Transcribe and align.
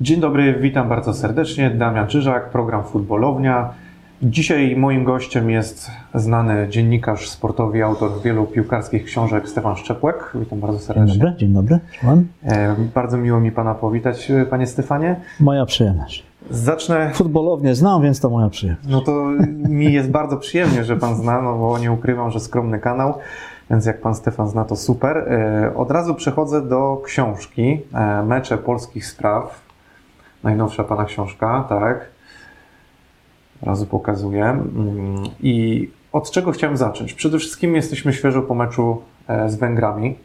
Dzień 0.00 0.20
dobry, 0.20 0.54
witam 0.60 0.88
bardzo 0.88 1.14
serdecznie. 1.14 1.70
Damian 1.70 2.06
Czyżak, 2.06 2.50
program 2.50 2.84
Futbolownia. 2.84 3.70
Dzisiaj 4.22 4.76
moim 4.76 5.04
gościem 5.04 5.50
jest 5.50 5.90
znany 6.14 6.66
dziennikarz 6.70 7.28
sportowy, 7.28 7.84
autor 7.84 8.10
wielu 8.24 8.44
piłkarskich 8.46 9.04
książek 9.04 9.48
Stefan 9.48 9.76
Szczepłek. 9.76 10.30
Witam 10.34 10.60
bardzo 10.60 10.78
serdecznie. 10.78 11.12
Dzień 11.12 11.20
dobry, 11.22 11.36
dzień 11.38 11.52
dobry. 11.52 11.78
Słucham. 12.00 12.24
E, 12.44 12.76
Bardzo 12.94 13.16
miło 13.18 13.40
mi 13.40 13.52
Pana 13.52 13.74
powitać, 13.74 14.30
e, 14.30 14.46
Panie 14.46 14.66
Stefanie. 14.66 15.16
Moja 15.40 15.66
przyjemność. 15.66 16.24
Zacznę, 16.50 17.10
Futbolownie 17.14 17.74
znam, 17.74 18.02
więc 18.02 18.20
to 18.20 18.30
moja 18.30 18.48
przyjemność. 18.48 18.88
no 18.88 19.00
to 19.00 19.24
mi 19.68 19.92
jest 19.92 20.10
bardzo 20.10 20.36
przyjemnie, 20.36 20.84
że 20.84 20.96
Pan 20.96 21.16
zna, 21.16 21.42
no 21.42 21.58
bo 21.58 21.78
nie 21.78 21.92
ukrywam, 21.92 22.30
że 22.30 22.40
skromny 22.40 22.78
kanał, 22.78 23.14
więc 23.70 23.86
jak 23.86 24.00
Pan 24.00 24.14
Stefan 24.14 24.48
zna, 24.48 24.64
to 24.64 24.76
super. 24.76 25.16
E, 25.18 25.72
Od 25.76 25.90
razu 25.90 26.14
przechodzę 26.14 26.68
do 26.68 27.02
książki 27.04 27.80
Mecze 28.26 28.58
Polskich 28.58 29.06
Spraw. 29.06 29.69
Najnowsza 30.42 30.84
Pana 30.84 31.04
książka, 31.04 31.64
tak. 31.68 32.08
Razu 33.62 33.86
pokazuję. 33.86 34.62
I 35.40 35.88
od 36.12 36.30
czego 36.30 36.52
chciałem 36.52 36.76
zacząć? 36.76 37.14
Przede 37.14 37.38
wszystkim 37.38 37.76
jesteśmy 37.76 38.12
świeżo 38.12 38.42
po 38.42 38.54
meczu 38.54 39.02
e, 39.28 39.48
z 39.48 39.56
Węgrami. 39.56 40.18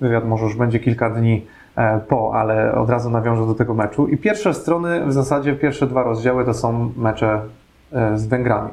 Wywiad 0.00 0.24
może 0.24 0.44
już 0.44 0.56
będzie 0.56 0.80
kilka 0.80 1.10
dni 1.10 1.46
e, 1.76 2.00
po, 2.08 2.34
ale 2.34 2.74
od 2.74 2.90
razu 2.90 3.10
nawiążę 3.10 3.46
do 3.46 3.54
tego 3.54 3.74
meczu. 3.74 4.08
I 4.08 4.16
pierwsze 4.16 4.54
strony, 4.54 5.06
w 5.06 5.12
zasadzie 5.12 5.54
pierwsze 5.54 5.86
dwa 5.86 6.02
rozdziały 6.02 6.44
to 6.44 6.54
są 6.54 6.92
mecze 6.96 7.40
e, 7.92 8.18
z 8.18 8.26
Węgrami. 8.26 8.70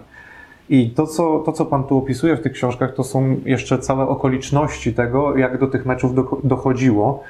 I 0.69 0.89
to 0.89 1.07
co, 1.07 1.39
to, 1.39 1.51
co 1.51 1.65
Pan 1.65 1.83
tu 1.83 1.97
opisuje 1.97 2.35
w 2.35 2.41
tych 2.41 2.51
książkach, 2.51 2.93
to 2.93 3.03
są 3.03 3.35
jeszcze 3.45 3.79
całe 3.79 4.07
okoliczności 4.07 4.93
tego, 4.93 5.37
jak 5.37 5.57
do 5.57 5.67
tych 5.67 5.85
meczów 5.85 6.15
do, 6.15 6.37
dochodziło. 6.43 7.23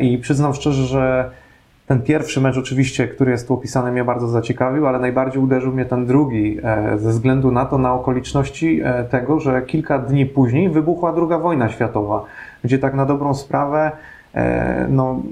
I 0.00 0.18
przyznam 0.18 0.54
szczerze, 0.54 0.84
że 0.84 1.30
ten 1.86 2.02
pierwszy 2.02 2.40
mecz 2.40 2.56
oczywiście, 2.56 3.08
który 3.08 3.30
jest 3.30 3.48
tu 3.48 3.54
opisany, 3.54 3.92
mnie 3.92 4.04
bardzo 4.04 4.28
zaciekawił, 4.28 4.86
ale 4.86 4.98
najbardziej 4.98 5.42
uderzył 5.42 5.72
mnie 5.72 5.84
ten 5.84 6.06
drugi, 6.06 6.58
e, 6.62 6.98
ze 6.98 7.10
względu 7.10 7.52
na 7.52 7.66
to, 7.66 7.78
na 7.78 7.94
okoliczności 7.94 8.80
e, 8.84 9.04
tego, 9.04 9.40
że 9.40 9.62
kilka 9.62 9.98
dni 9.98 10.26
później 10.26 10.68
wybuchła 10.68 11.12
druga 11.12 11.38
wojna 11.38 11.68
światowa, 11.68 12.24
gdzie 12.64 12.78
tak 12.78 12.94
na 12.94 13.06
dobrą 13.06 13.34
sprawę, 13.34 13.92
e, 14.34 14.86
no, 14.90 15.22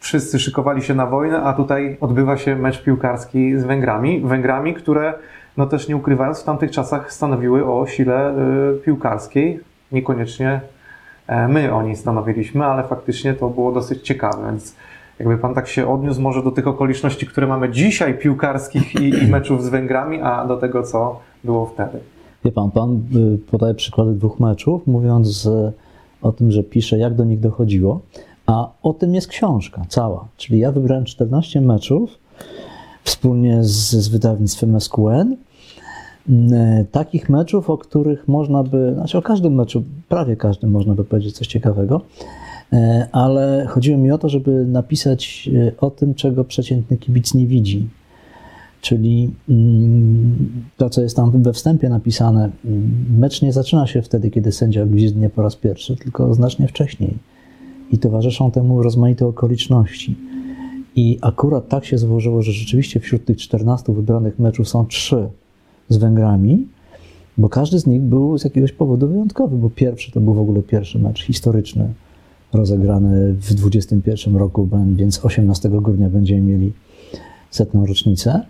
wszyscy 0.00 0.38
szykowali 0.38 0.82
się 0.82 0.94
na 0.94 1.06
wojnę, 1.06 1.42
a 1.42 1.52
tutaj 1.52 1.96
odbywa 2.00 2.36
się 2.36 2.56
mecz 2.56 2.82
piłkarski 2.82 3.58
z 3.58 3.64
Węgrami. 3.64 4.20
Węgrami, 4.20 4.74
które, 4.74 5.14
no 5.56 5.66
też 5.66 5.88
nie 5.88 5.96
ukrywając, 5.96 6.42
w 6.42 6.44
tamtych 6.44 6.70
czasach 6.70 7.12
stanowiły 7.12 7.64
o 7.66 7.86
sile 7.86 8.34
piłkarskiej. 8.84 9.60
Niekoniecznie 9.92 10.60
my 11.48 11.74
o 11.74 11.82
niej 11.82 11.96
stanowiliśmy, 11.96 12.64
ale 12.64 12.82
faktycznie 12.82 13.34
to 13.34 13.48
było 13.48 13.72
dosyć 13.72 14.02
ciekawe, 14.02 14.46
więc 14.46 14.76
jakby 15.18 15.38
pan 15.38 15.54
tak 15.54 15.68
się 15.68 15.88
odniósł 15.88 16.20
może 16.20 16.42
do 16.42 16.50
tych 16.50 16.66
okoliczności, 16.66 17.26
które 17.26 17.46
mamy 17.46 17.70
dzisiaj 17.70 18.18
piłkarskich 18.18 18.94
i, 18.94 19.08
i 19.24 19.26
meczów 19.26 19.64
z 19.64 19.68
Węgrami, 19.68 20.20
a 20.20 20.46
do 20.46 20.56
tego, 20.56 20.82
co 20.82 21.20
było 21.44 21.66
wtedy. 21.66 21.98
Wie 22.44 22.52
pan, 22.52 22.70
pan 22.70 23.02
y, 23.16 23.38
podaje 23.50 23.74
przykłady 23.74 24.12
dwóch 24.12 24.40
meczów, 24.40 24.86
mówiąc 24.86 25.46
y, 25.46 25.72
o 26.22 26.32
tym, 26.32 26.52
że 26.52 26.62
pisze, 26.62 26.98
jak 26.98 27.14
do 27.14 27.24
nich 27.24 27.40
dochodziło, 27.40 28.00
a 28.46 28.68
o 28.82 28.92
tym 28.92 29.14
jest 29.14 29.28
książka 29.28 29.82
cała. 29.88 30.28
Czyli 30.36 30.58
ja 30.58 30.72
wybrałem 30.72 31.04
14 31.04 31.60
meczów 31.60 32.18
wspólnie 33.04 33.64
z, 33.64 33.90
z 33.90 34.08
wydawnictwem 34.08 34.80
SQN. 34.80 35.36
Y, 36.28 36.86
Takich 36.92 37.28
meczów, 37.28 37.70
o 37.70 37.78
których 37.78 38.28
można 38.28 38.62
by, 38.62 38.92
znaczy 38.94 39.18
o 39.18 39.22
każdym 39.22 39.54
meczu, 39.54 39.82
prawie 40.08 40.36
każdym 40.36 40.70
można 40.70 40.94
by 40.94 41.04
powiedzieć 41.04 41.36
coś 41.36 41.46
ciekawego, 41.46 42.00
ale 43.12 43.66
chodziło 43.68 43.98
mi 43.98 44.10
o 44.10 44.18
to, 44.18 44.28
żeby 44.28 44.66
napisać 44.66 45.50
e, 45.54 45.72
o 45.80 45.90
tym, 45.90 46.14
czego 46.14 46.44
przeciętny 46.44 46.96
kibic 46.96 47.34
nie 47.34 47.46
widzi. 47.46 47.88
Czyli 48.80 49.30
mm, 49.48 50.36
to, 50.76 50.90
co 50.90 51.02
jest 51.02 51.16
tam 51.16 51.42
we 51.42 51.52
wstępie 51.52 51.88
napisane, 51.88 52.50
mm, 52.64 52.90
mecz 53.18 53.42
nie 53.42 53.52
zaczyna 53.52 53.86
się 53.86 54.02
wtedy, 54.02 54.30
kiedy 54.30 54.52
sędzia 54.52 54.86
gwizdnie 54.86 55.30
po 55.30 55.42
raz 55.42 55.56
pierwszy, 55.56 55.96
tylko 55.96 56.34
znacznie 56.34 56.68
wcześniej. 56.68 57.14
I 57.92 57.98
towarzyszą 57.98 58.50
temu 58.50 58.82
rozmaite 58.82 59.26
okoliczności. 59.26 60.16
I 60.96 61.18
akurat 61.22 61.68
tak 61.68 61.84
się 61.84 61.98
złożyło, 61.98 62.42
że 62.42 62.52
rzeczywiście 62.52 63.00
wśród 63.00 63.24
tych 63.24 63.36
14 63.36 63.92
wybranych 63.92 64.38
meczów 64.38 64.68
są 64.68 64.86
trzy 64.86 65.28
z 65.88 65.96
Węgrami, 65.96 66.66
bo 67.38 67.48
każdy 67.48 67.78
z 67.78 67.86
nich 67.86 68.00
był 68.00 68.38
z 68.38 68.44
jakiegoś 68.44 68.72
powodu 68.72 69.08
wyjątkowy, 69.08 69.56
bo 69.56 69.70
pierwszy 69.70 70.12
to 70.12 70.20
był 70.20 70.34
w 70.34 70.40
ogóle 70.40 70.62
pierwszy 70.62 70.98
mecz 70.98 71.24
historyczny 71.24 71.88
rozegrany 72.52 73.32
w 73.32 73.54
21 73.54 74.36
roku, 74.36 74.68
więc 74.96 75.24
18 75.24 75.68
grudnia 75.68 76.08
będziemy 76.08 76.40
mieli 76.40 76.72
setną 77.50 77.86
rocznicę. 77.86 78.42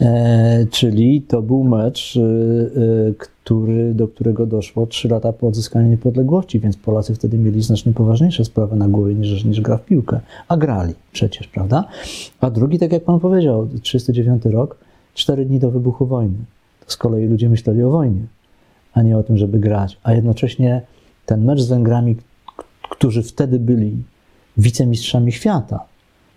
E, 0.00 0.66
czyli 0.70 1.22
to 1.22 1.42
był 1.42 1.64
mecz, 1.64 2.16
e, 2.16 2.20
e, 2.20 3.14
który, 3.18 3.94
do 3.94 4.08
którego 4.08 4.46
doszło 4.46 4.86
3 4.86 5.08
lata 5.08 5.32
po 5.32 5.46
odzyskaniu 5.48 5.88
niepodległości, 5.88 6.60
więc 6.60 6.76
Polacy 6.76 7.14
wtedy 7.14 7.38
mieli 7.38 7.62
znacznie 7.62 7.92
poważniejsze 7.92 8.44
sprawy 8.44 8.76
na 8.76 8.88
głowie 8.88 9.14
niż, 9.14 9.44
niż 9.44 9.60
gra 9.60 9.76
w 9.76 9.84
piłkę. 9.84 10.20
A 10.48 10.56
grali 10.56 10.94
przecież, 11.12 11.48
prawda? 11.48 11.84
A 12.40 12.50
drugi, 12.50 12.78
tak 12.78 12.92
jak 12.92 13.04
pan 13.04 13.20
powiedział, 13.20 13.68
39 13.82 14.44
rok, 14.44 14.76
4 15.14 15.44
dni 15.44 15.58
do 15.58 15.70
wybuchu 15.70 16.06
wojny. 16.06 16.38
To 16.86 16.92
z 16.92 16.96
kolei 16.96 17.26
ludzie 17.26 17.48
myśleli 17.48 17.82
o 17.82 17.90
wojnie, 17.90 18.20
a 18.92 19.02
nie 19.02 19.18
o 19.18 19.22
tym, 19.22 19.36
żeby 19.36 19.58
grać. 19.58 19.98
A 20.02 20.12
jednocześnie 20.12 20.82
ten 21.26 21.44
mecz 21.44 21.60
z 21.60 21.68
Węgrami, 21.68 22.16
którzy 22.88 23.22
wtedy 23.22 23.58
byli 23.58 23.96
wicemistrzami 24.56 25.32
świata 25.32 25.80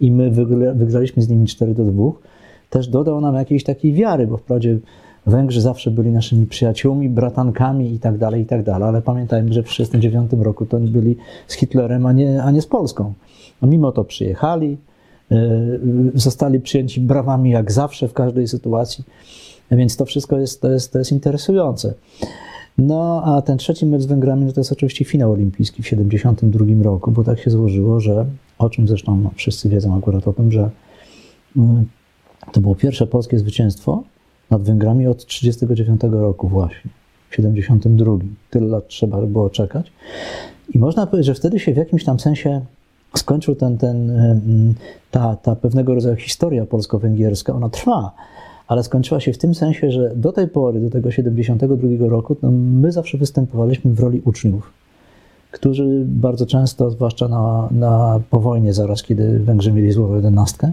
i 0.01 0.11
my 0.11 0.31
wygra, 0.31 0.73
wygraliśmy 0.73 1.23
z 1.23 1.29
nimi 1.29 1.47
4 1.47 1.73
do 1.73 1.85
2, 1.85 2.11
też 2.69 2.87
dodał 2.87 3.21
nam 3.21 3.35
jakiejś 3.35 3.63
takiej 3.63 3.93
wiary, 3.93 4.27
bo 4.27 4.37
wprawdzie 4.37 4.77
Węgrzy 5.25 5.61
zawsze 5.61 5.91
byli 5.91 6.11
naszymi 6.11 6.45
przyjaciółmi, 6.47 7.09
bratankami 7.09 7.93
i 7.93 7.99
tak 7.99 8.17
dalej, 8.17 8.41
i 8.41 8.45
tak 8.45 8.63
dalej, 8.63 8.89
ale 8.89 9.01
pamiętajmy, 9.01 9.53
że 9.53 9.63
w 9.63 9.69
1939 9.69 10.45
roku 10.45 10.65
to 10.65 10.77
oni 10.77 10.87
byli 10.87 11.17
z 11.47 11.53
Hitlerem, 11.53 12.05
a 12.05 12.11
nie, 12.11 12.43
a 12.43 12.51
nie 12.51 12.61
z 12.61 12.67
Polską. 12.67 13.13
A 13.61 13.65
mimo 13.65 13.91
to 13.91 14.03
przyjechali, 14.03 14.77
yy, 15.29 16.11
zostali 16.13 16.59
przyjęci 16.59 17.01
brawami 17.01 17.49
jak 17.49 17.71
zawsze 17.71 18.07
w 18.07 18.13
każdej 18.13 18.47
sytuacji, 18.47 19.03
więc 19.71 19.97
to 19.97 20.05
wszystko 20.05 20.39
jest, 20.39 20.61
to 20.61 20.71
jest, 20.71 20.93
to 20.93 20.99
jest 20.99 21.11
interesujące. 21.11 21.93
No, 22.77 23.23
a 23.25 23.41
ten 23.41 23.57
trzeci 23.57 23.85
mecz 23.85 24.01
z 24.01 24.05
Węgrami 24.05 24.45
no 24.45 24.51
to 24.51 24.59
jest 24.59 24.71
oczywiście 24.71 25.05
finał 25.05 25.31
olimpijski 25.31 25.83
w 25.83 25.85
1972 25.85 26.83
roku, 26.83 27.11
bo 27.11 27.23
tak 27.23 27.39
się 27.39 27.51
złożyło, 27.51 27.99
że 27.99 28.25
o 28.57 28.69
czym 28.69 28.87
zresztą 28.87 29.17
no, 29.17 29.31
wszyscy 29.35 29.69
wiedzą 29.69 29.97
akurat 29.97 30.27
o 30.27 30.33
tym, 30.33 30.51
że 30.51 30.69
mm, 31.57 31.85
to 32.51 32.61
było 32.61 32.75
pierwsze 32.75 33.07
polskie 33.07 33.39
zwycięstwo 33.39 34.03
nad 34.49 34.61
Węgrami 34.61 35.07
od 35.07 35.25
1939 35.25 36.21
roku 36.21 36.47
właśnie, 36.47 36.91
w 37.29 37.35
1972. 37.35 38.17
Tyle 38.49 38.67
lat 38.67 38.87
trzeba 38.87 39.21
było 39.21 39.49
czekać. 39.49 39.91
I 40.73 40.79
można 40.79 41.07
powiedzieć, 41.07 41.25
że 41.25 41.35
wtedy 41.35 41.59
się 41.59 41.73
w 41.73 41.77
jakimś 41.77 42.03
tam 42.03 42.19
sensie 42.19 42.61
skończył 43.15 43.55
ten, 43.55 43.77
ten, 43.77 44.11
ta, 45.11 45.35
ta 45.35 45.55
pewnego 45.55 45.95
rodzaju 45.95 46.15
historia 46.15 46.65
polsko-węgierska. 46.65 47.53
Ona 47.53 47.69
trwa, 47.69 48.11
ale 48.67 48.83
skończyła 48.83 49.19
się 49.19 49.33
w 49.33 49.37
tym 49.37 49.55
sensie, 49.55 49.91
że 49.91 50.11
do 50.15 50.31
tej 50.31 50.47
pory, 50.47 50.79
do 50.79 50.89
tego 50.89 51.11
72 51.11 52.07
roku, 52.09 52.35
no 52.41 52.51
my 52.51 52.91
zawsze 52.91 53.17
występowaliśmy 53.17 53.93
w 53.93 53.99
roli 53.99 54.21
uczniów, 54.25 54.71
którzy 55.51 56.03
bardzo 56.05 56.45
często, 56.45 56.91
zwłaszcza 56.91 57.27
na, 57.27 57.69
na 57.71 58.19
po 58.29 58.39
wojnie, 58.39 58.73
zaraz 58.73 59.03
kiedy 59.03 59.39
Węgrzy 59.39 59.71
mieli 59.71 59.91
złą 59.91 60.15
jedenastkę, 60.15 60.71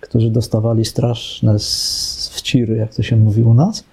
którzy 0.00 0.30
dostawali 0.30 0.84
straszne 0.84 1.56
wciry, 2.30 2.76
jak 2.76 2.94
to 2.94 3.02
się 3.02 3.16
mówi 3.16 3.42
u 3.42 3.54
nas, 3.54 3.84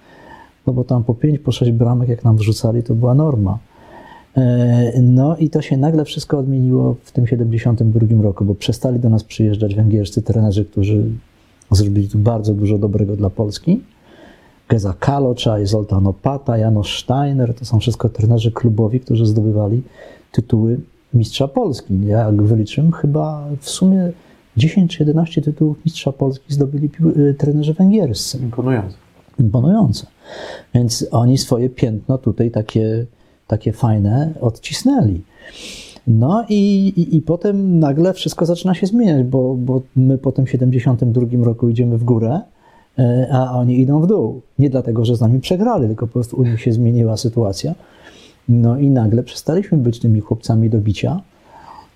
no 0.66 0.72
bo 0.72 0.84
tam 0.84 1.04
po 1.04 1.14
5, 1.14 1.38
po 1.38 1.52
6 1.52 1.72
bramek, 1.72 2.08
jak 2.08 2.24
nam 2.24 2.36
wrzucali, 2.36 2.82
to 2.82 2.94
była 2.94 3.14
norma. 3.14 3.58
No 5.02 5.36
i 5.36 5.50
to 5.50 5.62
się 5.62 5.76
nagle 5.76 6.04
wszystko 6.04 6.38
odmieniło 6.38 6.96
w 7.04 7.12
tym 7.12 7.26
72 7.26 8.22
roku, 8.22 8.44
bo 8.44 8.54
przestali 8.54 9.00
do 9.00 9.08
nas 9.08 9.24
przyjeżdżać 9.24 9.74
węgierscy 9.74 10.22
trenerzy, 10.22 10.64
którzy 10.64 11.04
Zrobili 11.72 12.08
tu 12.08 12.18
bardzo 12.18 12.54
dużo 12.54 12.78
dobrego 12.78 13.16
dla 13.16 13.30
Polski. 13.30 13.80
Geza 14.68 14.94
Kalocza, 14.98 15.56
Zoltan 15.64 16.06
Opata, 16.06 16.58
Janusz 16.58 17.02
Steiner, 17.02 17.54
to 17.54 17.64
są 17.64 17.80
wszystko 17.80 18.08
trenerzy 18.08 18.52
klubowi, 18.52 19.00
którzy 19.00 19.26
zdobywali 19.26 19.82
tytuły 20.32 20.80
mistrza 21.14 21.48
Polski. 21.48 22.06
Ja 22.06 22.18
jak 22.18 22.42
wyliczyłem, 22.42 22.92
chyba 22.92 23.48
w 23.60 23.70
sumie 23.70 24.12
10 24.56 24.96
czy 24.96 25.02
11 25.02 25.42
tytułów 25.42 25.76
mistrza 25.84 26.12
Polski 26.12 26.54
zdobyli 26.54 26.90
y, 27.16 27.34
trenerzy 27.34 27.74
węgierscy. 27.74 28.38
Imponujące. 28.38 28.96
Imponujące. 29.38 30.06
Więc 30.74 31.06
oni 31.10 31.38
swoje 31.38 31.70
piętno 31.70 32.18
tutaj 32.18 32.50
takie, 32.50 33.06
takie 33.46 33.72
fajne 33.72 34.34
odcisnęli. 34.40 35.20
No 36.06 36.44
i, 36.48 36.88
i, 36.96 37.16
i 37.16 37.22
potem 37.22 37.78
nagle 37.78 38.12
wszystko 38.12 38.46
zaczyna 38.46 38.74
się 38.74 38.86
zmieniać, 38.86 39.26
bo, 39.26 39.54
bo 39.54 39.82
my 39.96 40.18
po 40.18 40.32
tym 40.32 40.46
72 40.46 41.44
roku 41.44 41.68
idziemy 41.68 41.98
w 41.98 42.04
górę, 42.04 42.40
e, 42.98 43.28
a 43.32 43.52
oni 43.52 43.80
idą 43.80 44.00
w 44.00 44.06
dół. 44.06 44.40
Nie 44.58 44.70
dlatego, 44.70 45.04
że 45.04 45.16
z 45.16 45.20
nami 45.20 45.40
przegrali, 45.40 45.86
tylko 45.86 46.06
po 46.06 46.12
prostu 46.12 46.36
u 46.36 46.44
nich 46.44 46.60
się 46.60 46.72
zmieniła 46.72 47.16
sytuacja. 47.16 47.74
No 48.48 48.78
i 48.78 48.90
nagle 48.90 49.22
przestaliśmy 49.22 49.78
być 49.78 49.98
tymi 50.00 50.20
chłopcami 50.20 50.70
do 50.70 50.78
bicia. 50.78 51.20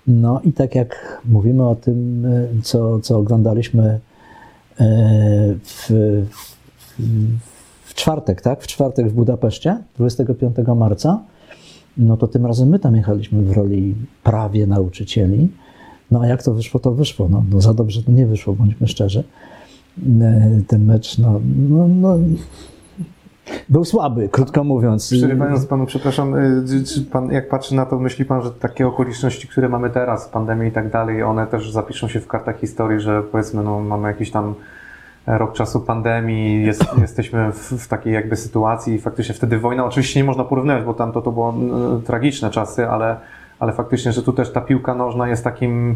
No 0.07 0.41
i 0.43 0.53
tak 0.53 0.75
jak 0.75 1.21
mówimy 1.25 1.67
o 1.67 1.75
tym, 1.75 2.25
e, 2.25 2.47
co, 2.63 2.99
co 2.99 3.17
oglądaliśmy 3.17 3.83
e, 3.83 3.99
w, 5.63 5.89
w, 6.29 6.99
w 7.83 7.93
czwartek, 7.93 8.41
tak? 8.41 8.63
W 8.63 8.67
czwartek 8.67 9.09
w 9.09 9.13
Budapeszcie, 9.13 9.77
25 9.97 10.55
marca, 10.75 11.23
no 11.97 12.17
to 12.17 12.27
tym 12.27 12.45
razem 12.45 12.69
my 12.69 12.79
tam 12.79 12.95
jechaliśmy 12.95 13.43
w 13.43 13.51
roli 13.51 13.95
prawie 14.23 14.67
nauczycieli. 14.67 15.49
No 16.11 16.21
a 16.21 16.27
jak 16.27 16.43
to 16.43 16.53
wyszło, 16.53 16.79
to 16.79 16.91
wyszło. 16.91 17.29
No, 17.29 17.43
no 17.51 17.61
za 17.61 17.73
dobrze 17.73 18.03
to 18.03 18.11
nie 18.11 18.25
wyszło, 18.25 18.53
bądźmy 18.53 18.87
szczerzy. 18.87 19.23
E, 20.21 20.61
ten 20.67 20.85
mecz, 20.85 21.17
no, 21.17 21.41
no, 21.69 21.87
no 21.87 22.17
był 23.69 23.85
słaby, 23.85 24.29
krótko 24.29 24.63
mówiąc. 24.63 25.07
Przerywając 25.07 25.65
panu, 25.65 25.85
przepraszam, 25.85 26.35
y, 26.35 26.83
czy 26.83 27.01
pan, 27.01 27.31
jak 27.31 27.49
patrzy 27.49 27.75
na 27.75 27.85
to, 27.85 27.99
myśli 27.99 28.25
pan, 28.25 28.41
że 28.41 28.51
takie 28.51 28.87
okoliczności, 28.87 29.47
które 29.47 29.69
mamy 29.69 29.89
teraz, 29.89 30.29
pandemii 30.29 30.69
i 30.69 30.71
tak 30.71 30.91
dalej, 30.91 31.23
one 31.23 31.47
też 31.47 31.71
zapiszą 31.71 32.07
się 32.07 32.19
w 32.19 32.27
kartach 32.27 32.59
historii, 32.59 32.99
że 32.99 33.23
powiedzmy, 33.23 33.63
no, 33.63 33.79
mamy 33.79 34.07
jakiś 34.07 34.31
tam 34.31 34.55
rok 35.27 35.53
czasu 35.53 35.81
pandemii, 35.81 36.65
jest, 36.65 36.85
jesteśmy 37.01 37.51
w, 37.51 37.71
w, 37.71 37.87
takiej 37.87 38.13
jakby 38.13 38.35
sytuacji 38.35 38.93
i 38.93 38.99
faktycznie 38.99 39.35
wtedy 39.35 39.59
wojna, 39.59 39.85
oczywiście 39.85 40.19
nie 40.19 40.23
można 40.23 40.43
porównywać, 40.43 40.83
bo 40.83 40.93
tam 40.93 41.11
to, 41.11 41.21
to 41.21 41.31
było 41.31 41.53
tragiczne 42.05 42.49
czasy, 42.49 42.87
ale, 42.89 43.17
ale 43.59 43.73
faktycznie, 43.73 44.11
że 44.11 44.23
tu 44.23 44.33
też 44.33 44.51
ta 44.51 44.61
piłka 44.61 44.95
nożna 44.95 45.27
jest 45.27 45.43
takim, 45.43 45.95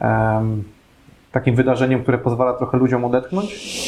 um, 0.00 0.64
takim 1.32 1.54
wydarzeniem, 1.54 2.02
które 2.02 2.18
pozwala 2.18 2.52
trochę 2.52 2.78
ludziom 2.78 3.04
odetchnąć? 3.04 3.82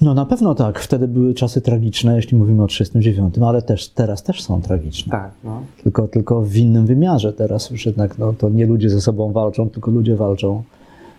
No 0.00 0.14
na 0.14 0.26
pewno 0.26 0.54
tak. 0.54 0.78
Wtedy 0.78 1.08
były 1.08 1.34
czasy 1.34 1.60
tragiczne, 1.60 2.16
jeśli 2.16 2.38
mówimy 2.38 2.62
o 2.62 2.66
1939, 2.66 3.48
ale 3.48 3.62
też 3.62 3.88
teraz 3.88 4.22
też 4.22 4.42
są 4.42 4.62
tragiczne. 4.62 5.10
Tak, 5.10 5.30
no. 5.44 5.62
tylko, 5.82 6.08
tylko 6.08 6.42
w 6.42 6.56
innym 6.56 6.86
wymiarze. 6.86 7.32
Teraz 7.32 7.70
już 7.70 7.86
jednak 7.86 8.18
no, 8.18 8.32
to 8.32 8.48
nie 8.48 8.66
ludzie 8.66 8.90
ze 8.90 9.00
sobą 9.00 9.32
walczą, 9.32 9.70
tylko 9.70 9.90
ludzie 9.90 10.16
walczą 10.16 10.62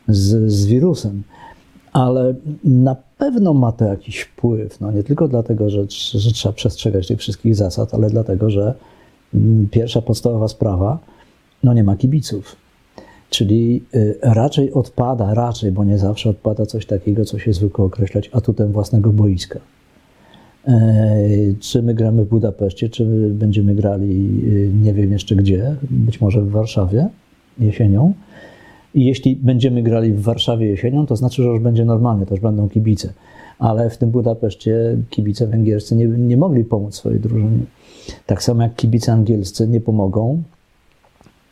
z, 0.08 0.52
z 0.52 0.66
wirusem. 0.66 1.24
Ale 1.94 2.34
na 2.64 2.96
pewno 3.18 3.54
ma 3.54 3.72
to 3.72 3.86
jakiś 3.86 4.20
wpływ. 4.20 4.80
No, 4.82 4.92
nie 4.92 5.04
tylko 5.04 5.28
dlatego, 5.28 5.70
że, 5.70 5.86
że 6.14 6.32
trzeba 6.32 6.54
przestrzegać 6.54 7.08
tych 7.08 7.20
wszystkich 7.20 7.56
zasad, 7.56 7.94
ale 7.94 8.10
dlatego, 8.10 8.50
że 8.50 8.74
mm, 9.34 9.68
pierwsza 9.72 10.02
podstawowa 10.02 10.48
sprawa, 10.48 11.00
no 11.64 11.74
nie 11.74 11.84
ma 11.84 11.96
kibiców. 11.96 12.56
Czyli 13.30 13.84
y, 13.96 14.18
raczej 14.22 14.74
odpada, 14.74 15.34
raczej, 15.34 15.72
bo 15.72 15.84
nie 15.84 15.98
zawsze 15.98 16.30
odpada 16.30 16.66
coś 16.66 16.86
takiego, 16.86 17.26
co 17.26 17.40
się 17.40 17.54
zwykło 17.54 17.86
określać 17.86 18.30
atutem 18.34 18.72
własnego 18.72 19.10
boiska. 19.14 19.60
E, 20.68 21.18
czy 21.60 21.82
my 21.82 21.94
gramy 21.94 22.26
w 22.26 22.30
Budapeszcie, 22.30 22.90
czy 22.90 23.30
będziemy 23.30 23.76
grali 23.76 24.42
y, 24.44 24.72
nie 24.84 24.94
wiem 24.94 25.12
jeszcze 25.12 25.36
gdzie, 25.36 25.76
być 25.82 26.22
może 26.22 26.42
w 26.42 26.50
Warszawie 26.50 27.10
jesienią. 27.60 28.14
I 28.96 29.06
jeśli 29.06 29.36
będziemy 29.36 29.84
grali 29.84 30.14
w 30.14 30.22
Warszawie 30.22 30.68
jesienią, 30.68 31.06
to 31.06 31.16
znaczy, 31.16 31.44
że 31.44 31.50
już 31.50 31.60
będzie 31.60 31.86
normalnie, 31.86 32.26
już 32.32 32.40
będą 32.40 32.70
kibice. 32.70 33.14
Ale 33.60 33.90
w 33.90 33.98
tym 33.98 34.12
Budapeszcie 34.12 34.98
kibice 35.10 35.48
węgierscy 35.48 35.96
nie, 35.96 36.08
nie 36.08 36.38
mogli 36.38 36.64
pomóc 36.64 36.96
swojej 36.96 37.20
drużynie. 37.20 37.64
Tak 38.26 38.44
samo 38.44 38.64
jak 38.64 38.76
kibice 38.76 39.14
angielscy 39.14 39.68
nie 39.68 39.82
pomogą 39.82 40.44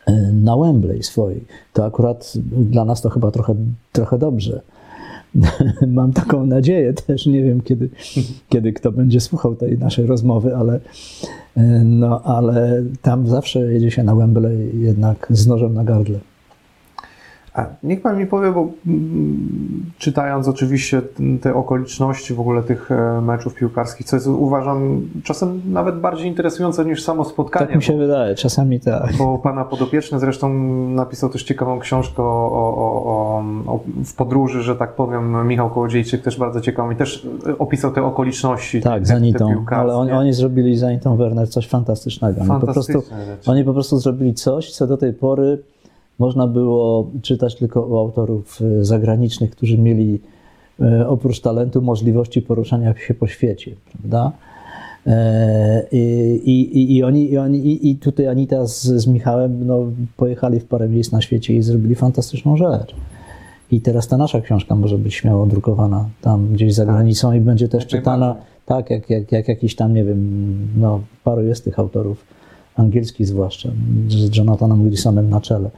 E, 0.08 0.32
na 0.32 0.56
Wembley 0.56 1.02
swojej. 1.02 1.44
To 1.72 1.84
akurat 1.84 2.32
dla 2.52 2.84
nas 2.84 3.02
to 3.02 3.10
chyba 3.10 3.30
trochę, 3.30 3.54
trochę 3.92 4.18
dobrze. 4.18 4.60
Mam 5.86 6.12
taką 6.12 6.46
nadzieję 6.46 6.92
też, 6.92 7.26
nie 7.26 7.42
wiem 7.42 7.60
kiedy, 7.60 7.88
kiedy 8.48 8.72
kto 8.72 8.92
będzie 8.92 9.20
słuchał 9.20 9.56
tej 9.56 9.78
naszej 9.78 10.06
rozmowy, 10.06 10.56
ale, 10.56 10.80
e, 11.56 11.62
no, 11.84 12.22
ale 12.22 12.82
tam 13.02 13.28
zawsze 13.28 13.72
jedzie 13.72 13.90
się 13.90 14.02
na 14.02 14.14
Wembley 14.14 14.80
jednak 14.80 15.26
z 15.30 15.46
nożem 15.46 15.74
na 15.74 15.84
gardle. 15.84 16.18
A 17.58 17.66
niech 17.82 18.02
Pan 18.02 18.18
mi 18.18 18.26
powie, 18.26 18.52
bo 18.52 18.68
mm, 18.86 19.90
czytając 19.98 20.48
oczywiście 20.48 21.02
te 21.40 21.54
okoliczności 21.54 22.34
w 22.34 22.40
ogóle 22.40 22.62
tych 22.62 22.90
e, 22.90 23.20
meczów 23.20 23.54
piłkarskich, 23.54 24.06
co 24.06 24.16
jest 24.16 24.26
uważam 24.26 25.00
czasem 25.24 25.60
nawet 25.66 26.00
bardziej 26.00 26.26
interesujące 26.26 26.84
niż 26.84 27.02
samo 27.02 27.24
spotkanie. 27.24 27.66
Tak 27.66 27.76
mi 27.76 27.82
się 27.82 27.92
bo, 27.92 27.98
wydaje, 27.98 28.34
czasami 28.34 28.80
tak. 28.80 29.16
Bo 29.18 29.38
Pana 29.38 29.64
podopieczny 29.64 30.18
zresztą 30.18 30.48
napisał 30.88 31.30
też 31.30 31.42
ciekawą 31.42 31.78
książkę 31.78 32.22
o, 32.22 32.52
o, 32.52 33.04
o, 33.04 33.74
o 33.74 33.80
w 34.04 34.14
podróży, 34.14 34.62
że 34.62 34.76
tak 34.76 34.94
powiem, 34.94 35.48
Michał 35.48 35.70
Kołodziejczyk 35.70 36.22
też 36.22 36.38
bardzo 36.38 36.60
ciekawą 36.60 36.90
i 36.90 36.96
też 36.96 37.26
opisał 37.58 37.90
te 37.90 38.02
okoliczności. 38.02 38.80
Tak, 38.80 39.00
te, 39.00 39.06
za 39.06 39.18
Nitą, 39.18 39.64
ale 39.70 39.96
oni, 39.96 40.12
oni, 40.12 40.32
zrobili 40.32 40.76
za 40.76 40.92
Nitą 40.92 41.16
Werner 41.16 41.50
coś 41.50 41.68
fantastycznego. 41.68 42.40
Oni 42.40 42.60
po, 42.60 42.72
prostu, 42.72 43.02
oni 43.46 43.64
po 43.64 43.72
prostu 43.72 43.98
zrobili 43.98 44.34
coś, 44.34 44.70
co 44.70 44.86
do 44.86 44.96
tej 44.96 45.12
pory 45.12 45.58
można 46.18 46.46
było 46.46 47.10
czytać 47.22 47.54
tylko 47.54 47.86
u 47.86 47.96
autorów 47.96 48.60
e, 48.62 48.84
zagranicznych, 48.84 49.50
którzy 49.50 49.78
mieli 49.78 50.20
e, 50.80 51.08
oprócz 51.08 51.40
talentu 51.40 51.82
możliwości 51.82 52.42
poruszania 52.42 52.94
się 53.06 53.14
po 53.14 53.26
świecie, 53.26 53.74
prawda? 53.92 54.32
E, 55.06 55.86
I, 55.92 56.60
i, 56.78 56.96
i, 56.96 57.02
oni, 57.02 57.32
i, 57.32 57.38
oni, 57.38 57.88
I 57.88 57.96
tutaj 57.96 58.28
Anita 58.28 58.66
z, 58.66 58.82
z 58.82 59.06
Michałem 59.06 59.66
no, 59.66 59.82
pojechali 60.16 60.60
w 60.60 60.64
parę 60.64 60.88
miejsc 60.88 61.12
na 61.12 61.20
świecie 61.20 61.54
i 61.54 61.62
zrobili 61.62 61.94
fantastyczną 61.94 62.56
rzecz. 62.56 62.94
I 63.70 63.80
teraz 63.80 64.08
ta 64.08 64.16
nasza 64.16 64.40
książka 64.40 64.74
może 64.74 64.98
być 64.98 65.14
śmiało 65.14 65.46
drukowana 65.46 66.08
tam 66.20 66.48
gdzieś 66.52 66.74
za 66.74 66.86
tak. 66.86 66.94
granicą 66.94 67.32
i 67.32 67.40
będzie 67.40 67.68
też 67.68 67.86
czytana 67.86 68.36
tak, 68.66 68.90
jak, 68.90 69.10
jak, 69.10 69.32
jak 69.32 69.48
jakiś 69.48 69.76
tam, 69.76 69.94
nie 69.94 70.04
wiem, 70.04 70.58
no, 70.76 71.00
paru 71.24 71.42
jest 71.42 71.64
tych 71.64 71.78
autorów 71.78 72.37
angielski 72.78 73.24
zwłaszcza, 73.24 73.68
z 74.08 74.36
Jonathanem 74.36 74.84
Wilsonem 74.84 75.30
na 75.30 75.40
czele. 75.40 75.70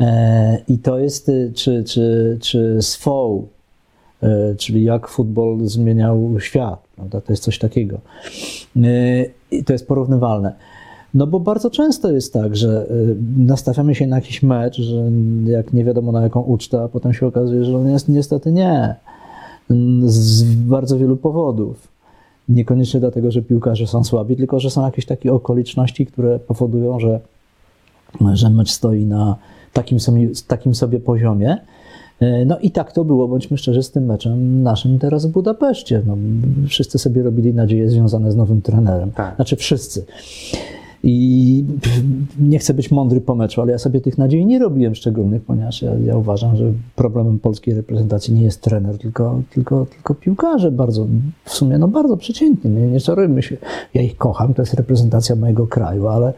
E, 0.00 0.58
I 0.68 0.78
to 0.78 0.98
jest, 0.98 1.28
y, 1.28 1.52
czy, 1.54 1.84
czy, 1.84 2.38
czy 2.40 2.78
SFOł, 2.80 3.48
e, 4.22 4.54
czyli 4.54 4.84
jak 4.84 5.08
futbol 5.08 5.58
zmieniał 5.66 6.40
świat, 6.40 6.82
prawda? 6.96 7.20
to 7.20 7.32
jest 7.32 7.42
coś 7.42 7.58
takiego. 7.58 8.00
E, 8.76 9.24
I 9.50 9.64
to 9.64 9.72
jest 9.72 9.88
porównywalne. 9.88 10.54
No 11.14 11.26
bo 11.26 11.40
bardzo 11.40 11.70
często 11.70 12.12
jest 12.12 12.32
tak, 12.32 12.56
że 12.56 12.86
nastawiamy 13.36 13.94
się 13.94 14.06
na 14.06 14.16
jakiś 14.16 14.42
mecz, 14.42 14.76
że 14.76 15.10
jak 15.44 15.72
nie 15.72 15.84
wiadomo 15.84 16.12
na 16.12 16.22
jaką 16.22 16.40
ucztę, 16.40 16.82
a 16.82 16.88
potem 16.88 17.12
się 17.12 17.26
okazuje, 17.26 17.64
że 17.64 17.76
on 17.76 17.90
jest 17.90 18.08
niestety 18.08 18.52
nie. 18.52 18.94
Z 20.04 20.54
bardzo 20.54 20.98
wielu 20.98 21.16
powodów. 21.16 21.88
Niekoniecznie 22.50 23.00
dlatego, 23.00 23.30
że 23.30 23.42
piłkarze 23.42 23.86
są 23.86 24.04
słabi, 24.04 24.36
tylko 24.36 24.60
że 24.60 24.70
są 24.70 24.84
jakieś 24.84 25.06
takie 25.06 25.32
okoliczności, 25.32 26.06
które 26.06 26.38
powodują, 26.38 27.00
że, 27.00 27.20
że 28.32 28.50
mecz 28.50 28.70
stoi 28.70 29.04
na 29.04 29.36
takim 29.72 30.00
sobie, 30.00 30.28
takim 30.46 30.74
sobie 30.74 31.00
poziomie. 31.00 31.56
E, 32.20 32.44
no 32.44 32.58
i 32.58 32.70
tak 32.70 32.92
to 32.92 33.04
było, 33.04 33.28
bądźmy 33.28 33.58
szczerzy, 33.58 33.82
z 33.82 33.90
tym 33.90 34.04
meczem 34.04 34.62
naszym 34.62 34.98
teraz 34.98 35.26
w 35.26 35.30
Budapeszcie. 35.30 36.02
No, 36.06 36.16
wszyscy 36.68 36.98
sobie 36.98 37.22
robili 37.22 37.54
nadzieje 37.54 37.90
związane 37.90 38.32
z 38.32 38.36
nowym 38.36 38.62
trenerem. 38.62 39.10
Tak. 39.10 39.36
Znaczy 39.36 39.56
wszyscy. 39.56 40.04
I 41.02 41.64
nie 42.38 42.58
chcę 42.58 42.74
być 42.74 42.90
mądry 42.90 43.20
po 43.20 43.34
meczu, 43.34 43.60
ale 43.60 43.72
ja 43.72 43.78
sobie 43.78 44.00
tych 44.00 44.18
nadziei 44.18 44.46
nie 44.46 44.58
robiłem 44.58 44.94
szczególnych, 44.94 45.42
ponieważ 45.42 45.82
ja, 45.82 45.94
ja 45.94 46.16
uważam, 46.16 46.56
że 46.56 46.72
problemem 46.96 47.38
polskiej 47.38 47.74
reprezentacji 47.74 48.34
nie 48.34 48.42
jest 48.42 48.60
trener, 48.60 48.98
tylko, 48.98 49.42
tylko, 49.50 49.86
tylko 49.86 50.14
piłkarze 50.14 50.70
bardzo, 50.70 51.06
w 51.44 51.50
sumie 51.50 51.78
no 51.78 51.88
bardzo 51.88 52.16
przeciętni. 52.16 52.70
Nie, 52.70 52.86
nie 52.86 53.00
czarujmy 53.00 53.42
się. 53.42 53.56
Ja 53.94 54.02
ich 54.02 54.16
kocham, 54.16 54.54
to 54.54 54.62
jest 54.62 54.74
reprezentacja 54.74 55.36
mojego 55.36 55.66
kraju, 55.66 56.08
ale, 56.08 56.32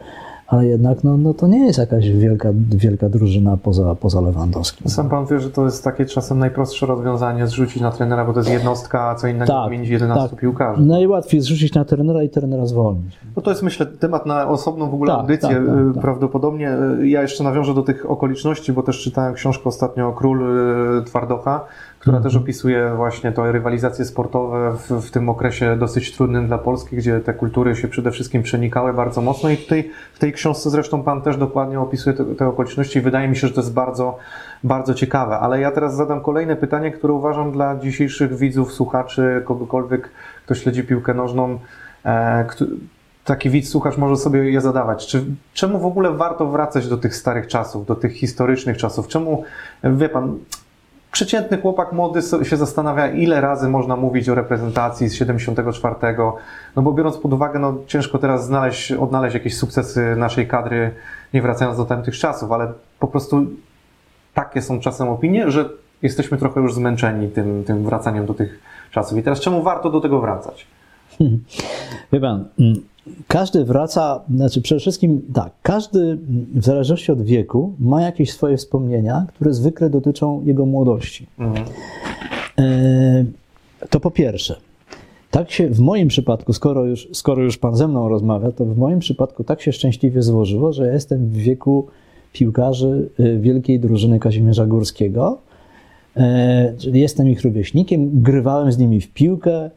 ale 0.53 0.65
jednak 0.65 1.03
no, 1.03 1.17
no 1.17 1.33
to 1.33 1.47
nie 1.47 1.65
jest 1.65 1.79
jakaś 1.79 2.09
wielka, 2.09 2.49
wielka 2.75 3.09
drużyna 3.09 3.57
poza, 3.57 3.95
poza 3.95 4.21
Lewandowskim. 4.21 4.89
Sam 4.89 5.09
pan 5.09 5.25
wie, 5.25 5.39
że 5.39 5.49
to 5.49 5.65
jest 5.65 5.83
takie 5.83 6.05
czasem 6.05 6.39
najprostsze 6.39 6.85
rozwiązanie, 6.85 7.47
zrzucić 7.47 7.81
na 7.81 7.91
trenera, 7.91 8.25
bo 8.25 8.33
to 8.33 8.39
jest 8.39 8.51
jednostka, 8.51 9.09
a 9.09 9.15
co 9.15 9.27
innego 9.27 9.53
tak, 9.53 9.71
mieć 9.71 9.89
11 9.89 10.29
tak. 10.29 10.39
piłkarzy. 10.39 10.81
Najłatwiej 10.81 11.41
zrzucić 11.41 11.73
na 11.73 11.85
trenera 11.85 12.23
i 12.23 12.29
trenera 12.29 12.65
zwolnić. 12.65 13.19
No 13.35 13.41
to 13.41 13.49
jest 13.49 13.63
myślę 13.63 13.85
temat 13.85 14.25
na 14.25 14.47
osobną 14.47 14.89
w 14.89 14.93
ogóle 14.93 15.11
tak, 15.11 15.21
audycję 15.21 15.49
tak, 15.49 15.65
tak, 15.65 15.93
tak. 15.93 16.01
prawdopodobnie. 16.01 16.71
Ja 17.03 17.21
jeszcze 17.21 17.43
nawiążę 17.43 17.73
do 17.73 17.83
tych 17.83 18.11
okoliczności, 18.11 18.73
bo 18.73 18.83
też 18.83 19.01
czytałem 19.01 19.33
książkę 19.33 19.63
ostatnio 19.65 20.11
Król 20.11 20.41
y, 20.99 21.03
Twardocha, 21.03 21.65
która 22.03 22.19
też 22.19 22.35
opisuje 22.35 22.93
właśnie 22.95 23.31
to 23.31 23.51
rywalizacje 23.51 24.05
sportowe 24.05 24.77
w, 24.77 25.07
w, 25.07 25.11
tym 25.11 25.29
okresie 25.29 25.77
dosyć 25.77 26.15
trudnym 26.15 26.47
dla 26.47 26.57
Polski, 26.57 26.95
gdzie 26.95 27.19
te 27.19 27.33
kultury 27.33 27.75
się 27.75 27.87
przede 27.87 28.11
wszystkim 28.11 28.43
przenikały 28.43 28.93
bardzo 28.93 29.21
mocno 29.21 29.49
i 29.49 29.57
tutaj 29.57 29.89
w 30.13 30.19
tej 30.19 30.33
książce 30.33 30.69
zresztą 30.69 31.03
Pan 31.03 31.21
też 31.21 31.37
dokładnie 31.37 31.79
opisuje 31.79 32.15
te, 32.15 32.25
te 32.25 32.47
okoliczności 32.47 32.99
i 32.99 33.01
wydaje 33.01 33.27
mi 33.27 33.35
się, 33.35 33.47
że 33.47 33.53
to 33.53 33.61
jest 33.61 33.73
bardzo, 33.73 34.17
bardzo 34.63 34.93
ciekawe. 34.93 35.39
Ale 35.39 35.59
ja 35.59 35.71
teraz 35.71 35.95
zadam 35.95 36.21
kolejne 36.21 36.55
pytanie, 36.55 36.91
które 36.91 37.13
uważam 37.13 37.51
dla 37.51 37.75
dzisiejszych 37.75 38.37
widzów, 38.37 38.73
słuchaczy, 38.73 39.41
kogokolwiek, 39.45 40.09
kto 40.45 40.55
śledzi 40.55 40.83
piłkę 40.83 41.13
nożną, 41.13 41.59
e, 42.05 42.45
taki 43.25 43.49
widz, 43.49 43.69
słuchacz 43.69 43.97
może 43.97 44.17
sobie 44.17 44.51
je 44.51 44.61
zadawać. 44.61 45.07
Czy, 45.07 45.25
czemu 45.53 45.79
w 45.79 45.85
ogóle 45.85 46.11
warto 46.11 46.47
wracać 46.47 46.87
do 46.87 46.97
tych 46.97 47.15
starych 47.15 47.47
czasów, 47.47 47.85
do 47.85 47.95
tych 47.95 48.13
historycznych 48.13 48.77
czasów? 48.77 49.07
Czemu, 49.07 49.43
wie 49.83 50.09
pan, 50.09 50.37
przeciętny 51.13 51.57
chłopak 51.61 51.93
młody 51.93 52.21
się 52.43 52.57
zastanawia, 52.57 53.07
ile 53.07 53.41
razy 53.41 53.69
można 53.69 53.95
mówić 53.95 54.29
o 54.29 54.35
reprezentacji 54.35 55.09
z 55.09 55.13
74. 55.13 55.95
No 56.75 56.81
bo 56.81 56.91
biorąc 56.91 57.17
pod 57.17 57.33
uwagę, 57.33 57.59
no 57.59 57.77
ciężko 57.87 58.17
teraz 58.19 58.45
znaleźć, 58.45 58.91
odnaleźć 58.91 59.33
jakieś 59.33 59.57
sukcesy 59.57 60.15
naszej 60.15 60.47
kadry, 60.47 60.91
nie 61.33 61.41
wracając 61.41 61.77
do 61.77 61.85
tamtych 61.85 62.17
czasów, 62.17 62.51
ale 62.51 62.73
po 62.99 63.07
prostu 63.07 63.45
takie 64.33 64.61
są 64.61 64.79
czasem 64.79 65.09
opinie, 65.09 65.51
że 65.51 65.69
jesteśmy 66.01 66.37
trochę 66.37 66.61
już 66.61 66.73
zmęczeni 66.73 67.29
tym, 67.29 67.63
tym 67.63 67.83
wracaniem 67.83 68.25
do 68.25 68.33
tych 68.33 68.59
czasów. 68.91 69.17
I 69.17 69.23
teraz 69.23 69.39
czemu 69.39 69.63
warto 69.63 69.89
do 69.89 70.01
tego 70.01 70.21
wracać? 70.21 70.67
Wie 72.13 72.19
pan, 72.19 72.45
mm, 72.59 72.75
każdy 73.27 73.65
wraca, 73.65 74.21
znaczy 74.35 74.61
przede 74.61 74.79
wszystkim 74.79 75.21
tak, 75.33 75.51
każdy 75.61 76.17
w 76.55 76.65
zależności 76.65 77.11
od 77.11 77.21
wieku 77.21 77.73
ma 77.79 78.01
jakieś 78.01 78.31
swoje 78.33 78.57
wspomnienia, 78.57 79.25
które 79.33 79.53
zwykle 79.53 79.89
dotyczą 79.89 80.41
jego 80.45 80.65
młodości. 80.65 81.27
Mhm. 81.39 81.65
E, 82.59 83.25
To 83.89 83.99
po 83.99 84.11
pierwsze. 84.11 84.55
Tak 85.31 85.51
się 85.51 85.69
w 85.69 85.79
moim 85.79 86.07
przypadku, 86.07 86.53
skoro 86.53 86.85
już, 86.85 87.07
skoro 87.13 87.43
już 87.43 87.57
pan 87.57 87.75
ze 87.75 87.87
mną 87.87 88.09
rozmawia, 88.09 88.51
to 88.51 88.65
w 88.65 88.77
moim 88.77 88.99
przypadku 88.99 89.43
tak 89.43 89.61
się 89.61 89.71
szczęśliwie 89.71 90.21
złożyło, 90.21 90.73
że 90.73 90.87
ja 90.87 90.93
jestem 90.93 91.25
w 91.29 91.33
wieku 91.33 91.87
piłkarzy 92.33 93.09
y, 93.19 93.39
wielkiej 93.39 93.79
drużyny 93.79 94.19
Kazimierza 94.19 94.65
Górskiego. 94.65 95.37
E, 96.17 96.73
Czyli 96.77 97.01
jestem 97.01 97.29
ich 97.29 97.41
rówieśnikiem, 97.41 98.21
grywałem 98.21 98.71
z 98.71 98.77
nimi 98.77 99.01
w 99.01 99.13
piłkę. 99.13 99.69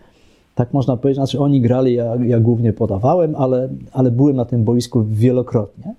Tak 0.56 0.72
można 0.72 0.96
powiedzieć, 0.96 1.16
znaczy 1.16 1.40
oni 1.40 1.60
grali, 1.60 1.94
ja, 1.94 2.16
ja 2.26 2.40
głównie 2.40 2.72
podawałem, 2.72 3.34
ale, 3.36 3.68
ale 3.92 4.10
byłem 4.10 4.36
na 4.36 4.44
tym 4.44 4.64
boisku 4.64 5.04
wielokrotnie. 5.04 5.94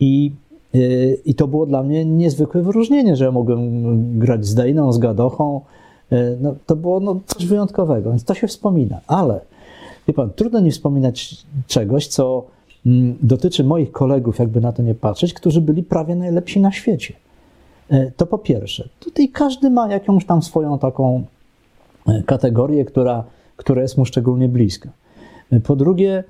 I, 0.00 0.32
y, 0.74 1.18
I 1.24 1.34
to 1.34 1.46
było 1.48 1.66
dla 1.66 1.82
mnie 1.82 2.04
niezwykłe 2.04 2.62
wyróżnienie, 2.62 3.16
że 3.16 3.24
ja 3.24 3.30
mogłem 3.32 3.68
grać 4.18 4.46
z 4.46 4.54
Dejną, 4.54 4.92
z 4.92 4.98
Gadochą. 4.98 5.60
E, 6.12 6.36
No, 6.40 6.54
to 6.66 6.76
było 6.76 7.00
no, 7.00 7.20
coś 7.26 7.46
wyjątkowego, 7.46 8.10
więc 8.10 8.24
to 8.24 8.34
się 8.34 8.46
wspomina. 8.46 9.00
Ale 9.06 9.40
wie 10.08 10.14
pan, 10.14 10.30
trudno 10.36 10.60
nie 10.60 10.70
wspominać 10.70 11.46
czegoś, 11.66 12.06
co 12.06 12.44
mm, 12.86 13.16
dotyczy 13.22 13.64
moich 13.64 13.92
kolegów, 13.92 14.38
jakby 14.38 14.60
na 14.60 14.72
to 14.72 14.82
nie 14.82 14.94
patrzeć, 14.94 15.34
którzy 15.34 15.60
byli 15.60 15.82
prawie 15.82 16.14
najlepsi 16.14 16.60
na 16.60 16.72
świecie. 16.72 17.14
E, 17.90 18.10
To 18.10 18.26
po 18.26 18.38
pierwsze. 18.38 18.88
Tutaj 19.00 19.28
każdy 19.28 19.70
ma 19.70 19.88
jakąś 19.92 20.26
tam 20.26 20.42
swoją 20.42 20.78
taką 20.78 21.24
kategorię, 22.26 22.84
która, 22.84 23.24
która 23.56 23.82
jest 23.82 23.98
mu 23.98 24.04
szczególnie 24.04 24.48
bliska. 24.48 24.90
Po 25.64 25.76
drugie, 25.76 26.24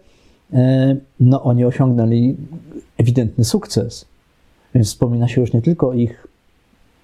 e, 0.53 0.97
no 1.21 1.43
oni 1.43 1.65
osiągnęli 1.65 2.37
ewidentny 2.99 3.45
sukces. 3.45 4.07
Więc 4.75 4.87
wspomina 4.87 5.29
się 5.29 5.41
już 5.41 5.53
nie 5.53 5.63
tylko 5.63 5.93
ich 5.93 6.27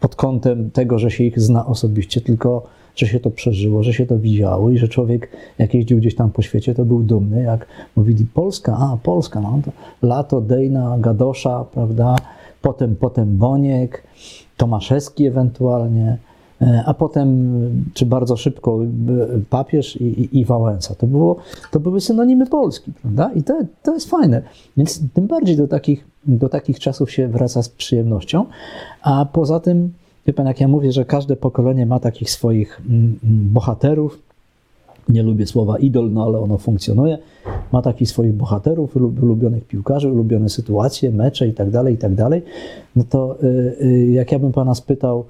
pod 0.01 0.17
kątem 0.17 0.71
tego, 0.71 0.99
że 0.99 1.11
się 1.11 1.25
ich 1.25 1.41
zna 1.41 1.67
osobiście, 1.67 2.21
tylko 2.21 2.67
że 2.97 3.07
się 3.07 3.21
to 3.21 3.31
przeżyło, 3.31 3.83
że 3.83 3.93
się 3.95 4.07
to 4.07 4.19
widziało 4.19 4.71
i 4.71 4.79
że 4.79 4.89
człowiek, 4.89 5.29
jak 5.59 5.75
jeździł 5.75 5.99
gdzieś 5.99 6.15
tam 6.15 6.31
po 6.31 6.43
świecie, 6.43 6.75
to 6.75 6.85
był 6.85 7.03
dumny, 7.03 7.43
jak 7.43 7.67
mówili 7.97 8.27
Polska, 8.35 8.77
a 8.77 8.97
Polska, 9.03 9.41
no 9.41 9.61
to 9.65 9.73
lato, 10.07 10.41
Dejna, 10.41 10.97
Gadosza, 10.99 11.65
prawda, 11.65 12.17
potem, 12.63 12.97
potem 12.97 13.37
Boniek, 13.37 14.03
Tomaszewski 14.57 15.27
ewentualnie, 15.27 16.19
a 16.87 16.95
potem, 16.95 17.51
czy 17.95 18.07
bardzo 18.07 18.37
szybko, 18.37 18.79
e, 18.83 19.41
papież 19.51 19.97
i, 19.97 20.05
i, 20.05 20.39
i 20.41 20.45
Wałęsa. 20.45 20.95
To, 20.95 21.07
było, 21.07 21.37
to 21.71 21.81
były 21.81 22.01
synonimy 22.01 22.47
Polski, 22.47 22.93
prawda? 23.03 23.31
I 23.35 23.43
to, 23.43 23.61
to 23.83 23.95
jest 23.95 24.11
fajne. 24.11 24.43
Więc 24.77 25.01
tym 25.15 25.27
bardziej 25.27 25.57
do 25.57 25.69
takich, 25.69 26.07
do 26.27 26.49
takich 26.49 26.79
czasów 26.79 27.11
się 27.11 27.29
wraca 27.29 27.63
z 27.63 27.69
przyjemnością. 27.69 28.45
A 29.03 29.27
poza 29.33 29.61
tym, 29.61 29.93
wie 30.27 30.33
pan, 30.33 30.47
jak 30.47 30.61
ja 30.61 30.69
mówię, 30.69 30.93
że 30.93 31.05
każde 31.05 31.37
pokolenie 31.37 31.87
ma 31.87 32.01
takich 32.01 32.31
swoich 32.31 32.81
mm, 32.89 33.19
mm, 33.25 33.53
bohaterów, 33.53 34.23
nie 35.09 35.23
lubię 35.23 35.47
słowa 35.47 35.79
idol, 35.79 36.13
no 36.13 36.25
ale 36.25 36.39
ono 36.39 36.59
funkcjonuje, 36.59 37.19
ma 37.73 37.83
takich 37.83 38.09
swoich 38.09 38.33
bohaterów, 38.33 38.97
ulu- 38.97 39.23
ulubionych 39.23 39.65
piłkarzy, 39.65 40.13
ulubione 40.13 40.49
sytuacje, 40.49 41.11
mecze 41.11 41.49
i 41.49 41.53
tak 41.53 41.71
dalej, 41.71 41.95
i 41.95 41.99
tak 41.99 42.15
dalej, 42.15 42.43
no 42.97 43.05
to 43.11 43.37
y, 43.43 44.07
jak 44.11 44.33
ja 44.33 44.39
bym 44.39 44.53
pana 44.53 44.75
spytał, 44.75 45.25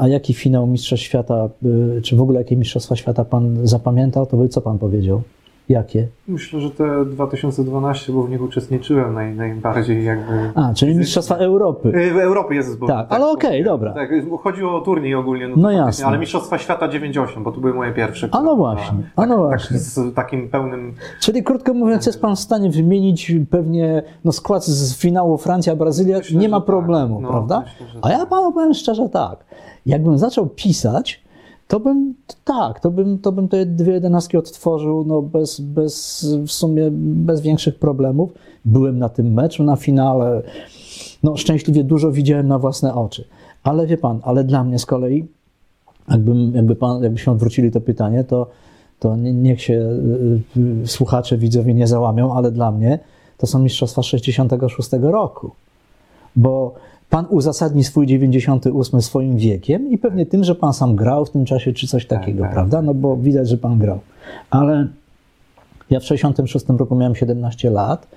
a 0.00 0.08
jaki 0.08 0.34
finał 0.34 0.66
Mistrzostw 0.66 1.06
Świata, 1.06 1.48
y, 1.98 2.02
czy 2.02 2.16
w 2.16 2.22
ogóle 2.22 2.38
jakie 2.38 2.56
Mistrzostwa 2.56 2.96
Świata 2.96 3.24
pan 3.24 3.66
zapamiętał, 3.66 4.26
to 4.26 4.36
by 4.36 4.48
co 4.48 4.60
pan 4.60 4.78
powiedział? 4.78 5.22
Jakie? 5.68 6.08
Myślę, 6.28 6.60
że 6.60 6.70
te 6.70 7.04
2012, 7.04 8.12
bo 8.12 8.22
w 8.22 8.30
nich 8.30 8.42
uczestniczyłem 8.42 9.14
naj, 9.14 9.34
najbardziej 9.34 10.04
jakby... 10.04 10.50
A, 10.54 10.74
czyli 10.74 10.94
Mistrzostwa 10.96 11.34
Europy. 11.36 11.88
Y, 11.88 12.14
W 12.14 12.18
Europie 12.18 12.54
jest 12.54 12.78
bo 12.78 12.86
Tak, 12.86 13.06
ale 13.12 13.26
okej, 13.26 13.34
wspomniałem. 13.40 13.64
dobra. 13.64 13.92
Tak, 13.92 14.10
chodziło 14.42 14.76
o 14.76 14.80
turniej 14.80 15.14
ogólnie, 15.14 15.48
no, 15.48 15.54
No 15.56 15.70
jasne. 15.70 16.06
ale 16.06 16.18
Mistrzostwa 16.18 16.58
Świata 16.58 16.88
98, 16.88 17.42
bo 17.42 17.52
to 17.52 17.60
były 17.60 17.74
moje 17.74 17.92
pierwsze. 17.92 18.28
A 18.32 18.42
no 18.42 18.56
właśnie, 18.56 18.98
a 19.16 19.26
no 19.26 19.34
tak, 19.36 19.44
właśnie. 19.46 19.76
Tak, 19.78 19.86
z 19.86 20.14
takim 20.14 20.48
pełnym... 20.48 20.94
Czyli 21.20 21.42
krótko 21.42 21.74
mówiąc, 21.74 22.06
jest 22.06 22.20
pan 22.20 22.36
w 22.36 22.40
stanie 22.40 22.70
wymienić 22.70 23.32
pewnie 23.50 24.02
no, 24.24 24.32
skład 24.32 24.64
z 24.64 24.98
finału 24.98 25.38
Francja-Brazylia, 25.38 26.18
nie 26.34 26.48
ma 26.48 26.56
tak. 26.56 26.66
problemu, 26.66 27.20
No, 27.20 27.28
prawda? 27.28 27.64
myślę, 27.80 28.00
A 28.02 28.10
ja 28.10 28.26
panu 28.26 28.52
powiem 28.52 28.74
szczerze 28.74 29.08
tak, 29.08 29.44
jakbym 29.86 30.18
zaczął 30.18 30.46
pisać, 30.46 31.25
to 31.68 31.80
bym 31.80 32.14
tak, 32.44 32.80
to 32.80 32.90
bym, 32.90 33.18
to 33.18 33.32
bym 33.32 33.48
te 33.48 33.66
dwie 33.66 33.92
jedenastki 33.92 34.36
odtworzył 34.36 35.04
no, 35.04 35.22
bez, 35.22 35.60
bez, 35.60 36.26
w 36.46 36.52
sumie 36.52 36.88
bez 36.90 37.40
większych 37.40 37.78
problemów. 37.78 38.32
Byłem 38.64 38.98
na 38.98 39.08
tym 39.08 39.32
meczu, 39.32 39.64
na 39.64 39.76
finale, 39.76 40.42
no 41.22 41.36
szczęśliwie 41.36 41.84
dużo 41.84 42.12
widziałem 42.12 42.48
na 42.48 42.58
własne 42.58 42.94
oczy. 42.94 43.24
Ale 43.62 43.86
wie 43.86 43.98
pan, 43.98 44.20
ale 44.22 44.44
dla 44.44 44.64
mnie 44.64 44.78
z 44.78 44.86
kolei, 44.86 45.26
jakbym, 46.08 46.54
jakby 46.54 46.76
pan, 46.76 47.02
jakbyśmy 47.02 47.32
odwrócili 47.32 47.70
to 47.70 47.80
pytanie, 47.80 48.24
to, 48.24 48.46
to 48.98 49.16
nie- 49.16 49.32
niech 49.32 49.62
się 49.62 49.74
y, 50.56 50.86
słuchacze, 50.86 51.38
widzowie 51.38 51.74
nie 51.74 51.86
załamią, 51.86 52.34
ale 52.34 52.52
dla 52.52 52.72
mnie 52.72 52.98
to 53.38 53.46
są 53.46 53.58
mistrzostwa 53.58 54.02
66 54.02 54.90
roku. 55.00 55.50
Bo 56.36 56.74
pan 57.10 57.26
uzasadni 57.30 57.84
swój 57.84 58.06
98 58.06 59.02
swoim 59.02 59.36
wiekiem 59.36 59.90
i 59.90 59.98
pewnie 59.98 60.26
tym, 60.26 60.44
że 60.44 60.54
pan 60.54 60.72
sam 60.72 60.96
grał 60.96 61.24
w 61.24 61.30
tym 61.30 61.44
czasie, 61.44 61.72
czy 61.72 61.86
coś 61.86 62.06
takiego, 62.06 62.42
tak. 62.42 62.52
prawda? 62.52 62.82
No 62.82 62.94
bo 62.94 63.16
widać, 63.16 63.48
że 63.48 63.58
pan 63.58 63.78
grał. 63.78 63.98
Ale 64.50 64.88
ja 65.90 66.00
w 66.00 66.04
66 66.04 66.66
roku 66.68 66.96
miałem 66.96 67.14
17 67.14 67.70
lat, 67.70 68.08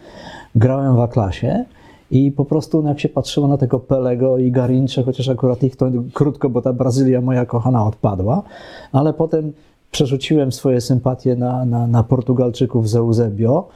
grałem 0.55 0.95
w 0.95 0.99
A-klasie 0.99 1.65
i 2.11 2.31
po 2.31 2.45
prostu 2.45 2.81
no, 2.81 2.89
jak 2.89 2.99
się 2.99 3.09
patrzyło 3.09 3.47
na 3.47 3.57
tego 3.57 3.79
Pelego 3.79 4.37
i 4.37 4.51
Garincze, 4.51 5.03
chociaż 5.03 5.29
akurat 5.29 5.63
ich 5.63 5.75
to 5.75 5.91
krótko, 6.13 6.49
bo 6.49 6.61
ta 6.61 6.73
Brazylia 6.73 7.21
moja 7.21 7.45
kochana 7.45 7.85
odpadła, 7.85 8.43
ale 8.91 9.13
potem 9.13 9.53
przerzuciłem 9.91 10.51
swoje 10.51 10.81
sympatie 10.81 11.35
na, 11.35 11.65
na, 11.65 11.87
na 11.87 12.03
Portugalczyków 12.03 12.89
z 12.89 12.95
Eusebio 12.95 13.67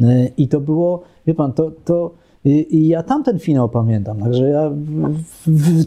y, 0.00 0.32
i 0.36 0.48
to 0.48 0.60
było, 0.60 1.02
wie 1.26 1.34
pan, 1.34 1.52
to, 1.52 1.70
to 1.84 2.10
i, 2.44 2.76
i 2.76 2.88
ja 2.88 3.02
tamten 3.02 3.38
finał 3.38 3.68
pamiętam, 3.68 4.20
także 4.20 4.48
ja 4.48 4.70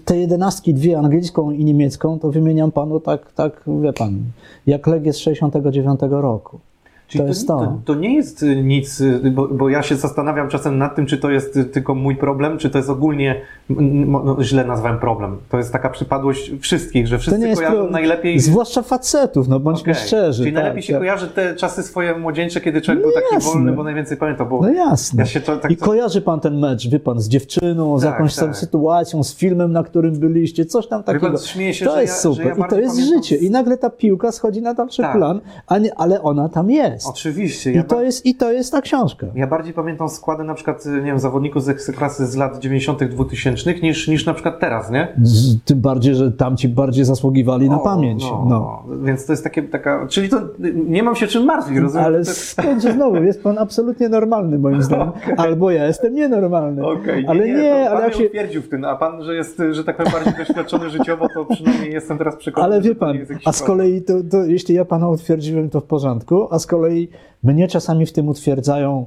te 0.05 0.17
jedenastki, 0.17 0.73
dwie 0.73 0.99
angielską 0.99 1.51
i 1.51 1.65
niemiecką, 1.65 2.19
to 2.19 2.31
wymieniam 2.31 2.71
panu 2.71 2.99
tak, 2.99 3.31
tak, 3.31 3.63
wie 3.81 3.93
pan, 3.93 4.19
jak 4.67 4.87
Legię 4.87 5.13
z 5.13 5.17
69 5.17 5.99
roku. 6.09 6.59
Czyli 7.07 7.21
To 7.23 7.27
jest 7.27 7.47
to. 7.47 7.57
To, 7.59 7.79
to 7.85 7.95
nie 7.95 8.15
jest 8.15 8.43
y, 8.43 8.63
nic, 8.63 9.01
y, 9.01 9.31
bo, 9.31 9.47
bo 9.47 9.69
ja 9.69 9.83
się 9.83 9.95
zastanawiam 9.95 10.49
czasem 10.49 10.77
nad 10.77 10.95
tym, 10.95 11.05
czy 11.05 11.17
to 11.17 11.29
jest 11.31 11.57
y, 11.57 11.65
tylko 11.65 11.95
mój 11.95 12.15
problem, 12.15 12.57
czy 12.57 12.69
to 12.69 12.77
jest 12.77 12.89
ogólnie, 12.89 13.41
no, 13.69 14.37
źle 14.43 14.65
nazwałem 14.65 14.99
problem. 14.99 15.37
To 15.49 15.57
jest 15.57 15.71
taka 15.73 15.89
przypadłość 15.89 16.51
wszystkich, 16.61 17.07
że 17.07 17.15
To 17.15 17.21
wszyscy 17.21 17.39
nie 17.39 17.47
jest 17.47 17.61
kojarzą 17.61 17.81
pro- 17.81 17.89
najlepiej... 17.91 18.39
Zwłaszcza 18.39 18.81
facetów, 18.81 19.47
no 19.47 19.59
bądźmy 19.59 19.91
Okej. 19.91 20.03
szczerzy. 20.05 20.43
Czyli 20.43 20.53
tak, 20.55 20.63
najlepiej 20.63 20.83
się 20.83 20.93
tak. 20.93 21.01
kojarzy 21.01 21.27
te 21.27 21.55
czasy 21.55 21.83
swoje 21.83 22.17
młodzieńcze, 22.17 22.61
kiedy 22.61 22.81
człowiek 22.81 23.03
był 23.03 23.11
taki 23.11 23.35
jasne. 23.35 23.51
wolny, 23.51 23.71
bo 23.71 23.83
najwięcej 23.83 24.17
pamięta, 24.17 24.45
bo 24.45 24.61
No 24.61 24.69
jasne. 24.69 25.21
ja 25.23 25.25
się 25.25 25.39
to, 25.41 25.57
tak 25.57 25.71
I 25.71 25.77
kojarzy 25.77 26.21
pan 26.21 26.39
ten 26.39 26.59
mecz, 26.59 26.89
wie 26.89 26.99
pan, 26.99 27.19
z 27.19 27.27
dziewczyną, 27.29 27.99
z 27.99 28.03
Tak, 28.03 28.11
jakąś 28.11 28.35
tam 28.35 28.47
tak. 28.47 28.57
sytuacją, 28.57 29.23
z 29.23 29.35
filmem, 29.35 29.71
na 29.71 29.83
którym 29.83 30.19
byliście, 30.19 30.65
coś 30.65 30.87
tam 30.87 30.99
Wie 31.01 31.05
pan, 31.05 31.15
takiego. 31.15 31.37
śmieję 31.37 31.73
się, 31.73 31.85
to 31.85 32.01
jest 32.01 32.13
ja- 32.13 32.19
super 32.21 32.45
ja 32.47 32.65
i 32.65 32.69
to 32.69 32.79
jest 32.79 32.95
pamiętam 32.95 33.17
życie. 33.23 33.35
I 33.35 33.49
nagle 33.51 33.77
ta 33.77 33.89
piłka 33.89 34.31
schodzi 34.31 34.61
na 34.61 34.73
dalszy 34.73 35.01
Tak. 35.01 35.15
plan, 35.15 35.41
a 35.67 35.77
nie, 35.77 35.95
ale 35.95 36.21
ona 36.21 36.49
tam 36.49 36.71
jest. 36.71 36.94
Oczywiście. 37.09 37.71
I 37.71 37.75
Ja, 37.75 37.83
to, 37.83 37.95
ba- 37.95 38.01
jest, 38.03 38.25
I 38.25 38.35
to 38.35 38.51
jest 38.51 38.71
ta 38.71 38.81
książka. 38.81 39.27
ja 39.35 39.47
bardziej 39.47 39.73
pamiętam 39.73 40.09
składy 40.09 40.43
na 40.43 40.53
przykład, 40.53 40.85
nie 40.85 41.01
wiem, 41.01 41.19
zawodników 41.19 41.63
z 41.63 41.69
ekstraklasy 41.69 42.27
z 42.27 42.35
lat 42.35 42.59
90., 42.59 43.03
2000 43.03 43.73
niż, 43.73 44.07
niż 44.07 44.25
na 44.25 44.33
przykład 44.33 44.59
teraz, 44.59 44.91
nie? 44.91 45.07
Z, 45.21 45.63
tym 45.63 45.79
bardziej, 45.81 46.15
że 46.15 46.31
tamci 46.31 46.69
bardziej 46.69 47.05
zasługiwali 47.05 47.69
na 47.69 47.75
O, 47.81 47.83
pamięć. 47.83 48.23
No, 48.23 48.45
No. 48.49 48.83
Więc 49.05 49.25
to 49.25 49.33
jest 49.33 49.43
takie, 49.43 49.63
taka. 49.63 50.07
Czyli 50.07 50.29
to 50.29 50.37
nie 50.87 51.03
mam 51.03 51.15
się 51.15 51.27
czym 51.27 51.45
martwić, 51.45 51.77
rozumiem? 51.77 52.05
Ale 52.05 52.19
To- 52.25 52.31
skądże 52.31 52.93
znowu, 52.93 53.15
jest 53.15 53.43
pan 53.43 53.57
absolutnie 53.57 54.09
normalny 54.09 54.59
moim 54.59 54.81
zdaniem. 54.87 55.11
Albo 55.37 55.71
ja 55.71 55.85
jestem 55.87 56.15
nienormalny. 56.15 56.85
Okej, 56.87 57.25
ale 57.27 57.47
nie, 57.47 57.69
to 57.85 57.89
ale 57.89 57.95
pan 57.95 58.03
jak 58.03 58.13
się, 58.13 58.25
utwierdził 58.25 58.61
w 58.61 58.69
tym, 58.69 58.85
a 58.85 58.95
pan, 58.95 59.23
że 59.23 59.35
jest, 59.35 59.61
że 59.71 59.83
tak 59.83 59.97
powiem, 59.97 60.11
bardziej 60.13 60.33
doświadczony 60.33 60.89
życiowo, 60.89 61.27
to 61.33 61.45
przynajmniej 61.45 61.93
jestem 61.93 62.17
teraz 62.17 62.35
przekonany. 62.35 62.73
Ale 62.73 62.81
wie 62.81 62.95
to 62.95 63.07
nie 63.13 63.13
pan, 63.13 63.15
jest 63.15 63.31
a 63.45 63.51
z 63.51 63.61
kolei, 63.63 64.01
to, 64.01 64.13
to, 64.31 64.45
jeśli 64.45 64.75
ja 64.75 64.85
pana 64.85 65.09
utwierdziłem, 65.09 65.69
to 65.69 65.81
w 65.81 65.83
porządku, 65.83 66.47
a 66.51 66.59
z 66.59 66.65
kolei 66.67 66.84
mnie 67.43 67.67
czasami 67.67 68.05
w 68.05 68.11
tym 68.11 68.27
utwierdzają 68.27 69.05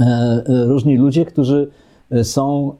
e, 0.00 0.04
e, 0.04 0.64
różni 0.64 0.96
ludzie, 0.96 1.24
którzy 1.24 1.70
e, 2.10 2.24
są 2.24 2.72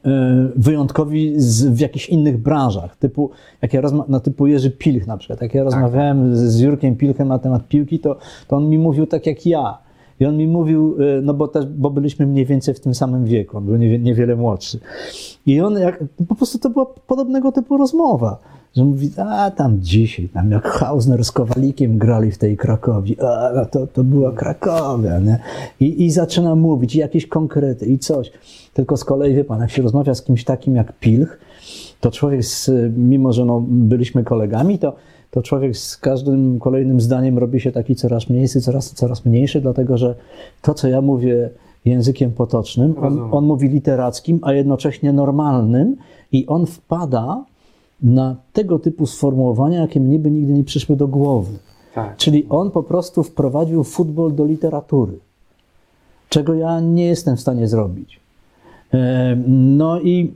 wyjątkowi 0.55 1.33
z, 1.37 1.65
w 1.65 1.79
jakichś 1.79 2.09
innych 2.09 2.37
branżach, 2.37 2.95
typu, 2.95 3.29
jak 3.61 3.73
ja 3.73 3.81
rozma- 3.81 4.05
no, 4.07 4.19
typu 4.19 4.47
Jerzy 4.47 4.71
Pilch 4.71 5.07
na 5.07 5.17
przykład. 5.17 5.41
Jak 5.41 5.53
ja 5.53 5.63
rozmawiałem 5.63 6.35
z, 6.35 6.39
z 6.39 6.59
Jurkiem 6.59 6.95
Pilchem 6.95 7.27
na 7.27 7.39
temat 7.39 7.67
piłki, 7.67 7.99
to, 7.99 8.17
to 8.47 8.55
on 8.55 8.69
mi 8.69 8.77
mówił 8.79 9.07
tak 9.07 9.25
jak 9.25 9.45
ja. 9.45 9.77
I 10.19 10.25
on 10.25 10.37
mi 10.37 10.47
mówił, 10.47 10.97
no 11.23 11.33
bo, 11.33 11.47
też, 11.47 11.65
bo 11.65 11.89
byliśmy 11.89 12.25
mniej 12.27 12.45
więcej 12.45 12.73
w 12.73 12.79
tym 12.79 12.95
samym 12.95 13.25
wieku, 13.25 13.57
on 13.57 13.65
był 13.65 13.75
niewie- 13.75 13.99
niewiele 13.99 14.35
młodszy. 14.35 14.79
I 15.45 15.61
on 15.61 15.79
jak, 15.79 16.03
po 16.27 16.35
prostu 16.35 16.59
to 16.59 16.69
była 16.69 16.85
podobnego 16.85 17.51
typu 17.51 17.77
rozmowa, 17.77 18.37
że 18.75 18.85
mówi, 18.85 19.11
a 19.17 19.51
tam 19.51 19.81
dzisiaj, 19.81 20.29
tam 20.29 20.51
jak 20.51 20.67
Hausner 20.67 21.25
z 21.25 21.31
Kowalikiem 21.31 21.97
grali 21.97 22.31
w 22.31 22.37
tej 22.37 22.57
Krakowi, 22.57 23.21
a 23.21 23.51
no 23.55 23.65
to, 23.65 23.87
to 23.87 24.03
była 24.03 24.31
Krakowia, 24.31 25.19
nie? 25.19 25.39
I, 25.79 26.05
I 26.05 26.11
zaczyna 26.11 26.55
mówić, 26.55 26.95
jakieś 26.95 27.27
konkrety, 27.27 27.85
i 27.85 27.99
coś. 27.99 28.31
Tylko 28.73 28.97
z 28.97 29.03
kolei, 29.03 29.35
wie 29.35 29.43
pan, 29.43 29.61
jak 29.61 29.71
się 29.71 29.81
rozmawia 29.81 30.15
z 30.15 30.21
kimś 30.21 30.43
takim 30.43 30.75
jak 30.75 30.93
Pilch, 30.99 31.39
to 31.99 32.11
człowiek, 32.11 32.45
z, 32.45 32.71
mimo 32.97 33.33
że 33.33 33.45
no, 33.45 33.63
byliśmy 33.67 34.23
kolegami, 34.23 34.79
to, 34.79 34.95
to 35.31 35.41
człowiek 35.41 35.77
z 35.77 35.97
każdym 35.97 36.59
kolejnym 36.59 37.01
zdaniem 37.01 37.37
robi 37.37 37.59
się 37.59 37.71
taki 37.71 37.95
coraz 37.95 38.29
mniejszy, 38.29 38.61
coraz, 38.61 38.93
coraz 38.93 39.25
mniejszy, 39.25 39.61
dlatego 39.61 39.97
że 39.97 40.15
to, 40.61 40.73
co 40.73 40.87
ja 40.87 41.01
mówię 41.01 41.49
językiem 41.85 42.31
potocznym, 42.31 42.95
on, 43.01 43.29
on 43.31 43.45
mówi 43.45 43.67
literackim, 43.67 44.39
a 44.41 44.53
jednocześnie 44.53 45.13
normalnym 45.13 45.95
i 46.31 46.45
on 46.47 46.65
wpada 46.65 47.43
na 48.01 48.35
tego 48.53 48.79
typu 48.79 49.05
sformułowania, 49.05 49.81
jakie 49.81 49.99
mnie 49.99 50.19
by 50.19 50.31
nigdy 50.31 50.53
nie 50.53 50.63
przyszły 50.63 50.95
do 50.95 51.07
głowy. 51.07 51.57
Tak. 51.93 52.17
Czyli 52.17 52.45
on 52.49 52.71
po 52.71 52.83
prostu 52.83 53.23
wprowadził 53.23 53.83
futbol 53.83 54.35
do 54.35 54.45
literatury, 54.45 55.19
czego 56.29 56.53
ja 56.53 56.79
nie 56.79 57.05
jestem 57.05 57.37
w 57.37 57.41
stanie 57.41 57.67
zrobić. 57.67 58.19
E, 58.93 59.35
No 59.47 59.99
i 59.99 60.33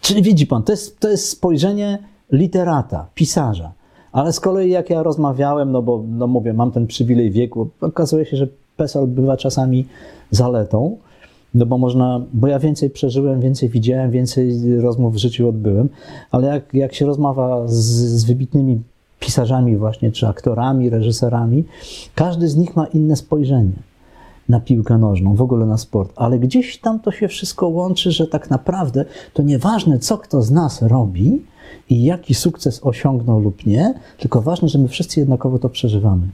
czyli 0.00 0.22
widzi 0.22 0.46
pan, 0.46 0.62
to 0.62 0.72
jest, 0.72 1.00
to 1.00 1.08
jest 1.08 1.28
spojrzenie 1.28 1.98
literata, 2.32 3.06
pisarza. 3.14 3.72
Ale 4.12 4.32
z 4.32 4.40
kolei 4.40 4.70
jak 4.70 4.90
ja 4.90 5.02
rozmawiałem, 5.02 5.72
no 5.72 5.82
bo 5.82 6.04
no 6.08 6.26
mówię, 6.26 6.52
mam 6.52 6.70
ten 6.70 6.86
przywilej 6.86 7.30
wieku, 7.30 7.68
okazuje 7.80 8.26
się, 8.26 8.36
że 8.36 8.48
PESEL 8.76 9.06
bywa 9.06 9.36
czasami 9.36 9.86
zaletą, 10.30 10.96
no 11.56 11.66
bo 11.66 11.78
można, 11.78 12.20
bo 12.32 12.46
ja 12.46 12.58
więcej 12.58 12.90
przeżyłem, 12.90 13.40
więcej 13.40 13.68
widziałem, 13.68 14.10
więcej 14.10 14.76
rozmów 14.80 15.14
w 15.14 15.18
życiu 15.18 15.48
odbyłem, 15.48 15.88
ale 16.30 16.48
jak, 16.48 16.74
jak 16.74 16.94
się 16.94 17.06
rozmawia 17.06 17.62
z, 17.66 17.76
z 18.20 18.24
wybitnymi 18.24 18.80
pisarzami 19.20 19.76
właśnie, 19.76 20.12
czy 20.12 20.26
aktorami, 20.26 20.90
reżyserami, 20.90 21.64
każdy 22.14 22.48
z 22.48 22.56
nich 22.56 22.76
ma 22.76 22.86
inne 22.86 23.16
spojrzenie 23.16 23.82
na 24.48 24.60
piłkę 24.60 24.98
nożną, 24.98 25.34
w 25.34 25.42
ogóle 25.42 25.66
na 25.66 25.78
sport, 25.78 26.12
ale 26.16 26.38
gdzieś 26.38 26.78
tam 26.78 27.00
to 27.00 27.10
się 27.10 27.28
wszystko 27.28 27.68
łączy, 27.68 28.12
że 28.12 28.26
tak 28.26 28.50
naprawdę 28.50 29.04
to 29.32 29.42
nieważne, 29.42 29.98
co 29.98 30.18
kto 30.18 30.42
z 30.42 30.50
nas 30.50 30.82
robi 30.82 31.42
i 31.90 32.04
jaki 32.04 32.34
sukces 32.34 32.80
osiągnął 32.82 33.40
lub 33.40 33.66
nie, 33.66 33.94
tylko 34.18 34.42
ważne, 34.42 34.68
że 34.68 34.78
my 34.78 34.88
wszyscy 34.88 35.20
jednakowo 35.20 35.58
to 35.58 35.68
przeżywamy. 35.68 36.28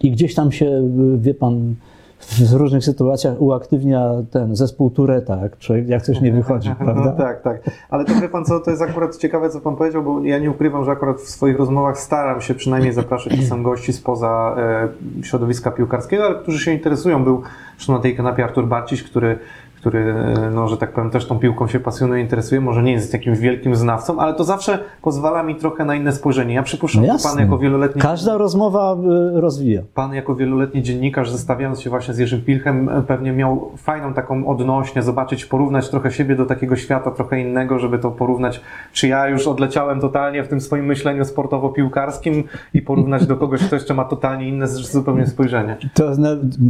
I 0.00 0.10
gdzieś 0.10 0.34
tam 0.34 0.52
się, 0.52 0.90
wie 1.18 1.34
pan, 1.34 1.74
w 2.20 2.52
różnych 2.52 2.84
sytuacjach 2.84 3.42
uaktywnia 3.42 4.10
ten 4.30 4.56
zespół 4.56 4.90
Tureta, 4.90 5.36
jak, 5.36 5.58
człowiek, 5.58 5.88
jak 5.88 6.02
coś 6.02 6.20
nie 6.20 6.32
wychodzi, 6.32 6.70
prawda? 6.84 7.04
No 7.04 7.12
tak, 7.12 7.42
tak. 7.42 7.60
Ale 7.90 8.04
to 8.04 8.14
wie 8.20 8.28
pan 8.28 8.44
co, 8.44 8.60
to 8.60 8.70
jest 8.70 8.82
akurat 8.82 9.16
ciekawe, 9.16 9.50
co 9.50 9.60
pan 9.60 9.76
powiedział, 9.76 10.02
bo 10.02 10.24
ja 10.24 10.38
nie 10.38 10.50
ukrywam, 10.50 10.84
że 10.84 10.90
akurat 10.90 11.20
w 11.20 11.28
swoich 11.28 11.58
rozmowach 11.58 11.98
staram 11.98 12.40
się 12.40 12.54
przynajmniej 12.54 12.92
zapraszać 12.92 13.36
czasem 13.40 13.62
gości 13.62 13.92
spoza 13.92 14.56
e, 14.58 15.24
środowiska 15.24 15.70
piłkarskiego, 15.70 16.24
ale 16.24 16.34
którzy 16.34 16.58
się 16.58 16.72
interesują. 16.72 17.24
Był 17.24 17.42
zresztą 17.76 17.92
na 17.92 17.98
tej 17.98 18.16
kanapie 18.16 18.44
Artur 18.44 18.66
Barciś, 18.66 19.02
który 19.02 19.38
który, 19.86 20.14
no, 20.54 20.68
że 20.68 20.76
tak 20.76 20.92
powiem, 20.92 21.10
też 21.10 21.26
tą 21.26 21.38
piłką 21.38 21.66
się 21.66 21.80
pasjonuje, 21.80 22.22
interesuje, 22.22 22.60
może 22.60 22.82
nie 22.82 22.92
jest 22.92 23.12
jakimś 23.12 23.38
wielkim 23.38 23.76
znawcą, 23.76 24.20
ale 24.20 24.34
to 24.34 24.44
zawsze 24.44 24.78
pozwala 25.02 25.42
mi 25.42 25.54
trochę 25.54 25.84
na 25.84 25.94
inne 25.94 26.12
spojrzenie. 26.12 26.54
Ja 26.54 26.62
przypuszczam, 26.62 27.02
No 27.02 27.06
jasne. 27.06 27.30
pan 27.30 27.40
jako 27.40 27.58
wieloletni 27.58 28.02
Każda 28.02 28.38
rozmowa 28.38 28.96
y, 29.36 29.40
rozwija. 29.40 29.82
Pan 29.94 30.14
jako 30.14 30.34
wieloletni 30.34 30.82
dziennikarz, 30.82 31.30
zestawiając 31.30 31.80
się 31.80 31.90
właśnie 31.90 32.14
z 32.14 32.18
Jerzym 32.18 32.40
Pilchem, 32.40 32.88
e, 32.88 33.02
pewnie 33.02 33.32
miał 33.32 33.70
fajną 33.76 34.14
taką 34.14 34.46
odnośnię, 34.46 35.02
zobaczyć, 35.02 35.44
porównać 35.44 35.88
trochę 35.88 36.10
siebie 36.12 36.36
do 36.36 36.46
takiego 36.46 36.76
świata 36.76 37.10
trochę 37.10 37.40
innego, 37.40 37.78
żeby 37.78 37.98
to 37.98 38.10
porównać, 38.10 38.60
czy 38.92 39.08
ja 39.08 39.28
już 39.28 39.46
odleciałem 39.46 40.00
totalnie 40.00 40.44
w 40.44 40.48
tym 40.48 40.60
swoim 40.60 40.84
myśleniu 40.86 41.24
sportowo-piłkarskim 41.24 42.42
i 42.74 42.82
porównać 42.82 43.26
do 43.26 43.36
kogoś, 43.36 43.60
kto 43.64 43.76
jeszcze 43.76 43.94
ma 43.94 44.04
totalnie 44.04 44.48
inne 44.48 44.68
zupełnie 44.68 45.26
spojrzenie. 45.26 45.76
To 45.94 46.04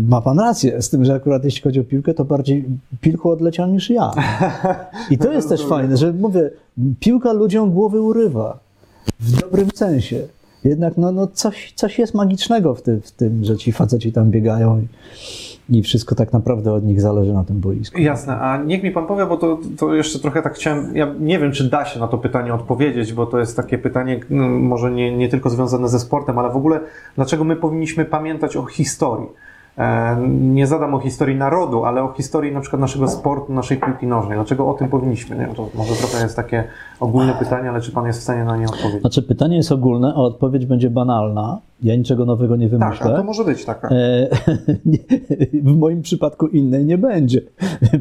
ma 0.09 0.21
pan 0.21 0.39
rację, 0.39 0.83
z 0.83 0.91
tym, 0.91 1.05
że 1.05 1.15
akurat 1.15 1.45
jeśli 1.45 1.63
chodzi 1.63 1.81
o 1.81 1.85
piłkę, 1.85 2.15
to 2.15 2.25
bardziej 2.25 2.65
Pilchu 3.07 3.31
odleciał 3.31 3.69
niż 3.69 3.91
ja. 3.91 4.11
I 5.11 5.19
to 5.19 5.33
jest 5.33 5.49
też 5.49 5.67
fajne, 5.67 5.97
że 5.97 6.13
mówię, 6.13 6.51
piłka 7.01 7.33
ludziom 7.33 7.71
głowy 7.71 8.01
urywa. 8.01 8.59
W 9.21 9.41
dobrym 9.41 9.71
sensie. 9.75 10.23
Jednak 10.65 10.97
no, 10.97 11.13
no 11.13 11.27
coś, 11.27 11.73
coś 11.73 11.99
jest 11.99 12.15
magicznego 12.15 12.75
w 12.75 12.83
tym, 12.83 13.01
w 13.01 13.11
tym, 13.11 13.45
że 13.45 13.57
ci 13.57 13.73
faceci 13.73 14.13
tam 14.13 14.31
biegają 14.31 14.81
i, 15.69 15.79
i 15.79 15.83
wszystko 15.83 16.15
tak 16.15 16.33
naprawdę 16.33 16.73
od 16.73 16.85
nich 16.85 17.01
zależy 17.01 17.33
na 17.33 17.45
tym 17.45 17.61
boisku. 17.61 18.01
Jasne, 18.01 18.39
a 18.39 18.63
niech 18.63 18.83
mi 18.83 18.91
pan 18.91 19.07
powie, 19.07 19.27
bo 19.27 19.37
to, 19.37 19.59
to 19.79 19.95
jeszcze 19.95 20.19
trochę 20.19 20.43
tak 20.43 20.55
chciałem, 20.55 20.97
ja 20.97 21.15
nie 21.21 21.39
wiem, 21.39 21.53
czy 21.53 21.71
da 21.71 21.85
się 21.85 22.01
na 22.01 22.09
to 22.09 22.19
pytanie 22.19 22.55
odpowiedzieć, 22.55 23.13
bo 23.13 23.27
to 23.27 23.39
jest 23.39 23.57
takie 23.57 23.79
pytanie, 23.79 24.21
no, 24.31 24.49
może 24.49 24.91
nie, 24.91 25.17
nie 25.17 25.29
tylko 25.29 25.51
związane 25.51 25.89
ze 25.89 25.99
sportem, 25.99 26.39
ale 26.39 26.51
w 26.51 26.57
ogóle, 26.57 26.81
dlaczego 27.17 27.45
my 27.45 27.57
powinniśmy 27.57 28.05
pamiętać 28.05 28.57
o 28.57 28.65
historii? 28.65 29.29
E, 29.79 30.17
Nie 30.31 30.67
zadam 30.67 30.95
o 30.95 30.99
historii 30.99 31.37
narodu, 31.37 31.85
ale 31.85 32.03
o 32.03 32.13
historii 32.13 32.53
na 32.55 32.61
przykład 32.61 32.81
naszego 32.81 33.09
sportu, 33.09 33.53
naszej 33.53 33.77
piłki 33.81 34.07
nożnej. 34.07 34.37
Dlaczego 34.39 34.71
o 34.71 34.75
tym 34.75 34.89
powinniśmy? 34.89 35.37
Nie 35.37 35.47
to 35.47 35.69
może 35.75 35.95
trochę 35.95 36.23
jest 36.23 36.37
takie 36.37 36.65
ogólne 37.01 37.35
pytanie, 37.39 37.71
ale 37.71 37.81
czy 37.81 37.93
pan 37.93 38.07
jest 38.07 38.19
w 38.19 38.23
stanie 38.23 38.45
na 38.45 38.57
nie 38.57 38.67
odpowiedzieć? 38.67 39.01
Znaczy 39.01 39.23
pytanie 39.23 39.57
jest 39.57 39.73
ogólne, 39.73 40.13
a 40.17 40.17
odpowiedź 40.17 40.67
będzie 40.67 40.91
banalna. 40.91 41.59
Ja 41.83 41.97
niczego 41.97 42.25
nowego 42.25 42.57
nie 42.57 42.71
Tak, 42.71 42.79
wymyślę. 42.81 43.15
a 43.15 43.17
to 43.17 43.25
może 43.25 43.45
być 43.45 43.65
taka. 43.65 43.89
E, 43.89 44.29
w 45.63 45.77
moim 45.77 46.03
przypadku 46.03 46.47
innej 46.47 46.85
nie 46.85 46.99
będzie. 46.99 47.41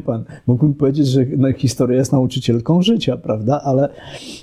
Pan, 0.06 0.24
mógłbym 0.46 0.74
powiedzieć, 0.74 1.06
że 1.06 1.20
no, 1.36 1.52
historia 1.52 1.98
jest 1.98 2.12
nauczycielką 2.12 2.82
życia, 2.82 3.16
prawda? 3.16 3.60
Ale, 3.64 3.88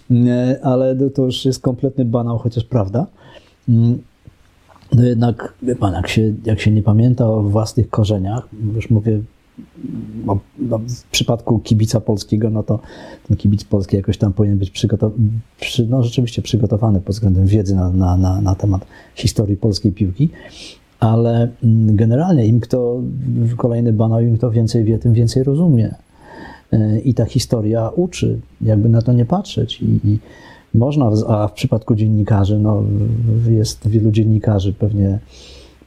nie, 0.09 0.57
ale 0.63 0.95
to- 0.95 1.09
to 1.09 1.21
już 1.21 1.45
jest 1.45 1.61
kompletny 1.61 2.05
banał, 2.05 2.37
chociaż 2.37 2.63
prawda. 2.63 3.05
No 4.95 5.03
jednak, 5.03 5.53
wie 5.63 5.75
pan, 5.75 5.93
jak 5.93 6.07
się, 6.07 6.33
jak 6.45 6.59
się 6.59 6.71
nie 6.71 6.83
pamięta 6.83 7.29
o 7.29 7.41
własnych 7.41 7.89
korzeniach, 7.89 8.47
już 8.75 8.89
mówię 8.89 9.19
w 10.87 11.03
przypadku 11.11 11.59
kibica 11.59 11.99
polskiego, 11.99 12.49
no 12.49 12.63
to 12.63 12.79
ten 13.27 13.37
kibic 13.37 13.63
polski 13.63 13.95
jakoś 13.95 14.17
tam 14.17 14.33
powinien 14.33 14.57
być 14.57 14.71
przygotowany, 14.71 15.23
przy, 15.59 15.87
no 15.87 16.03
rzeczywiście 16.03 16.41
przygotowany 16.41 17.01
pod 17.01 17.15
względem 17.15 17.47
wiedzy 17.47 17.75
na, 17.75 17.89
na, 17.89 18.17
na, 18.17 18.41
na 18.41 18.55
temat 18.55 18.85
historii 19.15 19.57
polskiej 19.57 19.91
piłki, 19.91 20.29
ale 20.99 21.49
mm, 21.63 21.95
generalnie 21.95 22.45
im 22.45 22.59
kto, 22.59 23.01
kolejny 23.57 23.93
banał, 23.93 24.21
im 24.21 24.37
kto 24.37 24.51
więcej 24.51 24.83
wie, 24.83 24.99
tym 24.99 25.13
więcej 25.13 25.43
rozumie. 25.43 25.95
E, 26.71 26.99
I 26.99 27.13
ta 27.13 27.25
historia 27.25 27.89
uczy, 27.89 28.39
jakby 28.61 28.89
na 28.89 29.01
to 29.01 29.13
nie 29.13 29.25
patrzeć. 29.25 29.81
I, 29.81 29.99
i 30.07 30.19
można, 30.73 31.11
a 31.27 31.47
w 31.47 31.53
przypadku 31.53 31.95
dziennikarzy, 31.95 32.59
no, 32.59 32.83
jest 33.49 33.87
wielu 33.87 34.11
dziennikarzy 34.11 34.73
pewnie, 34.73 35.19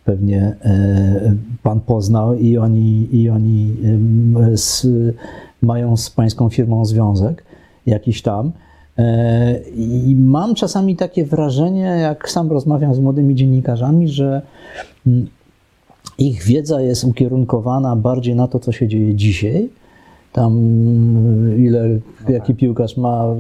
pewnie 0.05 0.57
e, 0.65 1.35
pan 1.63 1.81
poznał 1.81 2.35
i 2.35 2.59
oni, 2.59 3.09
i 3.13 3.31
oni 3.31 3.77
z, 4.55 4.87
mają 5.63 5.97
z 5.97 6.11
pańską 6.11 6.49
firmą 6.49 6.85
związek 6.85 7.45
jakiś 7.87 8.23
tam. 8.23 8.53
E, 8.99 9.59
I 9.77 10.17
mam 10.19 10.55
czasami 10.55 10.97
takie 10.97 11.25
wrażenie, 11.25 11.81
jak 11.81 12.31
sam 12.31 12.51
rozmawiam 12.51 12.95
z 12.95 12.99
młodymi 12.99 13.35
dziennikarzami, 13.35 14.09
że 14.09 14.43
mm, 15.07 15.27
ich 16.19 16.43
wiedza 16.43 16.81
jest 16.81 17.05
ukierunkowana 17.05 17.97
bardziej 17.97 18.35
na 18.35 18.49
to, 18.49 18.59
co 18.59 18.73
się 18.73 18.89
dzieje 18.89 19.15
dzisiaj. 19.15 19.69
Tam 20.37 20.53
y, 21.49 21.59
ile, 21.59 21.99
jaki 22.29 22.55
piłkarz 22.55 22.97
ma, 22.97 23.35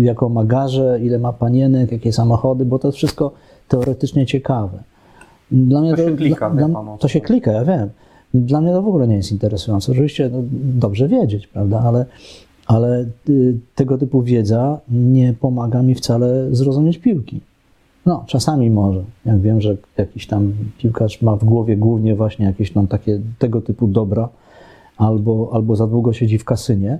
y, 0.00 0.04
jaką 0.04 0.28
ma 0.28 0.44
garzę, 0.44 1.00
ile 1.02 1.18
ma 1.18 1.32
panienek, 1.32 1.92
jakie 1.92 2.12
samochody, 2.12 2.64
bo 2.64 2.78
to 2.78 2.88
jest 2.88 2.98
wszystko 2.98 3.32
teoretycznie 3.68 4.26
ciekawe. 4.26 4.82
Dla 5.50 5.80
mnie 5.80 5.90
To 5.90 5.96
się 5.96 6.16
klika, 6.16 6.50
dla, 6.50 6.68
To 6.98 7.08
się 7.08 7.20
klika, 7.20 7.52
ja 7.52 7.64
wiem. 7.64 7.90
Dla 8.34 8.60
mnie 8.60 8.72
to 8.72 8.82
w 8.82 8.88
ogóle 8.88 9.08
nie 9.08 9.16
jest 9.16 9.32
interesujące. 9.32 9.92
Oczywiście 9.92 10.30
no, 10.32 10.38
dobrze 10.52 11.08
wiedzieć, 11.08 11.46
prawda, 11.46 11.80
ale, 11.80 12.06
ale 12.66 13.06
y, 13.28 13.58
tego 13.74 13.98
typu 13.98 14.22
wiedza 14.22 14.78
nie 14.90 15.32
pomaga 15.32 15.82
mi 15.82 15.94
wcale 15.94 16.54
zrozumieć 16.54 16.98
piłki. 16.98 17.40
No, 18.06 18.24
czasami 18.26 18.70
może. 18.70 19.04
Jak 19.26 19.40
wiem, 19.40 19.60
że 19.60 19.76
jakiś 19.96 20.26
tam 20.26 20.52
piłkarz 20.78 21.22
ma 21.22 21.36
w 21.36 21.44
głowie 21.44 21.76
głównie 21.76 22.14
właśnie 22.14 22.46
jakieś 22.46 22.72
tam 22.72 22.86
takie 22.86 23.20
tego 23.38 23.60
typu 23.60 23.86
dobra, 23.86 24.28
albo, 24.96 25.50
albo 25.52 25.76
za 25.76 25.86
długo 25.86 26.12
siedzi 26.12 26.38
w 26.38 26.44
kasynie, 26.44 26.98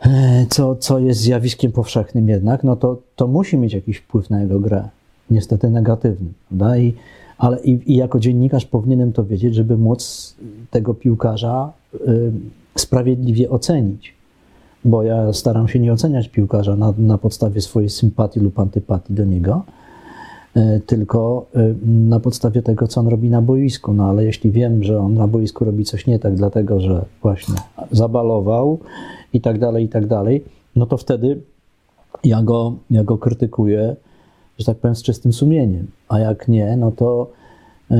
e, 0.00 0.46
co, 0.50 0.76
co 0.76 0.98
jest 0.98 1.20
zjawiskiem 1.20 1.72
powszechnym 1.72 2.28
jednak, 2.28 2.64
no 2.64 2.76
to, 2.76 2.98
to 3.16 3.26
musi 3.26 3.58
mieć 3.58 3.72
jakiś 3.72 3.96
wpływ 3.96 4.30
na 4.30 4.40
jego 4.40 4.60
grę. 4.60 4.88
Niestety 5.30 5.70
negatywny, 5.70 6.28
prawda? 6.48 6.78
I, 6.78 6.94
ale 7.38 7.60
i, 7.60 7.92
i 7.92 7.96
jako 7.96 8.20
dziennikarz 8.20 8.66
powinienem 8.66 9.12
to 9.12 9.24
wiedzieć, 9.24 9.54
żeby 9.54 9.76
móc 9.76 10.34
tego 10.70 10.94
piłkarza 10.94 11.72
y, 11.94 12.32
sprawiedliwie 12.78 13.50
ocenić. 13.50 14.14
Bo 14.84 15.02
ja 15.02 15.32
staram 15.32 15.68
się 15.68 15.78
nie 15.78 15.92
oceniać 15.92 16.28
piłkarza 16.28 16.76
na, 16.76 16.94
na 16.98 17.18
podstawie 17.18 17.60
swojej 17.60 17.90
sympatii 17.90 18.40
lub 18.40 18.58
antypatii 18.58 19.14
do 19.14 19.24
niego, 19.24 19.62
tylko 20.86 21.46
e, 21.54 21.74
na 21.86 22.20
podstawie 22.20 22.62
tego, 22.62 22.88
co 22.88 23.00
on 23.00 23.08
robi 23.08 23.30
na 23.30 23.42
boisku. 23.42 23.94
No 23.94 24.04
ale 24.04 24.24
jeśli 24.24 24.50
wiem, 24.50 24.82
że 24.84 24.98
on 24.98 25.14
na 25.14 25.26
boisku 25.26 25.64
robi 25.64 25.84
coś 25.84 26.06
nie 26.06 26.18
tak, 26.18 26.34
dlatego 26.34 26.80
że 26.80 27.04
właśnie 27.22 27.54
zabalował 27.92 28.78
i 29.32 29.40
tak 29.40 29.58
dalej, 29.58 29.84
i 29.84 29.88
tak 29.88 30.06
dalej, 30.06 30.44
no 30.76 30.86
to 30.86 30.96
wtedy 30.96 31.40
ja 32.24 32.42
go, 32.42 32.74
ja 32.90 33.04
go 33.04 33.18
krytykuję, 33.18 33.96
że 34.58 34.64
tak 34.64 34.76
powiem, 34.76 34.94
z 34.94 35.02
czystym 35.02 35.32
sumieniem. 35.32 35.86
A 36.08 36.18
jak 36.18 36.48
nie, 36.48 36.76
no 36.76 36.92
to 36.92 37.30
y, 37.90 37.94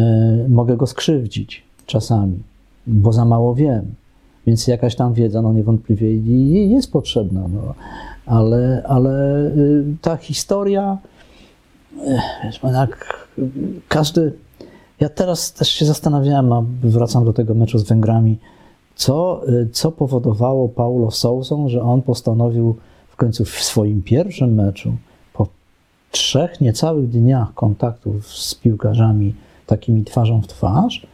mogę 0.48 0.76
go 0.76 0.86
skrzywdzić 0.86 1.64
czasami, 1.86 2.38
bo 2.86 3.12
za 3.12 3.24
mało 3.24 3.54
wiem. 3.54 3.94
Więc 4.46 4.66
jakaś 4.66 4.96
tam 4.96 5.14
wiedza, 5.14 5.42
no 5.42 5.52
niewątpliwie 5.52 6.16
jest 6.66 6.92
potrzebna. 6.92 7.40
No. 7.48 7.74
Ale, 8.26 8.82
ale 8.88 9.46
y, 9.46 9.84
ta 10.00 10.16
historia, 10.16 10.98
y, 12.64 12.72
tak, 12.72 13.28
każdy. 13.88 14.32
Ja 15.00 15.08
teraz 15.08 15.52
też 15.52 15.68
się 15.68 15.84
zastanawiałem, 15.84 16.52
a 16.52 16.62
wracam 16.82 17.24
do 17.24 17.32
tego 17.32 17.54
meczu 17.54 17.78
z 17.78 17.82
Węgrami, 17.82 18.38
co, 18.94 19.42
co 19.72 19.92
powodowało 19.92 20.68
Paulo 20.68 21.10
Sousą, 21.10 21.68
że 21.68 21.82
on 21.82 22.02
postanowił 22.02 22.76
w 23.08 23.16
końcu 23.16 23.44
w 23.44 23.50
swoim 23.50 24.02
pierwszym 24.02 24.54
meczu 24.54 24.92
trzech 26.10 26.60
niecałych 26.60 27.08
dniach 27.08 27.54
kontaktów 27.54 28.26
z 28.26 28.54
piłkarzami 28.54 29.34
takimi 29.66 30.04
twarzą 30.04 30.42
w 30.42 30.46
twarz, 30.46 31.06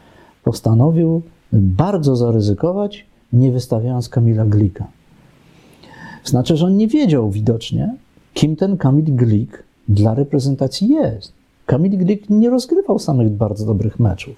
postanowił 0.44 1.22
bardzo 1.52 2.16
zaryzykować, 2.16 3.06
nie 3.32 3.52
wystawiając 3.52 4.08
Kamila 4.08 4.44
Glika. 4.44 4.86
Znaczy, 6.24 6.56
że 6.56 6.66
on 6.66 6.76
nie 6.76 6.88
wiedział 6.88 7.30
widocznie, 7.30 7.94
kim 8.34 8.56
ten 8.56 8.76
Kamil 8.76 9.04
Glik 9.04 9.62
dla 9.88 10.14
reprezentacji 10.14 10.88
jest. 10.88 11.32
Kamil 11.66 11.98
Glik 11.98 12.30
nie 12.30 12.50
rozgrywał 12.50 12.98
samych 12.98 13.30
bardzo 13.30 13.66
dobrych 13.66 14.00
meczów, 14.00 14.34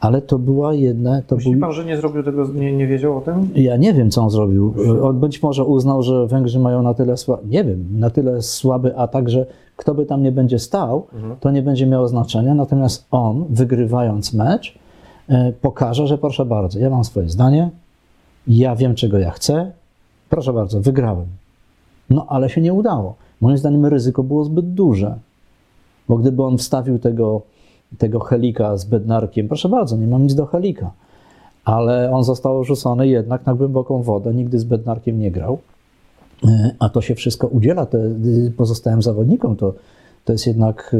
ale 0.00 0.22
to 0.22 0.38
była 0.38 0.74
jedna... 0.74 1.22
To 1.22 1.36
Myśli 1.36 1.52
był... 1.52 1.60
pan, 1.60 1.72
że 1.72 1.84
nie 1.84 1.96
zrobił 1.96 2.22
tego, 2.22 2.48
nie, 2.48 2.72
nie 2.72 2.86
wiedział 2.86 3.16
o 3.16 3.20
tym? 3.20 3.48
Ja 3.54 3.76
nie 3.76 3.94
wiem, 3.94 4.10
co 4.10 4.22
on 4.22 4.30
zrobił. 4.30 4.74
On 5.02 5.20
być 5.20 5.42
może 5.42 5.64
uznał, 5.64 6.02
że 6.02 6.26
Węgrzy 6.26 6.58
mają 6.58 6.82
na 6.82 6.94
tyle, 6.94 7.16
słaby, 7.16 7.42
nie 7.48 7.64
wiem, 7.64 7.84
na 7.92 8.10
tyle 8.10 8.42
słaby 8.42 8.96
atak, 8.96 9.28
że 9.28 9.46
kto 9.76 9.94
by 9.94 10.06
tam 10.06 10.22
nie 10.22 10.32
będzie 10.32 10.58
stał, 10.58 11.06
mhm. 11.14 11.36
to 11.40 11.50
nie 11.50 11.62
będzie 11.62 11.86
miało 11.86 12.08
znaczenia, 12.08 12.54
natomiast 12.54 13.06
on, 13.10 13.44
wygrywając 13.50 14.34
mecz, 14.34 14.78
e, 15.28 15.52
pokaże, 15.52 16.06
że 16.06 16.18
proszę 16.18 16.44
bardzo, 16.44 16.78
ja 16.78 16.90
mam 16.90 17.04
swoje 17.04 17.28
zdanie, 17.28 17.70
ja 18.46 18.76
wiem, 18.76 18.94
czego 18.94 19.18
ja 19.18 19.30
chcę, 19.30 19.72
proszę 20.30 20.52
bardzo, 20.52 20.80
wygrałem. 20.80 21.26
No, 22.10 22.26
ale 22.28 22.50
się 22.50 22.60
nie 22.60 22.72
udało. 22.72 23.14
Moim 23.40 23.58
zdaniem 23.58 23.86
ryzyko 23.86 24.22
było 24.22 24.44
zbyt 24.44 24.74
duże. 24.74 25.18
Bo 26.08 26.16
gdyby 26.16 26.42
on 26.42 26.58
wstawił 26.58 26.98
tego, 26.98 27.42
tego 27.98 28.20
helika 28.20 28.76
z 28.76 28.84
bednarkiem, 28.84 29.48
proszę 29.48 29.68
bardzo, 29.68 29.96
nie 29.96 30.06
mam 30.06 30.22
nic 30.22 30.34
do 30.34 30.46
helika, 30.46 30.90
ale 31.64 32.10
on 32.10 32.24
został 32.24 32.64
rzucony 32.64 33.08
jednak 33.08 33.46
na 33.46 33.54
głęboką 33.54 34.02
wodę, 34.02 34.34
nigdy 34.34 34.58
z 34.58 34.64
bednarkiem 34.64 35.20
nie 35.20 35.30
grał, 35.30 35.58
e, 36.44 36.70
a 36.78 36.88
to 36.88 37.00
się 37.00 37.14
wszystko 37.14 37.46
udziela 37.46 37.86
te, 37.86 37.98
pozostałym 38.56 39.02
zawodnikom. 39.02 39.56
To, 39.56 39.74
to 40.24 40.32
jest 40.32 40.46
jednak 40.46 40.94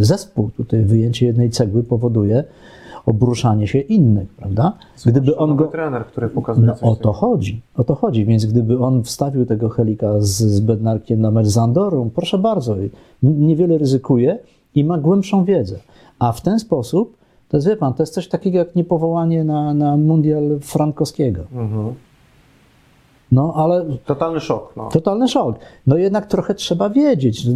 e, 0.00 0.04
zespół. 0.04 0.50
Tutaj 0.56 0.84
wyjęcie 0.84 1.26
jednej 1.26 1.50
cegły 1.50 1.82
powoduje 1.82 2.44
obruszanie 3.06 3.68
się 3.68 3.78
innych, 3.78 4.28
prawda? 4.28 4.72
Gdyby 5.06 5.36
on 5.36 5.56
go. 5.56 5.64
trener, 5.64 6.06
który 6.06 6.28
pokazuje. 6.28 6.66
No, 6.66 6.90
o 6.90 6.96
to 6.96 7.12
chodzi. 7.12 7.60
O 7.76 7.84
to 7.84 7.94
chodzi. 7.94 8.24
Więc 8.24 8.46
gdyby 8.46 8.78
on 8.78 9.02
wstawił 9.02 9.46
tego 9.46 9.68
helika 9.68 10.20
z, 10.20 10.28
z 10.28 10.60
bednarkiem 10.60 11.20
na 11.20 11.30
mecz 11.30 11.46
z 11.46 11.58
Andorą, 11.58 12.10
proszę 12.14 12.38
bardzo, 12.38 12.76
niewiele 13.22 13.78
ryzykuje 13.78 14.38
i 14.74 14.84
ma 14.84 14.98
głębszą 14.98 15.44
wiedzę. 15.44 15.76
A 16.18 16.32
w 16.32 16.40
ten 16.40 16.58
sposób, 16.58 17.16
to 17.48 17.56
jest, 17.56 17.68
wie 17.68 17.76
pan, 17.76 17.94
to 17.94 18.02
jest 18.02 18.14
coś 18.14 18.28
takiego 18.28 18.58
jak 18.58 18.76
niepowołanie 18.76 19.44
na, 19.44 19.74
na 19.74 19.96
mundial 19.96 20.58
frankowskiego. 20.60 21.42
Mhm. 21.52 21.94
No, 23.32 23.52
ale. 23.56 23.84
Totalny 24.06 24.40
szok. 24.40 24.72
No. 24.76 24.88
Totalny 24.88 25.28
szok. 25.28 25.56
No 25.86 25.96
jednak 25.96 26.26
trochę 26.26 26.54
trzeba 26.54 26.90
wiedzieć. 26.90 27.46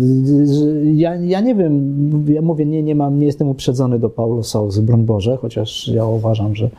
Ja, 0.94 1.14
ja 1.14 1.40
nie 1.40 1.54
wiem, 1.54 2.24
ja 2.28 2.42
mówię, 2.42 2.66
nie, 2.66 2.82
nie, 2.82 2.94
mam, 2.94 3.20
nie 3.20 3.26
jestem 3.26 3.48
uprzedzony 3.48 3.98
do 3.98 4.10
Paulo 4.10 4.42
Sousy, 4.42 4.82
broń 4.82 5.02
Boże, 5.02 5.36
chociaż 5.36 5.88
ja 5.88 6.04
uważam, 6.04 6.54
że 6.54 6.70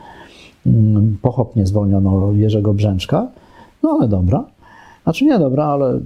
mm, 0.66 1.18
pochopnie 1.22 1.66
zwolniono 1.66 2.32
Jerzego 2.32 2.74
Brzęczka. 2.74 3.28
No 3.82 3.90
ale 3.90 4.08
dobra. 4.08 4.44
Znaczy 5.02 5.24
nie 5.24 5.38
dobra, 5.38 5.64
ale 5.64 6.00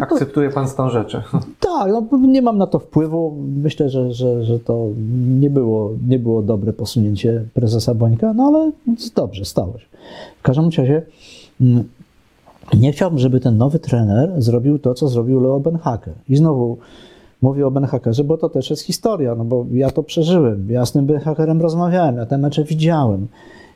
Akceptuje 0.00 0.50
pan 0.50 0.68
stan 0.68 0.90
rzeczy. 0.90 1.22
Tak, 1.60 1.92
no, 1.92 2.18
nie 2.18 2.42
mam 2.42 2.58
na 2.58 2.66
to 2.66 2.78
wpływu. 2.78 3.36
Myślę, 3.62 3.88
że, 3.88 4.12
że, 4.12 4.44
że 4.44 4.60
to 4.60 4.86
nie 5.40 5.50
było, 5.50 5.90
nie 6.08 6.18
było 6.18 6.42
dobre 6.42 6.72
posunięcie 6.72 7.44
prezesa 7.54 7.94
Bońka, 7.94 8.32
no 8.32 8.44
ale 8.44 8.72
dobrze, 9.14 9.44
stało 9.44 9.78
się. 9.78 9.86
W 10.38 10.42
każdym 10.42 10.64
razie 10.64 11.02
mm, 11.60 11.84
nie 12.74 12.92
chciałbym, 12.92 13.18
żeby 13.18 13.40
ten 13.40 13.56
nowy 13.56 13.78
trener 13.78 14.42
zrobił 14.42 14.78
to, 14.78 14.94
co 14.94 15.08
zrobił 15.08 15.40
Leo 15.40 15.60
Benhaker. 15.60 16.14
I 16.28 16.36
znowu 16.36 16.78
mówię 17.42 17.66
o 17.66 17.70
Benhakerze, 17.70 18.24
bo 18.24 18.38
to 18.38 18.48
też 18.48 18.70
jest 18.70 18.82
historia, 18.82 19.34
no 19.34 19.44
bo 19.44 19.66
ja 19.72 19.90
to 19.90 20.02
przeżyłem. 20.02 20.66
Ja 20.70 20.86
z 20.86 20.92
tym 20.92 21.06
Benhakerem 21.06 21.62
rozmawiałem, 21.62 22.16
ja 22.16 22.26
te 22.26 22.38
mecze 22.38 22.64
widziałem. 22.64 23.26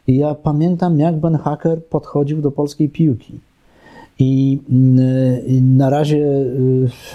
I 0.07 0.16
ja 0.16 0.35
pamiętam, 0.35 0.98
jak 0.98 1.16
Benhaker 1.16 1.85
podchodził 1.85 2.42
do 2.42 2.50
polskiej 2.50 2.88
piłki. 2.88 3.40
I 4.18 4.59
na 5.62 5.90
razie 5.90 6.26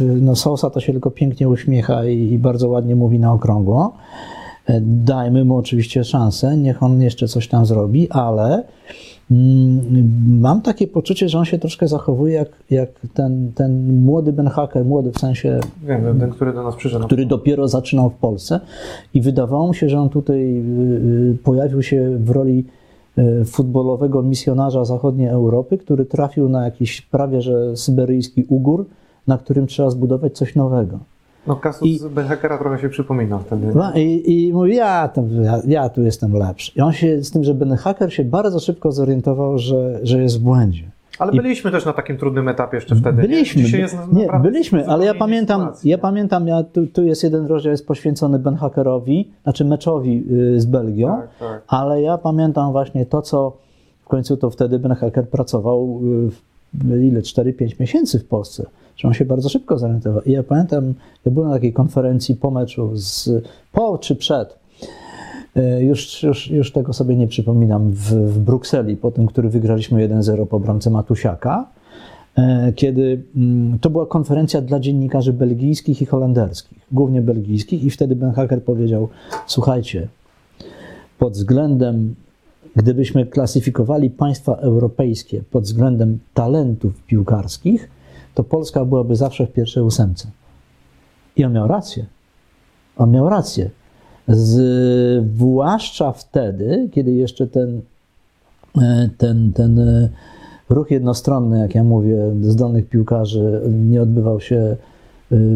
y, 0.02 0.22
no, 0.22 0.36
Sosa 0.36 0.70
to 0.70 0.80
się 0.80 0.92
tylko 0.92 1.12
pięknie 1.12 1.50
uśmiecha 1.50 2.06
i 2.06 2.38
bardzo 2.38 2.70
ładnie 2.70 2.96
mówi 2.96 3.20
na 3.20 3.34
okrągło. 3.34 3.94
E, 4.66 4.82
dajmy 4.82 5.46
mu 5.46 5.58
oczywiście 5.58 6.04
szansę, 6.04 6.58
niech 6.58 6.84
on 6.84 7.02
jeszcze 7.02 7.28
coś 7.28 7.48
tam 7.48 7.66
zrobi, 7.66 8.10
ale 8.10 8.64
mam 10.28 10.62
takie 10.62 10.88
poczucie, 10.88 11.30
że 11.30 11.40
on 11.40 11.46
się 11.46 11.60
troszkę 11.60 11.88
zachowuje 11.88 12.34
jak, 12.34 12.50
jak 12.70 12.90
ten, 13.14 13.52
ten 13.56 14.02
młody 14.04 14.34
Ben 14.34 14.48
Hacker, 14.48 14.86
młody 14.86 15.12
w 15.12 15.20
sensie. 15.20 15.60
Wiem, 15.84 16.20
ten, 16.20 16.32
który 16.32 16.54
do 16.54 16.64
nas 16.64 16.76
przyszedł. 16.76 17.06
Który 17.06 17.26
dopiero 17.26 17.68
zaczynał 17.68 18.10
w 18.10 18.14
Polsce 18.14 18.60
i 19.14 19.22
wydawało 19.22 19.68
mi 19.68 19.76
się, 19.76 19.90
że 19.90 20.00
on 20.00 20.10
tutaj 20.10 20.40
y, 20.40 21.34
y, 21.34 21.38
pojawił 21.44 21.84
się 21.84 22.18
w 22.18 22.30
roli 22.30 22.66
futbolowego 23.46 24.22
misjonarza 24.22 24.86
zachodniej 24.86 25.28
Europy, 25.28 25.78
który 25.78 26.06
trafił 26.06 26.50
na 26.50 26.66
jakiś 26.66 27.02
prawie 27.02 27.42
że 27.42 27.78
syberyjski 27.78 28.46
ugór, 28.50 28.86
na 29.28 29.38
którym 29.38 29.68
trzeba 29.68 29.90
zbudować 29.90 30.38
coś 30.38 30.56
nowego. 30.56 31.00
No 31.48 31.56
kasus 31.56 31.88
I, 31.88 32.00
Benhakera 32.10 32.58
trochę 32.58 32.80
się 32.80 32.90
przypomina 32.90 33.40
wtedy. 33.40 33.72
No, 33.76 33.94
i, 33.96 34.24
I 34.26 34.54
mówi, 34.54 34.76
ja, 34.76 35.08
tam, 35.08 35.30
ja, 35.44 35.62
ja, 35.68 35.90
tu 35.90 36.02
jestem 36.02 36.34
lepszy. 36.34 36.72
I 36.76 36.82
on 36.82 36.94
się 36.94 37.24
z 37.24 37.32
tym, 37.32 37.44
że 37.44 37.54
Ben 37.54 37.76
Hacker 37.76 38.14
się 38.14 38.24
bardzo 38.24 38.60
szybko 38.60 38.92
zorientował, 38.92 39.58
że, 39.58 40.00
że 40.04 40.22
jest 40.22 40.40
w 40.40 40.44
błędzie. 40.44 40.93
Ale 41.20 41.32
byliśmy 41.32 41.72
też 41.72 41.86
na 41.86 41.94
takim 41.94 42.18
trudnym 42.18 42.50
etapie 42.50 42.78
jeszcze 42.78 42.96
wtedy. 42.96 43.22
Byliśmy, 43.22 43.64
nie, 43.64 43.88
nie 44.14 44.40
byliśmy, 44.40 44.88
ale 44.88 45.06
ja 45.06 45.14
pamiętam, 45.14 45.72
ja 45.84 45.98
pamiętam, 45.98 46.48
ja, 46.48 46.64
tu, 46.64 46.88
tu, 46.88 47.04
jest 47.04 47.24
jeden 47.24 47.46
rozdział 47.46 47.72
jest 47.72 47.88
poświęcony 47.88 48.40
Ben 48.40 48.56
Hackerowi, 48.56 49.32
znaczy 49.44 49.66
meczowi 49.66 50.24
y, 50.32 50.62
z 50.62 50.66
Belgią, 50.66 51.08
tak, 51.08 51.30
tak. 51.40 51.64
ale 51.68 52.02
ja 52.02 52.18
pamiętam 52.18 52.72
właśnie 52.72 53.06
to, 53.06 53.22
co 53.22 53.58
w 54.06 54.08
końcu 54.08 54.38
to 54.38 54.50
wtedy 54.50 54.80
Ben 54.80 54.96
Hacker 54.96 55.30
pracował 55.30 56.02
y, 56.90 57.08
ile, 57.08 57.22
4-5 57.22 57.80
miesięcy 57.80 58.20
w 58.20 58.26
Polsce, 58.26 58.66
że 58.96 59.08
on 59.08 59.14
się 59.14 59.26
bardzo 59.26 59.50
szybko 59.50 59.78
zorientował. 59.78 60.22
I 60.22 60.32
ja 60.32 60.44
pamiętam, 60.44 60.94
ja 61.26 61.32
byłem 61.32 61.50
na 61.50 61.56
takiej 61.56 61.74
konferencji 61.74 62.36
po 62.36 62.52
meczu, 62.52 62.92
z, 62.94 63.30
po 63.72 63.98
czy 63.98 64.16
przed, 64.16 64.63
już, 65.80 66.24
już, 66.24 66.48
już 66.52 66.72
tego 66.72 66.94
sobie 66.94 67.16
nie 67.16 67.28
przypominam, 67.28 67.92
w, 67.92 68.12
w 68.12 68.40
Brukseli, 68.40 68.98
po 68.98 69.12
tym, 69.12 69.28
który 69.28 69.50
wygraliśmy 69.50 70.10
1-0 70.10 70.46
po 70.46 70.60
bramce 70.60 70.90
Matusiaka, 70.90 71.68
e, 72.38 72.74
kiedy 72.76 73.24
mm, 73.36 73.80
to 73.80 73.90
była 73.90 74.06
konferencja 74.06 74.62
dla 74.62 74.80
dziennikarzy 74.80 75.34
belgijskich 75.34 76.02
i 76.02 76.06
holenderskich, 76.06 76.88
głównie 76.92 77.22
belgijskich, 77.22 77.84
i 77.84 77.90
wtedy 77.90 78.16
Ben 78.16 78.32
Hacker 78.32 78.64
powiedział: 78.64 79.10
Słuchajcie, 79.48 80.08
pod 81.20 81.34
względem, 81.34 82.16
gdybyśmy 82.76 83.26
klasyfikowali 83.26 84.10
państwa 84.10 84.56
europejskie 84.56 85.44
pod 85.52 85.64
względem 85.64 86.20
talentów 86.34 87.04
piłkarskich, 87.04 87.90
to 88.34 88.44
Polska 88.44 88.86
byłaby 88.86 89.16
zawsze 89.16 89.48
w 89.48 89.52
pierwszej 89.52 89.84
ósemce. 89.84 90.28
I 91.36 91.46
on 91.46 91.54
miał 91.54 91.68
rację. 91.68 92.06
On 92.98 93.12
miał 93.12 93.30
rację. 93.30 93.70
Zwłaszcza 94.28 96.12
wtedy, 96.12 96.90
kiedy 96.92 97.12
jeszcze 97.12 97.48
ten, 97.48 97.82
e, 98.82 99.10
ten, 99.18 99.54
ten 99.54 99.80
e, 99.80 100.10
ruch 100.70 100.92
jednostronny, 100.92 101.60
jak 101.60 101.76
ja 101.76 101.84
mówię, 101.84 102.18
zdolnych 102.42 102.90
piłkarzy 102.90 103.62
nie 103.90 104.02
odbywał 104.02 104.42
się 104.42 104.56
e, 104.56 104.76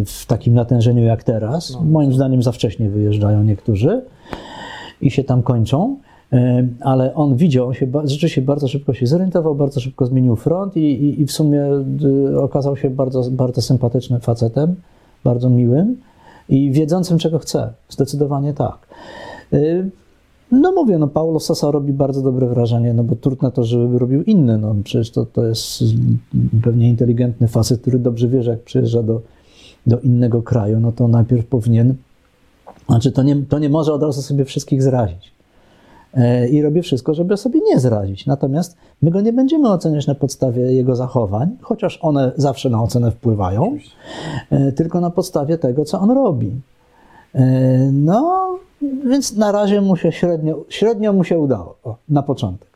w 0.06 0.25
takim 0.25 0.53
natężeniu 0.53 1.03
jak 1.03 1.23
teraz. 1.23 1.73
No. 1.73 1.84
Moim 1.84 2.13
zdaniem 2.13 2.43
za 2.43 2.51
wcześnie 2.51 2.89
wyjeżdżają 2.89 3.43
niektórzy 3.43 4.01
i 5.01 5.12
się 5.12 5.23
tam 5.23 5.43
kończą. 5.43 5.97
Ale 6.80 7.13
on 7.15 7.36
widział, 7.36 7.67
on 7.67 7.73
się, 7.73 7.88
rzeczywiście 8.03 8.41
bardzo 8.41 8.67
szybko 8.67 8.93
się 8.93 9.08
zorientował, 9.08 9.56
bardzo 9.56 9.80
szybko 9.80 10.06
zmienił 10.06 10.36
front 10.36 10.77
i, 10.77 10.80
i, 10.80 11.21
i 11.21 11.25
w 11.25 11.32
sumie 11.32 11.63
okazał 12.38 12.77
się 12.77 12.89
bardzo, 12.89 13.32
bardzo 13.32 13.62
sympatycznym 13.62 14.19
facetem 14.19 14.75
bardzo 15.23 15.49
miłym 15.49 15.97
i 16.49 16.71
wiedzącym, 16.71 17.17
czego 17.17 17.39
chce. 17.39 17.73
Zdecydowanie 17.89 18.53
tak. 18.53 18.88
Y, 19.53 19.89
no 20.51 20.71
mówię, 20.71 20.97
no 20.97 21.07
Paulo 21.07 21.39
Sosa 21.39 21.71
robi 21.71 21.93
bardzo 21.93 22.21
dobre 22.21 22.47
wrażenie, 22.47 22.93
no 22.93 23.03
bo 23.03 23.15
trudno 23.15 23.51
to, 23.51 23.63
żeby 23.63 23.99
robił 23.99 24.23
inny, 24.23 24.57
no 24.57 24.75
przecież 24.83 25.12
to, 25.12 25.25
to 25.25 25.45
jest 25.45 25.83
pewnie 26.63 26.89
inteligentny 26.89 27.47
facet, 27.47 27.81
który 27.81 27.99
dobrze 27.99 28.27
wie, 28.27 28.43
że 28.43 28.51
jak 28.51 28.63
przyjeżdża 28.63 29.03
do, 29.03 29.21
do 29.88 29.99
innego 29.99 30.41
kraju, 30.41 30.79
no 30.79 30.91
to 30.91 31.07
najpierw 31.07 31.45
powinien, 31.45 31.95
znaczy 32.88 33.12
to 33.12 33.23
nie, 33.23 33.36
to 33.36 33.60
nie 33.60 33.69
może 33.69 33.93
od 33.93 34.03
razu 34.03 34.21
sobie 34.21 34.45
wszystkich 34.45 34.83
zrazić. 34.83 35.37
E, 36.17 36.47
I 36.47 36.62
robi 36.62 36.82
wszystko, 36.82 37.13
żeby 37.13 37.38
sobie 37.38 37.60
nie 37.65 37.80
zrazić. 37.80 38.25
Natomiast 38.25 38.77
my 39.01 39.12
go 39.12 39.21
nie 39.21 39.34
będziemy 39.34 39.69
oceniać 39.69 40.08
na 40.08 40.15
podstawie 40.15 40.62
jego 40.62 40.95
zachowań, 40.95 41.58
chociaż 41.62 41.99
one 42.01 42.32
zawsze 42.36 42.69
na 42.69 42.84
ocenę 42.84 43.12
wpływają, 43.12 43.77
e, 44.49 44.71
tylko 44.71 45.01
na 45.01 45.10
podstawie 45.10 45.58
tego, 45.58 45.86
co 45.86 45.99
on 45.99 46.12
robi. 46.12 46.62
E, 47.36 47.41
no, 47.91 48.47
więc 49.06 49.36
na 49.36 49.51
razie 49.51 49.82
mu 49.82 49.95
się 49.95 50.12
średnio, 50.12 50.63
średnio 50.69 51.13
mu 51.13 51.23
się 51.23 51.39
udało, 51.39 51.75
na 52.10 52.23
początek. 52.23 52.67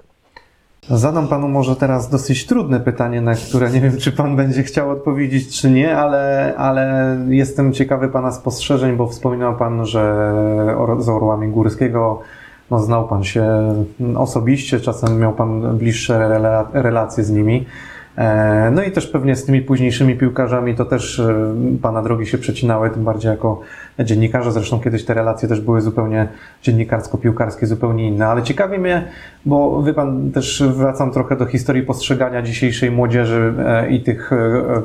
Zadam 0.90 1.28
panu 1.28 1.48
może 1.48 1.76
teraz 1.76 2.10
dosyć 2.10 2.46
trudne 2.46 2.80
pytanie, 2.80 3.22
na 3.22 3.36
które 3.36 3.72
nie 3.72 3.82
wiem, 3.82 3.98
czy 3.98 4.12
pan 4.12 4.36
będzie 4.36 4.64
chciał 4.64 4.90
odpowiedzieć, 4.90 5.62
czy 5.62 5.70
nie, 5.70 5.98
ale, 5.98 6.54
ale 6.58 7.18
jestem 7.30 7.74
ciekawy 7.74 8.10
pana 8.10 8.32
spostrzeżeń, 8.32 8.96
bo 8.98 9.08
wspominał 9.08 9.58
pan, 9.58 9.86
że 9.86 10.34
z 11.00 11.10
orłami 11.10 11.48
Górskiego 11.48 12.22
no, 12.72 12.80
znał 12.80 13.08
pan 13.08 13.24
się 13.24 13.46
osobiście, 14.16 14.80
czasem 14.80 15.20
miał 15.20 15.34
pan 15.34 15.78
bliższe 15.78 16.40
relacje 16.74 17.24
z 17.24 17.32
nimi. 17.32 17.66
E, 18.18 18.72
no 18.72 18.84
i 18.84 18.92
też 18.92 19.08
pewnie 19.08 19.36
z 19.36 19.46
tymi 19.46 19.62
późniejszymi 19.62 20.16
piłkarzami 20.16 20.76
to 20.76 20.86
też 20.86 21.20
e, 21.20 21.56
Pana 21.82 22.02
drogi 22.02 22.26
się 22.26 22.38
przecinały, 22.38 22.90
tym 22.90 23.04
bardziej 23.04 23.32
jako 23.32 23.62
dziennikarze. 24.00 24.52
Zresztą 24.52 24.80
kiedyś 24.80 25.06
te 25.06 25.14
relacje 25.14 25.50
też 25.50 25.62
były 25.62 25.82
zupełnie 25.82 26.28
dziennikarsko-piłkarskie, 26.64 27.66
zupełnie 27.66 28.08
inne. 28.08 28.28
Ale 28.28 28.44
ciekawi 28.44 28.78
mnie, 28.78 29.08
bo 29.46 29.84
wie 29.84 29.94
Pan, 29.94 30.32
też 30.32 30.64
wracam 30.64 31.12
trochę 31.12 31.36
do 31.36 31.46
historii 31.46 31.84
postrzegania 31.84 32.42
dzisiejszej 32.42 32.92
młodzieży 32.92 33.54
e, 33.66 33.90
i 33.90 34.04
tych 34.04 34.32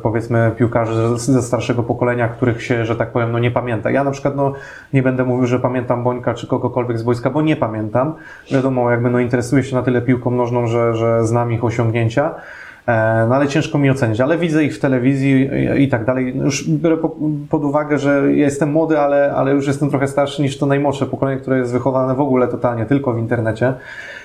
powiedzmy 0.02 0.52
piłkarzy 0.58 1.18
ze 1.18 1.42
starszego 1.42 1.82
pokolenia, 1.82 2.28
których 2.28 2.62
się, 2.62 2.84
że 2.84 2.96
tak 2.96 3.12
powiem, 3.12 3.32
no 3.32 3.38
nie 3.38 3.50
pamięta. 3.50 3.90
Ja 3.90 4.04
na 4.04 4.10
przykład 4.10 4.36
no, 4.36 4.52
nie 4.92 5.02
będę 5.02 5.24
mówił, 5.24 5.46
że 5.46 5.60
pamiętam 5.60 6.04
Bońka 6.04 6.34
czy 6.34 6.46
kogokolwiek 6.46 6.98
z 6.98 7.02
wojska, 7.02 7.30
bo 7.30 7.42
nie 7.42 7.56
pamiętam. 7.56 8.14
Wiadomo, 8.52 8.90
jakby 8.90 9.10
no 9.10 9.18
interesuję 9.18 9.62
się 9.62 9.76
na 9.76 9.82
tyle 9.82 10.02
piłką 10.02 10.30
nożną, 10.30 10.66
że, 10.66 10.94
że 10.94 11.26
znam 11.26 11.52
ich 11.52 11.64
osiągnięcia. 11.64 12.34
E, 12.86 13.26
no 13.28 13.34
ale 13.34 13.48
ciężko 13.48 13.78
mi 13.78 13.90
ocenić, 13.90 14.20
ale 14.20 14.38
widzę 14.38 14.64
ich 14.64 14.76
w 14.76 14.78
telewizji 14.78 15.50
i 15.78 15.88
tak 15.88 16.04
dalej. 16.04 16.36
Już 16.36 16.68
biorę 16.68 16.96
pod 17.50 17.64
uwagę, 17.64 17.98
że 17.98 18.22
ja 18.34 18.44
jestem 18.44 18.72
młody, 18.72 18.98
ale, 18.98 19.32
ale 19.34 19.52
już 19.52 19.66
jestem 19.66 19.90
trochę 19.90 20.08
starszy 20.08 20.42
niż 20.42 20.58
to 20.58 20.66
najmłodsze 20.66 21.06
pokolenie, 21.06 21.40
które 21.40 21.58
jest 21.58 21.72
wychowane 21.72 22.14
w 22.14 22.20
ogóle 22.20 22.48
totalnie 22.48 22.86
tylko 22.86 23.12
w 23.12 23.18
internecie. 23.18 23.74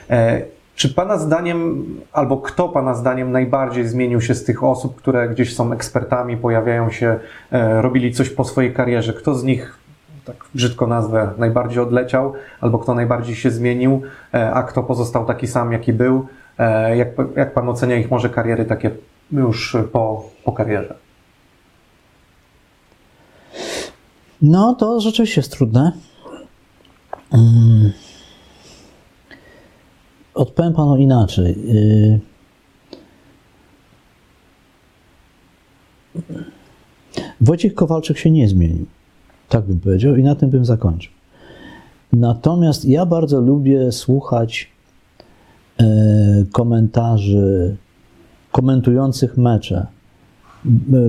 E, 0.09 0.41
czy 0.75 0.93
Pana 0.93 1.17
zdaniem, 1.17 1.85
albo 2.13 2.37
kto 2.37 2.69
Pana 2.69 2.93
zdaniem 2.93 3.31
najbardziej 3.31 3.87
zmienił 3.87 4.21
się 4.21 4.35
z 4.35 4.43
tych 4.43 4.63
osób, 4.63 4.95
które 4.95 5.29
gdzieś 5.29 5.55
są 5.55 5.71
ekspertami, 5.71 6.37
pojawiają 6.37 6.91
się, 6.91 7.19
e, 7.51 7.81
robili 7.81 8.13
coś 8.13 8.29
po 8.29 8.43
swojej 8.43 8.73
karierze? 8.73 9.13
Kto 9.13 9.35
z 9.35 9.43
nich, 9.43 9.77
tak 10.25 10.35
brzydko 10.55 10.87
nazwę, 10.87 11.29
najbardziej 11.37 11.83
odleciał, 11.83 12.33
albo 12.61 12.79
kto 12.79 12.95
najbardziej 12.95 13.35
się 13.35 13.51
zmienił, 13.51 14.01
a 14.31 14.63
kto 14.63 14.83
pozostał 14.83 15.25
taki 15.25 15.47
sam, 15.47 15.71
jaki 15.71 15.93
był? 15.93 16.27
E, 16.59 16.97
jak, 16.97 17.07
jak 17.35 17.53
Pan 17.53 17.69
ocenia 17.69 17.95
ich 17.95 18.11
może 18.11 18.29
kariery 18.29 18.65
takie 18.65 18.91
już 19.31 19.77
po, 19.91 20.29
po 20.43 20.51
karierze? 20.51 20.95
No, 24.41 24.75
to 24.75 25.01
rzeczywiście 25.01 25.41
jest 25.41 25.51
trudne. 25.51 25.91
Um, 27.31 27.91
odpowiem 30.33 30.73
Panu 30.73 30.97
inaczej. 30.97 31.55
Y, 31.75 32.19
Wojciech 37.41 37.75
Kowalczyk 37.75 38.17
się 38.17 38.31
nie 38.31 38.47
zmienił. 38.47 38.85
Tak 39.49 39.65
bym 39.65 39.79
powiedział 39.79 40.15
i 40.15 40.23
na 40.23 40.35
tym 40.35 40.49
bym 40.49 40.65
zakończył. 40.65 41.11
Natomiast 42.13 42.85
ja 42.85 43.05
bardzo 43.05 43.41
lubię 43.41 43.91
słuchać 43.91 44.71
komentarzy 46.51 47.77
komentujących 48.51 49.37
mecze 49.37 49.87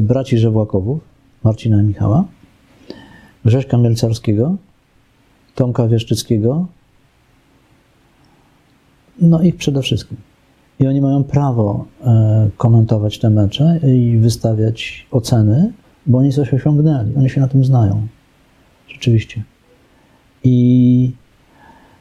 braci 0.00 0.38
Żewłakowów, 0.38 1.00
Marcina 1.44 1.82
i 1.82 1.84
Michała, 1.84 2.24
Grześka 3.44 3.78
Mielcarskiego, 3.78 4.56
Tomka 5.54 5.88
Wieszczyckiego, 5.88 6.66
no 9.20 9.42
ich 9.42 9.56
przede 9.56 9.82
wszystkim. 9.82 10.16
I 10.80 10.86
oni 10.86 11.00
mają 11.00 11.24
prawo 11.24 11.84
e, 12.04 12.50
komentować 12.56 13.18
te 13.18 13.30
mecze 13.30 13.80
i 13.88 14.18
wystawiać 14.18 15.06
oceny, 15.10 15.72
bo 16.06 16.18
oni 16.18 16.32
coś 16.32 16.54
osiągnęli, 16.54 17.16
oni 17.16 17.30
się 17.30 17.40
na 17.40 17.48
tym 17.48 17.64
znają. 17.64 18.06
Rzeczywiście. 18.88 19.42
I, 20.44 21.12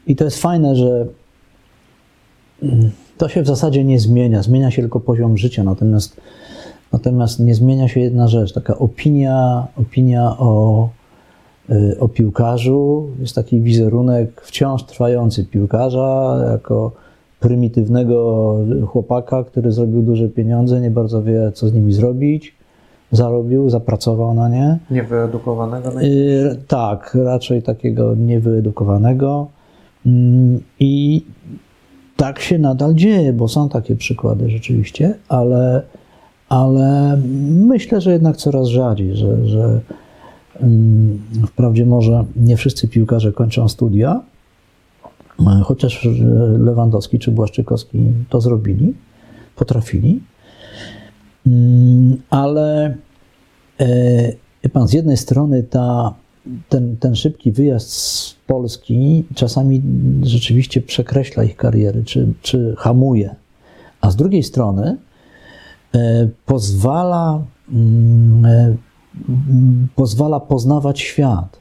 i 0.07 0.15
to 0.15 0.23
jest 0.23 0.41
fajne, 0.41 0.75
że 0.75 1.05
to 3.17 3.29
się 3.29 3.41
w 3.41 3.47
zasadzie 3.47 3.83
nie 3.83 3.99
zmienia. 3.99 4.43
Zmienia 4.43 4.71
się 4.71 4.81
tylko 4.81 4.99
poziom 4.99 5.37
życia, 5.37 5.63
natomiast, 5.63 6.21
natomiast 6.93 7.39
nie 7.39 7.55
zmienia 7.55 7.87
się 7.87 7.99
jedna 7.99 8.27
rzecz. 8.27 8.53
Taka 8.53 8.77
opinia, 8.77 9.67
opinia 9.77 10.37
o, 10.37 10.89
y, 11.69 11.99
o 11.99 12.07
piłkarzu, 12.07 13.07
jest 13.19 13.35
taki 13.35 13.61
wizerunek 13.61 14.41
wciąż 14.41 14.83
trwający 14.83 15.45
piłkarza 15.45 16.39
jako 16.51 16.91
prymitywnego 17.39 18.55
chłopaka, 18.87 19.43
który 19.43 19.71
zrobił 19.71 20.01
duże 20.01 20.29
pieniądze, 20.29 20.81
nie 20.81 20.91
bardzo 20.91 21.23
wie, 21.23 21.51
co 21.53 21.67
z 21.67 21.73
nimi 21.73 21.93
zrobić. 21.93 22.55
Zarobił, 23.11 23.69
zapracował 23.69 24.33
na 24.33 24.49
nie. 24.49 24.79
Niewyedukowanego? 24.91 26.01
Yy, 26.01 26.57
tak, 26.67 27.17
raczej 27.23 27.61
takiego 27.61 28.15
niewyedukowanego. 28.15 29.47
Yy, 30.05 30.11
I 30.79 31.21
tak 32.21 32.39
się 32.39 32.57
nadal 32.59 32.95
dzieje, 32.95 33.33
bo 33.33 33.47
są 33.47 33.69
takie 33.69 33.95
przykłady 33.95 34.49
rzeczywiście, 34.49 35.15
ale, 35.29 35.81
ale 36.49 37.17
myślę, 37.51 38.01
że 38.01 38.11
jednak 38.11 38.37
coraz 38.37 38.67
rzadziej, 38.67 39.15
że, 39.15 39.47
że 39.47 39.81
mm, 40.59 41.21
wprawdzie 41.47 41.85
może 41.85 42.25
nie 42.35 42.57
wszyscy 42.57 42.87
piłkarze 42.87 43.31
kończą 43.31 43.69
studia, 43.69 44.21
chociaż 45.63 46.07
Lewandowski 46.59 47.19
czy 47.19 47.31
Błaszczykowski 47.31 47.99
to 48.29 48.41
zrobili, 48.41 48.93
potrafili, 49.55 50.19
mm, 51.47 52.17
ale 52.29 52.97
e, 54.63 54.69
pan, 54.69 54.87
z 54.87 54.93
jednej 54.93 55.17
strony 55.17 55.63
ta 55.63 56.13
ten, 56.69 56.97
ten 56.97 57.15
szybki 57.15 57.51
wyjazd 57.51 57.91
z 57.91 58.35
Polski 58.47 59.23
czasami 59.35 59.81
rzeczywiście 60.23 60.81
przekreśla 60.81 61.43
ich 61.43 61.55
kariery, 61.55 62.03
czy, 62.03 62.33
czy 62.41 62.75
hamuje. 62.77 63.35
A 64.01 64.11
z 64.11 64.15
drugiej 64.15 64.43
strony 64.43 64.97
e, 65.95 66.27
pozwala, 66.45 67.43
mm, 67.71 68.45
e, 68.45 68.75
pozwala 69.95 70.39
poznawać 70.39 70.99
świat, 70.99 71.59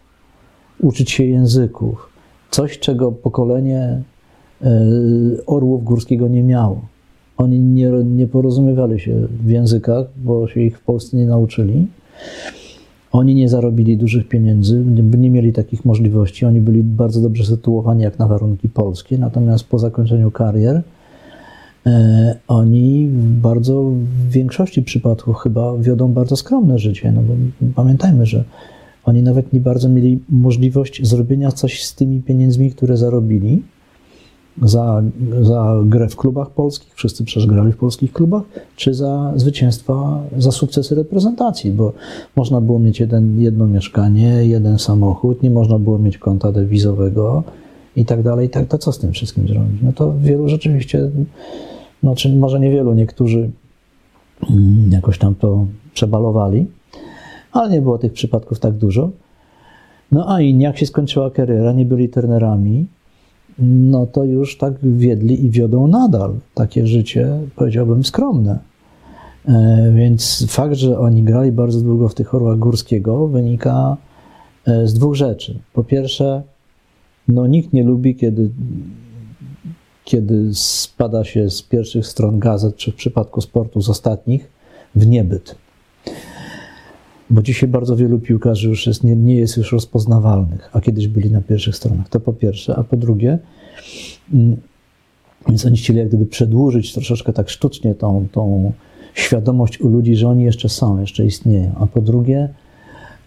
uczyć 0.80 1.10
się 1.10 1.24
języków. 1.24 2.10
Coś, 2.50 2.78
czego 2.78 3.12
pokolenie 3.12 4.02
e, 4.62 4.70
orłów 5.46 5.84
górskiego 5.84 6.28
nie 6.28 6.42
miało. 6.42 6.80
Oni 7.36 7.60
nie, 7.60 7.88
nie 7.90 8.26
porozumiewali 8.26 9.00
się 9.00 9.26
w 9.44 9.50
językach, 9.50 10.06
bo 10.16 10.48
się 10.48 10.60
ich 10.60 10.78
w 10.78 10.82
Polsce 10.82 11.16
nie 11.16 11.26
nauczyli. 11.26 11.86
Oni 13.12 13.34
nie 13.34 13.48
zarobili 13.48 13.96
dużych 13.96 14.28
pieniędzy, 14.28 14.84
nie, 14.86 15.02
nie 15.02 15.30
mieli 15.30 15.52
takich 15.52 15.84
możliwości. 15.84 16.46
Oni 16.46 16.60
byli 16.60 16.82
bardzo 16.82 17.20
dobrze 17.20 17.44
sytuowani 17.44 18.02
jak 18.02 18.18
na 18.18 18.26
warunki 18.26 18.68
polskie, 18.68 19.18
natomiast 19.18 19.64
po 19.64 19.78
zakończeniu 19.78 20.30
karier 20.30 20.82
e, 21.86 22.36
oni 22.48 23.08
w 23.08 23.40
bardzo 23.40 23.82
w 23.82 24.30
większości 24.30 24.82
przypadków 24.82 25.36
chyba 25.36 25.76
wiodą 25.76 26.12
bardzo 26.12 26.36
skromne 26.36 26.78
życie. 26.78 27.12
No 27.12 27.22
bo 27.22 27.34
pamiętajmy, 27.74 28.26
że 28.26 28.44
oni 29.04 29.22
nawet 29.22 29.52
nie 29.52 29.60
bardzo 29.60 29.88
mieli 29.88 30.18
możliwość 30.28 31.06
zrobienia 31.06 31.52
coś 31.52 31.84
z 31.84 31.94
tymi 31.94 32.22
pieniędzmi, 32.22 32.70
które 32.70 32.96
zarobili 32.96 33.62
za, 34.62 35.02
za 35.42 35.76
grę 35.84 36.08
w 36.08 36.16
klubach 36.16 36.50
polskich, 36.50 36.94
wszyscy 36.94 37.24
przecież 37.24 37.46
grali 37.46 37.72
w 37.72 37.76
polskich 37.76 38.12
klubach, 38.12 38.42
czy 38.76 38.94
za 38.94 39.32
zwycięstwa, 39.36 40.22
za 40.38 40.52
sukcesy 40.52 40.94
reprezentacji, 40.94 41.70
bo 41.70 41.92
można 42.36 42.60
było 42.60 42.78
mieć 42.78 43.00
jeden, 43.00 43.40
jedno 43.40 43.66
mieszkanie, 43.66 44.44
jeden 44.44 44.78
samochód, 44.78 45.42
nie 45.42 45.50
można 45.50 45.78
było 45.78 45.98
mieć 45.98 46.18
konta 46.18 46.52
dewizowego 46.52 47.42
i 47.96 48.04
tak 48.04 48.22
dalej, 48.22 48.46
i 48.46 48.50
tak, 48.50 48.66
to 48.66 48.78
co 48.78 48.92
z 48.92 48.98
tym 48.98 49.12
wszystkim 49.12 49.48
zrobić? 49.48 49.82
No 49.82 49.92
to 49.92 50.14
wielu 50.20 50.48
rzeczywiście, 50.48 51.10
no 52.02 52.14
czy 52.14 52.36
może 52.36 52.60
niewielu, 52.60 52.94
niektórzy 52.94 53.50
mm, 54.50 54.90
jakoś 54.92 55.18
tam 55.18 55.34
to 55.34 55.66
przebalowali, 55.94 56.66
ale 57.52 57.70
nie 57.70 57.82
było 57.82 57.98
tych 57.98 58.12
przypadków 58.12 58.60
tak 58.60 58.74
dużo. 58.74 59.10
No 60.12 60.34
a 60.34 60.40
inni, 60.40 60.64
jak 60.64 60.78
się 60.78 60.86
skończyła 60.86 61.30
kariera, 61.30 61.72
nie 61.72 61.84
byli 61.84 62.08
trenerami, 62.08 62.86
no 63.60 64.06
to 64.06 64.24
już 64.24 64.58
tak 64.58 64.74
wiedli 64.82 65.44
i 65.44 65.50
wiodą 65.50 65.86
nadal. 65.86 66.34
Takie 66.54 66.86
życie, 66.86 67.40
powiedziałbym, 67.56 68.04
skromne. 68.04 68.58
E, 69.48 69.92
więc 69.96 70.46
fakt, 70.48 70.74
że 70.74 70.98
oni 70.98 71.22
grali 71.22 71.52
bardzo 71.52 71.80
długo 71.80 72.08
w 72.08 72.14
tych 72.14 72.34
orłach 72.34 72.58
górskiego, 72.58 73.28
wynika 73.28 73.96
e, 74.66 74.86
z 74.86 74.94
dwóch 74.94 75.14
rzeczy. 75.14 75.58
Po 75.72 75.84
pierwsze, 75.84 76.42
no 77.28 77.46
nikt 77.46 77.72
nie 77.72 77.84
lubi, 77.84 78.16
kiedy, 78.16 78.50
kiedy 80.04 80.54
spada 80.54 81.24
się 81.24 81.50
z 81.50 81.62
pierwszych 81.62 82.06
stron 82.06 82.38
gazet, 82.38 82.76
czy 82.76 82.92
w 82.92 82.94
przypadku 82.94 83.40
sportu 83.40 83.80
z 83.80 83.88
ostatnich, 83.88 84.50
w 84.94 85.06
niebyt. 85.06 85.54
Bo 87.30 87.42
dzisiaj 87.42 87.68
bardzo 87.68 87.96
wielu 87.96 88.18
piłkarzy 88.18 88.68
już 88.68 88.86
jest, 88.86 89.04
nie, 89.04 89.16
nie 89.16 89.34
jest 89.34 89.56
już 89.56 89.72
rozpoznawalnych, 89.72 90.70
a 90.72 90.80
kiedyś 90.80 91.08
byli 91.08 91.30
na 91.30 91.40
pierwszych 91.40 91.76
stronach. 91.76 92.08
To 92.08 92.20
po 92.20 92.32
pierwsze. 92.32 92.76
A 92.76 92.84
po 92.84 92.96
drugie, 92.96 93.38
mm, 94.34 94.56
więc 95.48 95.66
oni 95.66 95.76
chcieli 95.76 95.98
jak 95.98 96.08
gdyby 96.08 96.26
przedłużyć 96.26 96.94
troszeczkę 96.94 97.32
tak 97.32 97.50
sztucznie 97.50 97.94
tą, 97.94 98.26
tą 98.32 98.72
świadomość 99.14 99.80
u 99.80 99.88
ludzi, 99.88 100.16
że 100.16 100.28
oni 100.28 100.44
jeszcze 100.44 100.68
są, 100.68 101.00
jeszcze 101.00 101.26
istnieją. 101.26 101.72
A 101.80 101.86
po 101.86 102.00
drugie, 102.00 102.48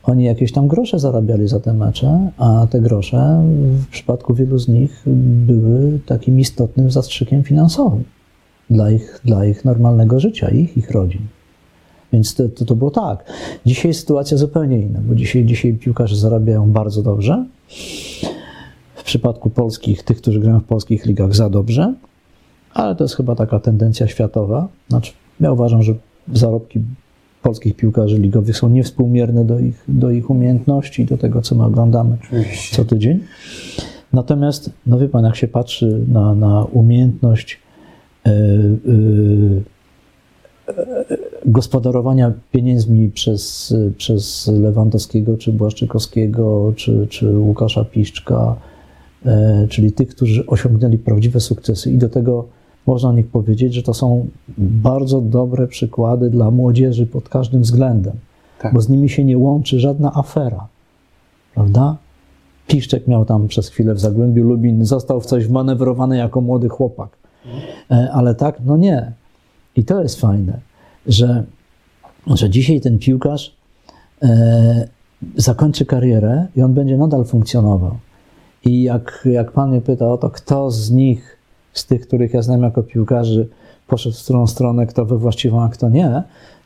oni 0.04 0.24
jakieś 0.24 0.52
tam 0.52 0.68
grosze 0.68 1.00
zarabiali 1.00 1.48
za 1.48 1.60
te 1.60 1.74
mecze, 1.74 2.32
a 2.38 2.68
te 2.70 2.82
grosze 2.82 3.44
w 3.74 3.88
przypadku 3.88 4.34
wielu 4.34 4.60
z 4.60 4.68
nich 4.68 5.04
były 5.46 6.00
takim 6.06 6.40
istotnym 6.40 6.92
zastrzykiem 6.92 7.44
finansowym 7.44 8.04
dla 8.70 8.92
ich, 8.92 9.22
dla 9.26 9.46
ich 9.46 9.66
normalnego 9.66 10.20
życia, 10.20 10.50
ich, 10.50 10.78
ich 10.78 10.92
rodzin. 10.92 11.22
Więc 12.14 12.36
to, 12.36 12.50
to, 12.50 12.66
to 12.66 12.76
było 12.76 12.92
tak. 12.92 13.32
Dzisiaj 13.66 13.90
jest 13.90 14.00
sytuacja 14.00 14.38
zupełnie 14.38 14.80
inna, 14.80 15.00
bo 15.04 15.16
dzisiaj, 15.16 15.46
dzisiaj 15.46 15.74
piłkarze 15.74 16.16
zarabiają 16.16 16.72
bardzo 16.72 17.02
dobrze. 17.02 17.46
W 18.96 19.04
przypadku 19.04 19.50
polskich, 19.50 20.04
tych, 20.04 20.18
którzy 20.18 20.40
grają 20.40 20.60
w 20.60 20.64
polskich 20.64 21.06
ligach, 21.06 21.36
za 21.36 21.50
dobrze, 21.50 21.94
ale 22.74 22.96
to 22.96 23.04
jest 23.04 23.16
chyba 23.16 23.36
taka 23.36 23.60
tendencja 23.60 24.08
światowa. 24.08 24.68
Znaczy, 24.90 25.12
ja 25.40 25.52
uważam, 25.52 25.84
że 25.84 25.94
zarobki 26.34 26.80
polskich 27.42 27.76
piłkarzy 27.76 28.18
ligowych 28.18 28.58
są 28.58 28.70
niewspółmierne 28.70 29.46
do 29.46 29.60
ich, 29.60 29.84
do 29.88 30.12
ich 30.12 30.30
umiejętności 30.30 31.02
i 31.02 31.06
do 31.06 31.18
tego, 31.18 31.42
co 31.42 31.56
my 31.56 31.64
oglądamy 31.64 32.18
Oczywiście. 32.24 32.76
co 32.76 32.86
tydzień. 32.86 33.20
Natomiast, 34.14 34.70
no 34.86 35.00
wie 35.00 35.10
pan, 35.10 35.26
jak 35.26 35.36
się 35.36 35.48
patrzy 35.48 36.00
na, 36.08 36.36
na 36.36 36.64
umiejętność 36.64 37.60
e, 38.26 38.30
e, 38.30 38.34
gospodarowania 41.46 42.32
pieniędzmi 42.52 43.10
przez, 43.10 43.74
przez 43.98 44.48
Lewandowskiego, 44.48 45.38
czy 45.38 45.54
Błaszczykowskiego, 45.54 46.74
czy, 46.76 47.08
czy 47.10 47.38
Łukasza 47.38 47.86
Piszczka, 47.86 48.56
e, 49.26 49.68
czyli 49.70 49.92
tych, 49.92 50.10
którzy 50.10 50.46
osiągnęli 50.46 50.98
prawdziwe 50.98 51.40
sukcesy 51.40 51.92
i 51.92 51.98
do 51.98 52.10
tego 52.10 52.46
można 52.88 53.10
o 53.10 53.14
nich 53.14 53.28
powiedzieć, 53.28 53.74
że 53.74 53.84
to 53.84 53.94
są 53.94 54.28
bardzo 54.58 55.22
dobre 55.22 55.68
przykłady 55.68 56.30
dla 56.30 56.52
młodzieży 56.52 57.06
pod 57.06 57.30
każdym 57.30 57.62
względem, 57.62 58.14
Tak. 58.60 58.74
bo 58.74 58.82
z 58.82 58.90
nimi 58.90 59.10
się 59.10 59.24
nie 59.24 59.38
łączy 59.38 59.80
żadna 59.80 60.12
afera, 60.14 60.68
prawda? 61.56 61.98
Piszczek 62.68 63.08
miał 63.08 63.26
tam 63.26 63.48
przez 63.48 63.70
chwilę 63.70 63.94
w 63.94 64.00
Zagłębiu 64.00 64.44
Lubin, 64.44 64.86
został 64.86 65.22
w 65.22 65.26
coś 65.26 65.48
wmanewrowany 65.48 66.18
jako 66.18 66.42
młody 66.42 66.70
chłopak. 66.70 67.10
E, 67.92 68.10
Ale 68.14 68.36
tak, 68.36 68.60
no 68.66 68.78
nie. 68.78 69.12
I 69.76 69.84
to 69.86 70.02
jest 70.02 70.22
fajne, 70.22 70.60
że, 71.08 71.44
że 72.28 72.50
dzisiaj 72.50 72.82
ten 72.82 73.00
piłkarz 73.00 73.56
e, 74.22 74.88
zakończy 75.36 75.86
karierę 75.86 76.48
i 76.56 76.62
on 76.62 76.74
będzie 76.74 76.98
nadal 76.98 77.26
funkcjonował. 77.26 77.98
I 78.66 78.84
jak, 78.84 79.28
jak 79.32 79.52
pan 79.52 79.70
mnie 79.70 79.82
pyta 79.82 80.08
o 80.14 80.18
to, 80.18 80.30
kto 80.30 80.72
z 80.72 80.92
nich, 80.92 81.38
z 81.74 81.86
tych, 81.86 82.02
których 82.08 82.34
ja 82.34 82.42
znam 82.42 82.62
jako 82.64 82.84
piłkarzy, 82.84 83.48
poszedł 83.88 84.16
w 84.16 84.24
którą 84.24 84.48
stronę, 84.48 84.86
kto 84.88 85.06
we 85.06 85.18
właściwą, 85.18 85.64
a 85.64 85.70
kto 85.70 85.90
nie, 85.90 86.24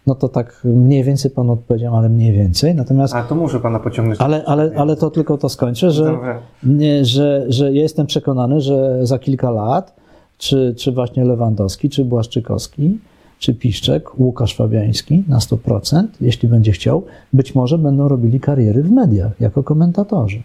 no 0.08 0.16
to 0.16 0.30
tak 0.30 0.62
mniej 0.64 1.04
więcej 1.04 1.32
panu 1.32 1.54
odpowiedziałem, 1.54 1.96
ale 1.96 2.10
mniej 2.10 2.32
więcej. 2.34 2.76
Natomiast, 2.76 3.16
A 3.16 3.24
to 3.24 3.36
muszę 3.36 3.60
pana 3.60 3.80
pociągnąć. 3.80 4.22
ale, 4.22 4.44
ale, 4.46 4.72
ale 4.76 4.96
to 4.96 5.10
tylko 5.10 5.38
to 5.38 5.50
skończę, 5.50 5.92
że, 5.92 6.20
nie, 6.64 7.06
że, 7.06 7.46
że 7.50 7.74
ja 7.74 7.82
jestem 7.82 8.08
przekonany, 8.08 8.62
że 8.62 9.06
za 9.06 9.20
kilka 9.20 9.52
lat, 9.52 9.96
czy, 10.38 10.76
czy 10.78 10.92
właśnie 10.92 11.26
Lewandowski, 11.26 11.90
czy 11.90 12.06
Błaszczykowski, 12.06 13.00
czy 13.40 13.54
Piszczek, 13.54 14.20
Łukasz 14.20 14.56
Fabiański 14.56 15.24
na 15.28 15.40
100%, 15.40 16.04
jeśli 16.22 16.50
będzie 16.50 16.72
chciał, 16.72 17.04
być 17.34 17.56
może 17.56 17.78
będą 17.78 18.08
robili 18.08 18.40
kariery 18.40 18.84
w 18.84 18.92
mediach 18.92 19.42
jako 19.42 19.64
komentatorzy. 19.64 20.42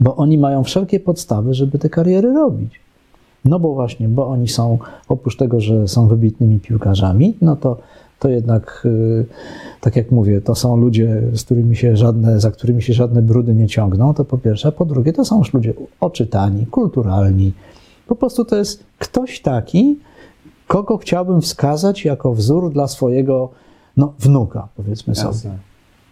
Bo 0.00 0.16
oni 0.16 0.38
mają 0.38 0.64
wszelkie 0.64 1.00
podstawy, 1.00 1.54
żeby 1.54 1.78
te 1.78 1.88
kariery 1.88 2.32
robić. 2.32 2.80
No 3.44 3.58
bo 3.58 3.74
właśnie, 3.74 4.08
bo 4.08 4.28
oni 4.28 4.48
są, 4.48 4.78
oprócz 5.08 5.36
tego, 5.36 5.60
że 5.60 5.88
są 5.88 6.08
wybitnymi 6.08 6.60
piłkarzami, 6.60 7.34
no 7.40 7.56
to, 7.56 7.76
to 8.18 8.28
jednak, 8.28 8.82
y, 8.84 9.26
tak 9.80 9.96
jak 9.96 10.10
mówię, 10.10 10.40
to 10.40 10.54
są 10.54 10.76
ludzie, 10.76 11.22
z 11.32 11.44
którymi 11.44 11.76
się 11.76 11.96
żadne, 11.96 12.40
za 12.40 12.50
którymi 12.50 12.82
się 12.82 12.92
żadne 12.92 13.22
brudy 13.22 13.54
nie 13.54 13.66
ciągną, 13.66 14.14
to 14.14 14.24
po 14.24 14.38
pierwsze, 14.38 14.68
a 14.68 14.72
po 14.72 14.84
drugie, 14.84 15.12
to 15.12 15.24
są 15.24 15.38
już 15.38 15.54
ludzie 15.54 15.74
oczytani, 16.00 16.66
kulturalni. 16.66 17.52
Po 18.06 18.16
prostu 18.16 18.44
to 18.44 18.56
jest 18.56 18.84
ktoś 18.98 19.40
taki, 19.40 19.96
kogo 20.72 20.98
chciałbym 20.98 21.40
wskazać 21.40 22.04
jako 22.04 22.32
wzór 22.34 22.72
dla 22.72 22.88
swojego 22.88 23.48
no, 23.96 24.12
wnuka, 24.18 24.68
powiedzmy 24.76 25.14
sobie. 25.14 25.28
Jasne. 25.28 25.58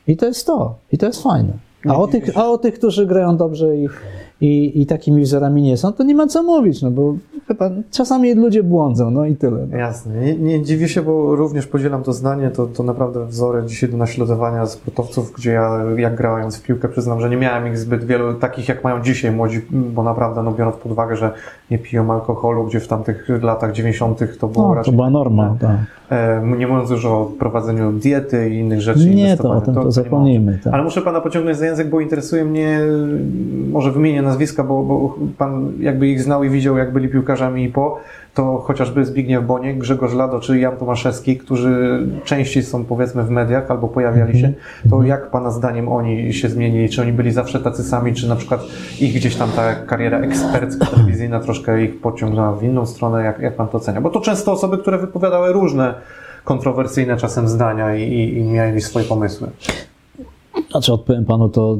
I 0.07 0.16
to 0.16 0.27
jest 0.27 0.46
to. 0.46 0.75
I 0.92 0.99
to 0.99 1.07
jest 1.07 1.23
fajne. 1.23 1.53
A 1.88 1.96
o, 1.96 2.07
tych, 2.07 2.38
a 2.38 2.51
o 2.51 2.59
tych, 2.59 2.75
którzy 2.75 3.07
grają 3.07 3.37
dobrze 3.37 3.77
i, 3.77 3.88
i, 4.40 4.81
i 4.83 4.87
takimi 4.87 5.22
wzorami 5.22 5.62
nie 5.62 5.76
są, 5.76 5.92
to 5.92 6.03
nie 6.05 6.14
ma 6.14 6.26
co 6.26 6.42
mówić, 6.42 6.83
no 6.83 6.90
bo 6.90 7.14
chyba 7.48 7.70
czasami 7.90 8.35
ludzie 8.35 8.62
błądzą, 8.62 9.11
no 9.11 9.24
i 9.26 9.37
tyle. 9.37 9.66
No. 9.70 9.76
Jasne. 9.76 10.20
Nie, 10.20 10.37
nie 10.37 10.62
dziwię 10.62 10.88
się, 10.88 11.03
bo 11.03 11.37
również 11.37 11.66
podzielam 11.66 12.03
to 12.03 12.12
zdanie. 12.12 12.50
To, 12.50 12.66
to 12.66 12.83
naprawdę 12.83 13.26
wzory 13.26 13.62
dzisiaj 13.66 13.90
do 13.90 13.96
naśladowania 13.96 14.66
sportowców, 14.66 15.33
gdzie 15.37 15.50
ja, 15.53 15.81
jak 15.96 16.16
grając 16.16 16.57
w 16.57 16.62
piłkę, 16.62 16.88
przyznam, 16.88 17.20
że 17.20 17.31
nie 17.31 17.37
miałem 17.37 17.66
ich 17.68 17.79
zbyt 17.79 18.05
wielu, 18.05 18.35
takich 18.35 18.68
jak 18.68 18.85
mają 18.85 19.03
dzisiaj 19.03 19.33
młodzi, 19.33 19.61
bo 19.70 20.03
naprawdę, 20.03 20.42
no 20.42 20.53
biorąc 20.53 20.76
pod 20.76 20.92
uwagę, 20.92 21.16
że 21.16 21.33
nie 21.70 21.79
piją 21.79 22.12
alkoholu, 22.12 22.64
gdzie 22.64 22.81
w 22.81 22.88
tamtych 22.88 23.29
latach 23.42 23.72
90. 23.72 24.38
to 24.38 24.48
było 24.48 24.64
No, 24.64 24.70
to 24.70 24.74
raczej. 24.74 24.94
była 24.94 25.11
norma. 25.11 25.57
Tak. 25.61 25.76
E, 26.11 26.42
nie 26.59 26.66
mówiąc 26.66 26.90
już 26.90 27.05
o 27.05 27.31
prowadzeniu 27.38 27.92
diety 27.92 28.50
i 28.50 28.59
innych 28.59 28.81
rzeczy. 28.81 29.11
Nie, 29.14 29.37
to 29.37 29.50
o 29.50 29.61
tym 29.61 29.74
to 29.74 29.85
ma 29.85 29.90
zapomnijmy. 29.90 30.59
Tak. 30.64 30.74
ale 30.74 30.83
muszę 30.83 31.03
pana 31.03 31.20
pociągnąć 31.20 31.59
za 31.59 31.66
język, 31.66 31.90
bo 31.90 32.00
interesuje 32.00 32.44
mnie, 32.44 32.81
może 33.70 33.92
wymienię 33.92 34.22
nazwiska, 34.31 34.64
bo, 34.64 34.83
bo 34.83 35.14
pan 35.38 35.73
jakby 35.81 36.09
ich 36.09 36.23
znał 36.23 36.45
i 36.45 36.51
widział, 36.51 36.77
jak 36.77 36.93
byli 36.93 37.09
piłkarzami 37.09 37.64
i 37.64 37.69
po, 37.69 38.01
to 38.35 38.59
chociażby 38.59 39.05
Zbigniew 39.05 39.47
Boniek, 39.47 39.79
Grzegorz 39.79 40.14
Lado 40.14 40.40
czy 40.40 40.59
Jan 40.59 40.77
Tomaszewski, 40.77 41.37
którzy 41.37 42.07
częściej 42.25 42.62
są 42.62 42.85
powiedzmy 42.85 43.23
w 43.23 43.31
mediach 43.31 43.71
albo 43.71 43.88
pojawiali 43.88 44.40
się, 44.40 44.53
to 44.90 45.03
jak 45.03 45.31
pana 45.31 45.51
zdaniem 45.51 45.88
oni 45.88 46.33
się 46.33 46.49
zmienili? 46.49 46.88
Czy 46.88 47.03
oni 47.03 47.12
byli 47.12 47.33
zawsze 47.33 47.61
tacy 47.61 47.85
sami, 47.85 48.14
czy 48.14 48.29
na 48.29 48.37
przykład 48.37 48.61
ich 49.01 49.14
gdzieś 49.14 49.37
tam 49.37 49.51
ta 49.57 49.75
kariera 49.75 50.19
ekspercka, 50.19 50.87
telewizyjna 50.87 51.40
troszkę 51.40 51.85
ich 51.85 52.01
pociągnęła 52.01 52.53
w 52.53 52.62
inną 52.62 52.87
stronę? 52.87 53.25
Jak, 53.25 53.38
jak 53.38 53.57
pan 53.57 53.69
to 53.69 53.79
ocenia? 53.79 54.01
Bo 54.01 54.11
to 54.11 54.21
często 54.21 54.53
osoby, 54.53 54.79
które 54.79 54.99
wypowiadały 54.99 55.53
różne 55.53 55.95
kontrowersyjne 56.45 57.16
czasem 57.16 57.49
zdania 57.49 57.97
i, 57.97 58.03
i, 58.03 58.38
i 58.38 58.43
mieli 58.43 58.81
swoje 58.81 59.05
pomysły. 59.05 59.49
Znaczy, 60.71 60.93
odpowiem 60.93 61.25
panu 61.25 61.49
to, 61.49 61.77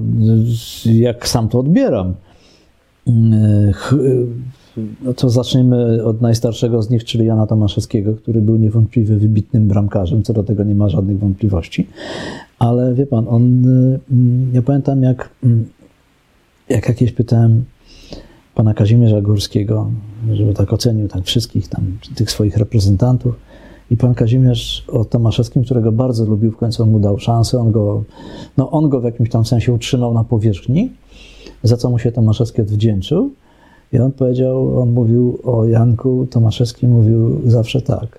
jak 0.85 1.29
sam 1.29 1.49
to 1.49 1.59
odbieram. 1.59 2.15
Y, 3.11 3.73
ch- 3.73 3.93
y, 3.93 4.27
No 5.05 5.15
to 5.15 5.31
zacznijmy 5.31 6.05
od 6.05 6.21
najstarszego 6.21 6.83
z 6.83 6.91
nich, 6.91 7.05
czyli 7.05 7.27
Jana 7.27 7.47
Tomaszewskiego, 7.47 8.15
który 8.15 8.43
był 8.43 8.57
niewątpliwie 8.57 9.17
wybitnym 9.17 9.69
bramkarzem, 9.69 10.23
co 10.23 10.33
do 10.33 10.43
tego 10.43 10.65
nie 10.65 10.75
ma 10.75 10.89
żadnych 10.89 11.19
wątpliwości. 11.19 11.87
Ale 12.59 12.95
wie 12.95 13.07
pan, 13.07 13.27
on, 13.29 13.65
y, 13.67 14.01
mm, 14.11 14.51
ja 14.55 14.63
pamiętam 14.63 15.03
jak, 15.03 15.31
mm, 15.45 15.65
jak 16.69 16.89
jakieś 16.89 17.13
pytałem 17.13 17.65
pana 18.55 18.75
Kazimierza 18.75 19.21
Górskiego, 19.21 19.91
żeby 20.33 20.55
tak 20.55 20.73
ocenił 20.73 21.09
tak 21.09 21.25
wszystkich 21.25 21.69
tam, 21.69 21.83
tych 22.15 22.31
swoich 22.31 22.57
reprezentantów. 22.57 23.35
I 23.91 23.97
pan 23.97 24.15
Kazimierz 24.15 24.85
o 24.89 25.05
Tomaszewskim, 25.05 25.65
którego 25.65 25.93
bardzo 25.93 26.25
lubił, 26.25 26.51
w 26.53 26.57
końcu 26.57 26.87
mu 26.87 27.01
dał 27.01 27.19
szansę, 27.19 27.61
on 27.61 27.73
go, 27.73 28.05
no 28.57 28.71
on 28.71 28.89
go 28.89 29.01
w 29.01 29.05
jakimś 29.05 29.31
tam 29.31 29.45
sensie 29.45 29.73
utrzymał 29.73 30.15
na 30.15 30.25
powierzchni, 30.25 30.91
za 31.63 31.77
co 31.77 31.91
mu 31.91 31.99
się 31.99 32.13
Tomaszewski 32.13 32.63
odwdzięczył. 32.63 33.31
I 33.93 33.99
on 33.99 34.13
powiedział, 34.13 34.81
on 34.81 34.93
mówił 34.93 35.39
o 35.45 35.65
Janku, 35.65 36.27
Tomaszewski 36.31 36.89
mówił 36.89 37.51
zawsze 37.51 37.83
tak. 37.83 38.19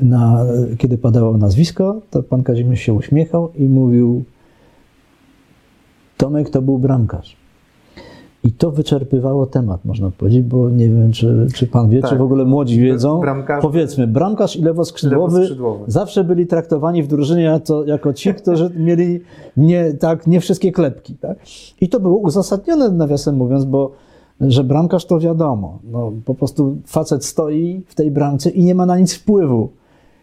Na, 0.00 0.44
kiedy 0.78 0.98
padało 0.98 1.36
nazwisko, 1.36 2.00
to 2.10 2.22
pan 2.22 2.42
Kazimierz 2.42 2.80
się 2.80 2.92
uśmiechał 2.92 3.52
i 3.54 3.68
mówił 3.68 4.24
Tomek 6.16 6.50
to 6.50 6.62
był 6.62 6.78
bramkarz. 6.78 7.36
I 8.46 8.52
to 8.52 8.70
wyczerpywało 8.70 9.46
temat, 9.46 9.84
można 9.84 10.10
powiedzieć, 10.10 10.42
bo 10.42 10.70
nie 10.70 10.88
wiem, 10.88 11.12
czy, 11.12 11.46
czy 11.54 11.66
pan 11.66 11.88
wie, 11.90 12.00
Tak. 12.00 12.10
czy 12.10 12.16
w 12.16 12.22
ogóle 12.22 12.44
młodzi 12.44 12.80
wiedzą. 12.80 13.20
Bramkarz- 13.20 13.62
Powiedzmy, 13.62 14.06
bramkarz 14.06 14.56
i 14.56 14.62
lewoskrzydłowy, 14.62 15.32
Lewoskrzydłowy. 15.34 15.84
zawsze 15.86 16.24
byli 16.24 16.46
traktowani 16.46 17.02
w 17.02 17.06
drużynie 17.06 17.42
jako, 17.42 17.84
jako 17.84 18.12
ci, 18.12 18.34
którzy 18.34 18.70
mieli 18.76 19.20
nie, 19.56 19.92
tak, 19.94 20.26
nie 20.26 20.40
wszystkie 20.40 20.72
klepki. 20.72 21.14
Tak? 21.14 21.38
I 21.80 21.88
to 21.88 22.00
było 22.00 22.18
uzasadnione, 22.18 22.88
nawiasem 22.90 23.36
mówiąc, 23.36 23.64
bo 23.64 23.90
że 24.40 24.64
bramkarz 24.64 25.04
to 25.06 25.18
wiadomo. 25.18 25.78
No, 25.92 26.12
po 26.24 26.34
prostu 26.34 26.76
facet 26.86 27.24
stoi 27.24 27.82
w 27.86 27.94
tej 27.94 28.10
bramce 28.10 28.50
i 28.50 28.64
nie 28.64 28.74
ma 28.74 28.86
na 28.86 28.98
nic 28.98 29.14
wpływu. 29.14 29.68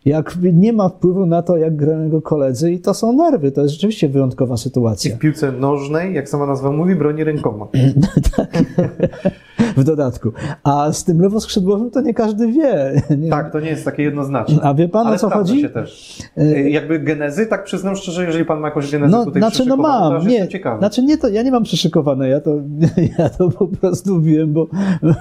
Jak 0.05 0.37
nie 0.53 0.73
ma 0.73 0.89
wpływu 0.89 1.25
na 1.25 1.41
to, 1.41 1.57
jak 1.57 1.75
grają 1.75 2.03
jego 2.03 2.21
koledzy, 2.21 2.71
i 2.71 2.79
to 2.79 2.93
są 2.93 3.13
nerwy. 3.13 3.51
To 3.51 3.61
jest 3.61 3.73
rzeczywiście 3.73 4.09
wyjątkowa 4.09 4.55
I 4.55 4.57
sytuacja. 4.57 5.15
w 5.15 5.19
piłce 5.19 5.51
nożnej, 5.51 6.13
jak 6.15 6.29
sama 6.29 6.45
nazwa 6.45 6.71
mówi, 6.71 6.95
broni 6.95 7.23
rękoma. 7.23 7.67
w 9.77 9.83
dodatku. 9.83 10.31
A 10.63 10.91
z 10.93 11.03
tym 11.03 11.21
lewoskrzydłowym 11.21 11.91
to 11.91 12.01
nie 12.01 12.13
każdy 12.13 12.51
wie. 12.51 13.01
Nie? 13.17 13.29
Tak, 13.29 13.51
to 13.51 13.59
nie 13.59 13.69
jest 13.69 13.85
takie 13.85 14.03
jednoznaczne. 14.03 14.61
A 14.63 14.73
wie 14.73 14.89
pan, 14.89 15.05
o 15.05 15.09
Ale 15.09 15.19
co 15.19 15.27
sprawdza 15.27 15.51
chodzi? 15.53 15.61
się 15.61 15.69
też. 15.69 16.19
Y, 16.37 16.69
Jakby 16.69 16.99
genezy, 16.99 17.45
tak 17.47 17.63
przyznam 17.63 17.95
szczerze, 17.95 18.25
jeżeli 18.25 18.45
pan 18.45 18.59
ma 18.59 18.67
jakąś 18.67 18.91
genezę 18.91 19.11
No, 19.17 19.25
tutaj 19.25 19.41
znaczy, 19.41 19.65
no 19.65 19.75
to 19.77 19.81
mam, 19.81 20.13
aż 20.13 20.25
nie, 20.25 20.47
ciekawy. 20.47 20.79
znaczy 20.79 21.03
nie 21.03 21.17
to, 21.17 21.27
ja 21.27 21.43
nie 21.43 21.51
mam 21.51 21.63
przyszykowane, 21.63 22.29
ja 22.29 22.39
to, 22.39 22.55
ja 23.19 23.29
to 23.29 23.49
po 23.49 23.67
prostu 23.67 24.21
wiem, 24.21 24.53
bo, 24.53 24.67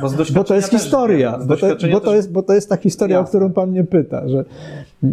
Bo 0.03 0.11
bo 0.35 0.45
to 0.45 0.55
jest 0.55 0.71
historia, 0.71 1.39
bo 1.47 1.57
to, 1.57 1.67
bo, 1.93 2.01
to 2.01 2.15
jest, 2.15 2.33
bo 2.33 2.43
to 2.43 2.55
jest 2.55 2.69
ta 2.69 2.77
historia, 2.77 3.17
o 3.19 3.21
Jasne. 3.21 3.29
którą 3.39 3.53
pan 3.53 3.71
mnie 3.71 3.85
pyta, 3.85 4.29
że 4.29 4.45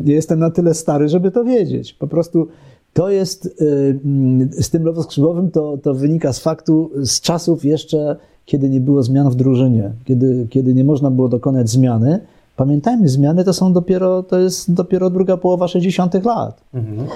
jestem 0.06 0.40
na 0.40 0.52
tyle 0.52 0.74
stary, 0.74 1.10
żeby 1.10 1.32
to 1.32 1.44
wiedzieć. 1.44 1.94
Po 1.94 2.08
prostu 2.08 2.48
to 2.94 3.10
jest, 3.10 3.46
y, 3.62 4.00
mm, 4.06 4.50
z 4.52 4.70
tym 4.70 4.84
lewoskrzydłowym 4.86 5.52
to, 5.52 5.78
to 5.78 5.94
wynika 5.94 6.34
z 6.34 6.40
faktu, 6.40 6.92
z 6.96 7.22
czasów 7.22 7.66
jeszcze, 7.66 8.16
kiedy 8.50 8.70
nie 8.70 8.80
było 8.80 9.04
zmian 9.04 9.30
w 9.30 9.36
drużynie, 9.36 9.92
kiedy, 10.06 10.48
kiedy 10.50 10.74
nie 10.74 10.84
można 10.84 11.12
było 11.12 11.30
dokonać 11.30 11.70
zmiany. 11.70 12.20
Pamiętajmy, 12.56 13.10
zmiany 13.10 13.44
to 13.44 13.54
są 13.54 13.74
dopiero, 13.74 14.24
to 14.24 14.40
jest 14.40 14.74
dopiero 14.74 15.10
druga 15.10 15.38
połowa 15.38 15.68
60 15.68 16.26
lat. 16.26 16.62
Mhm. 16.74 17.08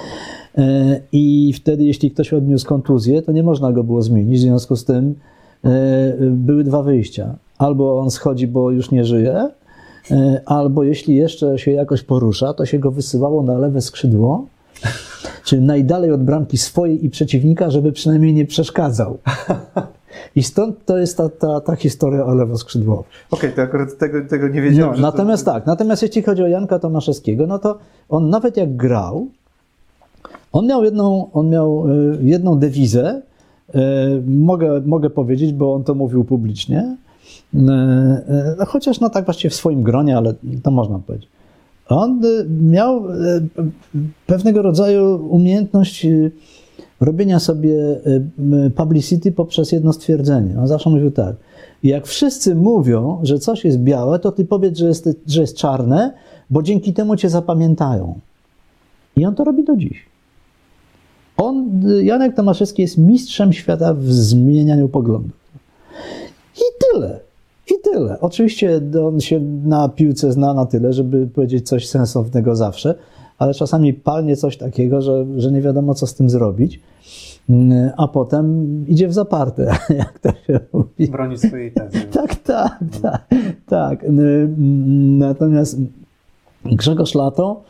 E, 0.58 1.00
I 1.12 1.52
wtedy, 1.56 1.84
jeśli 1.84 2.10
ktoś 2.10 2.32
odniósł 2.32 2.66
kontuzję, 2.66 3.22
to 3.22 3.32
nie 3.32 3.42
można 3.42 3.72
go 3.72 3.84
było 3.84 4.02
zmienić. 4.02 4.38
W 4.38 4.42
związku 4.42 4.76
z 4.76 4.84
tym 4.84 5.14
e, 5.64 5.70
były 6.30 6.64
dwa 6.64 6.82
wyjścia. 6.82 7.34
Albo 7.58 8.00
on 8.00 8.10
schodzi, 8.10 8.46
bo 8.46 8.70
już 8.70 8.90
nie 8.90 9.04
żyje, 9.04 9.48
e, 10.10 10.40
albo 10.46 10.84
jeśli 10.84 11.16
jeszcze 11.16 11.58
się 11.58 11.70
jakoś 11.70 12.02
porusza, 12.02 12.54
to 12.54 12.66
się 12.66 12.78
go 12.78 12.90
wysyłało 12.90 13.42
na 13.42 13.58
lewe 13.58 13.80
skrzydło, 13.80 14.46
czyli 15.46 15.62
najdalej 15.62 16.12
od 16.12 16.22
bramki 16.22 16.58
swojej 16.58 17.06
i 17.06 17.10
przeciwnika, 17.10 17.70
żeby 17.70 17.92
przynajmniej 17.92 18.34
nie 18.34 18.44
przeszkadzał. 18.44 19.18
I 20.36 20.42
stąd 20.42 20.84
to 20.84 20.98
jest 20.98 21.16
ta, 21.16 21.28
ta, 21.28 21.60
ta 21.60 21.76
historia 21.76 22.24
o 22.24 22.34
lewoskrzydłowym. 22.34 23.04
Okej, 23.30 23.52
to 23.52 23.62
akurat 23.62 23.98
tego, 23.98 24.28
tego 24.28 24.48
nie 24.48 24.62
wiedziałem. 24.62 24.94
No, 24.94 25.00
natomiast 25.00 25.44
to... 25.44 25.52
tak, 25.52 25.66
natomiast 25.66 26.02
jeśli 26.02 26.22
chodzi 26.22 26.42
o 26.42 26.46
Janka 26.46 26.78
Tomaszewskiego, 26.78 27.46
no 27.46 27.58
to 27.58 27.78
on 28.08 28.30
nawet 28.30 28.56
jak 28.56 28.76
grał, 28.76 29.26
on 30.52 30.66
miał 30.66 30.84
jedną, 30.84 31.30
on 31.32 31.50
miał 31.50 31.86
e, 31.88 31.92
jedną 32.22 32.58
dewizę, 32.58 33.22
e, 33.74 33.80
mogę, 34.26 34.82
mogę 34.86 35.10
powiedzieć, 35.10 35.52
bo 35.52 35.74
on 35.74 35.84
to 35.84 35.94
mówił 35.94 36.24
publicznie, 36.24 36.96
e, 37.54 38.56
no 38.58 38.66
chociaż 38.66 39.00
no 39.00 39.10
tak 39.10 39.24
właściwie 39.24 39.50
w 39.50 39.54
swoim 39.54 39.82
gronie, 39.82 40.16
ale 40.16 40.34
to 40.62 40.70
można 40.70 40.98
powiedzieć. 40.98 41.28
On 41.88 42.20
miał 42.60 43.04
pewnego 44.26 44.62
rodzaju 44.62 45.28
umiejętność 45.30 46.06
robienia 47.04 47.40
sobie 47.40 48.00
m, 48.38 48.70
publicity 48.76 49.32
poprzez 49.32 49.72
jedno 49.72 49.92
stwierdzenie. 49.92 50.60
On 50.60 50.68
zawsze 50.68 50.90
mówił 50.90 51.10
tak. 51.10 51.36
Jak 51.82 52.06
wszyscy 52.06 52.54
mówią, 52.54 53.18
że 53.22 53.38
coś 53.38 53.64
jest 53.64 53.78
białe, 53.78 54.18
to 54.18 54.32
ty 54.32 54.44
powiedz, 54.44 54.78
że 54.78 54.86
jest, 54.86 55.08
że 55.26 55.40
jest 55.40 55.56
czarne, 55.56 56.12
bo 56.50 56.62
dzięki 56.62 56.92
temu 56.92 57.16
cię 57.16 57.30
zapamiętają. 57.30 58.18
I 59.16 59.26
on 59.26 59.34
to 59.34 59.44
robi 59.44 59.64
do 59.64 59.76
dziś. 59.76 60.06
On, 61.36 61.82
Janek 62.02 62.36
Tomaszewski 62.36 62.82
jest 62.82 62.98
mistrzem 62.98 63.52
świata 63.52 63.94
w 63.94 64.12
zmienianiu 64.12 64.88
poglądów. 64.88 65.32
I 66.56 66.62
tyle. 66.92 67.20
I 67.70 67.74
tyle. 67.92 68.20
Oczywiście 68.20 68.80
on 69.06 69.20
się 69.20 69.40
na 69.64 69.88
piłce 69.88 70.32
zna 70.32 70.54
na 70.54 70.66
tyle, 70.66 70.92
żeby 70.92 71.26
powiedzieć 71.26 71.68
coś 71.68 71.88
sensownego 71.88 72.56
zawsze, 72.56 72.94
ale 73.38 73.54
czasami 73.54 73.92
palnie 73.94 74.36
coś 74.36 74.56
takiego, 74.56 75.02
że, 75.02 75.26
że 75.36 75.52
nie 75.52 75.60
wiadomo, 75.62 75.94
co 75.94 76.06
z 76.06 76.14
tym 76.14 76.30
zrobić. 76.30 76.80
Mm, 77.50 77.90
A 77.96 78.08
potem 78.08 78.66
idzie 78.88 79.08
w 79.08 79.12
zaparte, 79.12 79.76
jak 79.98 80.18
to 80.18 80.28
się 80.46 80.60
mówi. 80.72 81.06
Broni 81.10 81.38
swojej 81.38 81.72
tezy. 81.72 82.00
Tak, 82.12 82.34
tak, 82.34 82.78
tak, 83.02 83.22
tak. 83.66 84.04
N- 84.04 85.18
Natomiast 85.18 85.76
Grzegorz 86.64 87.14
Lato, 87.14 87.62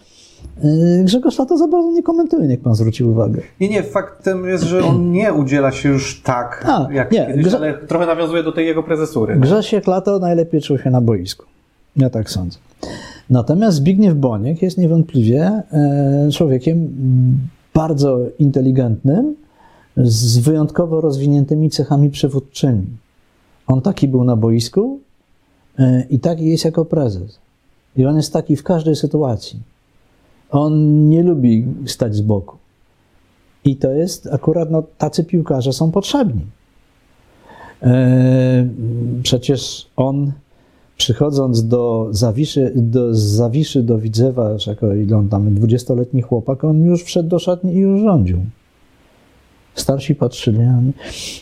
y, 0.65 1.05
Grzegorz 1.05 1.39
Lato 1.39 1.59
za 1.59 1.69
bardzo 1.69 1.91
nie 1.93 2.03
komentuje, 2.03 2.49
niech 2.49 2.61
pan 2.61 2.75
zwróci 2.75 3.05
uwagę. 3.05 3.43
Nie, 3.61 3.69
nie, 3.69 3.83
faktem 3.83 4.49
jest, 4.49 4.65
że 4.65 4.85
on 4.85 5.13
nie 5.13 5.33
udziela 5.33 5.73
się 5.73 5.89
już 5.89 6.23
tak, 6.23 6.65
A, 6.69 6.89
jak 6.93 7.13
nie, 7.13 7.27
kiedyś, 7.27 7.47
Grze- 7.47 7.57
ale 7.57 7.75
trochę 7.79 8.07
nawiązuje 8.07 8.43
do 8.43 8.53
tej 8.53 8.67
jego 8.67 8.83
prezesury. 8.83 9.37
Grzesiek 9.37 9.87
Lato 9.87 10.19
najlepiej 10.19 10.61
czuł 10.61 10.79
się 10.79 10.91
na 10.91 11.01
boisku. 11.01 11.45
Ja 11.97 12.11
tak 12.11 12.31
sądzę. 12.31 12.59
Natomiast 13.31 13.77
Zbigniew 13.77 14.15
Boniek 14.15 14.63
jest 14.63 14.79
niewątpliwie 14.79 15.63
e, 15.73 16.29
człowiekiem 16.33 16.89
bardzo 17.75 18.19
inteligentnym, 18.39 19.37
z 19.97 20.39
wyjątkowo 20.39 21.01
rozwiniętymi 21.01 21.71
cechami 21.71 22.11
przywódczymi. 22.11 22.87
On 23.67 23.81
taki 23.81 24.09
był 24.09 24.25
na 24.25 24.37
boisku 24.37 24.99
e, 25.79 26.07
i 26.11 26.19
taki 26.19 26.47
jest 26.47 26.65
jako 26.65 26.85
prezes. 26.85 27.39
I 27.97 28.07
on 28.07 28.17
jest 28.17 28.33
taki 28.33 28.57
w 28.57 28.63
każdej 28.63 28.97
sytuacji. 28.97 29.61
On 30.51 31.09
nie 31.09 31.23
lubi 31.23 31.67
stać 31.87 32.15
z 32.15 32.21
boku. 32.21 32.57
I 33.65 33.77
to 33.77 33.91
jest 33.91 34.29
akurat, 34.33 34.71
no, 34.71 34.83
tacy 34.99 35.25
piłkarze 35.25 35.73
są 35.73 35.91
potrzebni. 35.91 36.47
E, 37.83 38.69
Przecież 39.23 39.91
on, 39.97 40.33
przychodząc 40.97 41.69
do 41.69 42.09
Zawiszy, 42.11 42.73
do, 42.77 43.15
z 43.15 43.19
Zawiszy 43.21 43.83
do 43.83 43.99
Widzewa, 43.99 44.51
jako 44.67 44.95
ile 44.95 45.17
on 45.17 45.29
tam, 45.29 45.55
20-letni 45.55 46.23
chłopak, 46.23 46.65
on 46.65 46.85
już 46.85 47.03
wszedł 47.05 47.29
do 47.29 47.39
szatni 47.39 47.75
i 47.75 47.79
już 47.79 48.01
rządził. 48.01 48.39
Starsi 49.75 50.15
patrzyli. 50.15 50.59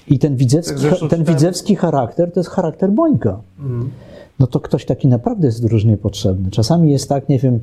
I 0.08 0.18
ten 0.18 0.36
widzewski, 0.36 0.78
Zresztą 0.78 1.08
ten 1.08 1.18
czytałem- 1.18 1.38
widzewski 1.38 1.76
charakter 1.76 2.32
to 2.32 2.40
jest 2.40 2.50
charakter 2.50 2.90
Bońka. 2.90 3.40
Mhm. 3.58 3.90
No 4.38 4.46
to 4.46 4.60
ktoś 4.60 4.84
taki 4.84 5.08
naprawdę 5.08 5.46
jest 5.46 5.64
różnie 5.64 5.96
potrzebny. 5.96 6.50
Czasami 6.50 6.92
jest 6.92 7.08
tak, 7.08 7.28
nie 7.28 7.38
wiem, 7.38 7.60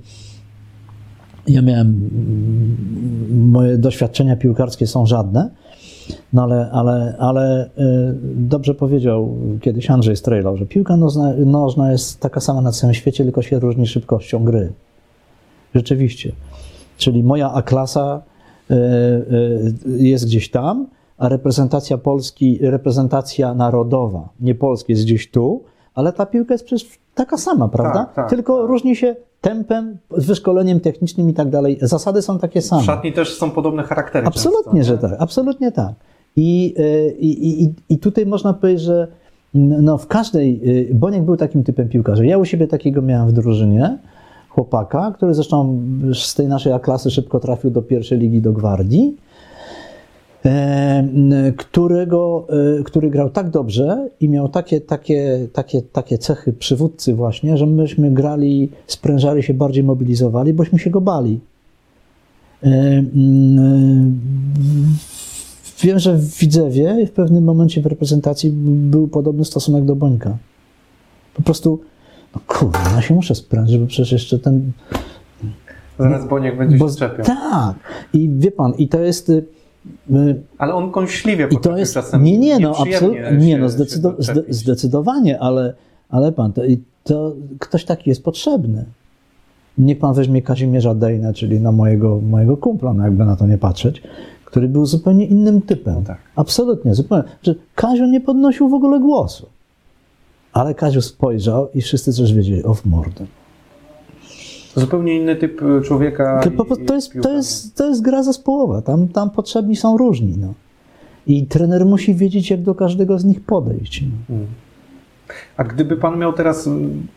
ja 1.48 1.62
miałem, 1.62 1.88
mm, 1.88 3.50
moje 3.50 3.78
doświadczenia 3.78 4.36
piłkarskie 4.36 4.88
są 4.88 5.06
żadne, 5.06 5.50
no 6.34 6.44
ale, 6.44 6.70
ale, 6.72 7.16
ale 7.20 7.66
y, 7.66 7.70
dobrze 8.36 8.76
powiedział 8.76 9.36
kiedyś 9.62 9.90
Andrzej 9.90 10.16
Strejlał, 10.16 10.58
że 10.58 10.66
piłka 10.66 10.98
nożna, 10.98 11.34
nożna 11.46 11.92
jest 11.92 12.20
taka 12.20 12.40
sama 12.40 12.62
na 12.62 12.72
całym 12.72 12.94
świecie, 12.94 13.24
tylko 13.24 13.42
się 13.42 13.60
różni 13.60 13.88
szybkością 13.88 14.44
gry. 14.44 14.72
Rzeczywiście. 15.76 16.32
Czyli 16.98 17.24
moja 17.24 17.54
A-klasa 17.54 18.22
y, 18.72 18.76
y, 18.76 20.04
jest 20.04 20.26
gdzieś 20.26 20.52
tam, 20.52 20.88
a 21.18 21.30
reprezentacja 21.30 21.98
Polski, 21.98 22.60
reprezentacja 22.62 23.54
narodowa, 23.54 24.30
nie 24.40 24.56
Polski 24.56 24.92
jest 24.92 25.04
gdzieś 25.04 25.32
tu, 25.32 25.64
ale 25.96 26.14
ta 26.14 26.26
piłka 26.26 26.54
jest 26.54 26.66
przecież 26.66 27.00
taka 27.16 27.38
sama, 27.38 27.68
prawda? 27.68 28.00
Tak, 28.00 28.14
tak, 28.14 28.30
Tylko 28.30 28.68
różni 28.68 28.96
się 28.96 29.16
tempem, 29.42 29.98
z 30.18 30.26
wyszkoleniem 30.26 30.80
technicznym 30.80 31.30
i 31.30 31.34
tak 31.34 31.50
dalej. 31.50 31.78
Zasady 31.82 32.22
są 32.22 32.40
takie 32.40 32.62
same. 32.62 32.82
W 32.82 32.86
szatni 32.86 33.14
też 33.14 33.38
są 33.38 33.52
podobne 33.52 33.84
charaktery. 33.84 34.28
Absolutnie, 34.28 34.82
często, 34.84 35.08
że 35.08 35.10
tak, 35.10 35.22
absolutnie 35.22 35.72
tak. 35.72 35.94
I, 36.36 36.76
y, 36.80 37.16
i, 37.20 37.64
i, 37.64 37.74
I 37.90 37.98
tutaj 37.98 38.26
można 38.26 38.54
powiedzieć, 38.54 38.82
że 38.84 39.08
no 39.54 39.98
w 39.98 40.08
każdej, 40.08 40.62
y, 40.92 40.96
Boniek 40.96 41.24
był 41.24 41.38
takim 41.38 41.64
typem 41.64 41.90
piłkarza. 41.90 42.24
Ja 42.24 42.38
u 42.38 42.46
siebie 42.46 42.68
takiego 42.68 43.02
miałem 43.02 43.30
w 43.30 43.34
drużynie, 43.34 43.98
chłopaka, 44.50 45.12
który 45.16 45.34
zresztą 45.34 45.82
z 46.14 46.36
tej 46.36 46.48
naszej 46.48 46.74
A-klasy 46.74 47.12
szybko 47.12 47.40
trafił 47.40 47.72
do 47.72 47.82
pierwszej 47.82 48.20
ligi, 48.20 48.42
do 48.42 48.54
Gwardii, 48.54 49.16
e, 49.18 49.29
którego, 51.58 52.48
e, 52.80 52.84
który 52.84 53.10
grał 53.10 53.30
tak 53.30 53.50
dobrze 53.50 54.10
i 54.20 54.30
miał 54.30 54.50
takie, 54.50 54.82
takie, 54.82 55.48
takie, 55.54 55.82
takie 55.82 56.18
cechy 56.18 56.54
przywódcy 56.54 57.14
właśnie, 57.14 57.58
że 57.58 57.66
myśmy 57.66 58.12
grali, 58.12 58.70
sprężali 58.88 59.44
się, 59.44 59.54
bardziej 59.54 59.84
mobilizowali, 59.84 60.54
bośmy 60.54 60.80
się 60.80 60.90
go 60.90 61.02
bali. 61.02 61.40
E, 62.64 63.04
Wiem, 65.84 66.00
że 66.00 66.18
w 66.18 66.38
Widzewie 66.38 67.06
w 67.08 67.12
pewnym 67.12 67.44
momencie 67.44 67.82
w 67.82 67.86
reprezentacji 67.86 68.52
był 68.54 69.08
podobny 69.08 69.46
stosunek 69.46 69.86
do 69.86 69.96
Bońka. 69.96 70.38
Po 71.34 71.42
prostu, 71.42 71.80
no 72.36 72.42
kurde, 72.48 72.80
ja 72.96 73.02
się 73.02 73.14
muszę 73.14 73.36
sprężyć, 73.36 73.78
bo 73.78 73.88
przecież 73.88 74.12
jeszcze 74.12 74.40
ten... 74.40 74.72
Zaraz 76.00 76.28
Boniek 76.28 76.58
będzie 76.58 76.78
Bo, 76.78 76.90
się 76.90 76.96
czepiał. 76.96 77.26
tak. 77.26 77.76
I 78.14 78.30
wie 78.30 78.52
pan, 78.52 78.74
i 78.74 78.88
to 78.88 79.00
jest... 79.02 79.32
Ale 80.58 80.74
on 80.74 80.92
kąśliwie 80.92 81.48
I 81.52 81.58
to 81.58 81.78
jest. 81.78 81.94
czasem 81.94 82.24
Nie, 82.24 82.38
nie, 82.38 82.60
no, 82.60 82.70
absolutnie. 82.78 83.38
Nie, 83.38 83.58
no, 83.58 83.68
zdecydowanie, 84.50 85.40
ale, 85.40 85.74
ale 86.10 86.32
pan, 86.32 86.54
to, 86.54 86.62
to 87.04 87.36
ktoś 87.60 87.86
taki 87.86 88.10
jest 88.10 88.24
potrzebny. 88.24 88.86
Niech 89.78 90.00
pan 90.00 90.14
weźmie 90.14 90.42
Kazimierza 90.42 90.96
Dejna, 90.96 91.34
czyli 91.34 91.60
na 91.60 91.72
mojego, 91.72 92.20
mojego 92.30 92.58
kumpla, 92.58 92.94
no 92.94 93.04
jakby 93.04 93.26
na 93.26 93.36
to 93.36 93.48
nie 93.48 93.58
patrzeć, 93.58 94.04
który 94.46 94.68
był 94.68 94.86
zupełnie 94.86 95.26
innym 95.26 95.62
typem. 95.62 95.96
No 95.96 96.02
tak. 96.02 96.18
Absolutnie, 96.36 96.96
zupełnie. 96.96 97.24
Że 97.44 97.56
Kazio 97.76 98.06
nie 98.06 98.22
podnosił 98.22 98.70
w 98.70 98.74
ogóle 98.74 99.00
głosu. 99.00 99.50
Ale 100.54 100.76
Kazio 100.76 101.02
spojrzał 101.02 101.70
i 101.74 101.82
wszyscy 101.82 102.14
coś 102.14 102.34
wiedzieli. 102.34 102.64
O 102.64 102.74
w 102.74 102.86
mordę. 102.86 103.26
Zupełnie 104.76 105.18
inny 105.18 105.36
typ 105.36 105.62
y, 105.62 105.82
człowieka. 105.82 106.40
To, 106.44 106.52
po, 106.52 106.76
to, 106.76 106.96
jest, 106.96 107.08
to, 107.08 107.14
piłkarza. 107.14 107.36
jest, 107.36 107.76
to 107.76 107.88
jest 107.88 108.02
gra 108.02 108.24
zespołowa. 108.24 108.82
Tam, 108.82 109.08
tam 109.08 109.30
potrzebni 109.30 109.76
są 109.76 109.98
różni. 109.98 110.38
No. 110.38 110.54
I 111.28 111.48
trener 111.48 111.86
musi 111.86 112.16
wiedzieć, 112.16 112.50
jak 112.50 112.62
do 112.62 112.76
każdego 112.76 113.20
z 113.20 113.26
nich 113.26 113.42
podejść. 113.42 114.02
No. 114.02 114.36
Mm. 114.36 114.48
A 115.58 115.64
gdyby 115.64 115.98
pan 115.98 116.20
miał 116.20 116.34
teraz, 116.34 116.68
mm, 116.68 117.08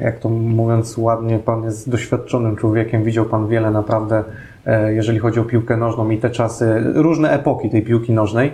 jak 0.00 0.18
to 0.18 0.28
mówiąc 0.28 0.98
ładnie, 0.98 1.38
pan 1.38 1.64
jest 1.64 1.90
doświadczonym 1.90 2.56
człowiekiem, 2.56 3.04
widział 3.04 3.24
pan 3.24 3.48
wiele 3.48 3.70
naprawdę, 3.70 4.24
e, 4.66 4.94
jeżeli 4.94 5.18
chodzi 5.18 5.40
o 5.40 5.44
piłkę 5.44 5.76
nożną 5.76 6.10
i 6.10 6.18
te 6.18 6.30
czasy, 6.30 6.82
różne 6.94 7.30
epoki 7.30 7.70
tej 7.70 7.82
piłki 7.82 8.12
nożnej. 8.12 8.52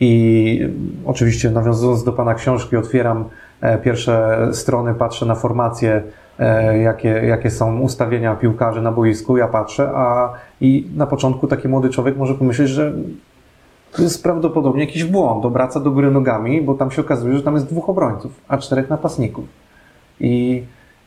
I 0.00 0.58
mm, 0.62 0.96
oczywiście 1.04 1.50
nawiązując 1.50 2.04
do 2.04 2.12
pana 2.12 2.34
książki, 2.34 2.76
otwieram 2.76 3.24
e, 3.60 3.78
pierwsze 3.78 4.48
strony, 4.52 4.94
patrzę 4.94 5.26
na 5.26 5.34
formacje, 5.34 5.92
e, 5.92 6.02
jakie, 6.82 7.08
jakie 7.08 7.50
są 7.50 7.78
ustawienia 7.78 8.34
piłkarzy 8.34 8.82
na 8.82 8.92
boisku, 8.92 9.36
ja 9.36 9.48
patrzę, 9.48 9.90
a 9.94 10.32
i 10.60 10.86
na 10.96 11.06
początku 11.06 11.46
taki 11.46 11.68
młody 11.68 11.90
człowiek 11.90 12.16
może 12.16 12.34
pomyśleć, 12.34 12.68
że 12.68 12.92
to 13.92 14.02
jest 14.02 14.22
prawdopodobnie 14.22 14.84
jakiś 14.84 15.04
błąd. 15.04 15.44
Obraca 15.44 15.80
do 15.80 15.90
góry 15.90 16.10
nogami, 16.10 16.62
bo 16.62 16.74
tam 16.74 16.90
się 16.90 17.02
okazuje, 17.02 17.36
że 17.36 17.42
tam 17.42 17.54
jest 17.54 17.66
dwóch 17.66 17.88
obrońców, 17.88 18.32
a 18.48 18.58
czterech 18.58 18.90
napastników. 18.90 19.44
I 20.20 20.62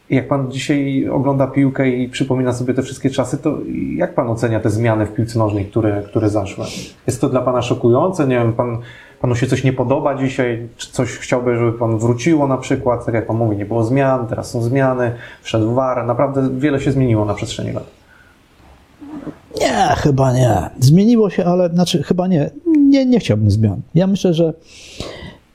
jak 0.09 0.28
pan 0.28 0.51
dzisiaj 0.51 1.09
ogląda 1.09 1.47
piłkę 1.47 1.89
i 1.89 2.09
przypomina 2.09 2.53
sobie 2.53 2.73
te 2.73 2.82
wszystkie 2.82 3.09
czasy, 3.09 3.38
to 3.38 3.57
jak 3.95 4.15
pan 4.15 4.30
ocenia 4.30 4.59
te 4.59 4.69
zmiany 4.69 5.05
w 5.05 5.13
piłce 5.13 5.39
nożnej, 5.39 5.65
które, 5.65 6.03
które 6.03 6.30
zaszły? 6.30 6.65
Jest 7.07 7.21
to 7.21 7.30
dla 7.30 7.41
pana 7.41 7.61
szokujące? 7.61 8.28
Nie 8.28 8.36
wiem, 8.36 8.53
pan, 8.53 8.78
panu 9.20 9.36
się 9.36 9.47
coś 9.47 9.63
nie 9.63 9.74
podoba 9.74 10.16
dzisiaj? 10.16 10.68
Czy 10.78 10.91
coś 10.91 11.09
chciałby, 11.09 11.57
żeby 11.57 11.74
pan 11.74 11.97
wróciło 11.97 12.47
na 12.47 12.57
przykład? 12.57 13.05
Tak 13.05 13.16
jak 13.16 13.28
pan 13.28 13.38
mówi, 13.38 13.57
nie 13.57 13.66
było 13.66 13.84
zmian, 13.84 14.28
teraz 14.28 14.51
są 14.51 14.61
zmiany, 14.61 15.11
wszedł 15.41 15.74
VAR. 15.74 16.05
Naprawdę 16.05 16.49
wiele 16.59 16.80
się 16.80 16.91
zmieniło 16.91 17.26
na 17.26 17.34
przestrzeni 17.34 17.72
lat. 17.72 17.84
Nie, 19.61 19.95
chyba 19.97 20.34
nie. 20.34 20.70
Zmieniło 20.80 21.30
się, 21.30 21.45
ale 21.45 21.70
znaczy 21.70 22.03
chyba 22.03 22.28
nie. 22.28 22.49
Nie, 22.78 23.05
nie 23.05 23.20
chciałbym 23.20 23.51
zmian. 23.51 23.82
Ja 23.95 24.07
myślę, 24.07 24.34
że, 24.34 24.53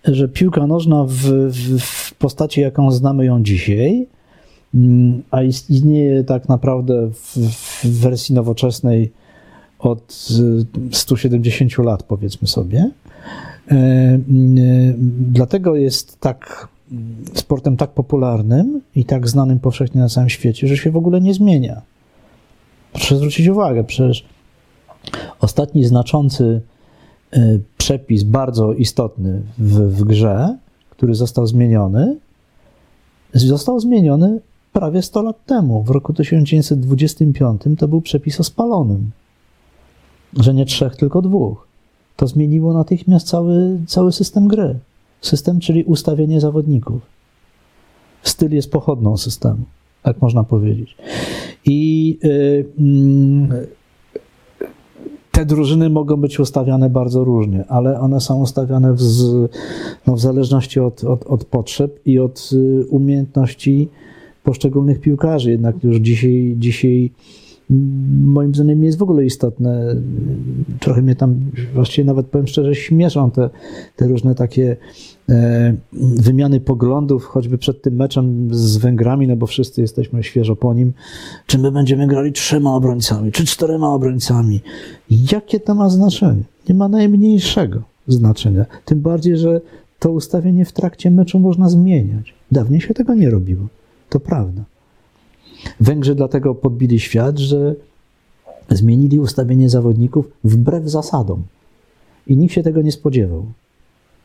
że 0.04 0.28
piłka 0.28 0.66
nożna 0.66 1.04
w, 1.08 1.50
w, 1.80 2.14
postaci, 2.14 2.60
jaką 2.60 2.90
znamy 2.90 3.24
ją 3.24 3.42
dzisiaj, 3.42 4.06
mm, 4.74 5.22
a 5.30 5.42
istnieje 5.42 6.24
tak 6.24 6.48
naprawdę 6.48 7.10
w, 7.10 7.36
w 7.82 8.00
wersji 8.00 8.34
nowoczesnej 8.34 9.12
od 9.78 10.28
y, 10.90 10.96
170 10.96 11.78
lat, 11.78 12.02
powiedzmy 12.02 12.48
sobie. 12.48 12.90
E, 13.70 13.74
y, 13.76 14.94
Dlatego 15.32 15.76
jest 15.76 16.20
tak 16.20 16.68
sportem 17.34 17.76
tak 17.76 17.90
popularnym 17.90 18.80
i 18.96 19.04
tak 19.04 19.28
znanym 19.28 19.58
powszechnie 19.58 20.00
na 20.00 20.08
całym 20.08 20.28
świecie, 20.28 20.68
że 20.68 20.76
się 20.76 20.90
w 20.90 20.96
ogóle 20.96 21.20
nie 21.20 21.34
zmienia. 21.34 21.82
Proszę 22.92 23.16
zwrócić 23.16 23.46
uwagę, 23.46 23.84
przecież 23.84 24.24
ostatni 25.40 25.84
znaczący 25.84 26.60
y, 27.36 27.60
przepis, 27.78 28.22
bardzo 28.22 28.72
istotny 28.72 29.42
w, 29.58 29.78
w 29.78 30.04
grze, 30.04 30.56
który 30.90 31.14
został 31.14 31.46
zmieniony, 31.46 32.16
został 33.34 33.80
zmieniony 33.80 34.40
prawie 34.72 35.02
100 35.02 35.22
lat 35.22 35.44
temu. 35.46 35.82
W 35.82 35.90
roku 35.90 36.12
1925 36.12 37.62
to 37.78 37.88
był 37.88 38.00
przepis 38.00 38.40
o 38.40 38.44
spalonym, 38.44 39.10
że 40.36 40.54
nie 40.54 40.66
trzech, 40.66 40.96
tylko 40.96 41.22
dwóch. 41.22 41.69
To 42.16 42.26
zmieniło 42.26 42.72
natychmiast 42.72 43.26
cały, 43.26 43.78
cały 43.86 44.12
system 44.12 44.48
gry. 44.48 44.78
System, 45.20 45.60
czyli 45.60 45.84
ustawienie 45.84 46.40
zawodników. 46.40 47.00
Styl 48.22 48.52
jest 48.52 48.70
pochodną 48.70 49.16
systemu, 49.16 49.64
tak 50.02 50.22
można 50.22 50.44
powiedzieć. 50.44 50.96
I 51.64 52.18
y, 52.24 52.64
mm, 52.78 53.48
te 55.30 55.46
drużyny 55.46 55.90
mogą 55.90 56.16
być 56.16 56.40
ustawiane 56.40 56.90
bardzo 56.90 57.24
różnie, 57.24 57.64
ale 57.68 58.00
one 58.00 58.20
są 58.20 58.40
ustawiane 58.40 58.94
w, 58.94 59.02
z, 59.02 59.50
no, 60.06 60.14
w 60.14 60.20
zależności 60.20 60.80
od, 60.80 61.04
od, 61.04 61.26
od 61.26 61.44
potrzeb 61.44 62.00
i 62.06 62.18
od 62.18 62.50
y, 62.52 62.86
umiejętności 62.88 63.88
poszczególnych 64.44 65.00
piłkarzy. 65.00 65.50
Jednak 65.50 65.84
już 65.84 65.96
dzisiaj, 65.96 66.54
dzisiaj 66.58 67.10
moim 68.24 68.54
zdaniem 68.54 68.80
nie 68.80 68.86
jest 68.86 68.98
w 68.98 69.02
ogóle 69.02 69.24
istotne. 69.24 69.96
Trochę 70.80 71.02
mnie 71.02 71.16
tam, 71.16 71.40
właściwie 71.74 72.04
nawet 72.04 72.26
powiem 72.26 72.46
szczerze, 72.46 72.74
śmieszą 72.74 73.30
te, 73.30 73.50
te 73.96 74.06
różne 74.06 74.34
takie 74.34 74.76
e, 75.28 75.74
wymiany 76.16 76.60
poglądów, 76.60 77.24
choćby 77.24 77.58
przed 77.58 77.82
tym 77.82 77.94
meczem 77.94 78.48
z 78.54 78.76
Węgrami, 78.76 79.28
no 79.28 79.36
bo 79.36 79.46
wszyscy 79.46 79.80
jesteśmy 79.80 80.22
świeżo 80.22 80.56
po 80.56 80.74
nim. 80.74 80.92
Czy 81.46 81.58
my 81.58 81.72
będziemy 81.72 82.06
grali 82.06 82.32
trzema 82.32 82.74
obrońcami, 82.74 83.32
czy 83.32 83.46
czterema 83.46 83.88
obrońcami? 83.88 84.60
Jakie 85.32 85.60
to 85.60 85.74
ma 85.74 85.88
znaczenie? 85.88 86.42
Nie 86.68 86.74
ma 86.74 86.88
najmniejszego 86.88 87.82
znaczenia. 88.08 88.64
Tym 88.84 89.00
bardziej, 89.00 89.36
że 89.36 89.60
to 89.98 90.10
ustawienie 90.10 90.64
w 90.64 90.72
trakcie 90.72 91.10
meczu 91.10 91.38
można 91.38 91.68
zmieniać. 91.68 92.34
Dawniej 92.52 92.80
się 92.80 92.94
tego 92.94 93.14
nie 93.14 93.30
robiło. 93.30 93.66
To 94.08 94.20
prawda. 94.20 94.62
Węgrzy 95.80 96.14
dlatego 96.14 96.54
podbili 96.54 97.00
świat, 97.00 97.38
że 97.38 97.74
zmienili 98.70 99.18
ustawienie 99.18 99.68
zawodników 99.68 100.30
wbrew 100.44 100.88
zasadom. 100.88 101.42
I 102.26 102.36
nikt 102.36 102.54
się 102.54 102.62
tego 102.62 102.82
nie 102.82 102.92
spodziewał. 102.92 103.46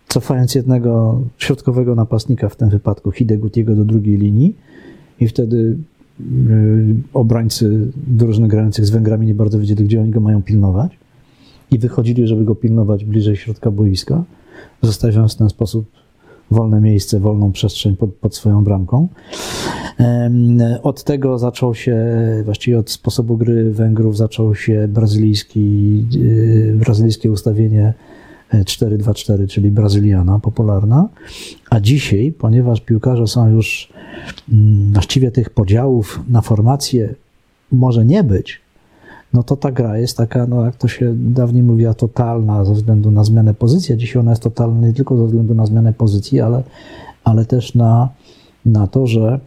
Cofając 0.07 0.55
jednego 0.55 1.21
środkowego 1.37 1.95
napastnika, 1.95 2.49
w 2.49 2.55
tym 2.55 2.69
wypadku 2.69 3.11
Hidegutiego 3.11 3.75
do 3.75 3.85
drugiej 3.85 4.17
linii, 4.17 4.55
i 5.19 5.27
wtedy 5.27 5.77
y, 6.19 6.95
obrońcy 7.13 7.91
drużyn 8.07 8.47
grających 8.47 8.85
z 8.85 8.89
Węgrami 8.89 9.27
nie 9.27 9.35
bardzo 9.35 9.59
wiedzieli, 9.59 9.85
gdzie 9.85 10.01
oni 10.01 10.11
go 10.11 10.19
mają 10.19 10.43
pilnować. 10.43 10.97
I 11.71 11.79
wychodzili, 11.79 12.27
żeby 12.27 12.43
go 12.43 12.55
pilnować 12.55 13.05
bliżej 13.05 13.35
środka 13.35 13.71
boiska, 13.71 14.23
zostawiając 14.81 15.33
w 15.33 15.37
ten 15.37 15.49
sposób 15.49 15.85
wolne 16.51 16.81
miejsce, 16.81 17.19
wolną 17.19 17.51
przestrzeń 17.51 17.95
pod, 17.95 18.13
pod 18.13 18.35
swoją 18.35 18.63
bramką. 18.63 19.07
Od 20.83 21.03
tego 21.03 21.39
zaczął 21.39 21.75
się, 21.75 21.97
właściwie 22.45 22.79
od 22.79 22.91
sposobu 22.91 23.37
gry 23.37 23.71
Węgrów 23.71 24.17
zaczął 24.17 24.55
się 24.55 24.87
brazylijski, 24.87 26.05
yy, 26.11 26.75
brazylijskie 26.75 27.31
ustawienie 27.31 27.93
e, 28.49 28.63
4-2-4, 28.63 29.47
czyli 29.47 29.71
brazyliana 29.71 30.39
popularna. 30.39 31.09
A 31.69 31.79
dzisiaj, 31.79 32.31
ponieważ 32.31 32.81
piłkarze 32.81 33.27
są 33.27 33.49
już 33.49 33.93
mm, 34.53 34.93
właściwie 34.93 35.31
tych 35.31 35.49
podziałów 35.49 36.19
na 36.29 36.41
formacje 36.41 37.15
może 37.71 38.05
nie 38.05 38.23
być, 38.23 38.64
no 39.35 39.43
to 39.43 39.55
ta 39.55 39.71
gra 39.71 39.97
jest 39.97 40.17
taka, 40.17 40.47
no 40.47 40.65
jak 40.65 40.75
to 40.75 40.87
się 40.87 41.13
dawniej 41.15 41.63
mówiła, 41.63 41.93
totalna 41.93 42.65
ze 42.65 42.73
względu 42.73 43.11
na 43.11 43.23
zmianę 43.23 43.53
pozycji. 43.53 43.97
Dzisiaj 43.97 44.19
ona 44.19 44.31
jest 44.31 44.43
totalna 44.43 44.87
nie 44.87 44.93
tylko 44.93 45.17
ze 45.17 45.25
względu 45.25 45.55
na 45.55 45.65
zmianę 45.65 45.93
pozycji, 45.93 46.41
ale, 46.41 46.63
ale 47.23 47.45
też 47.45 47.75
na, 47.75 48.09
na 48.65 48.87
to, 48.87 49.07
że 49.07 49.39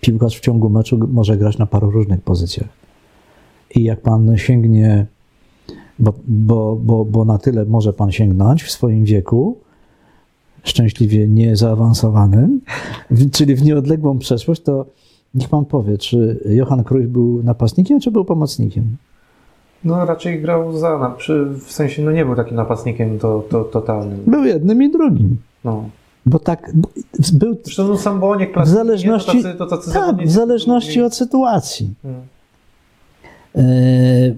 piłkarz 0.00 0.36
w 0.36 0.40
ciągu 0.40 0.70
meczu 0.70 0.98
może 1.12 1.36
grać 1.36 1.58
na 1.58 1.66
paru 1.66 1.90
różnych 1.90 2.20
pozycjach. 2.20 2.68
I 3.74 3.84
jak 3.84 4.00
pan 4.00 4.38
sięgnie, 4.38 5.06
bo, 5.98 6.14
bo, 6.28 6.76
bo, 6.76 7.04
bo 7.04 7.24
na 7.24 7.38
tyle 7.38 7.64
może 7.64 7.92
pan 7.92 8.12
sięgnąć 8.12 8.62
w 8.62 8.70
swoim 8.70 9.04
wieku, 9.04 9.56
szczęśliwie 10.62 11.28
niezaawansowanym, 11.28 12.60
czyli 13.32 13.54
w 13.54 13.62
nieodległą 13.62 14.18
przeszłość, 14.18 14.62
to 14.62 14.86
niech 15.34 15.48
pan 15.48 15.64
powie, 15.64 15.98
czy 15.98 16.40
Johan 16.48 16.84
Cruyff 16.84 17.08
był 17.08 17.42
napastnikiem, 17.42 18.00
czy 18.00 18.10
był 18.10 18.24
pomocnikiem? 18.24 18.96
No 19.84 20.04
raczej 20.04 20.42
grał 20.42 20.78
za, 20.78 21.16
w 21.66 21.72
sensie 21.72 22.02
no 22.02 22.12
nie 22.12 22.24
był 22.24 22.36
takim 22.36 22.56
napastnikiem 22.56 23.18
to, 23.18 23.44
to, 23.50 23.64
totalnym. 23.64 24.18
Był 24.26 24.44
jednym 24.44 24.82
i 24.82 24.90
drugim. 24.90 25.36
No. 25.64 25.84
Bo 26.26 26.38
tak, 26.38 26.70
bo 26.74 26.88
był 27.32 27.56
Zresztą 27.64 27.88
no, 27.88 27.98
sam 27.98 28.20
Boniek, 28.20 28.58
w 28.62 28.68
zależności, 28.68 29.36
nie? 29.36 29.42
to 29.42 29.48
tacy, 29.48 29.58
to 29.58 29.66
tacy 29.66 29.92
tak, 29.92 30.26
w 30.26 30.30
zależności 30.30 31.02
od 31.02 31.14
sytuacji. 31.14 31.94
Hmm. 32.02 32.20
E, 33.56 33.60
e, 33.60 34.34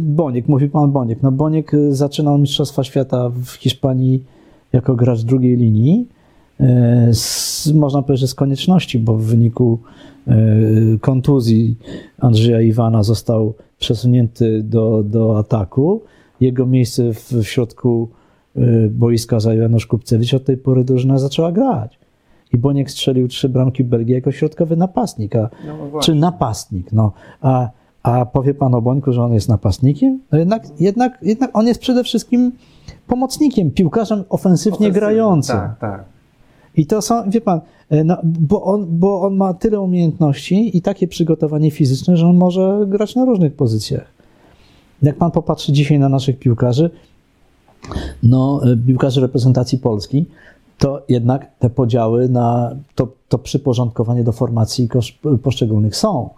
Boniek, 0.00 0.48
mówi 0.48 0.68
pan 0.68 0.92
Boniek. 0.92 1.22
No 1.22 1.32
Boniek 1.32 1.74
e, 1.74 1.94
zaczynał 1.94 2.38
Mistrzostwa 2.38 2.84
Świata 2.84 3.28
w 3.28 3.48
Hiszpanii 3.50 4.24
jako 4.72 4.94
gracz 4.94 5.20
drugiej 5.20 5.56
linii. 5.56 6.08
Z, 7.12 7.72
można 7.72 8.02
powiedzieć, 8.02 8.20
że 8.20 8.28
z 8.28 8.34
konieczności, 8.34 8.98
bo 8.98 9.14
w 9.14 9.22
wyniku 9.22 9.78
kontuzji 11.00 11.78
Andrzeja 12.18 12.60
Iwana 12.60 13.02
został 13.02 13.54
przesunięty 13.78 14.62
do, 14.62 15.02
do 15.02 15.38
ataku. 15.38 16.02
Jego 16.40 16.66
miejsce 16.66 17.12
w, 17.12 17.32
w 17.32 17.44
środku 17.44 18.08
boiska 18.90 19.40
zajął 19.40 19.62
Janusz 19.62 19.86
Kupcewicz. 19.86 20.34
Od 20.34 20.44
tej 20.44 20.56
pory 20.56 20.84
drużyna 20.84 21.18
zaczęła 21.18 21.52
grać. 21.52 21.98
I 22.52 22.58
Boniek 22.58 22.90
strzelił 22.90 23.28
trzy 23.28 23.48
bramki 23.48 23.84
Belgii 23.84 24.14
jako 24.14 24.32
środkowy 24.32 24.76
napastnik. 24.76 25.36
A, 25.36 25.50
no 25.66 26.00
czy 26.00 26.14
napastnik? 26.14 26.92
No, 26.92 27.12
a, 27.40 27.68
a 28.02 28.26
powie 28.26 28.54
pan 28.54 28.74
o 28.74 28.82
Bońku, 28.82 29.12
że 29.12 29.24
on 29.24 29.34
jest 29.34 29.48
napastnikiem? 29.48 30.20
No 30.32 30.38
jednak, 30.38 30.62
jednak, 30.80 31.18
jednak 31.22 31.50
on 31.54 31.66
jest 31.66 31.80
przede 31.80 32.04
wszystkim 32.04 32.52
pomocnikiem, 33.06 33.70
piłkarzem 33.70 34.24
ofensywnie 34.28 34.92
grającym. 34.92 35.56
Tak, 35.56 35.78
tak. 35.78 36.15
I 36.76 36.86
to 36.86 37.02
są, 37.02 37.30
wie 37.30 37.40
pan, 37.40 37.60
e, 37.90 38.04
no, 38.04 38.16
bo, 38.24 38.62
on, 38.62 38.86
bo 38.88 39.20
on 39.20 39.36
ma 39.36 39.54
tyle 39.54 39.80
umiejętności 39.80 40.76
i 40.76 40.82
takie 40.82 41.08
przygotowanie 41.08 41.70
fizyczne, 41.70 42.16
że 42.16 42.26
on 42.26 42.36
może 42.36 42.84
grać 42.86 43.14
na 43.14 43.24
różnych 43.24 43.54
pozycjach. 43.54 44.06
Jak 45.02 45.16
pan 45.16 45.30
popatrzy 45.30 45.72
dzisiaj 45.72 45.98
na 45.98 46.08
naszych 46.08 46.38
piłkarzy, 46.38 46.90
no, 48.22 48.60
e, 48.72 48.76
piłkarzy 48.86 49.20
reprezentacji 49.20 49.78
Polski, 49.78 50.26
to 50.78 51.02
jednak 51.08 51.50
te 51.58 51.70
podziały 51.70 52.28
na 52.28 52.76
to, 52.94 53.08
to 53.28 53.38
przyporządkowanie 53.38 54.24
do 54.24 54.32
formacji 54.32 54.88
poszczególnych 55.42 55.96
są 55.96 56.30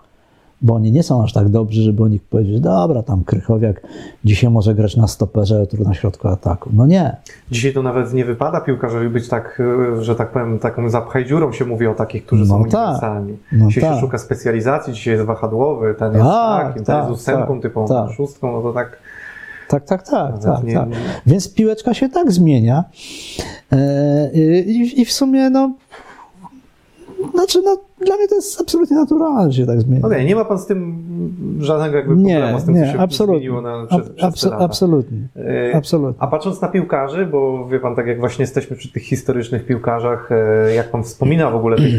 bo 0.63 0.75
oni 0.75 0.93
nie 0.93 1.03
są 1.03 1.23
aż 1.23 1.33
tak 1.33 1.49
dobrzy, 1.49 1.83
żeby 1.83 2.03
o 2.03 2.09
nich 2.09 2.23
powiedzieć, 2.23 2.61
dobra, 2.61 3.03
tam 3.03 3.25
Krychowiak 3.25 3.83
dzisiaj 4.25 4.51
może 4.51 4.75
grać 4.75 4.97
na 4.97 5.07
stoperze, 5.07 5.61
jutro 5.61 5.85
na 5.85 5.95
środku 5.95 6.29
ataku. 6.29 6.71
No 6.73 6.87
nie. 6.87 7.17
Dzisiaj 7.51 7.73
to 7.73 7.83
nawet 7.83 8.13
nie 8.13 8.25
wypada 8.25 8.61
piłkarzowi 8.61 9.09
być 9.09 9.29
tak, 9.29 9.63
e, 9.99 10.05
że 10.05 10.15
tak 10.15 10.33
powiem, 10.33 10.59
taką 10.59 10.91
zapchaj 10.91 11.27
dziurą 11.27 11.53
się 11.53 11.65
mówi 11.65 11.87
o 11.87 11.95
takich, 11.95 12.27
którzy 12.27 12.43
no 12.43 12.49
są 12.49 12.65
tak. 12.65 12.81
uniwersalni. 12.81 13.37
No 13.53 13.69
dzisiaj 13.69 13.83
tak. 13.83 13.95
się 13.95 14.01
szuka 14.01 14.19
specjalizacji, 14.19 14.93
dzisiaj 14.93 15.15
jest 15.15 15.27
wahadłowy, 15.27 15.95
ten 15.99 16.13
jest 16.13 16.25
tak, 16.25 16.67
takim, 16.67 16.85
ten 16.85 16.97
jest 16.97 17.09
tak, 17.09 17.11
ósemką, 17.11 17.55
tak, 17.55 17.63
typową 17.63 17.89
tak. 17.89 18.17
szóstką, 18.17 18.53
no 18.53 18.63
to 18.63 18.73
tak... 18.73 18.99
Tak, 19.69 19.85
tak, 19.85 20.03
tak, 20.03 20.39
tak, 20.43 20.65
nie, 20.65 20.75
tak. 20.75 20.89
Więc 21.27 21.55
piłeczka 21.55 21.95
się 21.95 22.09
tak 22.09 22.33
zmienia. 22.33 22.85
I, 24.35 25.01
I 25.01 25.05
w 25.05 25.13
sumie, 25.13 25.51
no, 25.51 25.73
znaczy, 27.33 27.62
no, 27.64 27.77
dla 28.07 28.16
mnie 28.16 28.29
to 28.29 28.35
jest 28.35 28.61
absolutnie 28.61 28.97
naturalne, 28.97 29.53
że 29.53 29.61
się 29.61 29.66
tak 29.66 29.81
zmienia. 29.81 30.07
Okej, 30.07 30.19
okay, 30.19 30.25
nie 30.25 30.35
ma 30.35 30.45
pan 30.45 30.59
z 30.59 30.66
tym 30.66 31.09
żadnego 31.61 31.97
jakby 31.97 32.16
nie, 32.16 32.35
problemu 32.35 32.61
z 32.61 32.64
tym, 32.64 32.75
nie, 32.75 32.87
co 32.87 32.93
się 32.93 32.99
absolutnie. 32.99 33.39
zmieniło 33.39 33.61
na, 33.61 33.87
przez, 33.87 34.11
Ab, 34.21 34.35
przez 34.35 34.53
absolutnie. 34.53 35.19
E, 35.37 35.77
absolutnie. 35.77 36.23
A 36.23 36.27
patrząc 36.27 36.61
na 36.61 36.69
piłkarzy, 36.69 37.27
bo 37.27 37.69
wie 37.69 37.81
pan, 37.81 37.97
tak 37.97 38.07
jak 38.07 38.21
właśnie 38.21 38.43
jesteśmy 38.43 38.77
przy 38.77 38.93
tych 38.93 39.03
historycznych 39.03 39.66
piłkarzach, 39.66 40.33
e, 40.33 40.75
jak 40.75 40.91
pan 40.91 41.03
wspomina 41.03 41.51
w 41.51 41.57
ogóle 41.57 41.77
tych 41.77 41.95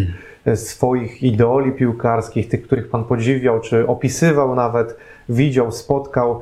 e, 0.45 0.55
swoich 0.55 1.23
idoli 1.23 1.71
piłkarskich, 1.71 2.49
tych, 2.49 2.61
których 2.61 2.89
pan 2.89 3.03
podziwiał, 3.03 3.59
czy 3.59 3.87
opisywał 3.87 4.55
nawet, 4.55 4.97
widział, 5.29 5.71
spotkał, 5.71 6.41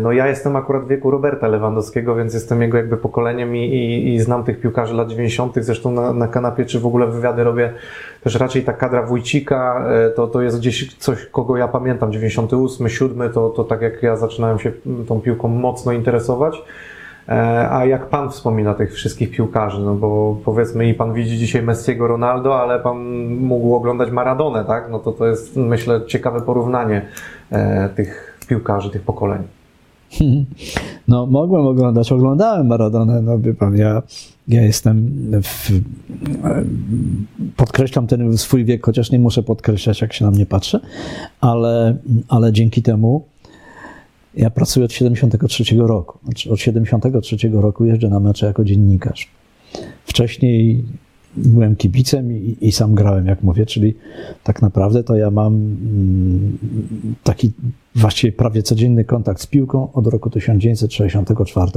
no 0.00 0.12
ja 0.12 0.26
jestem 0.26 0.56
akurat 0.56 0.84
w 0.84 0.88
wieku 0.88 1.10
Roberta 1.10 1.48
Lewandowskiego, 1.48 2.14
więc 2.14 2.34
jestem 2.34 2.62
jego 2.62 2.76
jakby 2.76 2.96
pokoleniem 2.96 3.56
i, 3.56 3.60
i, 3.60 4.14
i 4.14 4.20
znam 4.20 4.44
tych 4.44 4.60
piłkarzy 4.60 4.94
lat 4.94 5.08
90. 5.08 5.54
Zresztą 5.56 5.90
na, 5.90 6.12
na 6.12 6.28
kanapie, 6.28 6.64
czy 6.64 6.80
w 6.80 6.86
ogóle 6.86 7.06
wywiady 7.06 7.44
robię 7.44 7.72
też 8.24 8.34
raczej 8.34 8.62
ta 8.64 8.72
kadra 8.72 9.02
Wójcika, 9.02 9.84
e, 9.88 10.10
to, 10.10 10.26
to 10.26 10.42
jest 10.42 10.58
gdzieś 10.58 10.96
coś, 10.96 11.26
kogo 11.26 11.56
ja 11.56 11.68
pamiętam, 11.68 12.12
98, 12.12 12.88
7, 12.88 13.32
to, 13.32 13.48
to 13.48 13.64
tak 13.64 13.82
jak 13.82 14.02
ja 14.02 14.16
zaczynałem 14.16 14.58
się 14.58 14.72
tą 15.08 15.20
piłką 15.20 15.48
mocno 15.48 15.92
interesować. 15.92 16.62
E, 17.28 17.70
a 17.70 17.84
jak 17.84 18.06
pan 18.06 18.30
wspomina 18.30 18.74
tych 18.74 18.94
wszystkich 18.94 19.30
piłkarzy, 19.30 19.80
no 19.80 19.94
bo 19.94 20.36
powiedzmy 20.44 20.88
i 20.88 20.94
pan 20.94 21.12
widzi 21.12 21.38
dzisiaj 21.38 21.62
Messiego, 21.62 22.06
Ronaldo, 22.06 22.60
ale 22.60 22.80
pan 22.80 22.98
mógł 23.26 23.74
oglądać 23.74 24.10
Maradonę, 24.10 24.64
tak? 24.64 24.90
No 24.90 24.98
to 24.98 25.12
to 25.12 25.26
jest 25.26 25.56
myślę 25.56 26.00
ciekawe 26.06 26.40
porównanie 26.40 27.02
tych 27.96 28.38
piłkarzy, 28.48 28.90
tych 28.90 29.02
pokoleń. 29.02 29.57
No, 31.08 31.26
mogłem 31.26 31.66
oglądać, 31.66 32.12
oglądałem 32.12 32.66
Maradonę, 32.66 33.22
no 33.22 33.38
wie 33.38 33.54
pan, 33.54 33.76
ja, 33.76 34.02
ja 34.48 34.62
jestem, 34.62 35.10
w, 35.42 35.70
podkreślam 37.56 38.06
ten 38.06 38.38
swój 38.38 38.64
wiek, 38.64 38.86
chociaż 38.86 39.10
nie 39.10 39.18
muszę 39.18 39.42
podkreślać, 39.42 40.00
jak 40.00 40.12
się 40.12 40.24
na 40.24 40.30
mnie 40.30 40.46
patrzy, 40.46 40.80
ale, 41.40 41.96
ale 42.28 42.52
dzięki 42.52 42.82
temu 42.82 43.24
ja 44.34 44.50
pracuję 44.50 44.84
od 44.86 44.92
73 44.92 45.64
roku. 45.76 46.18
Znaczy 46.24 46.50
od 46.50 46.60
73 46.60 47.36
roku 47.52 47.84
jeżdżę 47.84 48.08
na 48.08 48.20
mecze 48.20 48.46
jako 48.46 48.64
dziennikarz. 48.64 49.28
Wcześniej 50.04 50.84
byłem 51.44 51.76
kibicem 51.76 52.32
i, 52.32 52.56
i, 52.60 52.72
sam 52.72 52.94
grałem, 52.94 53.26
jak 53.26 53.42
mówię, 53.42 53.66
czyli 53.66 53.94
tak 54.44 54.62
naprawdę 54.62 55.04
to 55.04 55.16
ja 55.16 55.30
mam 55.30 55.54
mm, 55.54 56.58
taki 57.24 57.52
właściwie 57.94 58.32
prawie 58.32 58.62
codzienny 58.62 59.04
kontakt 59.04 59.40
z 59.40 59.46
piłką 59.46 59.92
od 59.92 60.06
roku 60.06 60.30
1964, 60.30 61.70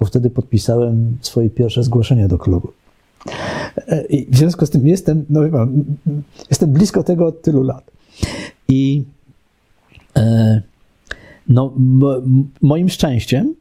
bo 0.00 0.06
wtedy 0.06 0.30
podpisałem 0.30 1.16
swoje 1.20 1.50
pierwsze 1.50 1.82
zgłoszenie 1.82 2.28
do 2.28 2.38
klubu. 2.38 2.68
E, 3.88 4.06
I 4.06 4.30
w 4.30 4.36
związku 4.36 4.66
z 4.66 4.70
tym 4.70 4.86
jestem, 4.86 5.24
no 5.30 5.40
jestem 6.50 6.72
blisko 6.72 7.02
tego 7.02 7.26
od 7.26 7.42
tylu 7.42 7.62
lat. 7.62 7.90
I 8.68 9.04
e, 10.16 10.62
no, 11.48 11.72
moim 12.62 12.88
szczęściem 12.88 13.54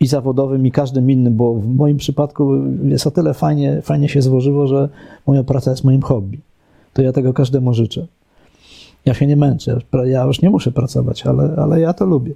i 0.00 0.06
zawodowym, 0.06 0.66
i 0.66 0.70
każdym 0.70 1.10
innym, 1.10 1.36
bo 1.36 1.54
w 1.54 1.68
moim 1.68 1.96
przypadku 1.96 2.54
jest 2.84 3.06
o 3.06 3.10
tyle 3.10 3.34
fajnie, 3.34 3.82
fajnie 3.82 4.08
się 4.08 4.22
złożyło, 4.22 4.66
że 4.66 4.88
moja 5.26 5.44
praca 5.44 5.70
jest 5.70 5.84
moim 5.84 6.02
hobby. 6.02 6.40
To 6.92 7.02
ja 7.02 7.12
tego 7.12 7.32
każdemu 7.32 7.74
życzę. 7.74 8.06
Ja 9.04 9.14
się 9.14 9.26
nie 9.26 9.36
męczę, 9.36 9.78
ja 10.04 10.24
już 10.24 10.42
nie 10.42 10.50
muszę 10.50 10.72
pracować, 10.72 11.26
ale, 11.26 11.56
ale 11.56 11.80
ja 11.80 11.92
to 11.92 12.06
lubię. 12.06 12.32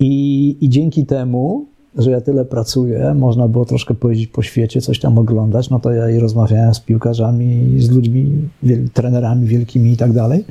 I, 0.00 0.56
I 0.60 0.68
dzięki 0.68 1.06
temu, 1.06 1.66
że 1.96 2.10
ja 2.10 2.20
tyle 2.20 2.44
pracuję, 2.44 3.14
można 3.14 3.48
było 3.48 3.64
troszkę 3.64 3.94
pojeździć 3.94 4.26
po 4.26 4.42
świecie, 4.42 4.80
coś 4.80 5.00
tam 5.00 5.18
oglądać, 5.18 5.70
no 5.70 5.80
to 5.80 5.92
ja 5.92 6.10
i 6.10 6.18
rozmawiałem 6.18 6.74
z 6.74 6.80
piłkarzami, 6.80 7.74
z 7.78 7.90
ludźmi, 7.90 8.48
trenerami 8.92 9.46
wielkimi 9.46 9.92
i 9.92 9.96
tak 9.96 10.12
dalej, 10.12 10.44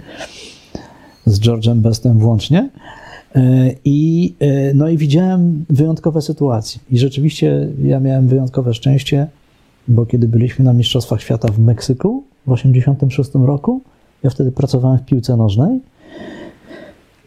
z 1.26 1.40
George'em 1.40 1.76
Bestem 1.76 2.20
włącznie. 2.20 2.70
E, 3.36 3.76
I, 3.86 4.34
e, 4.40 4.74
no 4.74 4.90
i 4.90 4.98
widziałem 4.98 5.66
wyjątkowe 5.70 6.22
sytuacje. 6.22 6.82
I 6.92 6.98
rzeczywiście 6.98 7.68
ja 7.84 8.00
miałem 8.00 8.28
wyjątkowe 8.28 8.74
szczęście, 8.74 9.28
bo 9.88 10.06
kiedy 10.06 10.28
byliśmy 10.28 10.66
na 10.66 10.74
Mistrzostwach 10.74 11.22
Świata 11.22 11.48
w 11.48 11.60
Meksyku 11.60 12.24
w 12.48 12.56
1986 12.56 13.32
roku, 13.48 13.82
ja 14.24 14.30
wtedy 14.30 14.52
pracowałem 14.52 15.00
w 15.00 15.06
piłce 15.06 15.38
nożnej 15.38 15.80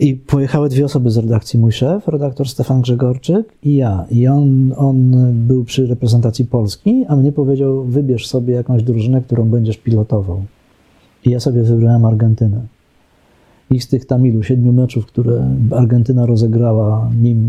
i 0.01 0.15
pojechały 0.15 0.69
dwie 0.69 0.85
osoby 0.85 1.11
z 1.11 1.17
redakcji. 1.17 1.59
Mój 1.59 1.73
szef, 1.73 2.09
redaktor 2.09 2.49
Stefan 2.49 2.81
Grzegorczyk 2.81 3.53
i 3.63 3.77
ja. 3.77 4.05
I 4.11 4.29
on, 4.29 4.73
on 4.77 5.15
był 5.35 5.65
przy 5.65 5.87
reprezentacji 5.87 6.45
Polski, 6.45 7.05
a 7.09 7.17
mnie 7.17 7.33
powiedział, 7.33 7.85
wybierz 7.85 8.27
sobie 8.27 8.55
jakąś 8.55 8.83
drużynę, 8.83 9.23
którą 9.23 9.49
będziesz 9.49 9.77
pilotował. 9.77 10.45
I 11.25 11.31
ja 11.31 11.41
sobie 11.41 11.63
wybrałem 11.63 12.05
Argentynę. 12.05 12.61
I 13.73 13.81
z 13.81 13.89
tych 13.89 14.07
Tamilu, 14.07 14.43
siedmiu 14.43 14.73
meczów, 14.73 15.07
które 15.07 15.57
Argentyna 15.71 16.27
rozegrała 16.27 17.11
nim 17.23 17.49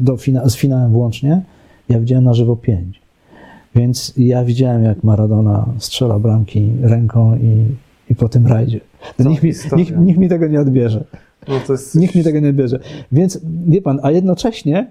do 0.00 0.16
fina 0.16 0.48
z 0.48 0.56
finałem 0.56 0.92
włącznie, 0.92 1.42
ja 1.88 2.00
widziałem 2.00 2.24
na 2.24 2.34
żywo 2.34 2.56
pięć. 2.56 3.00
Więc 3.74 4.14
ja 4.16 4.44
widziałem, 4.44 4.84
jak 4.84 5.04
Maradona 5.04 5.66
strzela 5.78 6.18
bramki 6.18 6.70
ręką 6.82 7.36
i, 7.36 7.64
i 8.12 8.14
po 8.14 8.28
tym 8.28 8.46
rajdzie. 8.46 8.80
Nikt 9.18 9.42
mi, 9.42 9.52
nikt, 9.76 9.96
nikt 9.96 10.18
mi 10.18 10.28
tego 10.28 10.46
nie 10.46 10.60
odbierze. 10.60 11.04
No 11.48 11.54
jest... 11.68 11.94
Nikt 11.94 12.14
mi 12.14 12.24
tego 12.24 12.40
nie 12.40 12.48
odbierze. 12.48 12.80
Więc 13.12 13.40
wie 13.66 13.82
pan, 13.82 14.00
a 14.02 14.10
jednocześnie 14.10 14.90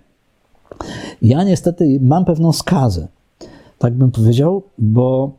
ja 1.21 1.43
niestety 1.43 1.99
mam 2.01 2.25
pewną 2.25 2.53
skazę, 2.53 3.07
tak 3.77 3.93
bym 3.93 4.11
powiedział, 4.11 4.63
bo 4.77 5.31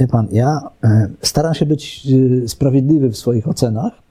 wie 0.00 0.08
pan, 0.08 0.28
ja 0.32 0.60
e, 0.84 1.08
staram 1.20 1.54
się 1.54 1.66
być 1.66 2.08
e, 2.44 2.48
sprawiedliwy 2.48 3.10
w 3.10 3.16
swoich 3.16 3.48
ocenach, 3.48 4.01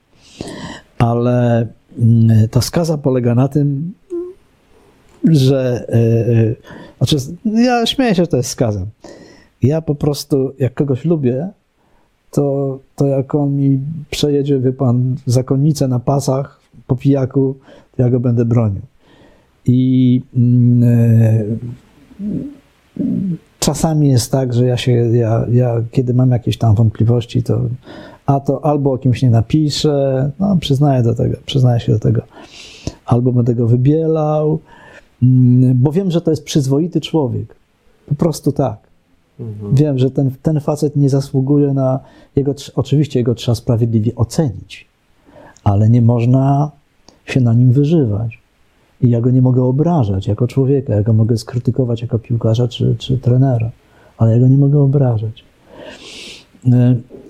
ale 0.98 1.68
mm, 2.00 2.50
ta 2.50 2.62
skaza 2.62 2.98
polega 2.98 3.36
na 3.36 3.48
tym, 3.48 3.94
że 5.24 5.86
e, 5.90 5.96
e, 5.96 6.56
znaczy, 6.98 7.18
ja 7.46 7.86
śmieję 7.86 8.16
się, 8.16 8.24
że 8.24 8.28
to 8.28 8.38
jest 8.38 8.50
skaza. 8.50 8.86
Ja 9.62 9.82
po 9.82 9.96
prostu, 9.96 10.54
jak 10.60 10.74
kogoś 10.74 11.06
lubię, 11.06 11.50
to, 12.32 12.80
to 12.96 13.08
jak 13.08 13.36
on 13.36 13.56
mi 13.56 13.80
przejedzie, 14.10 14.60
wie 14.60 14.74
pan, 14.74 15.16
zakonnicę 15.26 15.88
na 15.88 16.00
pasach 16.00 16.62
po 16.88 16.96
pijaku, 16.96 17.56
to 17.96 18.04
ja 18.04 18.10
go 18.10 18.20
będę 18.20 18.46
bronił. 18.46 18.82
I 19.66 20.22
e, 20.84 21.44
czasami 23.60 24.10
jest 24.10 24.32
tak, 24.32 24.54
że 24.54 24.66
ja 24.66 24.78
się, 24.78 24.92
ja, 24.92 25.46
ja 25.52 25.84
kiedy 25.92 26.14
mam 26.14 26.32
jakieś 26.32 26.58
tam 26.58 26.76
wątpliwości, 26.76 27.44
to 27.44 27.62
a 28.36 28.40
to 28.40 28.66
albo 28.66 28.94
o 28.94 28.98
kimś 28.98 29.22
nie 29.22 29.30
napiszę, 29.30 30.32
no 30.40 30.58
przyznaję 30.58 31.04
do 31.04 31.16
tego, 31.16 31.38
przyznaję 31.46 31.80
się 31.80 31.92
do 31.92 32.00
tego, 32.00 32.22
albo 33.06 33.32
będę 33.32 33.56
go 33.56 33.68
wybielał, 33.68 34.60
mm, 35.24 35.78
bo 35.78 35.92
wiem, 35.92 36.12
że 36.12 36.22
to 36.22 36.32
jest 36.32 36.44
przyzwoity 36.44 37.02
człowiek. 37.02 37.56
Po 38.06 38.16
prostu 38.16 38.52
tak. 38.52 38.78
Wiem, 39.74 40.00
że 40.00 40.12
ten, 40.12 40.32
ten 40.42 40.60
facet 40.60 40.96
nie 40.96 41.10
zasługuje 41.10 41.74
na 41.74 42.00
jego, 42.36 42.54
oczywiście 42.76 43.20
jego 43.20 43.36
trzeba 43.36 43.56
sprawiedliwie 43.56 44.16
ocenić, 44.16 44.88
ale 45.64 45.90
nie 45.90 46.02
można 46.02 46.72
się 47.26 47.42
na 47.42 47.54
nim 47.54 47.72
wyżywać. 47.72 48.42
I 49.02 49.10
ja 49.10 49.22
go 49.22 49.30
nie 49.30 49.42
mogę 49.42 49.64
obrażać 49.64 50.28
jako 50.28 50.48
człowieka, 50.48 50.94
ja 50.94 51.04
go 51.04 51.14
mogę 51.14 51.38
skrytykować 51.38 52.02
jako 52.02 52.20
piłkarza 52.20 52.68
czy, 52.68 52.96
czy 53.00 53.18
trenera, 53.18 53.72
ale 54.18 54.32
ja 54.32 54.40
go 54.40 54.48
nie 54.48 54.58
mogę 54.58 54.80
obrażać. 54.80 55.44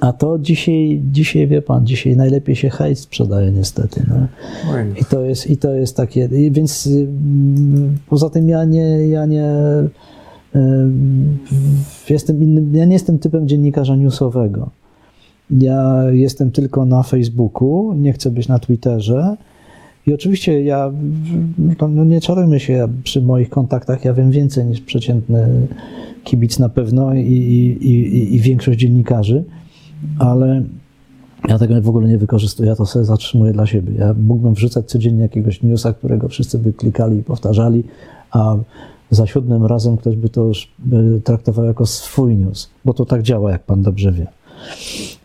A 0.01 0.13
to 0.13 0.39
dzisiaj, 0.39 1.01
dzisiaj, 1.11 1.47
wie 1.47 1.61
pan, 1.61 1.85
dzisiaj 1.85 2.15
najlepiej 2.15 2.55
się 2.55 2.69
hejt 2.69 2.99
sprzedaje 2.99 3.51
niestety. 3.51 4.03
No. 4.07 4.27
Oj, 4.73 4.85
I 5.01 5.05
to 5.05 5.21
jest, 5.21 5.49
i 5.49 5.57
to 5.57 5.73
jest 5.73 5.97
takie, 5.97 6.29
więc 6.51 6.87
mm, 6.87 7.97
poza 8.09 8.29
tym 8.29 8.49
ja 8.49 8.65
nie, 8.65 9.07
ja 9.07 9.25
nie 9.25 9.45
em, 10.55 11.37
jestem 12.09 12.43
innym, 12.43 12.75
ja 12.75 12.85
nie 12.85 12.93
jestem 12.93 13.19
typem 13.19 13.47
dziennikarza 13.47 13.95
newsowego. 13.95 14.69
Ja 15.51 16.03
jestem 16.11 16.51
tylko 16.51 16.85
na 16.85 17.03
Facebooku, 17.03 17.93
nie 17.93 18.13
chcę 18.13 18.31
być 18.31 18.47
na 18.47 18.59
Twitterze. 18.59 19.37
I 20.07 20.13
oczywiście 20.13 20.63
ja, 20.63 20.91
to 21.77 21.87
no 21.87 22.05
nie 22.05 22.21
czarujmy 22.21 22.59
się, 22.59 22.73
ja 22.73 22.89
przy 23.03 23.21
moich 23.21 23.49
kontaktach 23.49 24.05
ja 24.05 24.13
wiem 24.13 24.31
więcej 24.31 24.65
niż 24.65 24.81
przeciętny 24.81 25.67
kibic 26.23 26.59
na 26.59 26.69
pewno 26.69 27.13
i, 27.13 27.19
i, 27.19 27.87
i, 27.87 28.35
i 28.35 28.39
większość 28.39 28.79
dziennikarzy, 28.79 29.43
ale 30.19 30.63
ja 31.47 31.59
tego 31.59 31.81
w 31.81 31.89
ogóle 31.89 32.07
nie 32.07 32.17
wykorzystuję, 32.17 32.69
ja 32.69 32.75
to 32.75 32.85
sobie 32.85 33.05
zatrzymuję 33.05 33.53
dla 33.53 33.65
siebie. 33.65 33.93
Ja 33.97 34.15
mógłbym 34.27 34.53
wrzucać 34.53 34.85
codziennie 34.85 35.21
jakiegoś 35.21 35.63
newsa, 35.63 35.93
którego 35.93 36.27
wszyscy 36.27 36.59
by 36.59 36.73
klikali 36.73 37.17
i 37.17 37.23
powtarzali, 37.23 37.83
a 38.31 38.55
za 39.11 39.27
siódmym 39.27 39.65
razem 39.65 39.97
ktoś 39.97 40.15
by 40.15 40.29
to 40.29 40.43
już 40.43 40.71
y, 41.17 41.21
traktował 41.21 41.65
jako 41.65 41.85
swój 41.85 42.35
news, 42.35 42.69
bo 42.85 42.93
to 42.93 43.05
tak 43.05 43.21
działa, 43.21 43.51
jak 43.51 43.63
pan 43.63 43.81
dobrze 43.81 44.11
wie. 44.11 44.27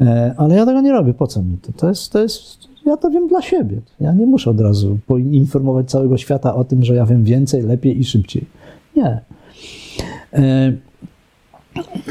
E, 0.01 0.35
Ale 0.37 0.55
ja 0.55 0.66
tego 0.66 0.81
nie 0.81 0.93
robię, 0.93 1.14
po 1.14 1.27
co 1.27 1.43
mi 1.43 1.59
to? 1.59 1.72
To 1.72 1.89
jest, 1.89 2.12
to 2.12 2.22
jest, 2.22 2.59
ja 2.87 2.97
to 2.97 3.11
wiem 3.11 3.29
dla 3.29 3.43
siebie. 3.43 3.81
Ja 4.01 4.12
nie 4.12 4.27
muszę 4.27 4.51
od 4.51 4.61
razu 4.61 4.99
poinformować 5.07 5.91
całego 5.91 6.16
świata 6.16 6.55
o 6.55 6.64
tym, 6.64 6.85
że 6.85 6.95
ja 6.95 7.07
wiem 7.07 7.24
więcej, 7.24 7.62
lepiej 7.62 8.01
i 8.01 8.05
szybciej. 8.05 8.45
Nie. 8.97 9.20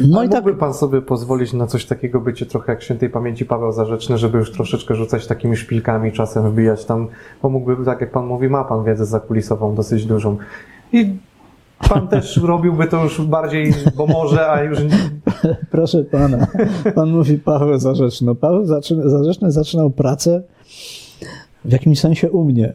No 0.08 0.24
i 0.24 0.30
tak, 0.30 0.44
mógłby 0.44 0.60
pan 0.60 0.74
sobie 0.74 1.02
pozwolić 1.02 1.54
na 1.54 1.68
coś 1.68 1.86
takiego, 1.86 2.22
bycie 2.22 2.46
trochę 2.46 2.72
jak 2.72 2.84
świętej 2.84 3.10
pamięci 3.10 3.46
Paweł 3.46 3.72
Zarzeczny, 3.72 4.18
żeby 4.18 4.38
już 4.38 4.52
troszeczkę 4.52 4.96
rzucać 4.96 5.28
takimi 5.28 5.56
szpilkami, 5.56 6.12
czasem 6.12 6.52
wbijać 6.52 6.86
tam, 6.86 7.08
bo 7.42 7.50
mógłby, 7.50 7.86
tak 7.86 8.02
jak 8.02 8.12
pan 8.12 8.26
mówi, 8.26 8.50
ma 8.50 8.64
pan 8.64 8.84
wiedzę 8.84 9.06
zakulisową 9.06 9.76
dosyć 9.76 10.06
dużą. 10.06 10.38
I 10.94 11.16
pan 11.90 12.08
też 12.14 12.38
robiłby 12.38 12.88
to 12.88 13.04
już 13.04 13.22
bardziej, 13.22 13.74
bo 13.98 14.08
może, 14.08 14.50
a 14.52 14.64
już 14.64 14.80
nie, 14.80 14.90
Proszę 15.72 16.04
pana, 16.04 16.48
pan 16.96 17.10
mówi 17.10 17.38
Paweł 17.38 17.80
Zarzeczny. 17.80 18.28
No, 18.28 18.36
Paweł 18.36 18.66
Zarzeczny 19.06 19.52
zaczynał 19.52 19.90
pracę 19.90 20.42
w 21.66 21.72
jakimś 21.72 22.00
sensie 22.00 22.32
u 22.32 22.44
mnie, 22.44 22.74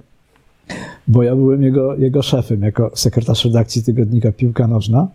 bo 1.09 1.23
ja 1.23 1.37
byłem 1.37 1.63
jego, 1.63 1.95
jego 1.95 2.23
szefem 2.23 2.63
jako 2.63 2.91
sekretarz 2.95 3.45
redakcji 3.45 3.83
tygodnika 3.83 4.33
Piłka 4.33 4.67
Nożna. 4.67 5.09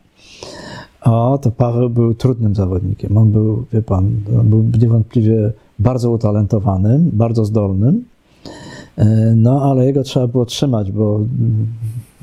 O, 1.06 1.38
to 1.38 1.52
Paweł 1.52 1.90
był 1.90 2.14
trudnym 2.14 2.56
zawodnikiem. 2.56 3.18
On 3.18 3.32
był, 3.32 3.66
wie 3.74 3.82
pan, 3.82 4.10
był 4.44 4.66
niewątpliwie 4.82 5.52
bardzo 5.80 6.12
utalentowanym, 6.12 7.10
bardzo 7.14 7.46
zdolnym. 7.46 8.04
E, 8.98 9.06
No, 9.36 9.62
ale 9.72 9.86
jego 9.86 10.04
trzeba 10.04 10.28
było 10.28 10.46
trzymać, 10.46 10.92
bo 10.92 11.16
mm, 11.16 11.68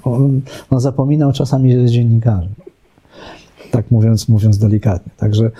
on, 0.04 0.40
on 0.70 0.80
zapominał 0.80 1.32
czasami, 1.32 1.72
że 1.72 1.78
jest 1.78 1.92
dziennikarzem. 1.92 2.52
Tak 3.70 3.90
mówiąc, 3.90 4.28
mówiąc 4.28 4.58
delikatnie. 4.58 5.12
Także 5.16 5.50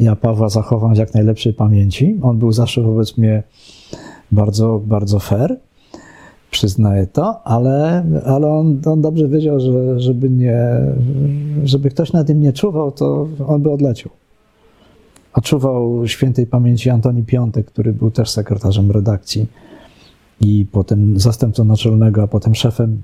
ja 0.00 0.16
Pawła 0.16 0.48
zachowam 0.48 0.94
w 0.94 0.98
jak 0.98 1.14
najlepszej 1.14 1.54
pamięci. 1.54 2.18
On 2.22 2.38
był 2.38 2.52
zawsze 2.52 2.82
wobec 2.82 3.18
mnie 3.18 3.42
bardzo, 4.32 4.80
bardzo 4.86 5.18
fair. 5.18 5.56
Przyznaję 6.60 7.06
to, 7.06 7.46
ale, 7.46 8.04
ale 8.24 8.46
on, 8.46 8.80
on 8.84 9.00
dobrze 9.00 9.28
wiedział, 9.28 9.60
że 9.60 10.00
żeby, 10.00 10.30
nie, 10.30 10.80
żeby 11.64 11.90
ktoś 11.90 12.12
na 12.12 12.24
tym 12.24 12.40
nie 12.40 12.52
czuwał, 12.52 12.92
to 12.92 13.28
on 13.46 13.62
by 13.62 13.70
odleciał. 13.70 14.12
A 15.32 15.40
czuwał 15.40 16.08
świętej 16.08 16.46
pamięci 16.46 16.90
Antoni 16.90 17.22
Piątek, 17.22 17.66
który 17.66 17.92
był 17.92 18.10
też 18.10 18.30
sekretarzem 18.30 18.90
redakcji 18.90 19.46
i 20.40 20.66
potem 20.72 21.20
zastępcą 21.20 21.64
naczelnego, 21.64 22.22
a 22.22 22.26
potem 22.26 22.54
szefem 22.54 22.98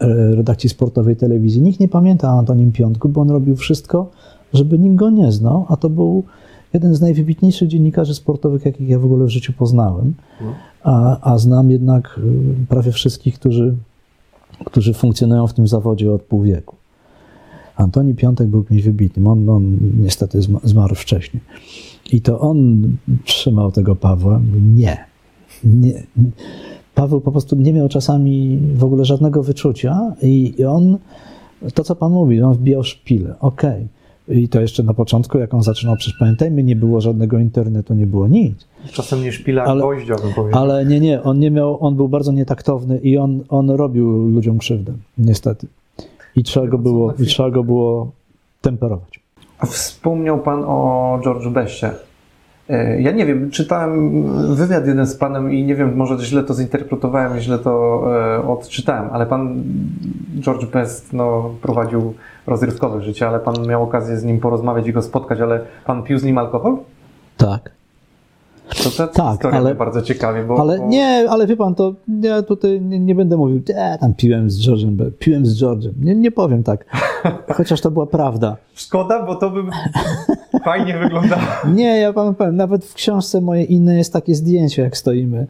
e, 0.00 0.06
redakcji 0.34 0.70
sportowej 0.70 1.16
telewizji. 1.16 1.62
Nikt 1.62 1.80
nie 1.80 1.88
pamięta 1.88 2.34
o 2.34 2.38
Antonim 2.38 2.72
Piątku, 2.72 3.08
bo 3.08 3.20
on 3.20 3.30
robił 3.30 3.56
wszystko, 3.56 4.10
żeby 4.52 4.78
nikt 4.78 4.96
go 4.96 5.10
nie 5.10 5.32
znał, 5.32 5.66
a 5.68 5.76
to 5.76 5.90
był 5.90 6.24
jeden 6.74 6.94
z 6.94 7.00
najwybitniejszych 7.00 7.68
dziennikarzy 7.68 8.14
sportowych, 8.14 8.64
jakich 8.64 8.88
ja 8.88 8.98
w 8.98 9.04
ogóle 9.04 9.24
w 9.24 9.28
życiu 9.28 9.52
poznałem. 9.52 10.14
A, 10.82 11.32
a 11.32 11.38
znam 11.38 11.70
jednak 11.70 12.20
y, 12.62 12.66
prawie 12.68 12.92
wszystkich, 12.92 13.34
którzy, 13.34 13.76
którzy 14.64 14.94
funkcjonują 14.94 15.46
w 15.46 15.54
tym 15.54 15.68
zawodzie 15.68 16.12
od 16.12 16.22
pół 16.22 16.42
wieku. 16.42 16.76
Antoni 17.76 18.14
Piątek 18.14 18.48
był 18.48 18.64
kimś 18.64 18.82
wybitnym. 18.82 19.26
On, 19.26 19.48
on 19.48 19.78
niestety 20.00 20.38
zma- 20.38 20.60
zmarł 20.64 20.94
wcześniej. 20.94 21.42
I 22.12 22.20
to 22.20 22.40
on 22.40 22.82
trzymał 23.24 23.72
tego 23.72 23.96
Pawła. 23.96 24.40
Nie. 24.74 25.04
nie. 25.64 26.02
Paweł 26.94 27.20
po 27.20 27.32
prostu 27.32 27.56
nie 27.56 27.72
miał 27.72 27.88
czasami 27.88 28.58
w 28.74 28.84
ogóle 28.84 29.04
żadnego 29.04 29.42
wyczucia 29.42 30.14
i, 30.22 30.54
i 30.58 30.64
on, 30.64 30.98
to 31.74 31.84
co 31.84 31.96
pan 31.96 32.12
mówi, 32.12 32.42
on 32.42 32.54
wbijał 32.54 32.82
szpilę. 32.84 33.34
Okej. 33.40 33.88
I 34.32 34.48
to 34.48 34.60
jeszcze 34.60 34.82
na 34.82 34.94
początku, 34.94 35.38
jak 35.38 35.54
on 35.54 35.62
zaczynał, 35.62 35.96
przecież 35.96 36.18
pamiętajmy, 36.18 36.62
nie 36.62 36.76
było 36.76 37.00
żadnego 37.00 37.38
internetu, 37.38 37.94
nie 37.94 38.06
było 38.06 38.28
nic. 38.28 38.66
czasem 38.92 39.22
nie 39.22 39.32
szpila, 39.32 39.64
Ale- 39.64 39.80
gwoździa 39.80 40.14
bym 40.16 40.32
powiedział. 40.32 40.62
Ale 40.62 40.86
nie, 40.86 41.00
nie, 41.00 41.22
on 41.22 41.38
nie 41.38 41.50
miał, 41.50 41.84
on 41.84 41.96
był 41.96 42.08
bardzo 42.08 42.32
nietaktowny 42.32 42.98
i 42.98 43.18
on, 43.18 43.40
on 43.48 43.70
robił 43.70 44.28
ludziom 44.28 44.58
krzywdę, 44.58 44.92
niestety. 45.18 45.66
I 46.36 46.42
trzeba 46.42 46.66
go 46.66 46.78
było, 46.78 47.12
i 47.18 47.26
trzeba 47.26 47.50
go 47.50 47.64
było 47.64 48.10
temperować. 48.60 49.20
Wspomniał 49.66 50.38
Pan 50.38 50.64
o 50.66 51.20
George 51.24 51.48
Bessie. 51.48 51.86
E, 52.72 53.00
Ja 53.02 53.10
nie 53.10 53.26
wiem, 53.26 53.50
czytałem 53.50 54.22
wywiad 54.54 54.86
jeden 54.86 55.06
z 55.06 55.16
Panem 55.16 55.52
i 55.52 55.64
nie 55.64 55.74
wiem, 55.74 55.96
może 55.96 56.18
źle 56.18 56.42
to 56.42 56.54
zinterpretowałem, 56.54 57.38
źle 57.40 57.58
to 57.58 58.02
e, 58.36 58.48
odczytałem, 58.48 59.10
ale 59.12 59.26
Pan 59.26 59.62
George 60.40 60.66
Best 60.66 61.12
no, 61.12 61.54
prowadził 61.62 62.14
rozrywkowe 62.46 63.02
życie, 63.02 63.28
ale 63.28 63.40
Pan 63.40 63.66
miał 63.66 63.82
okazję 63.82 64.16
z 64.16 64.24
nim 64.24 64.40
porozmawiać 64.40 64.86
i 64.86 64.92
go 64.92 65.02
spotkać, 65.02 65.40
ale 65.40 65.60
Pan 65.84 66.02
pił 66.02 66.18
z 66.18 66.24
nim 66.24 66.38
alkohol? 66.38 66.76
Tak. 67.36 67.70
To 68.84 68.90
ta 68.90 69.06
Tak, 69.36 69.54
ale- 69.54 69.74
bardzo 69.74 70.02
ciekawie, 70.02 70.44
bo... 70.44 70.60
Ale 70.60 70.80
nie, 70.80 71.26
ale 71.30 71.46
wie 71.46 71.56
pan, 71.56 71.74
to 71.74 71.94
ja 72.22 72.42
tutaj 72.42 72.80
nie, 72.80 72.98
nie 73.00 73.14
będę 73.14 73.36
mówił, 73.36 73.62
e, 73.74 73.98
tam 73.98 74.14
piłem 74.14 74.50
z 74.50 74.60
George'em, 74.68 75.10
piłem 75.18 75.46
z 75.46 75.62
George'em. 75.62 75.90
Nie, 76.00 76.14
nie 76.14 76.30
powiem 76.30 76.62
tak. 76.62 76.84
Chociaż 77.56 77.80
to 77.80 77.90
była 77.90 78.06
prawda. 78.06 78.56
Szkoda, 78.74 79.26
bo 79.26 79.34
to 79.34 79.50
by 79.50 79.62
fajnie 80.64 80.98
wyglądało. 80.98 81.42
Nie, 81.74 81.96
ja 82.00 82.12
panu 82.12 82.34
powiem, 82.34 82.56
nawet 82.56 82.84
w 82.84 82.94
książce 82.94 83.40
mojej 83.40 83.72
innej 83.72 83.98
jest 83.98 84.12
takie 84.12 84.34
zdjęcie, 84.34 84.82
jak 84.82 84.96
stoimy 84.96 85.46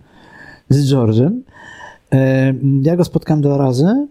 z 0.68 0.92
George'em. 0.92 1.30
E, 2.12 2.54
Ja 2.82 2.96
go 2.96 3.04
spotkałem 3.04 3.40
dwa 3.42 3.56
razy. 3.56 4.06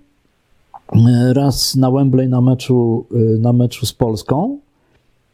E, 0.95 1.33
Raz 1.33 1.75
na 1.75 1.91
Wembley 1.91 2.29
na 2.29 2.41
meczu, 2.41 3.05
e, 3.11 3.17
na 3.39 3.53
meczu 3.53 3.85
z 3.85 3.93
Polską. 3.93 4.57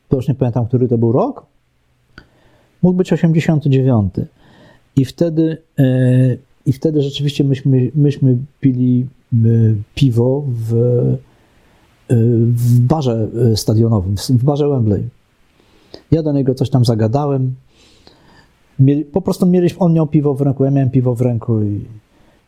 To 0.10 0.16
już 0.16 0.28
nie 0.28 0.36
pamiętam, 0.36 0.66
który 0.66 0.88
to 0.88 0.98
był 0.98 1.12
rok. 1.12 1.46
Mógł 2.82 2.98
być 2.98 3.14
89. 3.14 4.14
I 4.96 5.06
wtedy, 5.06 5.58
e, 5.80 5.84
i 6.66 6.74
wtedy 6.74 7.02
rzeczywiście 7.02 7.44
myśmy, 7.44 7.92
myśmy 7.96 8.38
pili 8.62 9.08
e, 9.34 9.38
piwo 9.96 10.44
w, 10.48 10.74
e, 10.74 12.16
w 12.50 12.80
barze 12.80 13.28
stadionowym, 13.56 14.16
w 14.30 14.44
barze 14.44 14.70
Wembley. 14.70 15.04
Ja 16.12 16.24
do 16.24 16.32
niego 16.32 16.56
coś 16.56 16.70
tam 16.70 16.86
zagadałem. 16.86 17.56
Mieli, 18.80 19.06
po 19.06 19.22
prostu 19.22 19.46
mieliśmy, 19.46 19.80
on 19.80 19.94
miał 19.94 20.08
piwo 20.08 20.34
w 20.34 20.42
ręku, 20.42 20.64
ja 20.64 20.72
miałem 20.72 20.90
piwo 20.90 21.16
w 21.16 21.22
ręku 21.22 21.62
i, 21.64 21.86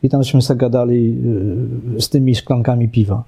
i 0.02 0.08
tam 0.08 0.22
żeśmy 0.22 0.42
sobie 0.42 0.58
gadali 0.58 1.16
y, 1.96 2.00
z 2.00 2.08
tymi 2.08 2.34
szklankami 2.34 2.88
piwa. 2.88 3.24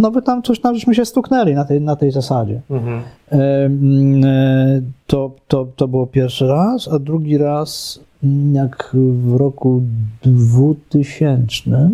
No 0.00 0.10
by 0.10 0.22
tam 0.22 0.42
coś 0.42 0.60
tam 0.60 0.74
żeśmy 0.74 0.94
się 0.94 1.04
stuknęli 1.04 1.54
na 1.54 1.64
tej, 1.64 1.80
na 1.80 1.96
tej 1.96 2.10
zasadzie. 2.10 2.60
Mhm. 2.70 3.02
E, 3.32 3.70
To, 5.06 5.30
to, 5.48 5.66
to 5.76 5.88
było 5.88 6.06
pierwszy 6.06 6.46
raz, 6.46 6.88
a 6.88 6.98
drugi 6.98 7.38
raz 7.38 8.00
mm, 8.24 8.54
jak 8.54 8.96
w 9.12 9.36
roku 9.36 9.82
2000 10.22 11.90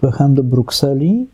pojechałem 0.00 0.34
do 0.34 0.42
Brukseli 0.42 1.26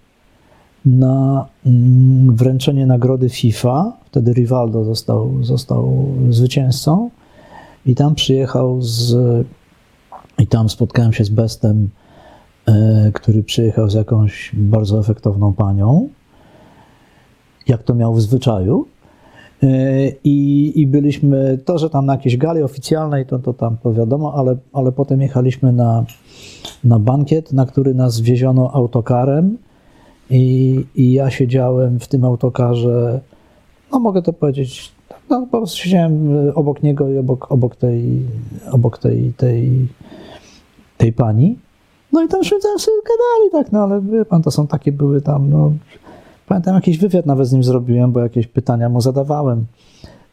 na 0.85 1.47
mm, 1.67 2.37
wręczenie 2.37 2.87
nagrody 2.87 3.29
FIFA. 3.29 3.93
Wtedy 4.07 4.33
Rivaldo 4.33 4.85
został, 4.85 5.43
został 5.43 6.07
zwycięzcą 6.31 7.11
i 7.87 7.95
tam 7.95 8.15
przyjechał 8.15 8.83
z 8.83 9.17
i 10.39 10.47
tam 10.47 10.69
spotkałem 10.69 11.13
się 11.13 11.25
z 11.25 11.29
Bestem, 11.29 11.89
który 13.15 13.43
przyjechał 13.43 13.91
z 13.91 13.95
jakąś 13.95 14.51
bardzo 14.55 14.99
efektowną 14.99 15.53
panią. 15.53 16.09
jak 17.67 17.83
to 17.83 17.95
miał 17.95 18.15
w 18.15 18.21
zwyczaju. 18.21 18.87
Y, 19.63 20.17
I, 20.25 20.73
I 20.81 20.87
byliśmy, 20.87 21.59
to, 21.65 21.79
że 21.79 21.91
tam 21.91 22.07
na 22.07 22.13
jakiejś 22.13 22.37
gali 22.37 22.63
oficjalnej, 22.63 23.27
to, 23.27 23.39
to 23.39 23.53
tam 23.53 23.77
to 23.83 23.93
wiadomo, 23.93 24.35
ale, 24.35 24.57
ale 24.73 24.93
potem 24.93 25.21
jechaliśmy 25.21 25.73
na, 25.73 26.05
na 26.85 26.99
bankiet, 26.99 27.53
na 27.53 27.67
który 27.67 27.95
nas 27.95 28.21
wieziono 28.21 28.71
autokarem 28.73 29.59
i, 30.31 30.85
i 30.95 31.13
ja 31.13 31.31
siedziałem 31.31 32.01
w 32.01 32.09
tym 32.09 32.25
autokarze, 32.25 33.21
no 33.93 34.01
mogę 34.01 34.23
to 34.23 34.33
powiedzieć, 34.33 34.93
no 35.31 35.41
po 35.41 35.59
prostu 35.59 35.79
siedziałem 35.79 36.35
obok 36.55 36.83
niego 36.83 37.09
i 37.09 37.19
obok, 37.19 37.53
obok, 37.53 37.77
tej, 37.77 38.23
obok 38.73 38.99
tej, 38.99 39.33
tej, 39.37 39.89
tej 40.99 41.13
pani. 41.13 41.59
No 42.15 42.23
i 42.23 42.29
tam 42.29 42.41
tam 42.63 42.79
sobie 42.79 42.97
gadali, 42.97 43.51
tak, 43.53 43.73
no 43.73 43.83
ale 43.83 44.01
wie 44.01 44.25
pan, 44.25 44.43
to 44.43 44.51
są 44.51 44.67
takie 44.67 44.93
były 44.93 45.21
tam, 45.21 45.51
no, 45.51 45.73
pamiętam 46.47 46.75
jakiś 46.75 46.99
wywiad 46.99 47.27
nawet 47.27 47.49
z 47.49 47.53
nim 47.53 47.65
zrobiłem, 47.65 48.13
bo 48.13 48.21
jakieś 48.21 48.47
pytania 48.47 48.89
mu 48.89 49.01
zadawałem, 49.01 49.67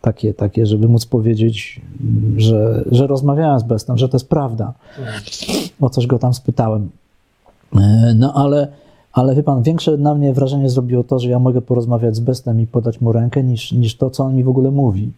takie, 0.01 0.33
takie 0.33 0.65
żeby 0.65 0.87
móc 0.87 1.05
powiedzieć, 1.05 1.81
że, 2.37 2.83
że 2.91 3.07
rozmawiałem 3.07 3.59
z 3.59 3.63
Bestem, 3.63 3.97
że 3.97 4.09
to 4.09 4.15
jest 4.15 4.29
prawda. 4.29 4.73
O 5.81 5.89
coś 5.89 6.07
go 6.07 6.19
tam 6.19 6.33
spytałem. 6.33 6.89
E, 7.75 8.13
no 8.15 8.33
ale, 8.33 8.67
ale 9.13 9.35
wie 9.35 9.43
pan, 9.43 9.63
większe 9.63 9.97
na 9.97 10.15
mnie 10.15 10.33
wrażenie 10.33 10.69
zrobiło 10.69 11.03
to, 11.03 11.19
że 11.19 11.29
ja 11.29 11.39
mogę 11.39 11.61
porozmawiać 11.61 12.15
z 12.15 12.19
Bestem 12.19 12.61
i 12.61 12.67
podać 12.67 13.01
mu 13.01 13.11
rękę, 13.11 13.43
niż, 13.43 13.71
niż 13.71 13.97
to, 13.97 14.09
co 14.09 14.23
on 14.23 14.35
mi 14.35 14.43
w 14.43 14.49
ogóle 14.49 14.71
mówi. 14.71 15.11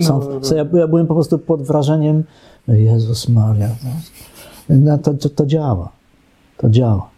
Są, 0.00 0.20
no, 0.20 0.28
no. 0.50 0.56
Ja, 0.56 0.80
ja, 0.80 0.88
byłem 0.88 1.06
po 1.06 1.14
prostu 1.14 1.38
pod 1.38 1.62
wrażeniem, 1.62 2.24
Jezus 2.68 3.28
Maria, 3.28 3.68
no, 3.84 3.90
to, 5.02 5.14
to, 5.14 5.28
to 5.28 5.46
działa. 5.46 5.88
To 6.56 6.70
działa. 6.70 7.08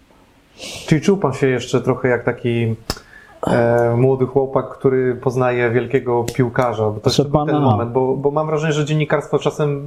Czyli 0.87 1.01
czuł 1.01 1.17
pan 1.17 1.33
się 1.33 1.47
jeszcze 1.47 1.81
trochę 1.81 2.09
jak 2.09 2.25
taki 2.25 2.75
e, 3.47 3.97
młody 3.97 4.27
chłopak, 4.27 4.79
który 4.79 5.15
poznaje 5.15 5.71
wielkiego 5.71 6.25
piłkarza. 6.35 6.91
Bo 6.91 7.01
to 7.01 7.11
jest 7.11 7.33
ten 7.47 7.61
moment, 7.61 7.93
bo, 7.93 8.17
bo 8.17 8.31
mam 8.31 8.47
wrażenie, 8.47 8.73
że 8.73 8.85
dziennikarstwo 8.85 9.39
czasem. 9.39 9.83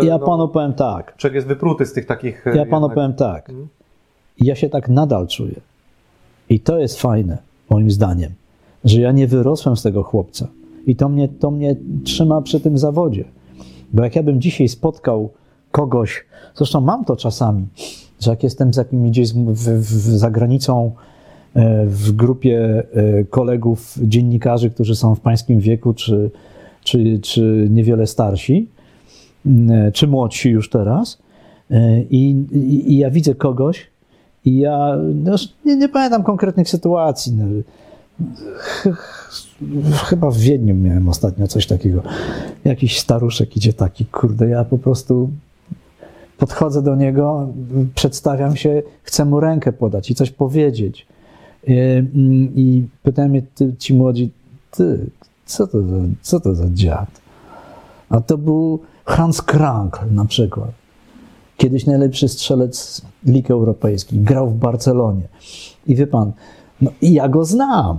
E, 0.00 0.06
ja 0.06 0.18
no, 0.18 0.26
panu 0.26 0.48
powiem 0.48 0.72
tak. 0.72 1.16
Człowiek 1.16 1.34
jest 1.34 1.46
wypruty 1.46 1.86
z 1.86 1.92
tych 1.92 2.06
takich. 2.06 2.44
Ja 2.46 2.52
panu 2.52 2.86
jednak... 2.86 2.94
powiem 2.94 3.14
tak. 3.14 3.46
Hmm? 3.46 3.68
Ja 4.38 4.54
się 4.54 4.68
tak 4.68 4.88
nadal 4.88 5.26
czuję. 5.26 5.60
I 6.48 6.60
to 6.60 6.78
jest 6.78 7.00
fajne, 7.00 7.38
moim 7.70 7.90
zdaniem, 7.90 8.30
że 8.84 9.00
ja 9.00 9.12
nie 9.12 9.26
wyrosłem 9.26 9.76
z 9.76 9.82
tego 9.82 10.02
chłopca. 10.02 10.46
I 10.86 10.96
to 10.96 11.08
mnie, 11.08 11.28
to 11.28 11.50
mnie 11.50 11.76
trzyma 12.04 12.42
przy 12.42 12.60
tym 12.60 12.78
zawodzie. 12.78 13.24
Bo 13.92 14.04
jak 14.04 14.16
ja 14.16 14.22
bym 14.22 14.40
dzisiaj 14.40 14.68
spotkał 14.68 15.30
kogoś, 15.72 16.24
zresztą 16.54 16.80
mam 16.80 17.04
to 17.04 17.16
czasami, 17.16 17.66
że 18.20 18.30
jak 18.30 18.42
jestem 18.42 18.74
z 18.74 18.76
jakimś 18.76 19.10
gdzieś 19.10 19.32
w, 19.32 19.68
w, 19.80 20.18
za 20.18 20.30
granicą 20.30 20.92
e, 21.54 21.86
w 21.86 22.12
grupie 22.12 22.82
e, 22.94 23.24
kolegów 23.24 23.94
dziennikarzy, 24.02 24.70
którzy 24.70 24.96
są 24.96 25.14
w 25.14 25.20
pańskim 25.20 25.60
wieku, 25.60 25.94
czy, 25.94 26.30
czy, 26.84 27.18
czy 27.22 27.68
niewiele 27.70 28.06
starsi, 28.06 28.68
e, 29.46 29.92
czy 29.92 30.06
młodsi 30.06 30.50
już 30.50 30.70
teraz, 30.70 31.18
i, 32.10 32.30
i, 32.52 32.92
i 32.92 32.98
ja 32.98 33.10
widzę 33.10 33.34
kogoś, 33.34 33.86
i 34.44 34.58
ja 34.58 34.96
no, 35.14 35.36
nie, 35.64 35.76
nie, 35.76 35.88
pamiętam 35.88 36.22
konkretnych 36.22 36.68
sytuacji. 36.68 37.32
No, 37.32 37.44
chyba 40.04 40.30
w 40.30 40.36
Wiedniu 40.36 40.74
miałem 40.74 41.08
ostatnio 41.08 41.46
coś 41.46 41.66
takiego. 41.66 42.02
Jakiś 42.64 42.98
staruszek 42.98 43.56
idzie 43.56 43.72
taki, 43.72 44.06
kurde, 44.06 44.48
ja 44.48 44.64
po 44.64 44.78
prostu 44.78 45.30
podchodzę 46.42 46.82
do 46.82 46.94
niego, 46.94 47.48
przedstawiam 47.94 48.56
się, 48.56 48.82
chcę 49.02 49.24
mu 49.24 49.40
rękę 49.40 49.72
podać 49.72 50.10
i 50.10 50.14
coś 50.14 50.30
powiedzieć. 50.30 51.06
I, 52.56 52.84
pytają 53.02 53.28
mnie 53.28 53.42
ci 53.78 53.94
młodzi, 53.94 54.30
ty, 54.70 55.06
co 55.46 55.66
to, 55.66 55.82
za, 55.82 55.96
co 56.22 56.40
to 56.40 56.54
za 56.54 56.70
dziad? 56.70 57.08
A 58.08 58.20
to 58.20 58.38
był 58.38 58.80
Hans 59.04 59.42
Krankl 59.42 60.14
na 60.14 60.24
przykład. 60.24 60.70
Kiedyś 61.56 61.86
najlepszy 61.86 62.28
strzelec 62.28 63.02
Lig 63.26 63.50
Europejskich, 63.50 64.22
grał 64.22 64.50
w 64.50 64.54
Barcelonie. 64.54 65.28
I 65.86 65.94
wie 65.94 66.06
pan, 66.06 66.32
no, 66.80 66.90
ja 67.02 67.28
go 67.28 67.44
znam. 67.44 67.98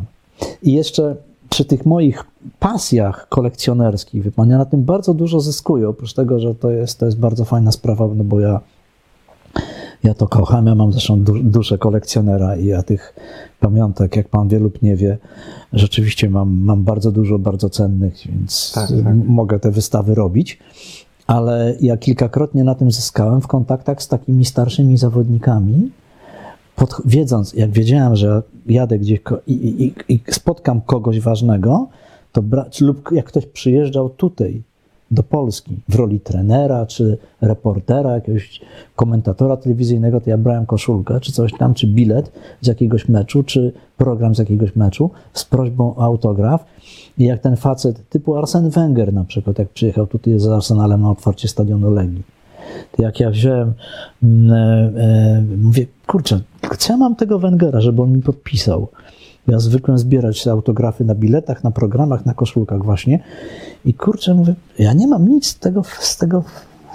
I 0.63 0.73
jeszcze 0.73 1.15
przy 1.53 1.65
tych 1.65 1.85
moich 1.85 2.23
pasjach 2.59 3.29
kolekcjonerskich, 3.29 4.23
wie 4.23 4.31
pan, 4.31 4.49
ja 4.49 4.57
na 4.57 4.65
tym 4.65 4.83
bardzo 4.83 5.13
dużo 5.13 5.39
zyskuję, 5.39 5.89
oprócz 5.89 6.13
tego, 6.13 6.39
że 6.39 6.55
to 6.55 6.71
jest, 6.71 6.99
to 6.99 7.05
jest 7.05 7.19
bardzo 7.19 7.45
fajna 7.45 7.71
sprawa, 7.71 8.07
no 8.15 8.23
bo 8.23 8.39
ja, 8.39 8.59
ja 10.03 10.13
to 10.13 10.27
kocham, 10.27 10.65
ja 10.65 10.75
mam 10.75 10.91
zresztą 10.91 11.23
duszę 11.43 11.77
kolekcjonera 11.77 12.55
i 12.55 12.65
ja 12.65 12.83
tych 12.83 13.15
pamiątek, 13.59 14.15
jak 14.15 14.29
pan 14.29 14.47
wie 14.47 14.59
lub 14.59 14.81
nie 14.81 14.95
wie, 14.95 15.17
rzeczywiście 15.73 16.29
mam, 16.29 16.59
mam 16.59 16.83
bardzo 16.83 17.11
dużo 17.11 17.39
bardzo 17.39 17.69
cennych, 17.69 18.15
więc 18.25 18.71
tak, 18.75 18.89
tak. 19.03 19.15
mogę 19.25 19.59
te 19.59 19.71
wystawy 19.71 20.15
robić. 20.15 20.59
Ale 21.27 21.75
ja 21.81 21.97
kilkakrotnie 21.97 22.63
na 22.63 22.75
tym 22.75 22.91
zyskałem 22.91 23.41
w 23.41 23.47
kontaktach 23.47 24.03
z 24.03 24.07
takimi 24.07 24.45
starszymi 24.45 24.97
zawodnikami, 24.97 25.91
pod, 26.75 27.01
wiedząc, 27.05 27.53
jak 27.53 27.71
wiedziałem, 27.71 28.15
że 28.15 28.41
jadę 28.65 28.99
gdzieś 28.99 29.19
i, 29.47 29.53
i, 29.53 30.13
i 30.13 30.19
spotkam 30.31 30.81
kogoś 30.81 31.19
ważnego, 31.19 31.87
to 32.31 32.41
brać, 32.41 32.81
lub 32.81 33.11
jak 33.11 33.25
ktoś 33.25 33.45
przyjeżdżał 33.45 34.09
tutaj 34.09 34.61
do 35.11 35.23
Polski 35.23 35.75
w 35.89 35.95
roli 35.95 36.19
trenera, 36.19 36.85
czy 36.85 37.17
reportera, 37.41 38.11
jakiegoś 38.11 38.61
komentatora 38.95 39.57
telewizyjnego, 39.57 40.21
to 40.21 40.29
ja 40.29 40.37
brałem 40.37 40.65
koszulkę, 40.65 41.19
czy 41.19 41.31
coś 41.31 41.51
tam, 41.59 41.73
czy 41.73 41.87
bilet 41.87 42.31
z 42.61 42.67
jakiegoś 42.67 43.09
meczu, 43.09 43.43
czy 43.43 43.73
program 43.97 44.35
z 44.35 44.39
jakiegoś 44.39 44.75
meczu 44.75 45.09
z 45.33 45.45
prośbą 45.45 45.95
o 45.95 46.03
autograf. 46.03 46.65
I 47.17 47.23
jak 47.23 47.39
ten 47.39 47.55
facet 47.55 48.09
typu 48.09 48.35
Arsen 48.35 48.69
Wenger 48.69 49.13
na 49.13 49.23
przykład, 49.23 49.59
jak 49.59 49.69
przyjechał 49.69 50.07
tutaj 50.07 50.39
z 50.39 50.47
Arsenalem 50.47 51.01
na 51.01 51.11
otwarcie 51.11 51.47
stadionu 51.47 51.91
Legii, 51.91 52.23
jak 52.99 53.19
ja 53.19 53.29
wziąłem, 53.29 53.73
mm, 54.23 54.51
e, 54.51 55.01
e, 55.01 55.43
mówię, 55.57 55.85
kurczę, 56.07 56.39
co 56.77 56.93
ja 56.93 56.97
mam 56.97 57.15
tego 57.15 57.39
Wengera, 57.39 57.81
żeby 57.81 58.01
on 58.01 58.11
mi 58.11 58.21
podpisał? 58.21 58.87
Ja 59.47 59.59
zwykłem 59.59 59.97
zbierać 59.97 60.47
autografy 60.47 61.03
na 61.05 61.15
biletach, 61.15 61.63
na 61.63 61.71
programach, 61.71 62.25
na 62.25 62.33
koszulkach 62.33 62.83
właśnie. 62.83 63.19
I 63.85 63.93
kurczę, 63.93 64.33
mówię, 64.33 64.55
ja 64.79 64.93
nie 64.93 65.07
mam 65.07 65.27
nic 65.27 65.47
z 65.47 65.59
tego, 65.59 65.83
z 65.99 66.17
tego 66.17 66.43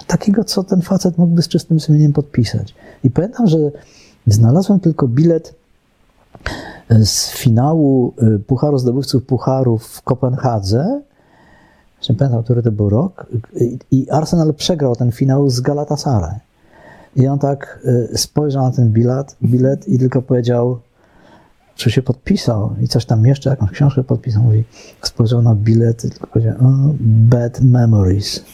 takiego, 0.06 0.44
co 0.44 0.64
ten 0.64 0.82
facet 0.82 1.18
mógłby 1.18 1.42
z 1.42 1.48
czystym 1.48 1.80
sumieniem 1.80 2.12
podpisać. 2.12 2.74
I 3.04 3.10
pamiętam, 3.10 3.46
że 3.46 3.58
znalazłem 4.26 4.80
tylko 4.80 5.08
bilet 5.08 5.54
z 6.90 7.30
finału 7.30 8.14
Pucharu 8.46 8.78
Zdobywców 8.78 9.24
Pucharów 9.24 9.86
w 9.86 10.02
Kopenhadze. 10.02 11.00
Nie 12.10 12.14
pamiętam, 12.14 12.42
który 12.42 12.62
to 12.62 12.72
był 12.72 12.88
rok. 12.88 13.26
I 13.90 14.10
Arsenal 14.10 14.54
przegrał 14.54 14.96
ten 14.96 15.12
finał 15.12 15.50
z 15.50 15.60
Galatasaray. 15.60 16.40
I 17.16 17.26
on 17.26 17.38
tak 17.38 17.80
y, 18.12 18.18
spojrzał 18.18 18.62
na 18.62 18.70
ten 18.70 18.92
bilet, 18.92 19.36
bilet 19.42 19.88
i 19.88 19.98
tylko 19.98 20.22
powiedział, 20.22 20.78
czy 21.76 21.90
się 21.90 22.02
podpisał 22.02 22.70
i 22.82 22.88
coś 22.88 23.04
tam 23.04 23.26
jeszcze, 23.26 23.50
jakąś 23.50 23.70
książkę 23.70 24.04
podpisał, 24.04 24.42
mówi, 24.42 24.64
spojrzał 25.02 25.42
na 25.42 25.54
bilet 25.54 26.04
i 26.04 26.10
tylko 26.10 26.26
powiedział, 26.26 26.54
oh, 26.60 26.94
bad 27.00 27.60
memories. 27.60 28.44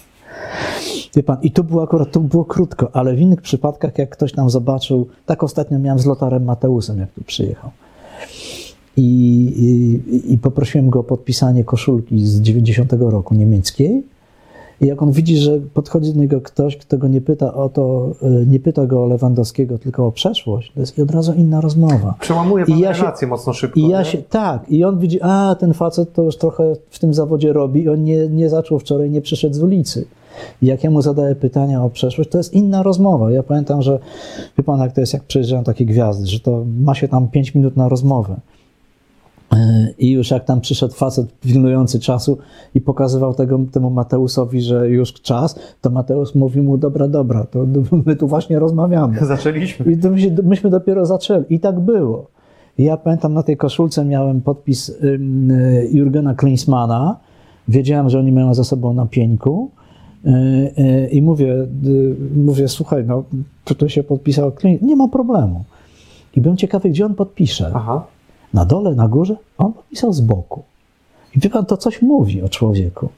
Wie 1.17 1.23
pan, 1.23 1.39
i 1.43 1.51
to 1.51 1.65
było 1.65 1.83
akurat, 1.83 2.13
to 2.13 2.21
było 2.21 2.45
krótko, 2.45 2.91
ale 2.93 3.15
w 3.15 3.21
innych 3.21 3.43
przypadkach, 3.43 3.99
jak 3.99 4.11
ktoś 4.11 4.35
nam 4.35 4.51
zobaczył, 4.51 5.09
tak 5.27 5.43
ostatnio 5.43 5.79
miałem 5.79 5.99
z 5.99 6.07
Lotarem 6.07 6.45
Mateusem, 6.45 6.99
jak 6.99 7.13
tu 7.13 7.25
przyjechał. 7.25 7.71
I, 8.97 9.03
i, 10.07 10.33
i 10.33 10.39
poprosiłem 10.39 10.91
go 10.91 11.01
o 11.01 11.05
podpisanie 11.05 11.65
koszulki 11.65 12.27
z 12.27 12.41
90 12.41 12.93
roku 12.93 13.35
niemieckiej 13.35 14.03
i 14.81 14.87
jak 14.87 15.03
on 15.03 15.13
widzi, 15.13 15.37
że 15.37 15.61
podchodzi 15.75 16.13
do 16.13 16.21
niego 16.21 16.41
ktoś, 16.41 16.77
kto 16.77 16.99
go 16.99 17.09
nie 17.09 17.21
pyta 17.21 17.55
o 17.55 17.69
to, 17.69 18.11
e, 18.23 18.47
nie 18.47 18.61
pyta 18.61 18.87
go 18.87 19.05
o 19.05 19.07
Lewandowskiego, 19.07 19.79
tylko 19.79 20.07
o 20.07 20.13
przeszłość, 20.13 20.73
to 20.75 20.81
jest 20.81 20.99
i 20.99 21.03
od 21.03 21.11
razu 21.11 21.33
inna 21.33 21.61
rozmowa. 21.61 22.15
Przełamuje 22.21 22.67
pan 22.67 22.79
I 22.79 22.81
ja 22.81 22.93
relacje 22.93 23.27
się, 23.27 23.31
mocno 23.31 23.53
szybko. 23.53 23.81
I 23.81 23.89
ja 23.89 24.05
się, 24.05 24.19
tak, 24.19 24.71
i 24.71 24.85
on 24.85 24.99
widzi, 24.99 25.19
a 25.23 25.57
ten 25.61 25.75
facet 25.75 26.13
to 26.13 26.23
już 26.23 26.37
trochę 26.37 26.77
w 26.91 26.99
tym 26.99 27.15
zawodzie 27.15 27.53
robi 27.53 27.83
i 27.83 27.89
on 27.89 28.05
nie, 28.05 28.29
nie 28.29 28.49
zaczął 28.49 28.79
wczoraj, 28.79 29.11
nie 29.11 29.21
przyszedł 29.21 29.55
z 29.55 29.63
ulicy. 29.63 30.07
I 30.63 30.67
jak 30.67 30.85
ja 30.85 30.91
mu 30.91 31.03
zadaję 31.03 31.35
pytania 31.35 31.85
o 31.85 31.91
przeszłość, 31.91 32.31
to 32.31 32.39
jest 32.39 32.55
inna 32.55 32.83
rozmowa. 32.83 33.31
Ja 33.31 33.43
pamiętam, 33.43 33.83
że 33.83 33.99
wie 34.59 34.65
pan, 34.65 34.81
jak 34.81 34.93
to 34.93 35.01
jest, 35.01 35.13
jak 35.13 35.23
przyjeżdżają 35.23 35.65
takie 35.65 35.87
gwiazdy, 35.87 36.27
że 36.27 36.41
to 36.41 36.65
ma 36.81 36.95
się 36.95 37.09
tam 37.09 37.29
5 37.29 37.55
minut 37.55 37.77
na 37.77 37.89
rozmowę. 37.89 38.37
I 39.99 40.11
już 40.11 40.31
jak 40.31 40.45
tam 40.45 40.61
przyszedł 40.61 40.95
facet 40.95 41.39
pilnujący 41.41 42.01
czasu 42.01 42.39
i 42.75 42.81
pokazywał 42.81 43.35
tego, 43.35 43.61
temu 43.73 43.91
Mateusowi, 43.91 44.63
że 44.63 44.89
już 44.89 45.13
czas, 45.13 45.59
to 45.81 45.91
Mateusz 45.91 46.35
mówi 46.35 46.63
mu, 46.63 46.79
dobra, 46.79 47.09
dobra, 47.09 47.45
to 47.45 47.67
my 48.07 48.17
tu 48.17 48.29
właśnie 48.29 48.59
rozmawiamy. 48.59 49.19
Zaczęliśmy. 49.27 49.93
I 49.93 49.99
to 49.99 50.11
my 50.11 50.17
myśmy 50.43 50.71
dopiero 50.71 51.07
zaczęli. 51.07 51.45
I 51.51 51.61
tak 51.61 51.81
było. 51.81 52.27
I 52.79 52.85
ja 52.85 52.97
pamiętam, 52.97 53.35
na 53.35 53.43
tej 53.43 53.57
koszulce 53.57 54.05
miałem 54.05 54.41
podpis 54.41 54.89
y, 54.89 55.19
Jurgena 55.93 56.35
Klinsmana. 56.35 57.17
Wiedziałem, 57.69 58.11
że 58.11 58.19
oni 58.19 58.33
mają 58.33 58.55
za 58.55 58.65
sobą 58.65 58.93
na 58.93 59.07
pieńku. 59.07 59.71
Y, 60.27 60.31
y, 60.79 61.09
I 61.13 61.23
mówię, 61.23 61.67
mówię, 62.37 62.69
słuchaj, 62.69 63.05
no 63.07 63.25
tutaj 63.65 63.89
się 63.89 64.03
podpisał 64.03 64.53
Klin, 64.53 64.79
nie 64.83 64.97
ma 64.97 65.09
problemu. 65.09 65.65
I 66.37 66.41
byłem 66.41 66.57
ciekawy, 66.57 66.89
gdzie 66.89 67.07
on 67.07 67.15
podpisze. 67.15 67.71
Aha. 67.75 68.07
Na 68.55 68.65
dole, 68.65 68.95
na 68.95 69.09
górze? 69.09 69.37
On 69.59 69.73
podpisał 69.73 70.13
z 70.13 70.21
boku. 70.21 70.63
I 71.37 71.41
wie 71.41 71.51
pan, 71.51 71.67
to 71.67 71.77
coś 71.77 72.03
mówi 72.03 72.43
o 72.43 72.49
człowieku. 72.49 73.09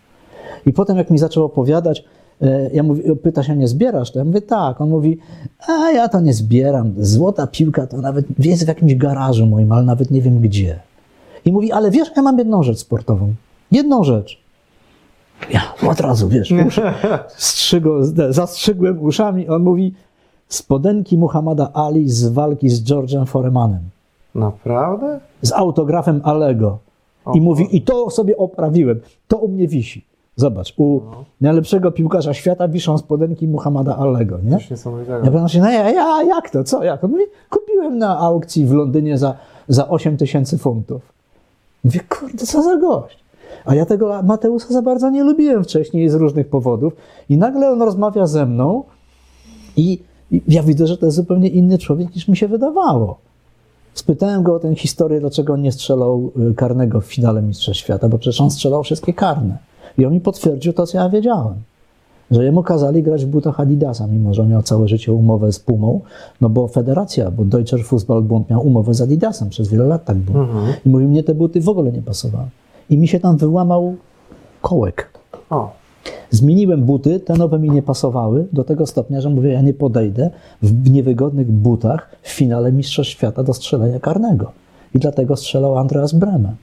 I 0.67 0.73
potem, 0.73 0.97
jak 0.97 1.11
mi 1.11 1.19
zaczął 1.19 1.45
opowiadać, 1.45 2.05
e, 2.43 2.71
ja 2.73 2.83
mówię, 2.83 3.17
pyta 3.17 3.43
się, 3.43 3.57
nie 3.57 3.69
zbierasz? 3.69 4.11
To 4.11 4.19
ja 4.19 4.25
mówię, 4.25 4.43
tak. 4.43 4.81
On 4.81 4.91
mówi, 4.91 5.19
a 5.69 5.91
ja 5.91 6.09
to 6.09 6.21
nie 6.21 6.35
zbieram. 6.35 6.95
Złota 6.99 7.47
piłka 7.47 7.87
to 7.87 7.97
nawet 7.97 8.27
jest 8.39 8.65
w 8.65 8.69
jakimś 8.69 8.95
garażu 8.95 9.47
moim, 9.47 9.73
ale 9.73 9.83
nawet 9.83 10.11
nie 10.11 10.23
wiem 10.23 10.41
gdzie. 10.41 10.81
I 11.45 11.53
mówi, 11.53 11.73
ale 11.73 11.91
wiesz, 11.91 12.11
ja 12.17 12.23
mam 12.23 12.39
jedną 12.39 12.63
rzecz 12.63 12.79
sportową. 12.79 13.35
Jedną 13.73 14.05
rzecz. 14.05 14.41
Ja 15.51 15.63
od 15.91 16.01
razu, 16.01 16.29
wiesz, 16.29 16.53
uszy, 16.67 16.83
strzygo, 17.37 18.01
zastrzygłem 18.31 19.03
uszami. 19.03 19.49
On 19.49 19.63
mówi, 19.63 19.95
spodenki 20.49 21.19
Muhammada 21.19 21.71
Ali 21.75 22.11
z 22.11 22.29
walki 22.29 22.69
z 22.69 22.85
George'em 22.85 23.27
Foremanem. 23.27 23.96
Naprawdę? 24.37 25.21
Z 25.43 25.53
autografem 25.53 26.21
Alego. 26.25 26.79
I 27.35 27.41
mówi, 27.41 27.77
i 27.77 27.83
to 27.83 28.11
sobie 28.11 28.37
oprawiłem. 28.37 29.01
To 29.29 29.37
u 29.37 29.49
mnie 29.49 29.69
wisi. 29.69 30.05
Zobacz, 30.37 30.75
u 30.77 31.01
No. 31.05 31.25
najlepszego 31.41 31.93
piłkarza 31.93 32.35
świata 32.35 32.69
wiszą 32.69 32.99
spodenki 32.99 33.49
Muhammada 33.49 33.97
Allego, 33.97 34.39
nie? 34.45 34.51
Coś 34.51 34.71
niesamowitego. 34.71 35.19
Ja 35.25 35.31
pytam 35.31 35.49
się, 35.49 35.61
no 35.61 35.71
ja, 35.71 35.91
ja, 35.91 36.23
jak 36.23 36.51
to, 36.51 36.65
co, 36.65 36.85
jak? 36.85 37.05
On 37.05 37.11
mówi, 37.11 37.23
kupiłem 37.51 37.99
na 37.99 38.19
aukcji 38.19 38.67
w 38.67 38.73
Londynie 38.73 39.19
za, 39.19 39.35
za 39.69 39.89
8 39.89 40.17
tysięcy 40.17 40.59
funtów. 40.59 41.03
Mówię, 41.85 42.01
kurde, 42.09 42.47
co 42.47 42.63
za 42.63 42.77
gość. 42.77 43.19
A 43.65 43.75
ja 43.75 43.87
tego 43.87 44.23
Mateusa 44.23 44.69
za 44.69 44.83
bardzo 44.83 45.11
nie 45.11 45.25
lubiłem 45.25 45.65
wcześniej 45.65 46.09
z 46.09 46.15
różnych 46.15 46.49
powodów. 46.49 46.93
I 47.29 47.37
nagle 47.39 47.71
on 47.71 47.83
rozmawia 47.83 48.27
ze 48.27 48.47
mną 48.47 48.83
i, 49.77 49.99
i 50.31 50.43
ja 50.49 50.63
widzę, 50.63 50.87
że 50.87 50.97
to 50.99 51.07
jest 51.07 51.17
zupełnie 51.17 51.49
inny 51.49 51.79
człowiek 51.79 52.15
niż 52.15 52.29
mi 52.29 52.37
się 52.37 52.49
wydawało. 52.49 53.19
Spytałem 53.97 54.43
go 54.43 54.55
o 54.55 54.59
tę 54.59 54.75
historię, 54.75 55.21
dlaczego 55.21 55.53
on 55.53 55.63
nie 55.63 55.73
strzelał 55.73 56.33
y, 56.51 56.55
karnego 56.55 57.01
w 57.01 57.05
finale 57.05 57.43
Mistrzostw 57.43 57.83
Świata, 57.83 58.09
bo 58.09 58.19
przecież 58.19 58.41
on 58.41 58.51
strzelał 58.51 58.83
wszystkie 58.83 59.13
karne. 59.15 59.59
I 59.99 60.07
on 60.07 60.13
mi 60.13 60.21
potwierdził 60.21 60.73
to, 60.73 60.87
co 60.87 60.99
ja 60.99 61.09
wiedziałem. 61.09 61.55
Że 62.31 62.45
jemu 62.45 62.63
kazali 62.63 63.03
grać 63.03 63.25
w 63.25 63.29
butach 63.29 63.61
Adidasa, 63.61 64.07
mimo 64.07 64.35
że 64.35 64.47
miał 64.47 64.63
całe 64.63 64.89
życie 64.89 65.13
umowę 65.13 65.53
z 65.53 65.61
Pumą, 65.61 66.01
no 66.41 66.49
bo 66.49 66.69
federacja, 66.69 67.31
bo 67.31 67.45
Deutscher 67.45 67.81
Fußballbund 67.81 68.51
miał 68.51 68.67
umowę 68.67 68.95
z 68.95 69.01
Adidasem, 69.01 69.49
przez 69.49 69.69
wiele 69.69 69.85
lat 69.87 70.05
tak 70.05 70.17
było. 70.17 70.41
Mhm. 70.41 70.75
I 70.87 70.89
mówi, 70.89 71.05
mnie 71.05 71.23
te 71.23 71.35
buty 71.35 71.61
w 71.61 71.69
ogóle 71.69 71.93
nie 71.93 72.03
pasowały. 72.03 72.49
I 72.91 72.99
mi 72.99 73.09
się 73.09 73.21
tam 73.21 73.37
wyłamał 73.37 73.97
kołek. 74.63 75.11
O, 75.51 75.73
Zmieniłem 76.31 76.83
buty, 76.83 77.21
te 77.21 77.35
nowe 77.35 77.59
mi 77.59 77.71
nie 77.71 77.83
pasowały 77.83 78.47
do 78.53 78.65
tego 78.65 78.87
stopnia, 78.87 79.21
że 79.21 79.31
mówię, 79.31 79.53
ja 79.53 79.61
nie 79.63 79.75
podejdę 79.75 80.31
w 80.63 80.91
niewygodnych 80.91 81.51
butach 81.53 82.11
w 82.23 82.29
finale 82.31 82.73
Mistrzostw 82.73 83.13
Świata 83.13 83.43
do 83.43 83.55
strzelania 83.55 84.01
karnego. 84.01 84.53
I 84.95 84.99
dlatego 84.99 85.37
strzelał 85.37 85.79
Andreas 85.79 86.13
Breme. 86.13 86.55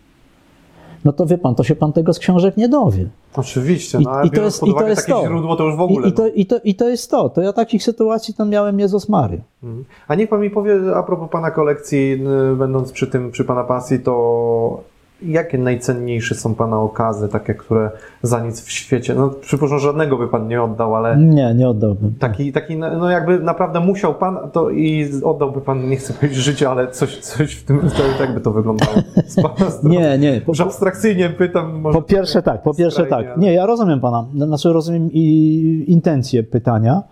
No 1.06 1.14
to 1.14 1.26
wie 1.26 1.38
pan, 1.38 1.56
to 1.56 1.64
się 1.64 1.76
pan 1.76 1.94
tego 1.94 2.14
z 2.14 2.20
książek 2.20 2.58
nie 2.58 2.70
dowie. 2.70 3.06
oczywiście. 3.36 3.98
I- 3.98 4.04
No, 4.04 4.12
ale 4.12 4.28
i 4.28 4.32
to 4.32 4.42
jest- 4.42 4.60
pod 4.60 4.70
i 4.70 4.72
to 4.72 4.76
uwagę 4.76 4.90
jest 4.90 5.02
takie 5.08 5.14
to. 5.22 5.26
źródło, 5.28 5.56
to 5.56 5.64
już 5.64 5.76
w 5.76 5.82
ogóle. 5.82 6.08
I, 6.08 6.10
i, 6.10 6.14
to, 6.14 6.24
no. 6.24 6.30
i, 6.36 6.46
to, 6.46 6.60
I 6.64 6.76
to 6.76 6.90
jest 6.90 7.12
to. 7.12 7.30
To 7.30 7.42
ja 7.42 7.54
takich 7.54 7.84
sytuacji 7.84 8.34
to 8.34 8.46
miałem 8.46 8.80
Jezus 8.80 9.10
Maria. 9.10 9.40
Mhm. 9.64 9.86
A 10.08 10.16
niech 10.16 10.30
pan 10.30 10.42
mi 10.42 10.50
powie, 10.50 10.80
a 10.96 11.04
propos 11.04 11.30
pana 11.32 11.52
kolekcji, 11.52 12.24
będąc 12.58 12.92
przy 12.92 13.08
tym, 13.08 13.32
przy 13.32 13.44
pana 13.46 13.64
pasji, 13.64 14.00
to 14.00 14.84
jakie 15.26 15.58
najcenniejsze 15.58 16.36
są 16.36 16.56
pana 16.56 16.80
okazy, 16.80 17.30
takie, 17.30 17.54
które 17.54 17.92
za 18.22 18.46
nic 18.46 18.62
w 18.62 18.72
świecie, 18.72 19.16
no 19.16 19.30
przypuszczam, 19.30 19.80
że 19.80 19.86
żadnego 19.88 20.18
by 20.18 20.28
pan 20.28 20.48
nie 20.48 20.62
oddał, 20.62 20.96
ale 20.96 21.18
Nie, 21.18 21.54
nie 21.54 21.70
oddałbym. 21.70 22.14
taki, 22.20 22.52
taki 22.52 22.78
no 22.78 23.10
jakby 23.10 23.40
naprawdę 23.40 23.80
musiał 23.80 24.16
pan, 24.16 24.38
to 24.52 24.70
i 24.70 25.10
oddałby 25.24 25.62
pan, 25.62 25.90
nie 25.90 25.96
chcę 25.98 26.14
powiedzieć 26.14 26.38
życie, 26.38 26.70
ale 26.70 26.88
coś, 26.92 27.18
coś 27.20 27.54
w 27.56 27.64
tym, 27.66 27.80
to, 28.18 28.24
jak 28.24 28.34
by 28.34 28.42
to 28.42 28.52
wyglądało 28.52 28.92
z 29.26 29.36
pana 29.36 29.70
strony? 29.72 29.96
Nie, 29.96 30.18
nie. 30.18 30.42
Po, 30.42 30.52
Już 30.52 30.62
abstrakcyjnie 30.62 31.30
pytam, 31.30 31.80
może... 31.82 31.98
Po 31.98 32.02
pierwsze 32.06 32.42
tak, 32.42 32.64
po 32.64 32.74
pierwsze 32.74 33.06
skrajnie, 33.06 33.28
tak. 33.30 33.38
Nie, 33.38 33.54
ja 33.54 33.66
rozumiem 33.66 34.00
pana, 34.00 34.26
znaczy 34.36 34.74
rozumiem 34.74 35.10
i 35.14 35.86
intencje 35.88 36.44
pytania, 36.44 37.04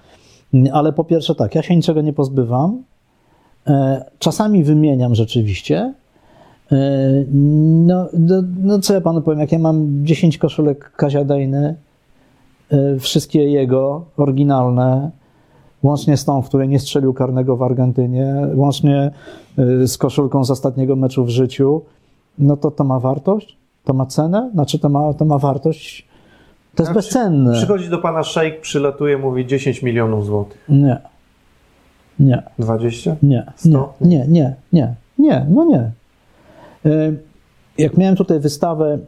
ale 0.74 0.93
po 0.93 1.03
pierwsze 1.03 1.36
tak, 1.36 1.55
ja 1.55 1.62
się 1.62 1.76
niczego 1.76 2.01
nie 2.01 2.14
pozbywam. 2.14 2.84
E, 3.68 4.05
Czasami 4.20 4.64
wymieniam 4.64 5.16
rzeczywiście. 5.16 5.93
E, 6.72 6.76
No, 7.86 8.08
no, 8.14 8.44
no 8.64 8.80
co 8.80 8.94
ja 8.94 9.02
panu 9.02 9.22
powiem, 9.22 9.40
jak 9.40 9.52
ja 9.52 9.60
mam 9.60 10.06
10 10.06 10.38
koszulek 10.38 10.92
Kazia 10.92 11.24
Dejny, 11.26 11.76
e, 12.72 13.00
wszystkie 13.00 13.44
jego, 13.50 14.06
oryginalne, 14.18 15.12
łącznie 15.84 16.18
z 16.18 16.26
tą, 16.26 16.42
w 16.42 16.48
której 16.48 16.68
nie 16.68 16.80
strzelił 16.80 17.14
karnego 17.14 17.58
w 17.58 17.64
Argentynie, 17.64 18.36
łącznie 18.56 19.12
e, 19.58 19.88
z 19.88 19.98
koszulką 19.98 20.46
z 20.46 20.52
ostatniego 20.52 20.96
meczu 20.96 21.26
w 21.26 21.30
życiu, 21.30 21.82
no 22.40 22.58
to 22.58 22.72
to 22.72 22.84
ma 22.84 23.00
wartość? 23.00 23.58
To 23.84 23.94
ma 23.94 24.06
cenę? 24.06 24.50
Znaczy 24.54 24.80
to 24.80 24.90
ma, 24.90 25.14
to 25.14 25.26
ma 25.26 25.38
wartość? 25.38 26.08
To 26.76 26.84
jest 26.84 26.94
Znaczy, 26.94 27.08
bezcenne. 27.08 27.54
Przychodzi 27.54 27.90
do 27.90 27.98
pana 27.98 28.24
szejk, 28.24 28.62
przylatuje, 28.62 29.18
mówi 29.18 29.46
10 29.46 29.84
milionów 29.84 30.26
złotych. 30.26 30.66
Nie. 30.70 30.98
Nie, 32.20 32.44
20? 32.60 33.16
nie, 33.24 33.30
nie, 33.30 33.46
Sto? 33.56 33.94
nie, 34.02 34.28
nie, 34.28 34.56
nie, 34.74 34.96
nie, 35.18 35.46
no 35.50 35.66
nie. 35.66 35.92
Y, 36.86 37.18
Jak 37.78 37.98
miałem 37.98 38.16
tutaj 38.16 38.40
wystawę 38.40 39.00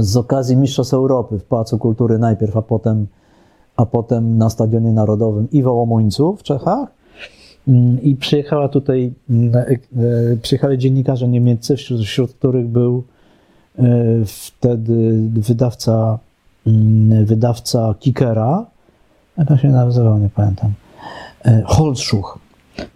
z 0.00 0.16
okazji 0.16 0.56
Mistrzostw 0.56 0.94
Europy 0.94 1.38
w 1.38 1.44
Pałacu 1.44 1.78
Kultury 1.78 2.18
najpierw, 2.18 2.56
a 2.56 2.62
potem, 2.62 3.06
a 3.76 3.86
potem 3.86 4.38
na 4.38 4.50
Stadionie 4.50 4.92
Narodowym 4.92 5.50
i 5.50 5.62
w 5.62 5.66
Ołomuńcu 5.66 6.36
w 6.36 6.42
Czechach, 6.42 6.88
mm, 7.68 8.02
i 8.02 8.16
przyjechała 8.16 8.68
tutaj, 8.68 9.12
mm, 9.30 9.56
e, 9.56 9.66
e, 10.32 10.36
przyjechali 10.42 10.78
dziennikarze 10.78 11.28
niemieccy, 11.28 11.76
wśród, 11.76 12.00
wśród 12.00 12.32
których 12.32 12.66
był 12.66 13.04
e, 13.78 13.84
wtedy 14.26 15.20
wydawca, 15.34 16.18
mm, 16.66 17.24
wydawca 17.24 17.94
Kikera, 18.00 18.66
jak 19.38 19.50
on 19.50 19.58
się 19.58 19.68
nazywał, 19.68 20.18
nie 20.18 20.28
pamiętam, 20.28 20.72
e, 21.44 21.62
Holzschuch. 21.66 22.43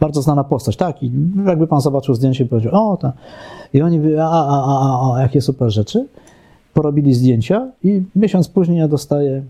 Bardzo 0.00 0.22
znana 0.22 0.44
postać, 0.44 0.76
tak. 0.76 1.02
I 1.02 1.10
jakby 1.46 1.66
pan 1.66 1.80
zobaczył 1.80 2.14
zdjęcie, 2.14 2.46
powiedział, 2.46 2.90
o, 2.90 2.96
ta. 2.96 3.12
I 3.72 3.82
oni 3.82 3.98
by, 3.98 4.22
a, 4.22 4.26
a, 4.26 4.64
a, 4.64 5.14
a, 5.14 5.22
jakie 5.22 5.40
super 5.40 5.70
rzeczy. 5.70 6.06
Porobili 6.74 7.14
zdjęcia 7.14 7.70
i 7.84 8.02
miesiąc 8.16 8.48
później 8.48 8.78
ja 8.78 8.88
dostaję 8.88 9.42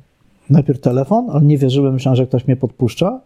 najpierw 0.51 0.81
telefon, 0.81 1.31
ale 1.31 1.43
nie 1.43 1.59
wierzyłem, 1.59 1.95
myślałem, 1.95 2.17
że 2.17 2.27
ktoś 2.27 2.47
mnie 2.47 2.57
podpuszcza. 2.57 3.21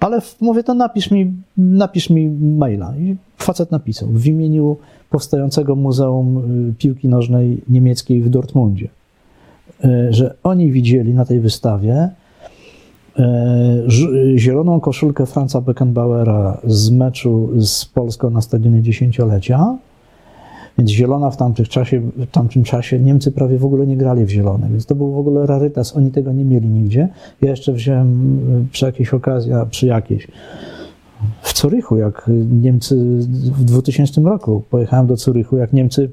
Ale 0.00 0.20
mówię, 0.40 0.62
to 0.62 0.74
napisz 0.74 1.10
mi, 1.10 1.32
napisz 1.56 2.10
mi 2.10 2.28
maila. 2.30 2.94
I 2.98 3.16
facet 3.36 3.70
napisał 3.70 4.08
w 4.08 4.26
imieniu 4.26 4.76
powstającego 5.10 5.76
Muzeum 5.76 6.38
y, 6.70 6.74
Piłki 6.74 7.08
Nożnej 7.08 7.62
Niemieckiej 7.68 8.22
w 8.22 8.28
Dortmundzie, 8.28 8.88
y, 9.84 10.12
że 10.12 10.34
oni 10.42 10.72
widzieli 10.72 11.14
na 11.14 11.24
tej 11.24 11.40
wystawie 11.40 12.10
zieloną 14.36 14.80
koszulkę 14.80 15.26
Franza 15.26 15.60
Beckenbauera 15.60 16.58
z 16.64 16.90
meczu 16.90 17.48
z 17.60 17.84
Polską 17.84 18.30
na 18.30 18.40
stadionie 18.40 18.82
dziesięciolecia. 18.82 19.76
Więc 20.78 20.90
zielona 20.90 21.30
w 21.30 21.36
tamtym 21.36 21.64
czasie, 21.64 22.00
w 22.00 22.26
tamtym 22.26 22.64
czasie 22.64 22.98
Niemcy 22.98 23.32
prawie 23.32 23.58
w 23.58 23.64
ogóle 23.64 23.86
nie 23.86 23.96
grali 23.96 24.24
w 24.24 24.30
zielone, 24.30 24.68
więc 24.70 24.86
to 24.86 24.94
był 24.94 25.12
w 25.12 25.18
ogóle 25.18 25.46
rarytas. 25.46 25.96
Oni 25.96 26.10
tego 26.10 26.32
nie 26.32 26.44
mieli 26.44 26.68
nigdzie. 26.68 27.08
Ja 27.42 27.50
jeszcze 27.50 27.72
wziąłem 27.72 28.38
y, 28.62 28.72
przy 28.72 28.84
jakiejś 28.84 29.14
okazji, 29.14 29.52
a 29.52 29.66
przy 29.66 29.86
jakiejś, 29.86 30.28
w 31.42 31.52
Curychu, 31.52 31.96
jak 31.96 32.30
Niemcy 32.62 32.96
w 32.96 33.64
2000 33.64 34.20
roku 34.20 34.62
pojechałem 34.70 35.06
do 35.06 35.16
Curychu, 35.16 35.56
jak 35.56 35.72
Niemcy 35.72 36.10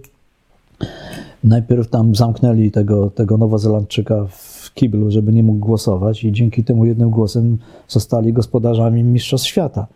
najpierw 1.44 1.90
tam 1.90 2.16
zamknęli 2.16 2.72
tego, 2.72 3.10
tego 3.10 3.38
Nowozelandczyka 3.38 4.26
w 4.30 4.55
kiblu, 4.76 5.12
żeby 5.12 5.34
nie 5.34 5.44
mógł 5.44 5.60
głosować 5.60 6.24
i 6.24 6.32
dzięki 6.32 6.64
temu 6.64 6.86
jednym 6.86 7.10
głosem 7.10 7.58
zostali 7.88 8.34
gospodarzami 8.34 9.04
Mistrzostw 9.04 9.48
Świata. 9.48 9.88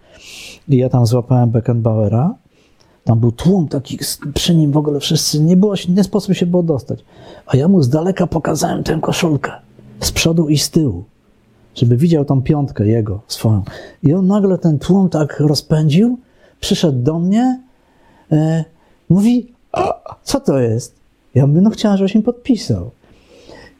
I 0.69 0.77
ja 0.77 0.89
tam 0.89 1.05
złapałem 1.05 1.49
Beckenbauera, 1.49 2.35
tam 3.03 3.19
był 3.19 3.31
tłum 3.31 3.67
taki 3.67 3.99
przy 4.33 4.55
nim 4.55 4.71
w 4.71 4.77
ogóle 4.77 4.99
wszyscy, 4.99 5.39
nie 5.39 5.57
było, 5.57 5.73
nie 5.89 6.03
sposób 6.03 6.35
się 6.35 6.45
było 6.45 6.63
dostać. 6.63 6.99
A 7.45 7.57
ja 7.57 7.67
mu 7.67 7.81
z 7.81 7.89
daleka 7.89 8.27
pokazałem 8.27 8.83
tę 8.83 8.99
koszulkę, 9.01 9.51
z 9.99 10.11
przodu 10.11 10.49
i 10.49 10.57
z 10.57 10.69
tyłu, 10.69 11.03
żeby 11.75 11.97
widział 11.97 12.25
tą 12.25 12.41
piątkę 12.41 12.87
jego, 12.87 13.21
swoją. 13.27 13.63
I 14.03 14.13
on 14.13 14.27
nagle 14.27 14.57
ten 14.57 14.79
tłum 14.79 15.09
tak 15.09 15.39
rozpędził, 15.39 16.17
przyszedł 16.59 17.03
do 17.03 17.19
mnie, 17.19 17.61
e, 18.31 18.65
mówi, 19.09 19.53
co 20.23 20.39
to 20.39 20.59
jest? 20.59 20.95
Ja 21.35 21.47
mówię, 21.47 21.61
no 21.61 21.69
chciałem, 21.69 21.97
żebyś 21.97 22.15
mi 22.15 22.23
podpisał. 22.23 22.91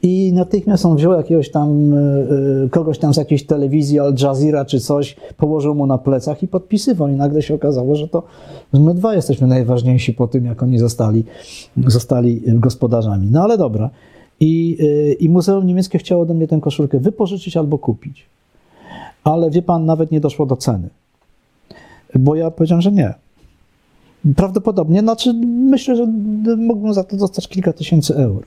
I 0.01 0.33
natychmiast 0.33 0.85
on 0.85 0.97
wziął 0.97 1.13
jakiegoś 1.13 1.51
tam, 1.51 1.93
e, 1.93 1.97
e, 2.65 2.69
kogoś 2.69 2.99
tam 2.99 3.13
z 3.13 3.17
jakiejś 3.17 3.45
telewizji, 3.45 3.99
Al 3.99 4.15
Jazeera 4.21 4.65
czy 4.65 4.79
coś, 4.79 5.15
położył 5.37 5.75
mu 5.75 5.87
na 5.87 5.97
plecach 5.97 6.43
i 6.43 6.47
podpisywał. 6.47 7.07
I 7.07 7.11
nagle 7.11 7.41
się 7.41 7.55
okazało, 7.55 7.95
że 7.95 8.07
to 8.07 8.23
my 8.73 8.93
dwa 8.93 9.15
jesteśmy 9.15 9.47
najważniejsi 9.47 10.13
po 10.13 10.27
tym, 10.27 10.45
jak 10.45 10.63
oni 10.63 10.79
zostali, 10.79 11.23
zostali 11.87 12.41
gospodarzami. 12.45 13.27
No 13.31 13.43
ale 13.43 13.57
dobra. 13.57 13.89
I, 14.39 14.77
e, 14.79 15.13
I 15.13 15.29
Muzeum 15.29 15.65
Niemieckie 15.65 15.99
chciało 15.99 16.23
ode 16.23 16.33
mnie 16.33 16.47
tę 16.47 16.59
koszulkę 16.61 16.99
wypożyczyć 16.99 17.57
albo 17.57 17.77
kupić. 17.77 18.25
Ale 19.23 19.49
wie 19.49 19.61
pan, 19.61 19.85
nawet 19.85 20.11
nie 20.11 20.19
doszło 20.19 20.45
do 20.45 20.55
ceny. 20.55 20.89
Bo 22.15 22.35
ja 22.35 22.51
powiedziałem, 22.51 22.81
że 22.81 22.91
nie. 22.91 23.13
Prawdopodobnie, 24.35 24.99
znaczy 24.99 25.33
myślę, 25.43 25.95
że 25.95 26.05
mógłbym 26.57 26.93
za 26.93 27.03
to 27.03 27.17
dostać 27.17 27.47
kilka 27.47 27.73
tysięcy 27.73 28.15
euro. 28.15 28.45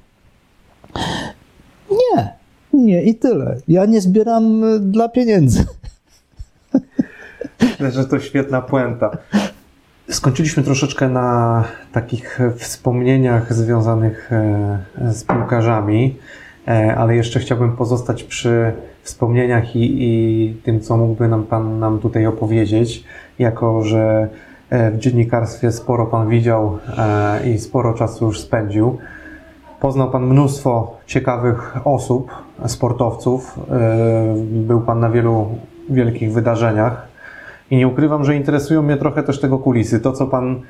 Nie, 1.92 2.34
nie 2.72 3.02
i 3.02 3.14
tyle. 3.14 3.56
Ja 3.68 3.86
nie 3.86 4.00
zbieram 4.00 4.64
e, 4.64 4.78
dla 4.78 5.08
pieniędzy. 5.08 5.64
Myślę, 7.60 7.92
że 7.92 8.04
to 8.04 8.20
świetna 8.20 8.62
puenta. 8.62 9.10
Skończyliśmy 10.10 10.62
troszeczkę 10.62 11.08
na 11.08 11.64
takich 11.92 12.38
wspomnieniach 12.56 13.54
związanych 13.54 14.32
e, 14.32 14.78
z 15.12 15.24
piłkarzami, 15.24 16.16
e, 16.68 16.94
ale 16.96 17.16
jeszcze 17.16 17.40
chciałbym 17.40 17.76
pozostać 17.76 18.22
przy 18.22 18.72
wspomnieniach 19.02 19.76
i, 19.76 19.96
i 19.98 20.54
tym, 20.54 20.80
co 20.80 20.96
mógłby 20.96 21.28
nam 21.28 21.44
Pan 21.44 21.78
nam 21.78 21.98
tutaj 21.98 22.26
opowiedzieć, 22.26 23.04
jako 23.38 23.82
że 23.82 24.28
e, 24.70 24.90
w 24.90 24.98
dziennikarstwie 24.98 25.72
sporo 25.72 26.06
Pan 26.06 26.28
widział 26.28 26.78
i 27.44 27.58
sporo 27.58 27.94
czasu 27.94 28.26
już 28.26 28.40
spędził. 28.40 28.98
Poznał 29.82 30.10
Pan 30.10 30.26
mnóstwo 30.26 30.96
ciekawych 31.06 31.76
osób, 31.84 32.30
sportowców. 32.66 33.58
Był 34.44 34.80
Pan 34.80 35.00
na 35.00 35.10
wielu 35.10 35.48
wielkich 35.90 36.32
wydarzeniach. 36.32 37.08
I 37.70 37.76
nie 37.76 37.88
ukrywam, 37.88 38.24
że 38.24 38.36
interesują 38.36 38.82
mnie 38.82 38.96
trochę 38.96 39.22
też 39.22 39.40
tego 39.40 39.58
kulisy. 39.58 40.00
To, 40.00 40.12
co 40.12 40.26
Pan 40.26 40.60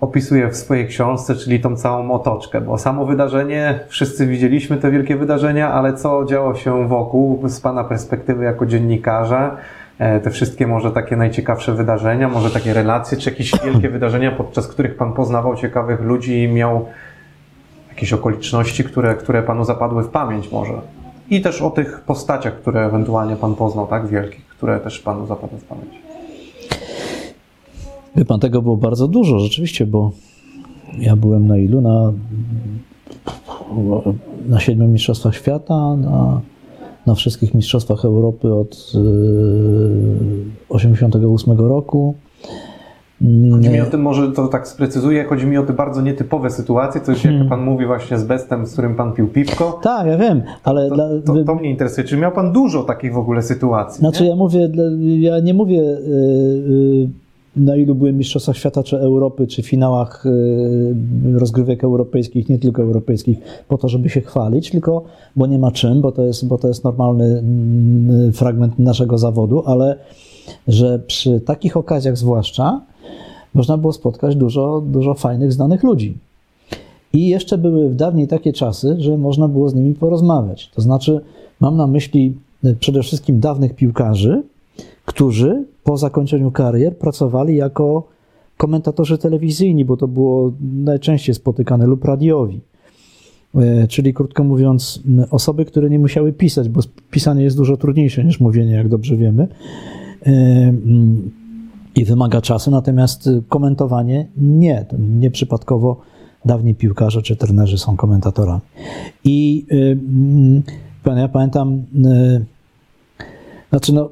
opisuje 0.00 0.48
w 0.48 0.56
swojej 0.56 0.88
książce, 0.88 1.34
czyli 1.34 1.60
tą 1.60 1.76
całą 1.76 2.10
otoczkę, 2.10 2.60
bo 2.60 2.78
samo 2.78 3.06
wydarzenie, 3.06 3.80
wszyscy 3.88 4.26
widzieliśmy 4.26 4.76
te 4.76 4.90
wielkie 4.90 5.16
wydarzenia, 5.16 5.72
ale 5.72 5.94
co 5.94 6.24
działo 6.24 6.54
się 6.54 6.88
wokół 6.88 7.48
z 7.48 7.60
Pana 7.60 7.84
perspektywy 7.84 8.44
jako 8.44 8.66
dziennikarza, 8.66 9.56
e, 9.98 10.20
te 10.20 10.30
wszystkie 10.30 10.66
może 10.66 10.90
takie 10.90 11.16
najciekawsze 11.16 11.74
wydarzenia, 11.74 12.28
może 12.28 12.50
takie 12.50 12.74
relacje, 12.74 13.18
czy 13.18 13.30
jakieś 13.30 13.52
wielkie 13.64 13.88
wydarzenia, 13.88 14.32
podczas 14.32 14.68
których 14.68 14.96
Pan 14.96 15.12
poznawał 15.12 15.56
ciekawych 15.56 16.00
ludzi 16.00 16.42
i 16.42 16.48
miał 16.48 16.86
jakieś 17.90 18.12
okoliczności, 18.12 18.84
które, 18.84 19.14
które 19.14 19.42
Panu 19.42 19.64
zapadły 19.64 20.02
w 20.02 20.08
pamięć 20.08 20.52
może. 20.52 20.80
I 21.30 21.40
też 21.40 21.62
o 21.62 21.70
tych 21.70 22.00
postaciach, 22.00 22.60
które 22.60 22.86
ewentualnie 22.86 23.36
Pan 23.36 23.54
poznał, 23.54 23.86
tak, 23.86 24.08
wielkich, 24.08 24.46
które 24.46 24.80
też 24.80 24.98
Panu 24.98 25.26
zapadły 25.26 25.58
w 25.58 25.64
pamięć. 25.64 25.90
Wie 28.16 28.24
pan, 28.24 28.40
tego 28.40 28.62
było 28.62 28.76
bardzo 28.76 29.08
dużo 29.08 29.38
rzeczywiście, 29.38 29.86
bo 29.86 30.10
ja 30.98 31.16
byłem 31.16 31.46
na 31.46 31.58
ilu? 31.58 31.80
Na, 31.80 32.12
na 34.48 34.60
siedmiu 34.60 34.88
mistrzostwach 34.88 35.34
świata, 35.34 35.96
na, 35.96 36.40
na 37.06 37.14
wszystkich 37.14 37.54
mistrzostwach 37.54 38.04
Europy 38.04 38.54
od 38.54 38.70
1988 38.70 41.52
y, 41.52 41.56
roku. 41.68 42.14
Chodzi 43.52 43.68
mi 43.68 43.80
o 43.80 43.86
tym, 43.86 44.02
może 44.02 44.32
to 44.32 44.48
tak 44.48 44.68
sprecyzuję, 44.68 45.24
chodzi 45.24 45.46
mi 45.46 45.58
o 45.58 45.62
te 45.62 45.72
bardzo 45.72 46.00
nietypowe 46.00 46.50
sytuacje, 46.50 47.00
coś 47.00 47.24
jak 47.24 47.32
hmm. 47.32 47.48
pan 47.48 47.64
mówi 47.64 47.86
właśnie 47.86 48.18
z 48.18 48.24
Bestem, 48.24 48.66
z 48.66 48.72
którym 48.72 48.94
pan 48.94 49.12
pił 49.12 49.28
piwko. 49.28 49.80
Tak, 49.82 50.06
ja 50.06 50.18
wiem, 50.18 50.42
ale... 50.64 50.88
To, 50.88 51.34
to, 51.34 51.44
to 51.44 51.54
mnie 51.54 51.70
interesuje. 51.70 52.06
Czy 52.06 52.16
miał 52.16 52.32
pan 52.32 52.52
dużo 52.52 52.82
takich 52.82 53.12
w 53.12 53.18
ogóle 53.18 53.42
sytuacji? 53.42 53.98
Znaczy 53.98 54.22
nie? 54.22 54.28
ja 54.28 54.36
mówię, 54.36 54.70
ja 55.18 55.40
nie 55.40 55.54
mówię... 55.54 55.76
Yy, 55.76 55.98
yy, 56.68 57.08
na 57.56 57.76
ilu 57.76 57.94
były 57.94 58.12
Mistrzostwach 58.12 58.56
Świata, 58.56 58.82
czy 58.82 58.98
Europy, 58.98 59.46
czy 59.46 59.62
finałach 59.62 60.26
y, 60.26 61.38
rozgrywek 61.38 61.84
europejskich, 61.84 62.48
nie 62.48 62.58
tylko 62.58 62.82
europejskich, 62.82 63.38
po 63.68 63.78
to, 63.78 63.88
żeby 63.88 64.08
się 64.08 64.20
chwalić, 64.20 64.70
tylko 64.70 65.04
bo 65.36 65.46
nie 65.46 65.58
ma 65.58 65.70
czym, 65.70 66.00
bo 66.00 66.12
to 66.12 66.22
jest, 66.22 66.48
bo 66.48 66.58
to 66.58 66.68
jest 66.68 66.84
normalny 66.84 67.24
mm, 67.24 68.32
fragment 68.32 68.78
naszego 68.78 69.18
zawodu, 69.18 69.62
ale 69.66 69.96
że 70.68 70.98
przy 70.98 71.40
takich 71.40 71.76
okazjach 71.76 72.16
zwłaszcza 72.16 72.80
można 73.54 73.78
było 73.78 73.92
spotkać 73.92 74.36
dużo, 74.36 74.82
dużo 74.86 75.14
fajnych, 75.14 75.52
znanych 75.52 75.82
ludzi. 75.82 76.18
I 77.12 77.28
jeszcze 77.28 77.58
były 77.58 77.88
w 77.88 77.94
dawniej 77.94 78.28
takie 78.28 78.52
czasy, 78.52 78.96
że 78.98 79.18
można 79.18 79.48
było 79.48 79.68
z 79.68 79.74
nimi 79.74 79.94
porozmawiać. 79.94 80.70
To 80.74 80.82
znaczy, 80.82 81.20
mam 81.60 81.76
na 81.76 81.86
myśli 81.86 82.34
y, 82.64 82.76
przede 82.80 83.02
wszystkim 83.02 83.40
dawnych 83.40 83.74
piłkarzy, 83.74 84.42
którzy 85.04 85.64
po 85.84 85.96
zakończeniu 85.96 86.50
karier 86.50 86.96
pracowali 86.96 87.56
jako 87.56 88.02
komentatorzy 88.56 89.18
telewizyjni, 89.18 89.84
bo 89.84 89.96
to 89.96 90.08
było 90.08 90.52
najczęściej 90.74 91.34
spotykane, 91.34 91.86
lub 91.86 92.04
radiowi. 92.04 92.60
E, 93.54 93.88
czyli 93.88 94.14
krótko 94.14 94.44
mówiąc, 94.44 95.02
osoby, 95.30 95.64
które 95.64 95.90
nie 95.90 95.98
musiały 95.98 96.32
pisać, 96.32 96.68
bo 96.68 96.80
pisanie 97.10 97.44
jest 97.44 97.56
dużo 97.56 97.76
trudniejsze 97.76 98.24
niż 98.24 98.40
mówienie, 98.40 98.72
jak 98.72 98.88
dobrze 98.88 99.16
wiemy. 99.16 99.48
I 101.94 102.04
wymaga 102.04 102.40
czasu, 102.40 102.70
natomiast 102.70 103.30
komentowanie 103.48 104.26
nie. 104.36 104.86
Nieprzypadkowo 104.98 106.00
dawni 106.44 106.74
piłkarze 106.74 107.22
czy 107.22 107.36
trenerzy 107.36 107.78
są 107.78 107.96
komentatorami. 107.96 108.60
I 109.24 109.66
ja 111.16 111.28
pamiętam, 111.28 111.82
znaczy 113.70 113.94
no, 113.94 114.08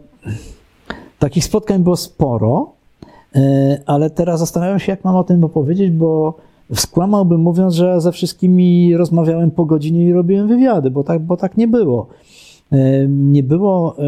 Takich 1.19 1.45
spotkań 1.45 1.83
było 1.83 1.97
sporo, 1.97 2.73
ale 3.87 4.11
teraz 4.11 4.41
zastanawiam 4.41 4.79
się, 4.79 4.93
jak 4.93 5.05
mam 5.05 5.17
o 5.17 5.25
tym 5.25 5.45
opowiedzieć, 5.45 5.91
bo 5.91 6.35
skłamałbym 6.75 7.41
mówiąc, 7.41 7.75
że 7.75 8.01
ze 8.01 8.13
wszystkimi 8.13 8.97
rozmawiałem 8.97 9.51
po 9.51 9.65
godzinie 9.65 10.09
i 10.09 10.13
robiłem 10.13 10.49
wywiady, 10.49 10.91
bo 10.91 11.05
tak, 11.05 11.23
bo 11.23 11.37
tak 11.37 11.57
nie 11.57 11.69
było. 11.69 12.07
E, 12.73 13.07
nie 13.09 13.43
było 13.43 13.97
e, 13.99 14.03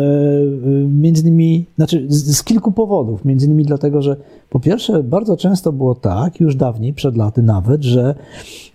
między 0.86 1.22
innymi, 1.22 1.66
znaczy 1.76 2.04
z, 2.08 2.44
kilku 2.44 2.72
powodów. 2.72 3.24
Między 3.24 3.46
innymi 3.46 3.64
dlatego, 3.64 4.02
że 4.02 4.16
po 4.50 4.60
pierwsze, 4.60 5.02
bardzo 5.02 5.36
często 5.36 5.72
było 5.72 5.94
tak, 5.94 6.40
już 6.40 6.56
dawniej, 6.56 6.92
przed 6.92 7.16
laty 7.16 7.42
nawet, 7.42 7.82
że 7.82 8.14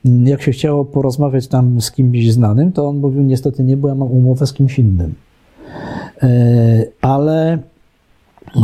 mm, 0.05 0.27
jak 0.27 0.41
się 0.41 0.51
chciało 0.51 0.85
porozmawiać 0.85 1.47
tam 1.47 1.81
z 1.81 1.91
kimś 1.91 2.31
znanym, 2.31 2.71
to 2.71 2.87
on 2.87 2.97
mówił, 2.97 3.23
niestety 3.23 3.63
nie, 3.63 3.77
bo 3.77 3.87
ja 3.87 3.95
mam 3.95 4.11
umowę 4.11 4.47
z 4.47 4.53
kimś 4.53 4.79
innym. 4.79 5.13
Ale 7.01 7.59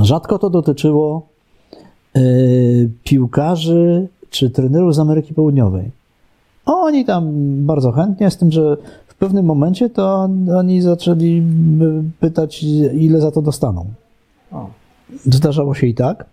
Rzadko 0.01 0.39
to 0.39 0.49
dotyczyło 0.49 1.27
piłkarzy 3.03 4.07
czy 4.29 4.49
trenerów 4.49 4.95
z 4.95 4.99
Ameryki 4.99 5.33
Południowej. 5.33 5.91
Oni 6.65 7.05
tam 7.05 7.31
bardzo 7.65 7.91
chętnie, 7.91 8.31
z 8.31 8.37
tym, 8.37 8.51
że 8.51 8.77
w 9.21 9.23
pewnym 9.23 9.45
momencie 9.45 9.89
to 9.89 10.29
oni 10.57 10.81
zaczęli 10.81 11.43
pytać, 12.19 12.63
ile 12.93 13.21
za 13.21 13.31
to 13.31 13.41
dostaną. 13.41 13.85
Zdarzało 15.25 15.73
się 15.73 15.87
i 15.87 15.93
tak. 15.93 16.25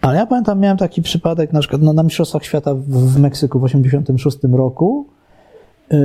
Ale 0.00 0.18
ja 0.18 0.26
pamiętam, 0.26 0.60
miałem 0.60 0.76
taki 0.76 1.02
przypadek 1.02 1.52
na 1.52 1.60
przykład 1.60 1.82
no, 1.82 1.92
na 1.92 2.02
Mistrzostwach 2.02 2.44
Świata 2.44 2.74
w 2.74 3.18
Meksyku 3.18 3.58
w 3.58 3.62
1986 3.62 4.38
roku. 4.52 5.06
Yy, 5.90 5.98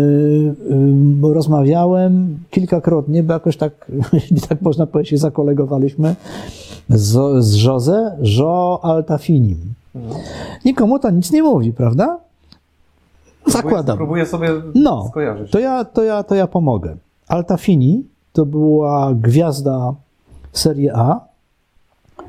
yy, 1.24 1.34
rozmawiałem 1.34 2.40
kilkakrotnie, 2.50 3.24
bo 3.24 3.34
jakoś 3.34 3.58
tak, 3.58 3.92
jeśli 4.14 4.42
tak 4.42 4.62
można 4.62 4.86
powiedzieć, 4.86 5.20
zakolegowaliśmy 5.20 6.16
z, 6.90 7.44
z 7.46 7.64
Jose 7.64 8.18
Jo 8.22 8.80
Altafinim. 8.84 9.60
Nikomu 10.66 11.00
to 11.00 11.10
nic 11.10 11.32
nie 11.32 11.44
mówi, 11.44 11.74
prawda? 11.74 12.29
Zakładam. 13.52 13.98
Próbuję 13.98 14.26
sobie 14.26 14.50
no, 14.76 15.08
skojarzyć. 15.10 15.52
To 15.52 15.60
ja, 15.60 15.86
to, 15.86 16.04
ja, 16.04 16.24
to 16.24 16.36
ja 16.36 16.48
pomogę. 16.48 16.98
Altafini 17.28 18.04
to 18.34 18.46
była 18.46 19.14
gwiazda 19.14 19.94
Serie 20.54 20.96
A, 20.96 21.20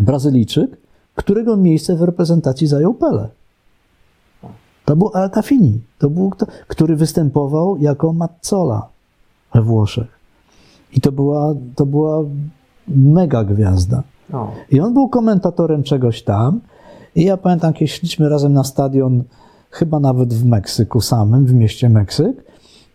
Brazylijczyk, 0.01 0.77
którego 1.15 1.57
miejsce 1.57 1.97
w 1.97 2.03
reprezentacji 2.03 2.67
zajął 2.67 2.95
Pele. 2.95 3.29
To 4.85 4.97
był 4.97 5.11
Altafini, 5.15 5.81
to 5.99 6.11
był 6.11 6.31
kto, 6.31 6.47
który 6.69 6.97
występował 6.97 7.77
jako 7.77 8.13
Mazzola 8.13 8.89
we 9.55 9.63
Włoszech. 9.63 10.21
I 10.93 11.01
to 11.01 11.13
była, 11.13 11.55
to 11.77 11.87
była 11.87 12.23
mega 12.89 13.45
gwiazda. 13.45 14.03
I 14.71 14.81
on 14.81 14.95
był 14.95 15.09
komentatorem 15.09 15.83
czegoś 15.83 16.23
tam. 16.23 16.61
I 17.15 17.25
ja 17.25 17.37
pamiętam, 17.37 17.73
kiedy 17.73 17.89
szliśmy 17.89 18.29
razem 18.29 18.53
na 18.53 18.65
stadion, 18.65 19.23
chyba 19.71 20.01
nawet 20.01 20.35
w 20.35 20.45
Meksyku 20.45 21.01
samym, 21.01 21.47
w 21.47 21.55
mieście 21.55 21.89
Meksyk. 21.89 22.45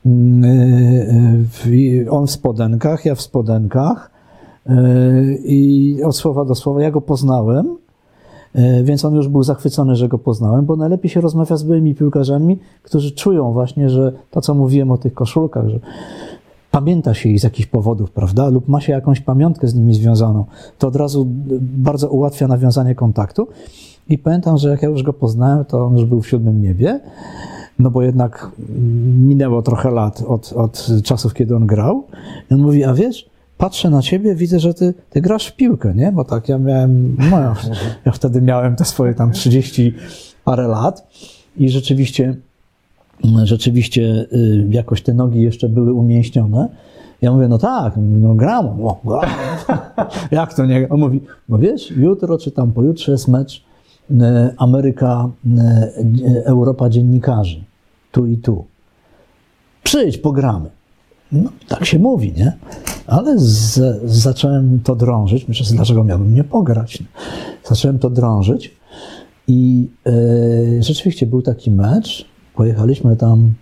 Mm, 0.05 0.43
y, 0.43 1.47
y, 1.67 2.11
on 2.11 2.27
w 2.27 2.31
spodenkach, 2.31 3.05
ja 3.05 3.15
w 3.15 3.21
spodenkach. 3.21 4.11
Y, 4.69 5.39
I 5.45 6.03
od 6.03 6.15
słowa 6.15 6.45
do 6.45 6.55
słowa 6.55 6.81
ja 6.81 6.91
go 6.91 7.01
poznałem. 7.01 7.77
Więc 8.83 9.05
on 9.05 9.15
już 9.15 9.27
był 9.27 9.43
zachwycony, 9.43 9.95
że 9.95 10.07
go 10.07 10.17
poznałem, 10.17 10.65
bo 10.65 10.75
najlepiej 10.75 11.09
się 11.09 11.21
rozmawia 11.21 11.57
z 11.57 11.63
byłymi 11.63 11.95
piłkarzami, 11.95 12.59
którzy 12.83 13.11
czują 13.11 13.53
właśnie, 13.53 13.89
że 13.89 14.13
to, 14.31 14.41
co 14.41 14.53
mówiłem 14.53 14.91
o 14.91 14.97
tych 14.97 15.13
koszulkach, 15.13 15.67
że 15.67 15.79
pamięta 16.71 17.13
się 17.13 17.29
ich 17.29 17.39
z 17.39 17.43
jakichś 17.43 17.67
powodów, 17.67 18.11
prawda, 18.11 18.49
lub 18.49 18.67
ma 18.67 18.81
się 18.81 18.93
jakąś 18.93 19.19
pamiątkę 19.19 19.67
z 19.67 19.75
nimi 19.75 19.93
związaną, 19.93 20.45
to 20.77 20.87
od 20.87 20.95
razu 20.95 21.27
bardzo 21.61 22.09
ułatwia 22.09 22.47
nawiązanie 22.47 22.95
kontaktu. 22.95 23.47
I 24.09 24.17
pamiętam, 24.17 24.57
że 24.57 24.69
jak 24.69 24.81
ja 24.81 24.89
już 24.89 25.03
go 25.03 25.13
poznałem, 25.13 25.65
to 25.65 25.85
on 25.85 25.97
już 25.97 26.05
był 26.05 26.21
w 26.21 26.27
siódmym 26.27 26.61
niebie, 26.61 26.99
no 27.79 27.91
bo 27.91 28.01
jednak 28.01 28.51
minęło 29.17 29.61
trochę 29.61 29.91
lat 29.91 30.23
od, 30.27 30.53
od 30.53 30.87
czasów, 31.03 31.33
kiedy 31.33 31.55
on 31.55 31.65
grał. 31.65 32.03
I 32.51 32.53
on 32.53 32.59
mówi, 32.59 32.83
a 32.83 32.93
wiesz, 32.93 33.29
patrzę 33.57 33.89
na 33.89 34.01
ciebie, 34.01 34.35
widzę, 34.35 34.59
że 34.59 34.73
ty, 34.73 34.93
ty 35.09 35.21
grasz 35.21 35.47
w 35.47 35.55
piłkę, 35.55 35.93
nie? 35.95 36.11
Bo 36.11 36.23
tak 36.23 36.49
ja 36.49 36.57
miałem, 36.57 37.17
no 37.31 37.39
ja, 37.39 37.55
ja 38.05 38.11
wtedy 38.11 38.41
miałem 38.41 38.75
te 38.75 38.85
swoje 38.85 39.13
tam 39.13 39.31
30 39.31 39.93
parę 40.43 40.67
lat 40.67 41.07
i 41.57 41.69
rzeczywiście, 41.69 42.35
rzeczywiście 43.43 44.01
y, 44.33 44.67
jakoś 44.69 45.01
te 45.01 45.13
nogi 45.13 45.41
jeszcze 45.41 45.69
były 45.69 45.93
umięśnione. 45.93 46.69
Ja 47.21 47.31
mówię, 47.31 47.47
no 47.47 47.57
tak, 47.57 47.93
no 47.97 48.35
gram. 48.35 48.65
O. 48.65 49.21
Jak 50.31 50.53
to 50.53 50.65
nie? 50.65 50.89
On 50.89 50.99
mówi, 50.99 51.21
no 51.49 51.57
wiesz, 51.57 51.91
jutro 51.91 52.37
czy 52.37 52.51
tam 52.51 52.71
pojutrze 52.71 53.11
jest 53.11 53.27
mecz 53.27 53.63
Ameryka, 54.57 55.29
y, 55.45 56.45
Europa 56.45 56.89
dziennikarzy. 56.89 57.63
Tu 58.11 58.27
i 58.27 58.37
tu. 58.37 58.65
Przyjdź, 59.83 60.17
pogramy. 60.17 60.69
No, 61.31 61.49
tak 61.67 61.85
się 61.85 61.99
mówi, 61.99 62.33
nie? 62.37 62.53
Ale 63.07 63.39
z, 63.39 63.79
zacząłem 64.05 64.79
to 64.79 64.95
drążyć. 64.95 65.47
Myślę, 65.47 65.65
dlaczego 65.75 66.03
miałbym 66.03 66.35
nie 66.35 66.43
pograć? 66.43 67.03
Zacząłem 67.63 67.99
to 67.99 68.09
drążyć 68.09 68.75
i 69.47 69.87
e, 70.05 70.83
rzeczywiście 70.83 71.25
był 71.25 71.41
taki 71.41 71.71
mecz. 71.71 72.25
Pojechaliśmy 72.55 73.15
tam, 73.15 73.53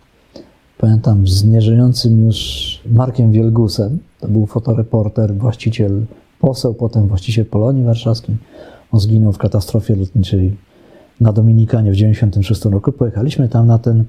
pamiętam, 0.77 1.27
z 1.27 1.43
nieżyjącym 1.43 2.25
już 2.25 2.81
Markiem 2.85 3.31
Wielgusem. 3.31 3.99
To 4.19 4.27
był 4.27 4.45
fotoreporter, 4.45 5.35
właściciel, 5.35 6.05
poseł, 6.39 6.73
potem 6.73 7.07
właściciel 7.07 7.45
Polonii 7.45 7.83
Warszawskiej. 7.83 8.35
On 8.93 8.99
zginął 8.99 9.33
w 9.33 9.37
katastrofie 9.37 9.95
lotniczej 9.95 10.57
na 11.21 11.33
Dominikanie 11.33 11.91
w 11.91 11.95
96 11.95 12.65
roku. 12.65 12.91
Pojechaliśmy 12.91 13.49
tam 13.49 13.67
na 13.67 13.79
ten 13.79 14.03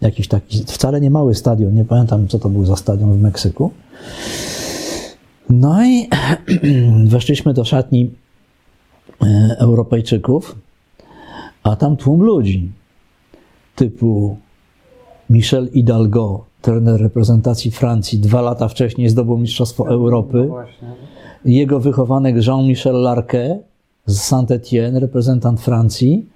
jakiś 0.00 0.28
taki, 0.28 0.58
wcale 0.58 1.00
nie 1.00 1.10
mały 1.10 1.34
stadion, 1.34 1.74
nie 1.74 1.84
pamiętam 1.84 2.28
co 2.28 2.38
to 2.38 2.48
był 2.48 2.64
za 2.64 2.76
stadion 2.76 3.12
w 3.12 3.20
Meksyku. 3.20 3.70
No 5.50 5.84
i 5.84 6.08
weszliśmy 7.14 7.54
do 7.54 7.64
szatni 7.64 8.10
e, 9.22 9.56
Europejczyków, 9.58 10.56
a 11.62 11.76
tam 11.76 11.96
tłum 11.96 12.22
ludzi 12.22 12.72
typu 13.76 14.36
Michel 15.30 15.70
Hidalgo, 15.72 16.44
trener 16.62 17.00
reprezentacji 17.00 17.70
Francji, 17.70 18.18
dwa 18.18 18.40
lata 18.40 18.68
wcześniej 18.68 19.08
zdobył 19.08 19.38
Mistrzostwo 19.38 19.88
Europy. 19.88 20.38
No 20.38 20.46
właśnie. 20.46 20.88
Jego 21.44 21.80
wychowanek 21.80 22.46
Jean-Michel 22.46 23.02
Larquet 23.02 23.71
z 24.06 24.20
Saint-Étienne, 24.20 25.00
reprezentant 25.00 25.60
Francji. 25.60 26.26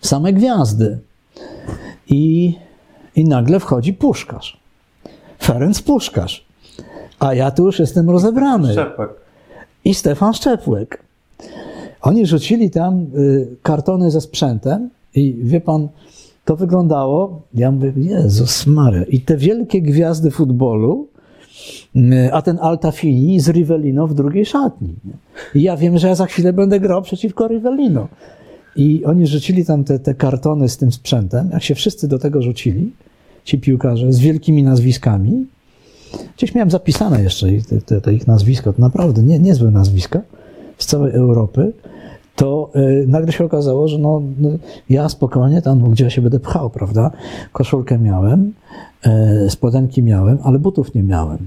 Same 0.00 0.32
gwiazdy. 0.32 0.98
I, 2.08 2.54
I 3.16 3.24
nagle 3.24 3.60
wchodzi 3.60 3.92
Puszkarz. 3.92 4.56
Ferenc 5.38 5.82
Puszkarz. 5.82 6.44
A 7.18 7.34
ja 7.34 7.50
tu 7.50 7.66
już 7.66 7.78
jestem 7.78 8.10
rozebrany. 8.10 8.72
Szczepek. 8.72 9.10
I 9.84 9.94
Stefan 9.94 10.34
Szczepłek. 10.34 11.02
Oni 12.02 12.26
rzucili 12.26 12.70
tam 12.70 13.06
y, 13.16 13.56
kartony 13.62 14.10
ze 14.10 14.20
sprzętem 14.20 14.90
i 15.14 15.34
wie 15.42 15.60
pan, 15.60 15.88
to 16.44 16.56
wyglądało, 16.56 17.42
ja 17.54 17.70
mówię, 17.70 17.92
Jezus 17.96 18.66
Maria. 18.66 19.04
I 19.04 19.20
te 19.20 19.36
wielkie 19.36 19.82
gwiazdy 19.82 20.30
futbolu, 20.30 21.06
a 22.32 22.42
ten 22.42 22.58
Altafini 22.60 23.40
z 23.40 23.48
Rivellino 23.48 24.06
w 24.06 24.14
drugiej 24.14 24.46
szatni. 24.46 24.94
I 25.54 25.62
ja 25.62 25.76
wiem, 25.76 25.98
że 25.98 26.08
ja 26.08 26.14
za 26.14 26.26
chwilę 26.26 26.52
będę 26.52 26.80
grał 26.80 27.02
przeciwko 27.02 27.48
Rivellino. 27.48 28.08
I 28.76 29.04
oni 29.04 29.26
rzucili 29.26 29.64
tam 29.64 29.84
te, 29.84 29.98
te 29.98 30.14
kartony 30.14 30.68
z 30.68 30.76
tym 30.76 30.92
sprzętem. 30.92 31.50
Jak 31.52 31.62
się 31.62 31.74
wszyscy 31.74 32.08
do 32.08 32.18
tego 32.18 32.42
rzucili, 32.42 32.90
ci 33.44 33.58
piłkarze 33.58 34.12
z 34.12 34.18
wielkimi 34.18 34.62
nazwiskami, 34.62 35.46
gdzieś 36.36 36.54
miałem 36.54 36.70
zapisane 36.70 37.22
jeszcze 37.22 37.46
te, 37.68 37.80
te, 37.80 38.00
te 38.00 38.14
ich 38.14 38.26
nazwiska, 38.26 38.72
to 38.72 38.80
naprawdę 38.80 39.22
nie, 39.22 39.38
niezłe 39.38 39.70
nazwiska 39.70 40.20
z 40.78 40.86
całej 40.86 41.12
Europy, 41.12 41.72
to 42.36 42.70
y, 42.76 43.04
nagle 43.08 43.32
się 43.32 43.44
okazało, 43.44 43.88
że 43.88 43.98
no, 43.98 44.22
no, 44.38 44.48
ja 44.90 45.08
spokojnie 45.08 45.62
tam, 45.62 45.90
gdzie 45.90 46.04
ja 46.04 46.10
się 46.10 46.22
będę 46.22 46.40
pchał, 46.40 46.70
prawda? 46.70 47.10
Koszulkę 47.52 47.98
miałem, 47.98 48.52
y, 49.46 49.50
spodenki 49.50 50.02
miałem, 50.02 50.38
ale 50.42 50.58
butów 50.58 50.94
nie 50.94 51.02
miałem, 51.02 51.38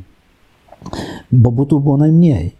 bo 1.32 1.52
butów 1.52 1.84
było 1.84 1.98
najmniej. 1.98 2.52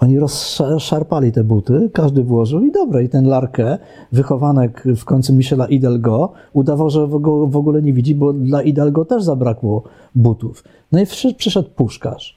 Oni 0.00 0.18
rozszarpali 0.18 1.32
te 1.32 1.44
buty, 1.44 1.90
każdy 1.92 2.22
włożył 2.22 2.64
i 2.64 2.72
dobra. 2.72 3.02
I 3.02 3.08
ten 3.08 3.26
Larkę, 3.26 3.78
wychowanek 4.12 4.84
w 4.96 5.04
końcu 5.04 5.34
Michela 5.34 5.66
Hidalgo, 5.66 6.32
udawał, 6.52 6.90
że 6.90 7.08
go 7.20 7.46
w 7.46 7.56
ogóle 7.56 7.82
nie 7.82 7.92
widzi, 7.92 8.14
bo 8.14 8.32
dla 8.32 8.62
Hidalgo 8.62 9.04
też 9.04 9.22
zabrakło 9.22 9.82
butów. 10.14 10.64
No 10.92 11.00
i 11.00 11.06
przy- 11.06 11.34
przyszedł 11.34 11.68
puszkarz. 11.76 12.36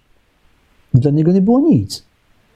I 0.96 1.00
dla 1.00 1.12
niego 1.12 1.32
nie 1.32 1.42
było 1.42 1.60
nic. 1.60 2.06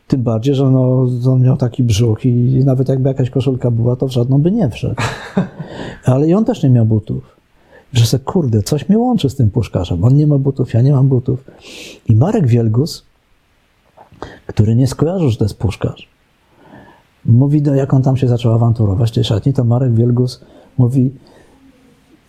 Tym 0.07 0.23
bardziej, 0.23 0.55
że 0.55 0.69
no, 0.71 1.07
on 1.31 1.41
miał 1.41 1.57
taki 1.57 1.83
brzuch 1.83 2.25
i 2.25 2.61
nawet 2.65 2.89
jakby 2.89 3.09
jakaś 3.09 3.29
koszulka 3.29 3.71
była, 3.71 3.95
to 3.95 4.07
w 4.07 4.11
żadną 4.11 4.41
by 4.41 4.51
nie 4.51 4.69
wszedł. 4.69 4.95
Ale 6.05 6.27
i 6.27 6.33
on 6.33 6.45
też 6.45 6.63
nie 6.63 6.69
miał 6.69 6.85
butów. 6.85 7.32
Że 7.93 8.05
se, 8.05 8.19
kurde, 8.19 8.63
coś 8.63 8.89
mnie 8.89 8.97
łączy 8.97 9.29
z 9.29 9.35
tym 9.35 9.51
puszkarzem. 9.51 10.03
On 10.03 10.15
nie 10.15 10.27
ma 10.27 10.37
butów, 10.37 10.73
ja 10.73 10.81
nie 10.81 10.91
mam 10.91 11.07
butów. 11.07 11.43
I 12.07 12.15
Marek 12.15 12.47
Wielgus, 12.47 13.05
który 14.47 14.75
nie 14.75 14.87
skojarzył, 14.87 15.29
że 15.29 15.37
to 15.37 15.45
jest 15.45 15.57
puszkarz, 15.57 16.09
mówi, 17.25 17.61
do, 17.61 17.75
jak 17.75 17.93
on 17.93 18.01
tam 18.01 18.17
się 18.17 18.27
zaczął 18.27 18.53
awanturować 18.53 19.11
w 19.11 19.13
tej 19.13 19.23
szatni, 19.23 19.53
to 19.53 19.63
Marek 19.63 19.93
Wielgus 19.93 20.41
mówi, 20.77 21.11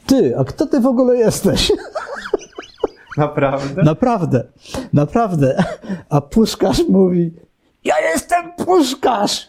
ty, 0.06 0.38
a 0.38 0.44
kto 0.44 0.66
ty 0.66 0.80
w 0.80 0.86
ogóle 0.86 1.16
jesteś? 1.16 1.72
Naprawdę? 3.16 3.82
Naprawdę, 3.82 4.44
naprawdę. 4.92 5.64
A 6.08 6.20
puszkarz 6.20 6.82
mówi, 6.88 7.34
ja 7.84 7.94
jestem 8.00 8.52
puszkarz! 8.52 9.46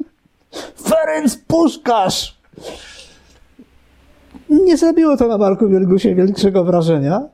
Ferenc 0.88 1.36
Puszkarz! 1.36 2.38
Nie 4.50 4.76
zrobiło 4.76 5.16
to 5.16 5.28
na 5.28 5.38
Marku 5.38 5.68
Wielgusie 5.68 6.14
większego 6.14 6.64
wrażenia. 6.64 7.28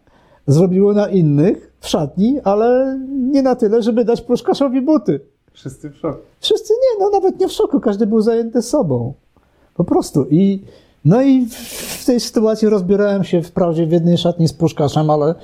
Zrobiło 0.47 0.93
na 0.93 1.09
innych 1.09 1.73
w 1.81 1.89
szatni, 1.89 2.41
ale 2.45 2.99
nie 3.32 3.43
na 3.43 3.57
tyle, 3.57 3.82
żeby 3.82 4.05
dać 4.05 4.20
puszkarzowi 4.20 4.81
buty. 4.82 5.20
Wszyscy 5.53 5.91
w 5.91 5.97
szoku. 5.97 6.19
Wszyscy 6.41 6.73
nie, 6.73 7.05
no 7.05 7.11
nawet 7.11 7.41
nie 7.41 7.49
w 7.49 7.53
szoku, 7.53 7.81
każdy 7.81 8.07
był 8.07 8.20
zajęty 8.20 8.62
sobą. 8.62 9.15
Po 9.74 9.85
prostu. 9.85 10.27
I, 10.31 10.62
no 11.05 11.23
i 11.23 11.47
w 12.01 12.05
tej 12.07 12.20
sytuacji 12.20 12.69
rozbierałem 12.69 13.24
się 13.24 13.43
wprawdzie 13.43 13.86
w 13.86 13.93
jednej 13.93 14.19
szatni 14.19 14.49
z 14.49 14.53
puszkaszem, 14.53 15.11
ale, 15.11 15.35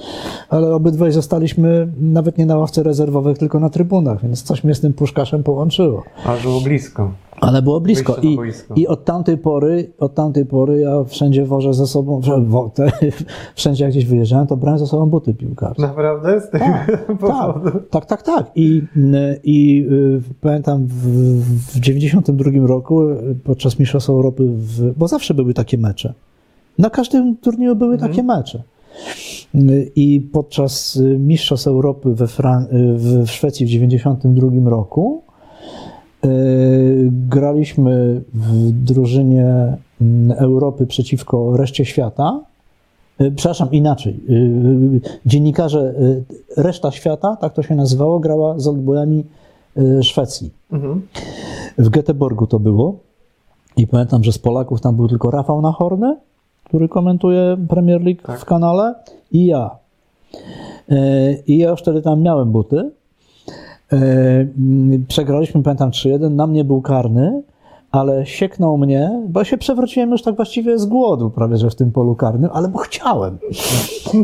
ale 0.48 0.74
obydwaj 0.74 1.12
zostaliśmy 1.12 1.88
nawet 2.01 2.38
nie 2.38 2.47
na 2.47 2.59
ławce 2.59 2.82
rezerwowych, 2.82 3.38
tylko 3.38 3.60
na 3.60 3.70
trybunach, 3.70 4.22
więc 4.22 4.42
coś 4.42 4.64
mnie 4.64 4.74
z 4.74 4.80
tym 4.80 4.92
puszkaszem 4.92 5.42
połączyło. 5.42 6.02
Ale 6.24 6.40
było 6.40 6.60
blisko. 6.60 7.10
Ale 7.40 7.62
było 7.62 7.80
blisko. 7.80 8.16
I. 8.22 8.38
I 8.76 8.86
od 8.86 9.04
tamtej 9.04 9.38
pory, 9.38 9.92
od 9.98 10.14
tamtej 10.14 10.46
pory 10.46 10.80
ja 10.80 11.04
wszędzie 11.04 11.44
wożę 11.44 11.74
ze 11.74 11.86
sobą, 11.86 12.20
wo- 12.46 12.70
te, 12.74 12.92
wszędzie 13.56 13.84
jak 13.84 13.92
gdzieś 13.92 14.04
wyjeżdżałem, 14.06 14.46
to 14.46 14.56
brałem 14.56 14.78
ze 14.78 14.86
sobą 14.86 15.06
buty 15.06 15.34
piłkarskie. 15.34 15.82
Naprawdę? 15.82 16.40
Z 16.40 16.50
tego 16.50 16.64
powodu? 17.20 17.70
Tak, 17.70 17.90
tak, 17.90 18.06
tak, 18.06 18.22
tak. 18.22 18.50
I, 18.54 18.82
i 19.44 19.86
y, 19.90 20.20
pamiętam 20.40 20.86
w, 20.86 20.94
w 21.76 21.80
92 21.80 22.50
roku 22.66 23.02
y, 23.10 23.16
podczas 23.44 23.78
Mistrzostw 23.78 24.10
Europy, 24.10 24.44
w, 24.46 24.92
bo 24.98 25.08
zawsze 25.08 25.34
były 25.34 25.54
takie 25.54 25.78
mecze. 25.78 26.14
Na 26.78 26.90
każdym 26.90 27.36
turnieju 27.36 27.76
były 27.76 27.98
takie 27.98 28.22
mecze. 28.22 28.62
Y, 29.54 29.90
I 29.96 30.20
podczas 30.20 31.00
Mistrzostw 31.18 31.66
Europy 31.66 32.14
we 32.14 32.24
Fran- 32.26 32.66
w, 32.96 33.30
Szwecji 33.30 33.66
w 33.66 33.68
92 33.68 34.70
roku 34.70 35.22
graliśmy 37.10 38.22
w 38.34 38.72
drużynie 38.72 39.76
mm, 40.01 40.38
Europy 40.38 40.86
przeciwko 40.86 41.56
reszcie 41.56 41.84
świata. 41.84 42.40
Y, 43.20 43.32
Przepraszam, 43.36 43.70
inaczej. 43.72 44.20
Y, 44.30 44.32
y, 44.32 45.01
Dziennikarze, 45.26 45.94
reszta 46.56 46.90
świata, 46.90 47.36
tak 47.36 47.55
to 47.55 47.62
się 47.62 47.74
nazywało, 47.74 48.20
grała 48.20 48.59
z 48.59 48.66
Oldboyami 48.66 49.24
y, 49.78 50.02
Szwecji. 50.02 50.51
Mhm. 50.72 51.02
W 51.78 51.90
Göteborgu 51.90 52.47
to 52.47 52.60
było. 52.60 52.94
I 53.76 53.86
pamiętam, 53.86 54.24
że 54.24 54.32
z 54.32 54.38
Polaków 54.38 54.80
tam 54.80 54.97
był 54.97 55.09
tylko 55.09 55.30
Rafał 55.30 55.62
Nachorny, 55.62 56.16
który 56.64 56.88
komentuje 56.88 57.56
Premier 57.68 58.01
League 58.02 58.38
w 58.38 58.44
kanale, 58.44 58.94
i 59.32 59.47
ja. 59.47 59.70
I 61.47 61.59
ja 61.59 61.70
już 61.70 61.80
wtedy 61.80 62.02
tam 62.02 62.22
miałem 62.22 62.52
buty. 62.52 62.90
Y, 63.92 63.96
mm, 63.96 65.04
Przegraliśmy, 65.08 65.62
pamiętam, 65.62 65.90
3-1. 65.90 66.30
Na 66.30 66.46
mnie 66.46 66.64
był 66.64 66.82
karny, 66.82 67.42
ale 67.90 68.26
sieknął 68.26 68.78
mnie, 68.78 69.22
bo 69.28 69.44
się 69.44 69.58
przewróciłem 69.58 70.10
już 70.10 70.22
tak 70.22 70.36
właściwie 70.36 70.78
z 70.78 70.86
głodu 70.86 71.30
prawie, 71.30 71.56
że 71.56 71.70
w 71.70 71.74
tym 71.74 71.92
polu 71.92 72.14
karnym, 72.14 72.50
ale 72.52 72.68
bo 72.68 72.78
chciałem. 72.78 73.38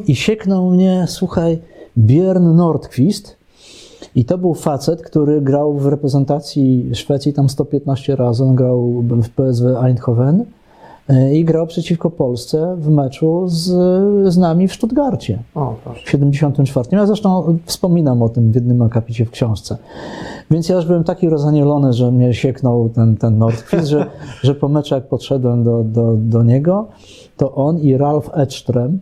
I 0.06 0.16
sieknął 0.16 0.70
mnie, 0.70 1.04
słuchaj, 1.08 1.58
Björn 1.96 2.54
Nordqvist. 2.54 3.36
I 4.14 4.24
to 4.24 4.38
był 4.38 4.54
facet, 4.54 5.02
który 5.02 5.40
grał 5.40 5.74
w 5.74 5.86
reprezentacji 5.86 6.90
Szwecji 6.94 7.32
tam 7.32 7.48
115 7.48 8.16
razy. 8.16 8.44
On 8.44 8.54
grał 8.54 9.02
w 9.02 9.28
PSW 9.28 9.76
Eindhoven. 9.76 10.44
E, 11.08 11.34
i 11.34 11.44
grał 11.44 11.66
przeciwko 11.66 12.10
Polsce 12.10 12.76
w 12.78 12.88
meczu 12.88 13.44
z, 13.48 13.64
z 14.32 14.38
nami 14.38 14.68
w 14.68 14.74
Stuttgarcie 14.74 15.38
O, 15.54 15.74
proszę. 15.84 16.00
w 16.04 16.10
74. 16.10 16.88
Ja 16.92 17.06
zresztą 17.06 17.58
wspominam 17.64 18.22
o 18.22 18.28
tym 18.28 18.52
w 18.52 18.54
jednym 18.54 18.82
akapicie 18.82 19.24
w 19.24 19.30
książce. 19.30 19.76
Więc 20.50 20.68
ja 20.68 20.76
już 20.76 20.86
byłem 20.86 21.04
taki 21.04 21.28
rozanielony, 21.28 21.92
że 21.92 22.12
mnie 22.12 22.34
sieknął 22.34 22.88
ten, 22.88 23.16
ten 23.16 23.38
Nordquist, 23.38 23.86
że, 23.86 24.06
że 24.42 24.54
po 24.54 24.68
meczu 24.68 24.94
jak 24.94 25.08
podszedłem 25.08 25.64
do, 25.64 25.84
do, 25.84 26.14
do 26.16 26.42
niego, 26.42 26.86
to 27.36 27.54
on 27.54 27.78
i 27.78 27.96
Ralf 27.96 28.28
Edström, 28.28 28.98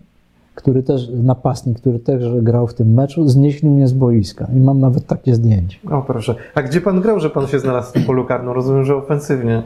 który 0.55 0.83
też, 0.83 1.11
napastnik, 1.23 1.81
który 1.81 1.99
też 1.99 2.43
grał 2.43 2.67
w 2.67 2.75
tym 2.75 2.95
meczu, 2.95 3.29
znieśli 3.29 3.69
mnie 3.69 3.89
z 3.89 3.93
boiska. 3.93 4.47
I 4.57 4.61
mam 4.61 4.81
nawet 4.81 5.07
takie 5.07 5.35
zdjęcie. 5.35 5.79
O, 5.91 6.03
proszę. 6.03 6.35
A 6.55 6.63
gdzie 6.63 6.81
pan 6.81 7.01
grał, 7.01 7.21
że 7.21 7.31
pan 7.31 7.47
się 7.47 7.59
znalazł 7.59 7.89
w 7.89 7.93
tym 7.93 8.05
polu 8.05 8.25
karnym? 8.25 8.53
Rozumiem, 8.53 8.85
że 8.85 8.97
ofensywnie. 8.97 9.63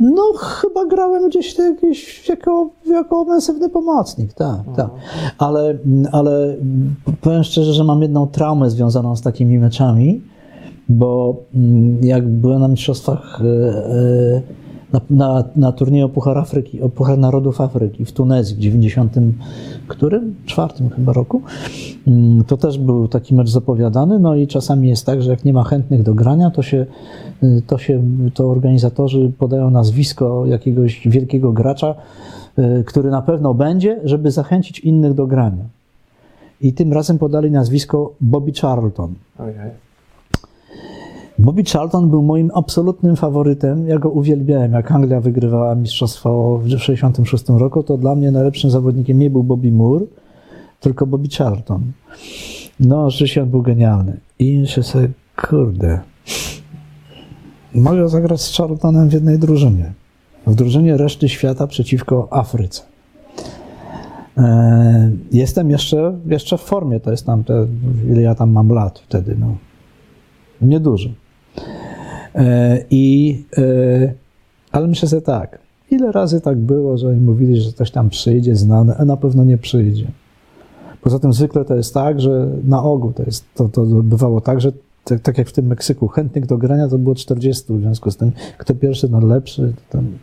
No, 0.00 0.22
chyba 0.38 0.86
grałem 0.86 1.28
gdzieś 1.28 1.58
jakiś, 1.58 2.28
jako, 2.28 2.70
jako 2.86 3.20
ofensywny 3.20 3.68
pomocnik, 3.68 4.32
tak, 4.32 4.60
tak. 4.76 4.90
Ale, 5.38 5.78
ale 6.12 6.56
powiem 7.20 7.44
szczerze, 7.44 7.72
że 7.72 7.84
mam 7.84 8.02
jedną 8.02 8.26
traumę 8.26 8.70
związaną 8.70 9.16
z 9.16 9.22
takimi 9.22 9.58
meczami, 9.58 10.20
bo 10.88 11.36
mm, 11.54 11.98
jak 12.02 12.28
byłem 12.28 12.60
na 12.60 12.68
mistrzostwach, 12.68 13.40
e, 13.40 13.44
e, 13.44 14.42
na, 14.92 15.00
na, 15.10 15.44
na 15.56 15.72
turnieju 15.72 16.08
Puchar 16.08 16.38
Afryki, 16.38 16.78
Puchar 16.94 17.18
Narodów 17.18 17.60
Afryki 17.60 18.04
w 18.04 18.12
Tunezji 18.12 18.56
w 18.56 18.58
90 18.58 19.14
którym? 19.88 20.34
Czwartym 20.46 20.90
chyba 20.90 21.12
roku, 21.12 21.42
mm, 22.06 22.44
to 22.44 22.56
też 22.56 22.78
był 22.78 23.08
taki 23.08 23.34
mecz 23.34 23.48
zapowiadany, 23.48 24.18
no 24.18 24.34
i 24.34 24.46
czasami 24.46 24.88
jest 24.88 25.06
tak, 25.06 25.22
że 25.22 25.30
jak 25.30 25.44
nie 25.44 25.52
ma 25.52 25.64
chętnych 25.64 26.02
do 26.02 26.14
grania, 26.14 26.50
to 26.50 26.62
się, 26.62 26.86
y, 27.42 27.62
to 27.66 27.78
się, 27.78 28.02
to 28.34 28.50
organizatorzy 28.50 29.32
podają 29.38 29.70
nazwisko 29.70 30.46
jakiegoś 30.46 31.08
wielkiego 31.08 31.52
gracza, 31.52 31.94
y, 32.58 32.84
który 32.84 33.10
na 33.10 33.22
pewno 33.22 33.54
będzie, 33.54 34.00
żeby 34.04 34.30
zachęcić 34.30 34.80
innych 34.80 35.14
do 35.14 35.26
grania. 35.26 35.64
I 36.60 36.72
tym 36.72 36.92
razem 36.92 37.18
podali 37.18 37.50
nazwisko 37.50 38.12
Bobby 38.20 38.52
Charlton. 38.52 39.14
Ojej. 39.38 39.89
Bobby 41.40 41.64
Charlton 41.64 42.10
był 42.10 42.22
moim 42.22 42.50
absolutnym 42.54 43.16
faworytem. 43.16 43.88
Ja 43.88 43.98
go 43.98 44.10
uwielbiałem. 44.10 44.72
Jak 44.72 44.92
Anglia 44.92 45.20
wygrywała 45.20 45.74
mistrzostwo 45.74 46.58
w 46.58 46.64
1966 46.64 47.60
roku, 47.60 47.82
to 47.82 47.98
dla 47.98 48.14
mnie 48.14 48.30
najlepszym 48.30 48.70
zawodnikiem 48.70 49.18
nie 49.18 49.30
był 49.30 49.42
Bobby 49.42 49.72
Moore, 49.72 50.04
tylko 50.80 51.06
Bobby 51.06 51.28
Charlton. 51.28 51.82
No, 52.80 53.10
rzeczywiście 53.10 53.42
on 53.42 53.48
był 53.50 53.62
genialny. 53.62 54.20
I 54.38 54.58
myślę 54.58 54.82
sobie, 54.82 55.08
kurde, 55.36 56.00
mogę 57.74 58.08
zagrać 58.08 58.40
z 58.40 58.56
Charltonem 58.56 59.08
w 59.08 59.12
jednej 59.12 59.38
drużynie. 59.38 59.92
W 60.46 60.54
drużynie 60.54 60.96
reszty 60.96 61.28
świata 61.28 61.66
przeciwko 61.66 62.28
Afryce. 62.30 62.82
E, 64.38 65.10
Jestem 65.32 65.70
jeszcze, 65.70 66.18
jeszcze 66.26 66.58
w 66.58 66.60
formie, 66.60 67.00
to 67.00 67.10
jest 67.10 67.26
tam, 67.26 67.44
te, 67.44 67.66
ile 68.10 68.22
ja 68.22 68.34
tam 68.34 68.50
mam 68.52 68.68
lat 68.68 68.98
wtedy, 68.98 69.36
no. 69.40 69.56
Niedużo. 70.62 71.10
E, 72.34 72.84
I, 72.90 73.44
e, 73.58 74.12
ale 74.72 74.86
myślę 74.86 75.08
sobie 75.08 75.22
tak, 75.22 75.58
ile 75.90 76.12
razy 76.12 76.40
tak 76.40 76.58
było, 76.58 76.98
że 76.98 77.08
oni 77.08 77.20
mówili, 77.20 77.60
że 77.60 77.72
ktoś 77.72 77.90
tam 77.90 78.10
przyjdzie 78.10 78.56
znany, 78.56 78.96
a 78.96 79.04
na 79.04 79.16
pewno 79.16 79.44
nie 79.44 79.58
przyjdzie. 79.58 80.06
Poza 81.02 81.18
tym 81.18 81.32
zwykle 81.32 81.64
to 81.64 81.76
jest 81.76 81.94
tak, 81.94 82.20
że 82.20 82.48
na 82.64 82.82
ogół 82.82 83.12
to, 83.12 83.22
jest, 83.22 83.44
to, 83.54 83.68
to 83.68 83.84
bywało 83.84 84.40
tak, 84.40 84.60
że 84.60 84.72
tak, 85.04 85.20
tak 85.20 85.38
jak 85.38 85.48
w 85.48 85.52
tym 85.52 85.66
Meksyku, 85.66 86.08
chętnych 86.08 86.46
do 86.46 86.58
grania 86.58 86.88
to 86.88 86.98
było 86.98 87.14
40, 87.14 87.72
w 87.72 87.80
związku 87.80 88.10
z 88.10 88.16
tym 88.16 88.32
kto 88.58 88.74
pierwszy, 88.74 89.08
ten 89.08 89.28
lepszy. 89.28 89.72
To 89.76 89.98
tam... 89.98 90.18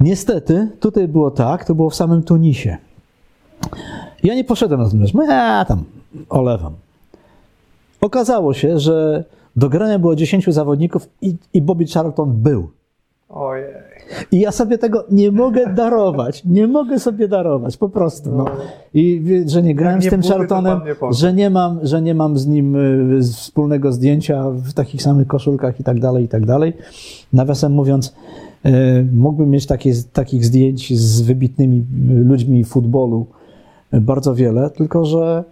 Niestety, 0.00 0.68
tutaj 0.80 1.08
było 1.08 1.30
tak, 1.30 1.64
to 1.64 1.74
było 1.74 1.90
w 1.90 1.94
samym 1.94 2.22
Tunisie. 2.22 2.76
Ja 4.22 4.34
nie 4.34 4.44
poszedłem 4.44 4.80
na 4.80 4.90
ten 4.90 5.00
mecz, 5.00 5.14
ja 5.28 5.64
tam 5.68 5.84
olewam. 6.28 6.72
Okazało 8.00 8.54
się, 8.54 8.78
że 8.78 9.24
do 9.58 9.68
grania 9.68 9.98
było 9.98 10.16
10 10.16 10.44
zawodników 10.46 11.08
i, 11.22 11.36
i 11.54 11.62
Bobby 11.62 11.86
Charlton 11.86 12.32
był. 12.32 12.68
Ojej. 13.28 13.64
I 14.32 14.40
ja 14.40 14.52
sobie 14.52 14.78
tego 14.78 15.04
nie 15.10 15.32
mogę 15.32 15.74
darować. 15.74 16.44
Nie 16.44 16.66
mogę 16.66 16.98
sobie 16.98 17.28
darować, 17.28 17.76
po 17.76 17.88
prostu. 17.88 18.30
No. 18.36 18.44
I 18.94 19.22
że 19.46 19.62
nie 19.62 19.74
grałem 19.74 19.94
Jak 19.94 20.02
z 20.02 20.04
nie 20.04 20.10
tym 20.10 20.22
Charltonem, 20.22 20.80
nie 20.86 21.12
że 21.12 21.32
nie, 21.32 21.50
mam, 21.50 21.78
że 21.82 22.02
nie 22.02 22.14
mam 22.14 22.38
z 22.38 22.46
nim 22.46 22.76
z- 23.18 23.36
wspólnego 23.36 23.92
zdjęcia 23.92 24.50
w 24.50 24.72
takich 24.72 25.02
samych 25.02 25.26
koszulkach 25.26 25.80
i 25.80 25.84
tak 25.84 26.00
dalej, 26.00 26.24
i 26.24 26.28
tak 26.28 26.46
dalej. 26.46 26.72
Nawiasem 27.32 27.72
mówiąc, 27.72 28.14
y, 28.66 28.70
mógłbym 29.12 29.50
mieć 29.50 29.66
takie, 29.66 29.92
takich 30.12 30.44
zdjęć 30.44 30.98
z 30.98 31.20
wybitnymi 31.20 31.84
ludźmi 32.08 32.64
futbolu 32.64 33.26
y, 33.94 34.00
bardzo 34.00 34.34
wiele, 34.34 34.70
tylko 34.70 35.04
że 35.04 35.44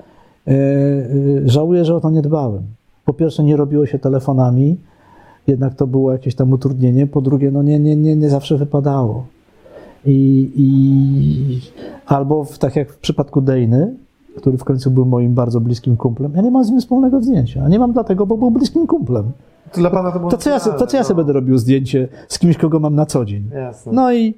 żałuję, 1.44 1.84
że 1.84 1.94
o 1.96 2.00
to 2.00 2.10
nie 2.10 2.22
dbałem. 2.22 2.62
Po 3.06 3.12
pierwsze, 3.12 3.42
nie 3.44 3.56
robiło 3.56 3.86
się 3.86 3.98
telefonami, 3.98 4.76
jednak 5.46 5.74
to 5.74 5.86
było 5.86 6.12
jakieś 6.12 6.34
tam 6.34 6.52
utrudnienie. 6.52 7.06
Po 7.06 7.20
drugie, 7.20 7.50
no 7.50 7.62
nie, 7.62 7.78
nie, 7.78 7.96
nie, 7.96 8.16
nie 8.16 8.30
zawsze 8.30 8.56
wypadało. 8.56 9.26
I, 10.06 10.50
i 10.56 11.60
albo 12.06 12.44
w, 12.44 12.58
tak 12.58 12.76
jak 12.76 12.92
w 12.92 12.98
przypadku 12.98 13.40
Dejny, 13.40 13.94
który 14.36 14.58
w 14.58 14.64
końcu 14.64 14.90
był 14.90 15.04
moim 15.04 15.34
bardzo 15.34 15.60
bliskim 15.60 15.96
kumplem, 15.96 16.32
ja 16.36 16.42
nie 16.42 16.50
mam 16.50 16.64
z 16.64 16.70
nim 16.70 16.80
wspólnego 16.80 17.22
zdjęcia. 17.22 17.62
A 17.64 17.68
nie 17.68 17.78
mam 17.78 17.92
dlatego, 17.92 18.26
bo 18.26 18.36
był 18.36 18.50
bliskim 18.50 18.86
kumplem. 18.86 19.30
To 19.72 19.80
dla 19.80 19.90
pana 19.90 20.12
to 20.12 20.18
było 20.18 20.30
To 20.30 20.36
co 20.38 20.50
ja, 20.50 20.58
se- 20.58 20.72
to 20.72 20.86
co 20.86 20.96
ja 20.96 21.04
sobie 21.04 21.16
naturalne, 21.16 21.16
będę 21.16 21.32
robił 21.32 21.58
zdjęcie 21.58 22.08
z 22.28 22.38
kimś, 22.38 22.56
kogo 22.56 22.80
mam 22.80 22.94
na 22.94 23.06
co 23.06 23.24
dzień? 23.24 23.50
no. 23.52 23.58
Jasne. 23.58 23.92
No 23.92 24.12
i 24.12 24.34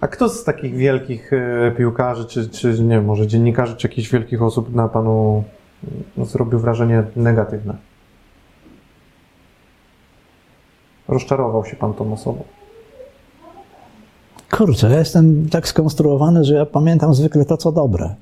A 0.00 0.08
kto 0.08 0.28
z 0.28 0.44
takich 0.44 0.74
wielkich 0.74 1.32
e, 1.32 1.72
piłkarzy, 1.76 2.24
czy, 2.24 2.48
czy 2.48 2.82
nie 2.82 2.88
wiem, 2.88 3.04
może 3.04 3.26
dziennikarzy, 3.26 3.76
czy 3.76 3.88
jakichś 3.88 4.12
wielkich 4.12 4.42
osób 4.42 4.74
na 4.74 4.88
panu 4.88 5.42
no, 5.44 5.57
zrobił 6.24 6.58
wrażenie 6.58 7.02
negatywne? 7.16 7.74
Rozczarował 11.08 11.64
się 11.64 11.76
pan 11.76 11.94
tą 11.94 12.12
osobą. 12.12 12.44
kurczę, 14.50 14.90
ja 14.90 14.98
jestem 14.98 15.48
tak 15.50 15.68
skonstruowany, 15.68 16.44
że 16.44 16.54
ja 16.54 16.66
pamiętam 16.66 17.14
zwykle 17.14 17.44
to, 17.44 17.56
co 17.56 17.72
dobre. 17.72 18.14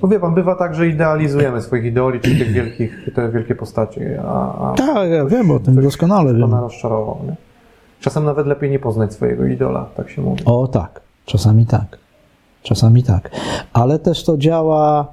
Bo 0.00 0.08
wie 0.08 0.20
pan, 0.20 0.34
bywa 0.34 0.54
tak, 0.54 0.74
że 0.74 0.86
idealizujemy 0.88 1.62
swoich 1.62 1.84
idoli, 1.84 2.20
czy 2.20 2.38
tych 2.38 2.52
wielkich, 2.52 3.08
te 3.14 3.28
wielkie 3.30 3.54
postacie, 3.54 4.20
a, 4.24 4.70
a 4.70 4.74
Tak, 4.74 5.10
ja 5.10 5.24
wiem 5.24 5.50
o 5.50 5.58
tym, 5.60 5.82
doskonale 5.82 6.32
wiem. 6.32 6.42
pana 6.42 6.60
rozczarował, 6.60 7.18
nie? 7.26 7.36
Czasem 8.00 8.24
nawet 8.24 8.46
lepiej 8.46 8.70
nie 8.70 8.78
poznać 8.78 9.12
swojego 9.12 9.46
idola, 9.46 9.86
tak 9.96 10.10
się 10.10 10.22
mówi. 10.22 10.42
O 10.44 10.66
tak, 10.68 11.00
czasami 11.24 11.66
tak. 11.66 11.98
Czasami 12.62 13.02
tak. 13.02 13.30
Ale 13.72 13.98
też 13.98 14.24
to 14.24 14.36
działa. 14.38 15.06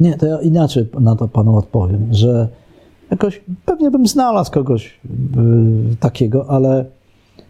Nie, 0.00 0.16
to 0.16 0.26
ja 0.26 0.40
inaczej 0.40 0.88
na 1.00 1.16
to 1.16 1.28
panu 1.28 1.56
odpowiem, 1.56 2.08
że 2.10 2.48
jakoś 3.10 3.40
pewnie 3.64 3.90
bym 3.90 4.06
znalazł 4.06 4.50
kogoś 4.52 5.00
y, 5.92 5.96
takiego, 5.96 6.50
ale 6.50 6.84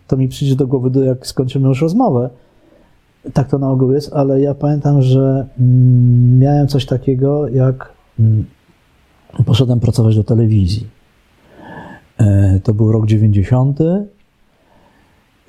to 0.06 0.16
mi 0.16 0.28
przyjdzie 0.28 0.56
do 0.56 0.66
głowy, 0.66 0.90
do, 0.90 1.04
jak 1.04 1.26
skończymy 1.26 1.68
już 1.68 1.82
rozmowę. 1.82 2.30
Tak 3.32 3.48
to 3.50 3.58
na 3.58 3.70
ogół 3.70 3.92
jest, 3.92 4.12
ale 4.12 4.40
ja 4.40 4.54
pamiętam, 4.54 5.02
że 5.02 5.46
mm, 5.60 6.38
miałem 6.38 6.68
coś 6.68 6.86
takiego, 6.86 7.48
jak 7.48 7.92
mm, 8.20 8.44
poszedłem 9.46 9.80
pracować 9.80 10.16
do 10.16 10.24
telewizji. 10.24 10.86
E, 12.18 12.60
To 12.64 12.74
był 12.74 12.92
rok 12.92 13.06
90. 13.06 13.78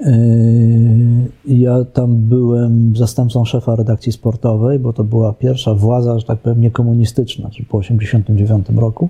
Yy, 0.01 1.55
Ja 1.57 1.85
tam 1.85 2.15
byłem 2.15 2.95
zastępcą 2.95 3.45
szefa 3.45 3.75
redakcji 3.75 4.11
sportowej, 4.11 4.79
bo 4.79 4.93
to 4.93 5.03
była 5.03 5.33
pierwsza 5.33 5.73
władza, 5.73 6.19
że 6.19 6.25
tak 6.25 6.39
powiem, 6.39 6.61
niekomunistyczna, 6.61 7.49
czyli 7.49 7.65
po 7.65 7.79
1989 7.79 8.79
roku. 8.81 9.09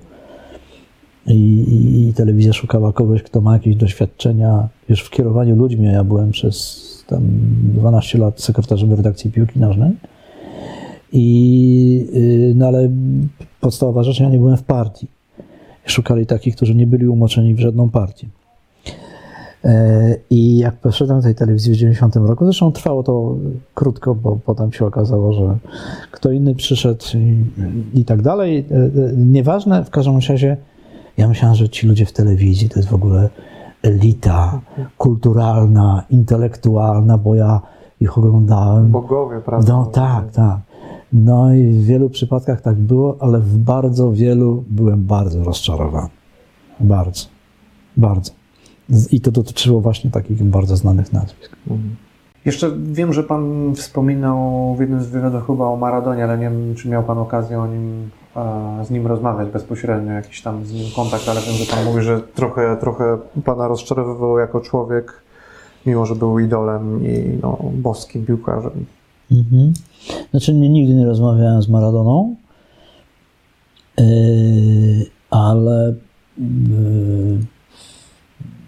I, 1.27 1.33
i, 1.33 2.07
I 2.07 2.13
telewizja 2.13 2.53
szukała 2.53 2.93
kogoś, 2.93 3.23
kto 3.23 3.41
ma 3.41 3.53
jakieś 3.53 3.75
doświadczenia 3.75 4.69
już 4.89 5.01
w 5.01 5.09
kierowaniu 5.09 5.55
ludźmi, 5.55 5.85
ja 5.85 6.03
byłem 6.03 6.31
przez 6.31 6.85
tam 7.07 7.23
12 7.63 8.17
lat 8.17 8.41
sekretarzem 8.41 8.93
redakcji 8.93 9.31
piłki 9.31 9.59
nożnej. 9.59 9.91
I, 11.11 12.07
yy, 12.13 12.53
no 12.55 12.67
ale 12.67 12.89
podstawowa 13.61 14.03
rzecz, 14.03 14.19
ja 14.19 14.29
nie 14.29 14.37
byłem 14.37 14.57
w 14.57 14.63
partii. 14.63 15.07
Szukali 15.85 16.25
takich, 16.25 16.55
którzy 16.55 16.75
nie 16.75 16.87
byli 16.87 17.07
umoczeni 17.07 17.55
w 17.55 17.59
żadną 17.59 17.89
partię. 17.89 18.27
E, 19.65 20.15
I 20.29 20.57
jak 20.57 20.75
poszedłem 20.75 21.19
do 21.19 21.23
tej 21.23 21.35
telewizji 21.35 21.73
w 21.73 21.75
90 21.75 22.15
roku, 22.15 22.45
zresztą 22.45 22.71
trwało 22.71 23.03
to 23.03 23.35
krótko, 23.73 24.15
bo 24.15 24.39
potem 24.45 24.71
się 24.71 24.85
okazało, 24.85 25.33
że 25.33 25.57
kto 26.11 26.31
inny 26.31 26.55
przyszedł 26.55 27.05
i, 27.15 27.45
i 27.99 28.05
tak 28.05 28.21
dalej. 28.21 28.65
E, 28.71 28.75
e, 28.75 28.89
Nieważne, 29.15 29.83
w 29.85 29.89
każdym 29.89 30.15
razie 30.15 30.57
ja 31.17 31.27
myślałem, 31.27 31.55
że 31.55 31.69
ci 31.69 31.87
ludzie 31.87 32.05
w 32.05 32.11
telewizji 32.11 32.69
to 32.69 32.79
jest 32.79 32.89
w 32.89 32.93
ogóle 32.93 33.29
elita 33.83 34.61
kulturalna, 34.97 36.03
intelektualna, 36.09 37.17
bo 37.17 37.35
ja 37.35 37.61
ich 37.99 38.17
oglądałem. 38.17 38.91
Bogowie, 38.91 39.41
prawda? 39.41 39.73
No 39.73 39.85
tak, 39.85 40.31
tak. 40.31 40.57
No 41.13 41.53
i 41.53 41.63
w 41.63 41.85
wielu 41.85 42.09
przypadkach 42.09 42.61
tak 42.61 42.75
było, 42.75 43.17
ale 43.19 43.39
w 43.39 43.57
bardzo 43.57 44.11
wielu 44.11 44.63
byłem 44.69 45.05
bardzo 45.05 45.43
rozczarowany. 45.43 46.09
Bardzo, 46.79 47.25
bardzo. 47.97 48.38
I 49.11 49.21
to 49.21 49.31
dotyczyło 49.31 49.81
właśnie 49.81 50.11
takich 50.11 50.43
bardzo 50.43 50.77
znanych 50.77 51.13
nazwisk. 51.13 51.55
Jeszcze 52.45 52.71
wiem, 52.91 53.13
że 53.13 53.23
Pan 53.23 53.75
wspominał 53.75 54.75
w 54.75 54.79
jednym 54.79 55.03
z 55.03 55.07
wywiadów 55.07 55.47
chyba 55.47 55.65
o 55.65 55.77
Maradonie, 55.77 56.23
ale 56.23 56.37
nie 56.37 56.43
wiem, 56.43 56.75
czy 56.75 56.89
miał 56.89 57.03
Pan 57.03 57.17
okazję 57.17 57.59
o 57.59 57.67
nim, 57.67 58.09
z 58.87 58.89
nim 58.89 59.07
rozmawiać 59.07 59.49
bezpośrednio, 59.49 60.11
jakiś 60.11 60.41
tam 60.41 60.65
z 60.65 60.73
nim 60.73 60.85
kontakt, 60.95 61.29
ale 61.29 61.41
wiem, 61.41 61.55
że 61.55 61.75
Pan 61.75 61.85
mówi, 61.85 62.01
że 62.01 62.21
trochę, 62.21 62.77
trochę 62.79 63.17
Pana 63.45 63.67
rozczarowywał 63.67 64.39
jako 64.39 64.61
człowiek, 64.61 65.13
mimo 65.85 66.05
że 66.05 66.15
był 66.15 66.39
idolem 66.39 67.05
i 67.05 67.39
no, 67.41 67.57
boskim 67.73 68.25
piłkarzem. 68.25 68.85
Mhm. 69.31 69.73
Znaczy, 70.31 70.53
nie, 70.53 70.69
nigdy 70.69 70.93
nie 70.93 71.05
rozmawiałem 71.05 71.61
z 71.61 71.69
Maradoną, 71.69 72.35
yy, 73.97 74.05
ale 75.29 75.93
yy, 76.37 76.45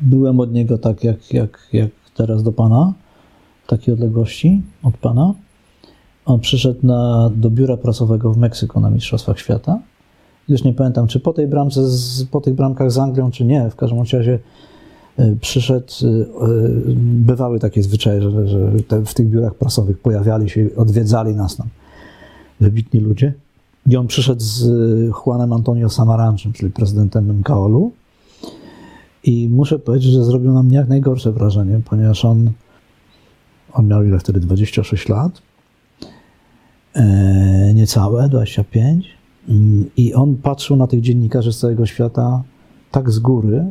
byłem 0.01 0.39
od 0.39 0.53
niego 0.53 0.77
tak, 0.77 1.03
jak, 1.03 1.33
jak, 1.33 1.67
jak 1.73 1.89
teraz 2.15 2.43
do 2.43 2.51
pana, 2.51 2.93
w 3.63 3.67
takiej 3.67 3.93
odległości 3.93 4.61
od 4.83 4.97
pana. 4.97 5.33
On 6.25 6.39
przyszedł 6.39 6.79
na, 6.87 7.31
do 7.35 7.49
biura 7.49 7.77
prasowego 7.77 8.33
w 8.33 8.37
Meksyku 8.37 8.79
na 8.79 8.89
Mistrzostwach 8.89 9.39
Świata. 9.39 9.79
Już 10.47 10.63
nie 10.63 10.73
pamiętam, 10.73 11.07
czy 11.07 11.19
po 11.19 11.33
tej 11.33 11.47
bramce, 11.47 11.89
z, 11.89 12.23
po 12.23 12.41
tych 12.41 12.53
bramkach 12.53 12.91
z 12.91 12.97
Anglią, 12.97 13.31
czy 13.31 13.45
nie. 13.45 13.69
W 13.69 13.75
każdym 13.75 13.99
razie 13.99 14.39
y, 15.19 15.37
przyszedł, 15.41 15.93
y, 16.03 16.07
y, 16.07 16.25
bywały 16.97 17.59
takie 17.59 17.83
zwyczaje, 17.83 18.21
że, 18.21 18.47
że 18.47 18.71
te, 18.87 19.05
w 19.05 19.13
tych 19.13 19.29
biurach 19.29 19.55
prasowych 19.55 19.99
pojawiali 19.99 20.49
się, 20.49 20.69
odwiedzali 20.77 21.35
nas 21.35 21.55
tam 21.55 21.67
wybitni 22.59 22.99
ludzie. 22.99 23.33
I 23.87 23.97
on 23.97 24.07
przyszedł 24.07 24.41
z 24.41 24.69
Juanem 25.09 25.53
Antonio 25.53 25.89
Samaranczem, 25.89 26.53
czyli 26.53 26.71
prezydentem 26.71 27.39
MKOL-u. 27.39 27.91
I 29.23 29.49
muszę 29.49 29.79
powiedzieć, 29.79 30.11
że 30.11 30.23
zrobił 30.25 30.51
na 30.51 30.63
mnie 30.63 30.77
jak 30.77 30.89
najgorsze 30.89 31.31
wrażenie, 31.31 31.81
ponieważ 31.85 32.25
on, 32.25 32.51
on 33.73 33.87
miał 33.87 34.03
ile 34.03 34.19
wtedy? 34.19 34.39
26 34.39 35.09
lat. 35.09 35.41
E, 36.95 37.73
niecałe, 37.73 38.29
25. 38.29 39.07
Mm, 39.49 39.85
I 39.97 40.13
on 40.13 40.35
patrzył 40.35 40.75
na 40.75 40.87
tych 40.87 41.01
dziennikarzy 41.01 41.53
z 41.53 41.59
całego 41.59 41.85
świata 41.85 42.43
tak 42.91 43.09
z 43.09 43.19
góry, 43.19 43.65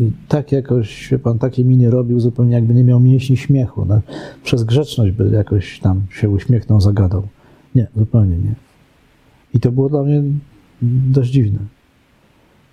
i 0.00 0.12
tak 0.28 0.52
jakoś, 0.52 1.14
pan, 1.22 1.38
takie 1.38 1.64
miny 1.64 1.90
robił, 1.90 2.20
zupełnie 2.20 2.52
jakby 2.52 2.74
nie 2.74 2.84
miał 2.84 3.00
mięśni 3.00 3.36
śmiechu. 3.36 3.84
No, 3.84 4.00
przez 4.44 4.64
grzeczność 4.64 5.12
by 5.12 5.30
jakoś 5.30 5.80
tam 5.80 6.02
się 6.10 6.28
uśmiechnął, 6.28 6.80
zagadał. 6.80 7.28
Nie, 7.74 7.86
zupełnie 7.96 8.36
nie. 8.36 8.54
I 9.54 9.60
to 9.60 9.72
było 9.72 9.88
dla 9.88 10.02
mnie 10.02 10.22
dość 10.82 11.30
dziwne. 11.30 11.58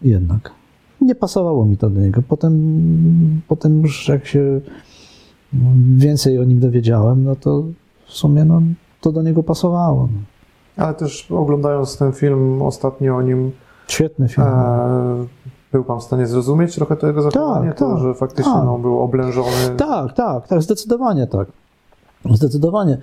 Jednak. 0.01 0.56
Nie 1.01 1.15
pasowało 1.15 1.65
mi 1.65 1.77
to 1.77 1.89
do 1.89 2.01
niego. 2.01 2.21
Potem, 2.27 3.41
potem 3.47 3.81
już 3.81 4.07
jak 4.07 4.25
się 4.25 4.61
więcej 5.97 6.39
o 6.39 6.43
nim 6.43 6.59
dowiedziałem, 6.59 7.23
no 7.23 7.35
to 7.35 7.63
w 8.07 8.11
sumie 8.13 8.45
no, 8.45 8.61
to 9.01 9.11
do 9.11 9.21
niego 9.21 9.43
pasowało. 9.43 10.09
No. 10.13 10.19
Ale 10.85 10.93
też 10.93 11.31
oglądając 11.31 11.97
ten 11.97 12.13
film 12.13 12.61
ostatnio 12.61 13.15
o 13.15 13.21
nim, 13.21 13.51
Świetny 13.87 14.29
film. 14.29 14.47
e, 14.47 15.25
był 15.71 15.83
Pan 15.83 15.99
w 15.99 16.03
stanie 16.03 16.27
zrozumieć 16.27 16.75
trochę 16.75 16.95
to 16.95 17.07
jego 17.07 17.21
zachowanie, 17.21 17.69
Tak, 17.69 17.77
to, 17.79 17.89
tak, 17.93 17.99
że 18.03 18.13
faktycznie 18.13 18.53
tak. 18.53 18.65
no, 18.65 18.79
był 18.79 18.99
oblężony. 18.99 19.75
Tak, 19.77 20.13
tak, 20.13 20.47
tak, 20.47 20.61
zdecydowanie 20.61 21.27
tak. 21.27 21.47
Zdecydowanie. 22.31 22.97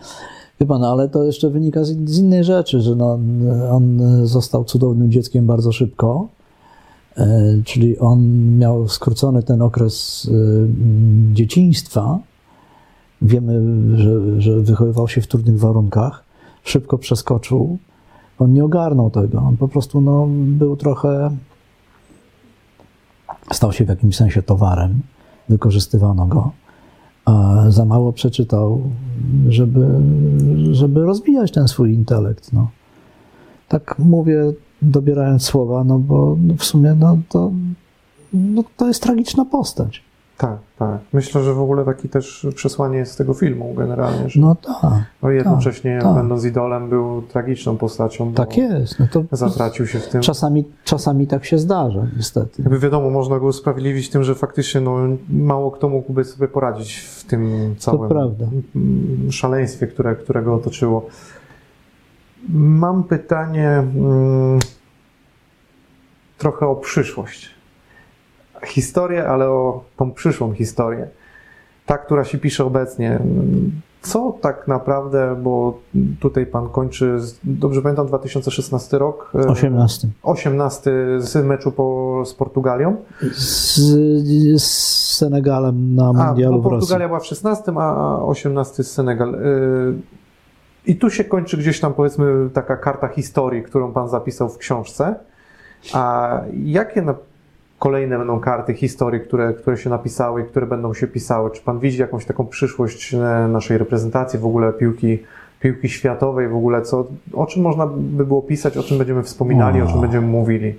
Wie 0.60 0.66
pan, 0.66 0.84
ale 0.84 1.08
to 1.08 1.24
jeszcze 1.24 1.50
wynika 1.50 1.84
z, 1.84 1.88
z 2.10 2.18
innej 2.18 2.44
rzeczy, 2.44 2.80
że 2.80 2.94
no, 2.96 3.18
on 3.70 3.98
został 4.26 4.64
cudownym 4.64 5.10
dzieckiem 5.12 5.46
bardzo 5.46 5.72
szybko. 5.72 6.28
E, 7.16 7.62
czyli 7.64 7.98
on 7.98 8.20
miał 8.58 8.88
skrócony 8.88 9.42
ten 9.42 9.62
okres 9.62 10.30
e, 10.30 10.34
dzieciństwa. 11.34 12.18
Wiemy, 13.22 13.62
że, 13.98 14.40
że 14.40 14.60
wychowywał 14.60 15.08
się 15.08 15.20
w 15.20 15.26
trudnych 15.26 15.58
warunkach. 15.58 16.24
Szybko 16.64 16.98
przeskoczył. 16.98 17.78
On 18.38 18.52
nie 18.52 18.64
ogarnął 18.64 19.10
tego. 19.10 19.38
On 19.38 19.56
po 19.56 19.68
prostu 19.68 20.00
no, 20.00 20.28
był 20.30 20.76
trochę. 20.76 21.30
Stał 23.52 23.72
się 23.72 23.84
w 23.84 23.88
jakimś 23.88 24.16
sensie 24.16 24.42
towarem. 24.42 25.00
Wykorzystywano 25.48 26.26
go 26.26 26.50
a 27.24 27.64
za 27.68 27.84
mało 27.84 28.12
przeczytał, 28.12 28.82
żeby, 29.48 29.86
żeby 30.70 31.04
rozwijać 31.04 31.52
ten 31.52 31.68
swój 31.68 31.94
intelekt. 31.94 32.52
No. 32.52 32.70
Tak 33.68 33.98
mówię, 33.98 34.52
dobierając 34.90 35.42
słowa, 35.42 35.84
no 35.84 35.98
bo 35.98 36.36
w 36.58 36.64
sumie 36.64 36.96
no, 36.98 37.18
to, 37.28 37.50
no, 38.32 38.64
to 38.76 38.88
jest 38.88 39.02
tragiczna 39.02 39.44
postać. 39.44 40.02
Tak, 40.38 40.58
tak. 40.78 40.98
Myślę, 41.12 41.42
że 41.42 41.54
w 41.54 41.60
ogóle 41.60 41.84
taki 41.84 42.08
też 42.08 42.46
przesłanie 42.54 42.98
jest 42.98 43.12
z 43.12 43.16
tego 43.16 43.34
filmu 43.34 43.74
generalnie, 43.74 44.28
że 44.30 44.40
No 44.40 44.54
tak, 44.54 45.04
no, 45.22 45.30
jednocześnie 45.30 45.98
tak. 46.02 46.14
będąc 46.14 46.44
idolem 46.44 46.88
był 46.88 47.22
tragiczną 47.22 47.76
postacią, 47.76 48.30
bo 48.30 48.36
tak 48.36 48.56
jest. 48.56 48.98
No 48.98 49.06
to 49.12 49.36
zatracił 49.36 49.86
się 49.86 49.98
w 49.98 50.08
tym. 50.08 50.20
czasami, 50.20 50.64
czasami 50.84 51.26
tak 51.26 51.44
się 51.44 51.58
zdarza, 51.58 52.06
niestety. 52.16 52.62
Jakby 52.62 52.78
wiadomo, 52.78 53.10
można 53.10 53.38
go 53.38 53.46
usprawiedliwić 53.46 54.10
tym, 54.10 54.24
że 54.24 54.34
faktycznie 54.34 54.80
no, 54.80 54.96
mało 55.28 55.70
kto 55.70 55.88
mógłby 55.88 56.24
sobie 56.24 56.48
poradzić 56.48 56.96
w 56.96 57.24
tym 57.24 57.74
całym 57.78 58.10
szaleństwie, 59.30 59.86
które, 59.86 60.16
które 60.16 60.42
go 60.42 60.54
otoczyło. 60.54 61.06
Mam 62.48 63.04
pytanie 63.04 63.68
mm, 63.68 64.58
trochę 66.38 66.66
o 66.66 66.76
przyszłość. 66.76 67.50
Historię, 68.66 69.28
ale 69.28 69.48
o 69.48 69.84
tą 69.96 70.12
przyszłą 70.12 70.52
historię. 70.52 71.08
Ta, 71.86 71.98
która 71.98 72.24
się 72.24 72.38
pisze 72.38 72.64
obecnie. 72.64 73.18
Co 74.02 74.38
tak 74.40 74.68
naprawdę, 74.68 75.36
bo 75.42 75.78
tutaj 76.20 76.46
pan 76.46 76.68
kończy, 76.68 77.18
dobrze 77.44 77.82
pamiętam, 77.82 78.06
2016 78.06 78.98
rok. 78.98 79.30
e, 79.34 79.48
18. 79.48 80.08
18 80.22 80.90
z 81.18 81.46
meczu 81.46 81.72
po, 81.72 82.22
z 82.26 82.34
Portugalią. 82.34 82.96
Z, 83.32 83.80
z 84.62 84.94
Senegalem 85.16 85.94
na 85.94 86.08
A, 86.08 86.12
mundialu 86.12 86.56
no, 86.56 86.62
w 86.62 86.64
Rosji. 86.64 86.78
Portugalia 86.78 87.08
była 87.08 87.20
w 87.20 87.26
16, 87.26 87.72
a 87.76 88.18
18 88.22 88.84
z 88.84 88.92
Senegal. 88.92 89.34
Y, 89.34 89.38
I 90.86 90.96
tu 90.96 91.10
się 91.10 91.24
kończy 91.24 91.56
gdzieś 91.56 91.80
tam 91.80 91.94
powiedzmy 91.94 92.50
taka 92.50 92.76
karta 92.76 93.08
historii, 93.08 93.62
którą 93.62 93.92
pan 93.92 94.08
zapisał 94.08 94.48
w 94.48 94.58
książce. 94.58 95.14
A 95.92 96.40
jakie 96.64 97.02
na 97.02 97.14
kolejne 97.78 98.18
będą 98.18 98.40
karty 98.40 98.74
historii, 98.74 99.20
które, 99.20 99.54
które 99.54 99.76
się 99.76 99.90
napisały 99.90 100.42
i 100.42 100.44
które 100.44 100.66
będą 100.66 100.94
się 100.94 101.06
pisały? 101.06 101.50
Czy 101.50 101.62
pan 101.62 101.78
widzi 101.78 101.98
jakąś 102.00 102.24
taką 102.24 102.46
przyszłość 102.46 103.14
e, 103.14 103.18
naszej 103.48 103.78
reprezentacji, 103.78 104.38
w 104.38 104.46
ogóle 104.46 104.72
piłki, 104.72 105.18
piłki 105.60 105.88
światowej, 105.88 106.48
w 106.48 106.56
ogóle 106.56 106.82
co, 106.82 107.06
o 107.32 107.46
czym 107.46 107.62
można 107.62 107.86
by 107.86 108.26
było 108.26 108.42
pisać, 108.42 108.76
o 108.76 108.82
czym 108.82 108.98
będziemy 108.98 109.22
wspominali, 109.22 109.80
o 109.82 109.86
czym 109.86 109.98
O. 109.98 110.00
będziemy 110.00 110.26
mówili? 110.26 110.74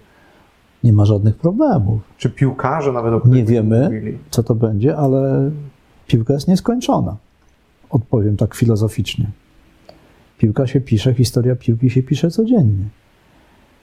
Nie 0.83 0.93
ma 0.93 1.05
żadnych 1.05 1.35
problemów. 1.35 1.99
Czy 2.17 2.29
piłkarze 2.29 2.91
nawet 2.91 3.13
o 3.13 3.27
Nie 3.27 3.43
wiemy. 3.43 3.83
mówili? 3.83 4.17
co 4.29 4.43
to 4.43 4.55
będzie, 4.55 4.97
ale 4.97 5.51
piłka 6.07 6.33
jest 6.33 6.47
nieskończona. 6.47 7.15
Odpowiem 7.89 8.37
tak 8.37 8.55
filozoficznie. 8.55 9.25
Piłka 10.37 10.67
się 10.67 10.81
pisze, 10.81 11.13
historia 11.13 11.55
piłki 11.55 11.89
się 11.89 12.03
pisze 12.03 12.29
codziennie. 12.31 12.85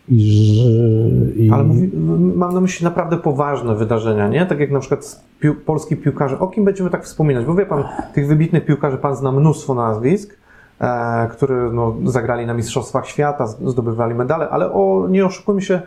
I, 0.09 1.47
i 1.47 1.51
Ale 1.51 1.65
mówi, 1.65 1.91
mam 2.37 2.55
na 2.55 2.61
myśli 2.61 2.85
naprawdę 2.85 3.17
poważne 3.17 3.75
wydarzenia, 3.75 4.29
nie? 4.29 4.47
Tak 4.47 4.61
jak 4.61 4.71
na 4.71 4.81
przykład 4.81 5.25
polski 5.65 5.97
piłkarze. 5.97 6.39
O 6.39 6.49
kim 6.49 6.65
będziemy 6.65 6.91
tak 6.91 7.05
wspominać? 7.05 7.45
Bo 7.45 7.55
wie 7.55 7.67
pan, 7.67 7.85
tych 8.15 8.27
wybitnych 8.27 8.65
piłkarzy 8.65 8.99
pan 8.99 9.17
zna 9.17 9.33
mnóstwo 9.33 9.75
nazwisk, 9.75 10.37
e, 10.81 11.29
które 11.29 11.71
no, 11.73 11.97
zagrali 12.05 12.47
na 12.47 12.55
Mistrzostwach 12.55 13.07
Świata, 13.07 13.47
zdobywali 13.47 14.15
medale, 14.15 14.49
ale 14.49 14.73
o, 14.73 15.07
nie 15.11 15.27
oszukujmy 15.27 15.63
się, 15.63 15.83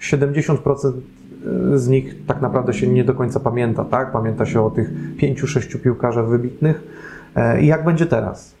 70% 0.00 0.92
z 1.74 1.88
nich 1.88 2.26
tak 2.26 2.40
naprawdę 2.40 2.74
się 2.74 2.86
nie 2.86 3.04
do 3.04 3.14
końca 3.14 3.40
pamięta, 3.40 3.84
tak? 3.84 4.12
Pamięta 4.12 4.46
się 4.46 4.66
o 4.66 4.70
tych 4.70 4.90
pięciu, 5.16 5.46
sześciu 5.46 5.78
piłkarzach 5.78 6.28
wybitnych. 6.28 6.82
E, 7.36 7.60
I 7.60 7.66
jak 7.66 7.84
będzie 7.84 8.06
teraz? 8.06 8.54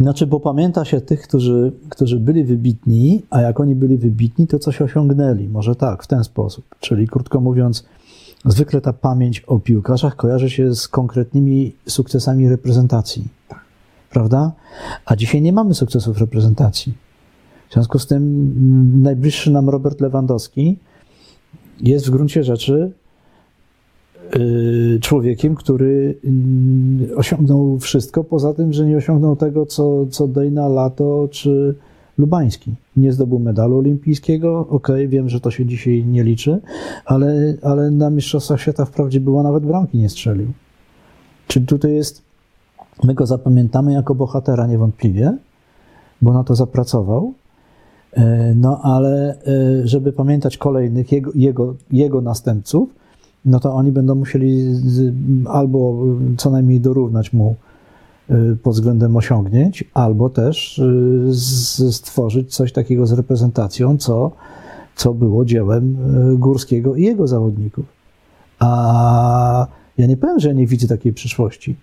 Znaczy, 0.00 0.26
bo 0.26 0.40
pamięta 0.40 0.84
się 0.84 1.00
tych, 1.00 1.22
którzy, 1.22 1.72
którzy 1.88 2.20
byli 2.20 2.44
wybitni, 2.44 3.22
a 3.30 3.40
jak 3.40 3.60
oni 3.60 3.74
byli 3.74 3.98
wybitni, 3.98 4.46
to 4.46 4.58
coś 4.58 4.82
osiągnęli. 4.82 5.48
Może 5.48 5.76
tak, 5.76 6.02
w 6.02 6.06
ten 6.06 6.24
sposób. 6.24 6.64
Czyli 6.80 7.08
krótko 7.08 7.40
mówiąc, 7.40 7.84
zwykle 8.44 8.80
ta 8.80 8.92
pamięć 8.92 9.40
o 9.40 9.58
piłkarzach 9.58 10.16
kojarzy 10.16 10.50
się 10.50 10.74
z 10.74 10.88
konkretnymi 10.88 11.72
sukcesami 11.88 12.48
reprezentacji. 12.48 13.24
Prawda? 14.10 14.52
A 15.06 15.16
dzisiaj 15.16 15.42
nie 15.42 15.52
mamy 15.52 15.74
sukcesów 15.74 16.18
reprezentacji. 16.18 16.94
W 17.70 17.72
związku 17.72 17.98
z 17.98 18.06
tym 18.06 18.22
mm, 18.22 19.02
najbliższy 19.02 19.50
nam 19.50 19.68
Robert 19.68 20.00
Lewandowski 20.00 20.78
jest 21.80 22.06
w 22.06 22.10
gruncie 22.10 22.44
rzeczy 22.44 22.92
człowiekiem, 25.00 25.54
który 25.54 26.14
mm, 26.24 27.08
osiągnął 27.16 27.78
wszystko, 27.78 28.24
poza 28.24 28.54
tym, 28.54 28.72
że 28.72 28.86
nie 28.86 28.96
osiągnął 28.96 29.36
tego, 29.36 29.66
co, 29.66 30.06
co 30.06 30.28
Dejna 30.28 30.68
Lato 30.68 31.28
czy 31.30 31.74
Lubański. 32.18 32.74
Nie 32.96 33.12
zdobył 33.12 33.38
medalu 33.38 33.78
olimpijskiego, 33.78 34.66
okej, 34.70 35.08
wiem, 35.08 35.28
że 35.28 35.40
to 35.40 35.50
się 35.50 35.66
dzisiaj 35.66 36.04
nie 36.04 36.24
liczy, 36.24 36.60
ale, 37.04 37.54
ale 37.62 37.90
na 37.90 38.10
Mistrzostwach 38.10 38.60
Świata 38.60 38.84
wprawdzie 38.84 39.20
było 39.20 39.42
nawet 39.42 39.66
bramki 39.66 39.98
nie 39.98 40.08
strzelił. 40.08 40.52
Czyli 41.48 41.66
tutaj 41.66 41.92
jest, 41.94 42.22
my 43.04 43.14
go 43.14 43.26
zapamiętamy 43.26 43.92
jako 43.92 44.14
bohatera 44.14 44.66
niewątpliwie, 44.66 45.38
bo 46.22 46.32
na 46.32 46.44
to 46.44 46.54
zapracował, 46.54 47.34
E, 48.16 48.54
no 48.56 48.80
ale 48.82 49.34
e, 49.34 49.86
żeby 49.86 50.12
pamiętać 50.12 50.58
kolejnych 50.58 51.12
jego, 51.12 51.30
jego, 51.34 51.74
jego 51.92 52.20
następców, 52.20 52.94
no 53.44 53.60
to 53.60 53.74
oni 53.74 53.92
będą 53.92 54.14
musieli 54.14 54.74
z, 54.74 55.14
albo 55.48 56.04
co 56.36 56.50
najmniej 56.50 56.80
dorównać 56.80 57.32
mu 57.32 57.56
e, 58.30 58.34
pod 58.62 58.74
względem 58.74 59.16
osiągnięć, 59.16 59.84
albo 59.94 60.30
też 60.30 60.80
z, 61.28 61.94
stworzyć 61.96 62.54
coś 62.54 62.72
takiego 62.72 63.06
z 63.06 63.12
reprezentacją, 63.12 63.98
co, 63.98 64.30
co 64.96 65.14
było 65.14 65.44
dziełem 65.44 65.96
Górskiego 66.38 66.96
i 66.96 67.02
jego 67.02 67.26
zawodników. 67.28 67.84
A 68.58 69.66
ja 69.98 70.06
nie 70.06 70.16
powiem, 70.16 70.40
że 70.40 70.48
ja 70.48 70.54
nie 70.54 70.66
widzę 70.66 70.88
takiej 70.88 71.12
przyszłości. 71.12 71.76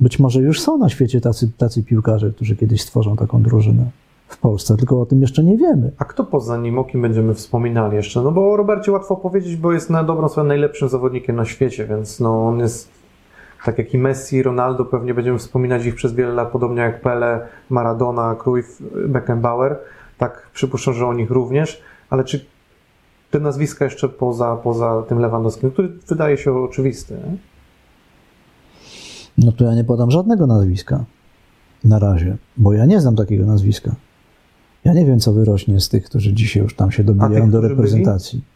Być 0.00 0.18
może 0.18 0.40
już 0.40 0.60
są 0.60 0.78
na 0.78 0.88
świecie 0.88 1.20
tacy, 1.20 1.50
tacy 1.58 1.82
piłkarze, 1.82 2.30
którzy 2.30 2.56
kiedyś 2.56 2.82
stworzą 2.82 3.16
taką 3.16 3.42
drużynę 3.42 4.01
w 4.32 4.38
Polsce, 4.38 4.76
tylko 4.76 5.00
o 5.00 5.06
tym 5.06 5.20
jeszcze 5.20 5.44
nie 5.44 5.56
wiemy. 5.56 5.92
A 5.98 6.04
kto 6.04 6.24
poza 6.24 6.56
nim, 6.56 6.78
o 6.78 6.84
kim 6.84 7.02
będziemy 7.02 7.34
wspominali 7.34 7.96
jeszcze? 7.96 8.22
No 8.22 8.32
bo 8.32 8.52
o 8.52 8.56
Robercie 8.56 8.92
łatwo 8.92 9.16
powiedzieć, 9.16 9.56
bo 9.56 9.72
jest 9.72 9.90
na 9.90 10.04
dobrą 10.04 10.28
sprawę 10.28 10.48
najlepszym 10.48 10.88
zawodnikiem 10.88 11.36
na 11.36 11.44
świecie, 11.44 11.86
więc 11.86 12.20
no 12.20 12.46
on 12.46 12.58
jest 12.58 12.88
tak 13.64 13.78
jak 13.78 13.94
i 13.94 13.98
Messi, 13.98 14.42
Ronaldo, 14.42 14.84
pewnie 14.84 15.14
będziemy 15.14 15.38
wspominać 15.38 15.86
ich 15.86 15.94
przez 15.94 16.14
wiele 16.14 16.32
lat, 16.32 16.50
podobnie 16.50 16.82
jak 16.82 17.00
Pele, 17.00 17.48
Maradona, 17.70 18.36
Cruyff, 18.42 18.82
Beckenbauer. 19.08 19.78
Tak 20.18 20.50
przypuszczam, 20.54 20.94
że 20.94 21.06
o 21.06 21.14
nich 21.14 21.30
również, 21.30 21.82
ale 22.10 22.24
czy 22.24 22.44
te 23.30 23.40
nazwiska 23.40 23.84
jeszcze 23.84 24.08
poza, 24.08 24.56
poza 24.56 25.02
tym 25.08 25.18
Lewandowskim, 25.18 25.70
który 25.70 25.88
wydaje 25.88 26.36
się 26.36 26.52
oczywisty? 26.52 27.14
Nie? 27.14 27.36
No 29.38 29.52
to 29.52 29.64
ja 29.64 29.74
nie 29.74 29.84
podam 29.84 30.10
żadnego 30.10 30.46
nazwiska 30.46 31.04
na 31.84 31.98
razie, 31.98 32.36
bo 32.56 32.72
ja 32.72 32.86
nie 32.86 33.00
znam 33.00 33.16
takiego 33.16 33.46
nazwiska. 33.46 33.94
Ja 34.84 34.92
nie 34.92 35.04
wiem, 35.04 35.20
co 35.20 35.32
wyrośnie 35.32 35.80
z 35.80 35.88
tych, 35.88 36.04
którzy 36.04 36.32
dzisiaj 36.32 36.62
już 36.62 36.76
tam 36.76 36.90
się 36.90 37.04
dobijają 37.04 37.50
do 37.50 37.60
reprezentacji. 37.60 38.38
Byli? 38.38 38.52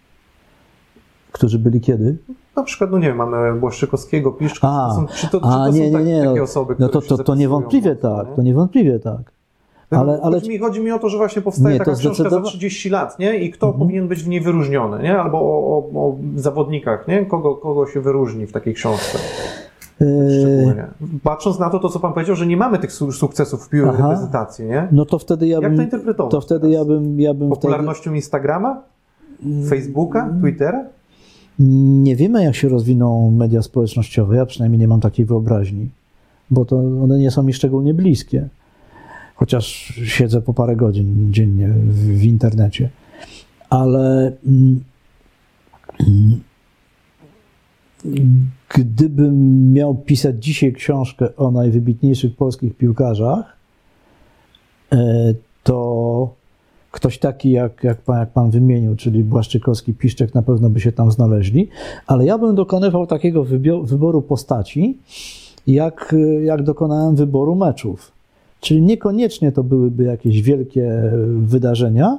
Którzy 1.32 1.59
byli 1.59 1.81
kiedy? 1.81 2.16
Na 2.57 2.62
przykład, 2.62 2.90
no 2.90 2.98
nie 2.98 3.09
wiem, 3.09 3.16
mamy 3.16 3.61
Błaszczykowskiego, 3.61 4.32
Piszczka. 4.32 4.69
A, 4.69 4.89
to 4.89 4.94
są, 4.94 5.07
czy 5.07 5.28
to, 5.28 5.40
a, 5.44 5.66
czy 5.66 5.73
to 5.73 5.78
nie, 5.78 5.90
nie, 5.90 6.05
nie. 6.05 6.24
takie 6.24 6.43
osoby, 6.43 6.74
No 6.78 6.89
to, 6.89 7.01
to, 7.01 7.19
to 7.19 7.35
niewątpliwie 7.35 7.97
tak, 7.97 8.35
to 8.36 8.43
niewątpliwie 8.43 8.98
tak. 8.98 9.36
Ale, 9.90 10.20
ale... 10.23 10.36
Chodzi, 10.36 10.51
mi, 10.51 10.59
chodzi 10.59 10.81
mi 10.81 10.90
o 10.90 10.98
to, 10.98 11.09
że 11.09 11.16
właśnie 11.16 11.43
powstaje 11.43 11.73
nie, 11.73 11.78
taka 11.78 11.97
książka 11.97 12.31
za 12.31 12.40
30 12.40 12.90
lat, 12.90 13.19
nie? 13.19 13.39
I 13.39 13.51
kto 13.51 13.66
mhm. 13.66 13.81
powinien 13.81 14.09
być 14.09 14.23
w 14.23 14.28
niej 14.28 14.40
wyróżniony, 14.40 15.03
nie? 15.03 15.19
Albo 15.19 15.39
o, 15.39 15.43
o, 15.43 16.09
o 16.09 16.16
zawodnikach, 16.36 17.09
nie? 17.09 17.27
Kogo, 17.27 17.55
kogo 17.55 17.86
się 17.86 18.01
wyróżni 18.01 18.47
w 18.47 18.53
takiej 18.53 18.74
książce. 18.74 19.19
Szczególnie. 19.97 20.86
Patrząc 21.23 21.59
na 21.59 21.70
to, 21.70 21.78
to 21.78 21.89
co 21.89 22.01
pan 22.01 22.12
powiedział, 22.12 22.36
że 22.36 22.47
nie 22.47 22.56
mamy 22.56 22.78
tych 22.78 22.93
sukcesów 22.93 23.66
w 23.66 23.68
piłce 23.68 23.93
reprezentacji, 23.93 24.64
nie? 24.64 24.89
No 24.93 25.05
to 25.05 25.18
wtedy 25.18 25.47
ja 25.47 25.59
Jak 25.60 25.70
bym... 25.70 25.77
to 25.77 25.82
interpretować? 25.82 26.31
To 26.31 26.40
wtedy 26.40 26.70
ja 26.70 26.85
bym... 26.85 27.20
Ja 27.20 27.35
bym 27.35 27.48
Popularnością 27.48 28.02
wtedy... 28.02 28.16
Instagrama? 28.16 28.82
Facebooka? 29.68 30.31
Twittera? 30.43 30.85
Nie 31.59 32.16
wiemy, 32.16 32.44
jak 32.44 32.55
się 32.55 32.68
rozwiną 32.68 33.31
media 33.31 33.62
społecznościowe. 33.62 34.36
Ja 34.36 34.47
przynajmniej 34.47 34.81
nie 34.81 34.89
mam 34.89 35.01
takiej 35.01 35.27
wyobraźni, 35.27 35.89
bo 36.51 36.64
to 36.64 36.77
one 36.77 37.18
nie 37.18 37.31
są 37.31 37.43
mi 37.43 37.52
szczególnie 37.52 37.94
bliskie. 37.94 38.48
Chociaż 39.35 39.66
siedzę 40.05 40.43
po 40.43 40.55
parę 40.55 40.77
godzin 40.77 41.32
dziennie 41.32 41.68
w, 41.68 42.18
w 42.18 42.24
internecie. 42.24 42.90
Ale... 43.70 44.32
Mm, 44.47 44.81
mm, 48.05 48.51
Gdybym 48.74 49.72
miał 49.72 49.94
pisać 49.94 50.44
dzisiaj 50.44 50.72
książkę 50.72 51.36
o 51.36 51.51
najwybitniejszych 51.51 52.36
polskich 52.36 52.76
piłkarzach, 52.76 53.56
e, 54.93 55.34
to 55.62 56.34
ktoś 56.90 57.18
taki, 57.18 57.51
jak, 57.51 57.84
jak, 57.84 58.01
pan, 58.01 58.18
jak 58.18 58.30
pan 58.30 58.51
wymienił, 58.51 58.97
czyli 58.97 59.24
Błaszczykowski, 59.24 59.94
Piszczek, 59.94 60.34
na 60.34 60.43
pewno 60.43 60.70
by 60.70 60.80
się 60.80 60.93
tam 60.93 61.10
znaleźli, 61.10 61.68
ale 62.06 62.26
ja 62.26 62.38
bym 62.38 62.55
dokonywał 62.55 63.06
takiego 63.06 63.44
wyboru 63.82 64.22
postaci, 64.22 64.98
jak, 65.66 66.14
jak 66.44 66.62
dokonałem 66.62 67.16
wyboru 67.16 67.55
meczów. 67.55 68.12
Czyli 68.60 68.82
niekoniecznie 68.82 69.52
to 69.52 69.64
byłyby 69.64 70.05
jakieś 70.05 70.43
wielkie 70.43 71.12
wydarzenia, 71.38 72.18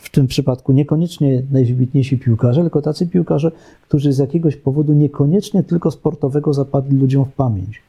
w 0.00 0.10
tym 0.10 0.26
przypadku 0.26 0.72
niekoniecznie 0.72 1.42
najwybitniejsi 1.50 2.18
piłkarze, 2.18 2.60
tylko 2.60 2.82
tacy 2.82 3.06
piłkarze, 3.06 3.52
którzy 3.82 4.12
z 4.12 4.18
jakiegoś 4.18 4.56
powodu 4.56 4.92
niekoniecznie 4.92 5.62
tylko 5.62 5.90
sportowego 5.90 6.52
zapadli 6.52 6.98
ludziom 6.98 7.24
w 7.24 7.32
pamięć. 7.32 7.82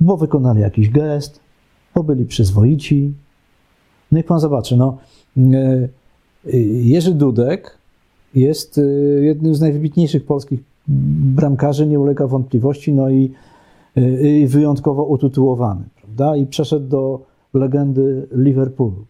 Bo 0.00 0.16
wykonali 0.16 0.60
jakiś 0.60 0.90
gest, 0.90 1.40
bo 1.94 2.02
byli 2.02 2.24
przyzwoici. 2.24 3.12
No 4.12 4.18
i 4.18 4.22
pan 4.22 4.40
zobaczy, 4.40 4.76
no, 4.76 4.98
e, 5.36 5.88
Jerzy 6.82 7.14
Dudek 7.14 7.78
jest 8.34 8.78
e, 8.78 8.82
jednym 9.24 9.54
z 9.54 9.60
najwybitniejszych 9.60 10.24
polskich 10.26 10.60
bramkarzy, 11.36 11.86
nie 11.86 12.00
ulega 12.00 12.26
wątpliwości, 12.26 12.92
no 12.92 13.10
i, 13.10 13.32
e, 13.96 14.38
i 14.40 14.46
wyjątkowo 14.46 15.04
utytułowany, 15.04 15.84
prawda? 15.96 16.36
I 16.36 16.46
przeszedł 16.46 16.88
do 16.88 17.20
legendy 17.54 18.26
Liverpoolu 18.32 19.04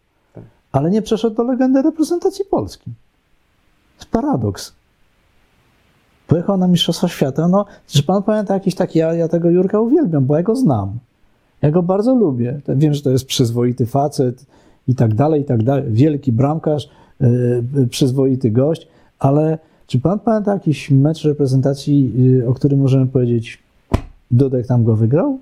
ale 0.74 0.90
nie 0.90 1.02
przeszedł 1.02 1.36
do 1.36 1.42
legendy 1.42 1.82
reprezentacji 1.82 2.44
Polski. 2.44 2.84
To 2.84 3.98
jest 3.98 4.10
paradoks. 4.10 4.72
Pojechał 6.26 6.56
na 6.56 6.68
Mistrzostwa 6.68 7.08
Świata, 7.08 7.48
no, 7.48 7.64
czy 7.86 8.02
pan 8.02 8.22
pamięta 8.22 8.54
jakiś 8.54 8.74
taki, 8.74 8.98
ja, 8.98 9.14
ja 9.14 9.28
tego 9.28 9.50
Jurka 9.50 9.80
uwielbiam, 9.80 10.24
bo 10.24 10.36
ja 10.36 10.42
go 10.42 10.56
znam. 10.56 10.98
Ja 11.62 11.70
go 11.70 11.82
bardzo 11.82 12.14
lubię. 12.14 12.60
Wiem, 12.68 12.94
że 12.94 13.02
to 13.02 13.10
jest 13.10 13.26
przyzwoity 13.26 13.86
facet 13.86 14.46
i 14.88 14.94
tak 14.94 15.14
dalej, 15.14 15.40
i 15.40 15.44
tak 15.44 15.62
dalej. 15.62 15.84
Wielki 15.88 16.32
bramkarz, 16.32 16.88
yy, 17.20 17.86
przyzwoity 17.90 18.50
gość, 18.50 18.88
ale 19.18 19.58
czy 19.86 20.00
pan 20.00 20.18
pamięta 20.18 20.52
jakiś 20.52 20.90
mecz 20.90 21.24
reprezentacji, 21.24 22.12
yy, 22.22 22.48
o 22.48 22.54
którym 22.54 22.80
możemy 22.80 23.06
powiedzieć, 23.06 23.62
Dudek 24.30 24.66
tam 24.66 24.84
go 24.84 24.96
wygrał? 24.96 25.38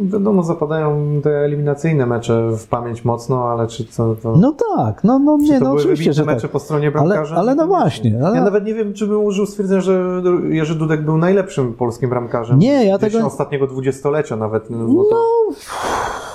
Wiadomo, 0.00 0.42
zapadają 0.42 1.20
te 1.22 1.30
eliminacyjne 1.30 2.06
mecze 2.06 2.50
w 2.58 2.66
pamięć 2.66 3.04
mocno, 3.04 3.44
ale 3.44 3.66
czy 3.66 3.84
co 3.84 4.14
to... 4.14 4.36
No 4.36 4.54
tak, 4.76 5.04
no, 5.04 5.18
no 5.18 5.36
nie, 5.36 5.60
no 5.60 5.72
oczywiście, 5.72 6.12
że 6.12 6.24
mecze 6.24 6.42
tak. 6.42 6.50
po 6.50 6.58
stronie 6.58 6.90
bramkarza? 6.90 7.34
Ale, 7.34 7.40
ale 7.40 7.54
no 7.54 7.66
właśnie. 7.66 8.20
Ale... 8.26 8.36
Ja 8.36 8.44
nawet 8.44 8.64
nie 8.64 8.74
wiem, 8.74 8.94
czy 8.94 9.06
bym 9.06 9.24
użył 9.24 9.46
stwierdzenia, 9.46 9.80
że 9.80 10.22
Jerzy 10.48 10.74
Dudek 10.74 11.04
był 11.04 11.18
najlepszym 11.18 11.74
polskim 11.74 12.10
bramkarzem. 12.10 12.58
Nie, 12.58 12.84
ja 12.86 12.98
tego... 12.98 13.26
ostatniego 13.26 13.66
dwudziestolecia 13.66 14.36
nawet. 14.36 14.70
No, 14.70 14.78
no... 14.86 15.04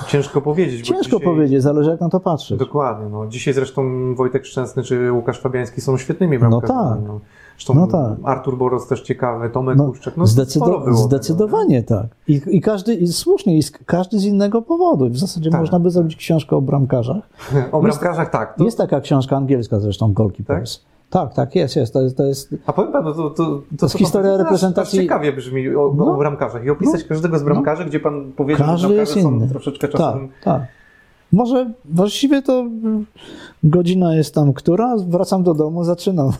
Ciężko 0.07 0.41
powiedzieć. 0.41 0.87
Ciężko 0.87 1.03
dzisiaj... 1.03 1.33
powiedzieć, 1.33 1.61
zależy 1.61 1.89
jak 1.89 2.01
na 2.01 2.09
to 2.09 2.19
patrzeć. 2.19 2.59
Dokładnie. 2.59 3.09
No. 3.09 3.27
Dzisiaj 3.27 3.53
zresztą 3.53 4.15
Wojtek 4.15 4.45
Szczęsny 4.45 4.83
czy 4.83 5.11
Łukasz 5.11 5.39
Fabiański 5.39 5.81
są 5.81 5.97
świetnymi 5.97 6.39
bramkarzami. 6.39 6.79
No 6.79 6.95
tak. 6.95 7.07
No. 7.07 7.19
Zresztą 7.57 7.73
no 7.73 7.87
tak. 7.87 8.17
Artur 8.23 8.57
Boros 8.57 8.87
też 8.87 9.01
ciekawy, 9.01 9.49
Tomek 9.49 9.77
no, 9.77 9.87
Kuszczak. 9.87 10.17
No, 10.17 10.27
zdecydo 10.27 10.93
zdecydowanie 10.93 11.83
tego, 11.83 12.01
tak. 12.01 12.09
I, 12.27 12.41
I, 12.47 12.61
każdy, 12.61 12.93
i 12.93 13.07
słusznie, 13.07 13.57
i 13.57 13.61
każdy 13.85 14.19
z 14.19 14.25
innego 14.25 14.61
powodu. 14.61 15.09
W 15.09 15.17
zasadzie 15.17 15.49
tak. 15.49 15.61
można 15.61 15.79
by 15.79 15.89
zrobić 15.89 16.15
książkę 16.15 16.55
o 16.55 16.61
bramkarzach. 16.61 17.29
o 17.71 17.81
bramkarzach, 17.81 18.29
tak. 18.29 18.57
To... 18.57 18.63
Jest 18.63 18.77
taka 18.77 19.01
książka 19.01 19.37
angielska 19.37 19.79
zresztą, 19.79 20.13
Goalkeepers. 20.13 20.79
Tak? 20.79 20.95
Tak, 21.09 21.33
tak, 21.33 21.55
jest, 21.55 21.75
jest. 21.75 21.93
To 21.93 22.01
jest, 22.01 22.17
to 22.17 22.23
jest, 22.23 22.55
A 22.65 22.73
powiem 22.73 22.91
panu, 22.91 23.13
to, 23.13 23.29
to, 23.29 23.45
to, 23.45 23.61
to 23.79 23.85
jest 23.85 23.97
historia 23.97 24.37
reprezentacji. 24.37 24.99
ciekawie 24.99 25.33
brzmi 25.33 25.75
o, 25.75 25.93
no, 25.97 26.13
o 26.13 26.17
bramkarzach 26.17 26.65
i 26.65 26.69
opisać 26.69 27.01
no, 27.01 27.09
każdego 27.09 27.39
z 27.39 27.43
bramkarzy, 27.43 27.83
no, 27.83 27.89
gdzie 27.89 27.99
pan 27.99 28.31
powiedział, 28.31 28.77
że 28.77 28.87
bramkarze 28.87 29.21
są 29.21 29.49
troszeczkę 29.49 29.87
czasem... 29.87 30.29
Tak, 30.29 30.43
tak. 30.43 30.67
Może 31.35 31.71
właściwie 31.85 32.41
to 32.41 32.65
godzina 33.63 34.15
jest 34.15 34.35
tam 34.35 34.53
która, 34.53 34.95
wracam 35.07 35.43
do 35.43 35.53
domu, 35.53 35.83
zaczynam. 35.83 36.31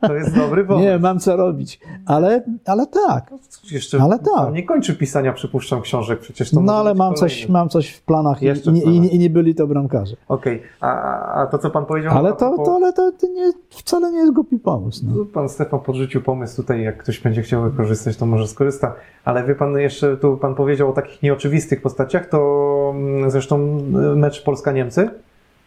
To 0.00 0.14
jest 0.14 0.36
dobry 0.36 0.64
pomysł. 0.64 0.84
Nie, 0.84 0.98
mam 0.98 1.18
co 1.18 1.36
robić. 1.36 1.80
Ale, 2.06 2.42
ale 2.66 2.86
tak. 2.86 3.34
Jeszcze 3.70 4.02
ale 4.02 4.18
tak. 4.18 4.52
nie 4.52 4.62
kończy 4.62 4.96
pisania, 4.96 5.32
przypuszczam, 5.32 5.82
książek. 5.82 6.20
Przecież 6.20 6.50
to 6.50 6.60
no 6.60 6.74
ale 6.74 6.94
mam 6.94 7.14
coś, 7.14 7.48
mam 7.48 7.68
coś 7.68 7.90
w 7.90 8.02
planach 8.02 8.42
i, 8.42 8.46
i, 8.46 8.78
i, 8.88 9.14
i, 9.14 9.18
nie 9.18 9.30
byli 9.30 9.54
to 9.54 9.66
bramkarze. 9.66 10.16
Okej, 10.28 10.56
okay. 10.56 10.68
a, 10.80 11.42
a 11.42 11.46
to 11.46 11.58
co 11.58 11.70
pan 11.70 11.86
powiedział... 11.86 12.18
Ale 12.18 12.32
to, 12.32 12.56
to, 12.64 12.74
ale 12.74 12.92
to, 12.92 13.12
to 13.12 13.26
nie, 13.26 13.52
wcale 13.70 14.12
nie 14.12 14.18
jest 14.18 14.32
głupi 14.32 14.58
pomysł. 14.58 15.04
No. 15.08 15.24
Pan 15.24 15.48
Stefan 15.48 15.80
podrzucił 15.80 16.22
pomysł 16.22 16.56
tutaj, 16.56 16.82
jak 16.82 16.96
ktoś 16.98 17.20
będzie 17.20 17.42
chciał 17.42 17.62
wykorzystać, 17.62 18.16
to 18.16 18.26
może 18.26 18.48
skorzysta. 18.48 18.94
Ale 19.24 19.44
wie 19.44 19.54
pan, 19.54 19.78
jeszcze 19.78 20.16
tu 20.16 20.36
pan 20.36 20.54
powiedział 20.54 20.90
o 20.90 20.92
takich 20.92 21.22
nieoczywistych 21.22 21.82
postaciach, 21.82 22.26
to 22.26 22.92
mm, 22.94 23.30
zresztą 23.30 23.78
mecz 24.16 24.42
Polska-Niemcy 24.42 25.10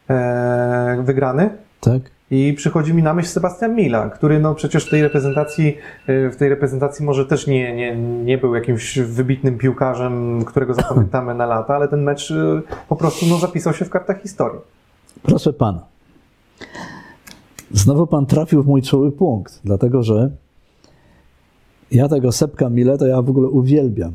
e, 0.09 1.03
wygrany. 1.03 1.49
Tak 1.81 2.01
I 2.31 2.53
przychodzi 2.53 2.93
mi 2.93 3.03
na 3.03 3.13
myśl 3.13 3.29
Sebastian 3.29 3.75
Mila, 3.75 4.09
który 4.09 4.39
no 4.39 4.55
przecież 4.55 4.85
w 4.85 4.89
tej 4.89 5.01
reprezentacji, 5.01 5.77
w 6.07 6.35
tej 6.39 6.49
reprezentacji 6.49 7.05
może 7.05 7.25
też 7.25 7.47
nie, 7.47 7.75
nie, 7.75 7.95
nie 7.97 8.37
był 8.37 8.55
jakimś 8.55 8.99
wybitnym 8.99 9.57
piłkarzem, 9.57 10.45
którego 10.45 10.73
zapamiętamy 10.73 11.35
na 11.35 11.45
lata, 11.45 11.75
ale 11.75 11.87
ten 11.87 12.03
mecz 12.03 12.33
po 12.89 12.95
prostu 12.95 13.25
no, 13.25 13.37
zapisał 13.37 13.73
się 13.73 13.85
w 13.85 13.89
kartach 13.89 14.21
historii. 14.21 14.59
Proszę 15.23 15.53
pana. 15.53 15.81
Znowu 17.71 18.07
pan 18.07 18.25
trafił 18.25 18.63
w 18.63 18.67
mój 18.67 18.81
czuły 18.81 19.11
punkt, 19.11 19.61
dlatego 19.63 20.03
że 20.03 20.29
ja 21.91 22.07
tego 22.07 22.31
Sepka 22.31 22.69
Mile 22.69 22.97
to 22.97 23.07
ja 23.07 23.21
w 23.21 23.29
ogóle 23.29 23.47
uwielbiam. 23.47 24.11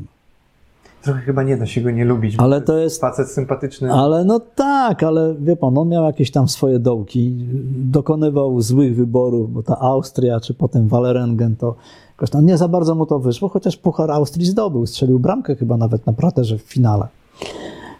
Trochę 1.05 1.21
chyba 1.21 1.43
nie 1.43 1.57
da 1.57 1.65
się 1.65 1.81
go 1.81 1.91
nie 1.91 2.05
lubić. 2.05 2.35
Ale 2.37 2.61
to 2.61 2.77
jest. 2.77 3.01
Facet 3.01 3.31
sympatyczny. 3.31 3.93
Ale 3.93 4.23
no 4.23 4.39
tak, 4.39 5.03
ale 5.03 5.35
wie 5.39 5.55
pan, 5.55 5.77
on 5.77 5.89
miał 5.89 6.03
jakieś 6.03 6.31
tam 6.31 6.47
swoje 6.47 6.79
dołki, 6.79 7.35
dokonywał 7.75 8.61
złych 8.61 8.95
wyborów, 8.95 9.53
bo 9.53 9.63
ta 9.63 9.79
Austria, 9.79 10.39
czy 10.39 10.53
potem 10.53 10.87
Walerengen, 10.87 11.55
to 11.55 11.75
jakoś 12.11 12.29
tam 12.29 12.45
nie 12.45 12.57
za 12.57 12.67
bardzo 12.67 12.95
mu 12.95 13.05
to 13.05 13.19
wyszło, 13.19 13.49
chociaż 13.49 13.77
Puchar 13.77 14.11
Austrii 14.11 14.45
zdobył, 14.45 14.85
strzelił 14.85 15.19
bramkę 15.19 15.55
chyba 15.55 15.77
nawet 15.77 16.05
na 16.05 16.13
praterze 16.13 16.57
w 16.57 16.61
finale. 16.61 17.07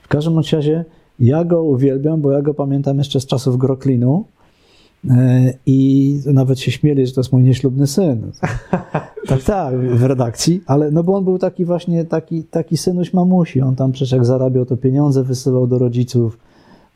W 0.01 0.07
każdym 0.07 0.37
razie 0.37 0.85
ja 1.19 1.43
go 1.43 1.63
uwielbiam, 1.63 2.21
bo 2.21 2.31
ja 2.31 2.41
go 2.41 2.53
pamiętam 2.53 2.97
jeszcze 2.97 3.19
z 3.19 3.25
czasów 3.25 3.57
Groklinu 3.57 4.25
I 5.65 6.19
nawet 6.25 6.59
się 6.59 6.71
śmieli, 6.71 7.07
że 7.07 7.13
to 7.13 7.19
jest 7.19 7.31
mój 7.31 7.43
nieślubny 7.43 7.87
syn. 7.87 8.21
Tak, 9.27 9.43
tak, 9.43 9.77
w 9.77 10.03
redakcji, 10.03 10.61
ale 10.65 10.91
no 10.91 11.03
bo 11.03 11.15
on 11.15 11.23
był 11.23 11.37
taki 11.37 11.65
właśnie, 11.65 12.05
taki, 12.05 12.43
taki 12.43 12.77
synuś 12.77 13.13
mamusi. 13.13 13.61
On 13.61 13.75
tam 13.75 13.91
przecież 13.91 14.11
jak 14.11 14.25
zarabiał 14.25 14.65
to 14.65 14.77
pieniądze, 14.77 15.23
wysyłał 15.23 15.67
do 15.67 15.77
rodziców 15.77 16.37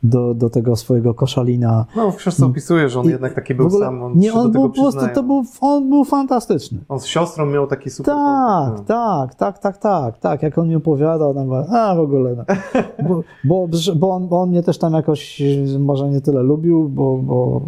do, 0.03 0.33
do 0.33 0.49
tego 0.49 0.75
swojego 0.75 1.13
koszalina. 1.13 1.85
No, 1.95 2.11
w 2.11 2.15
książce 2.15 2.45
opisuje, 2.45 2.89
że 2.89 2.99
on 2.99 3.05
I 3.05 3.09
jednak 3.09 3.33
taki 3.33 3.55
był 3.55 3.69
sam. 3.69 4.03
On 4.03 4.17
nie, 4.17 4.33
on 4.33 4.51
był 4.51 4.69
po 4.69 4.81
prostu, 4.81 5.01
to 5.13 5.23
był, 5.23 5.43
on 5.61 5.89
był 5.89 6.05
fantastyczny. 6.05 6.79
On 6.89 6.99
z 6.99 7.05
siostrą 7.05 7.45
miał 7.45 7.67
taki 7.67 7.89
super 7.89 8.15
Tak, 8.15 8.67
kontakt, 8.67 8.89
no. 8.89 8.95
tak, 8.95 9.35
tak, 9.35 9.59
tak, 9.59 9.77
tak, 9.77 10.17
tak. 10.17 10.43
Jak 10.43 10.57
on 10.57 10.67
mi 10.67 10.75
opowiadał, 10.75 11.33
tam, 11.33 11.53
a 11.53 11.95
w 11.95 11.99
ogóle, 11.99 12.35
no. 12.35 12.43
bo, 13.09 13.23
bo, 13.43 13.67
bo, 13.95 14.09
on, 14.09 14.27
bo 14.27 14.41
on 14.41 14.49
mnie 14.49 14.63
też 14.63 14.77
tam 14.77 14.93
jakoś 14.93 15.41
może 15.79 16.09
nie 16.09 16.21
tyle 16.21 16.43
lubił, 16.43 16.89
bo, 16.89 17.17
bo 17.17 17.61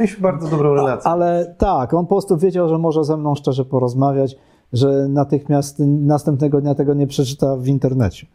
Mieliśmy 0.00 0.22
bardzo 0.22 0.48
dobrą 0.48 0.74
relację. 0.74 1.10
Ale 1.10 1.54
tak, 1.58 1.94
on 1.94 2.06
po 2.06 2.14
prostu 2.14 2.36
wiedział, 2.36 2.68
że 2.68 2.78
może 2.78 3.04
ze 3.04 3.16
mną 3.16 3.34
szczerze 3.34 3.64
porozmawiać, 3.64 4.36
że 4.72 5.08
natychmiast 5.08 5.78
następnego 5.86 6.60
dnia 6.60 6.74
tego 6.74 6.94
nie 6.94 7.06
przeczyta 7.06 7.56
w 7.56 7.66
internecie. 7.66 8.26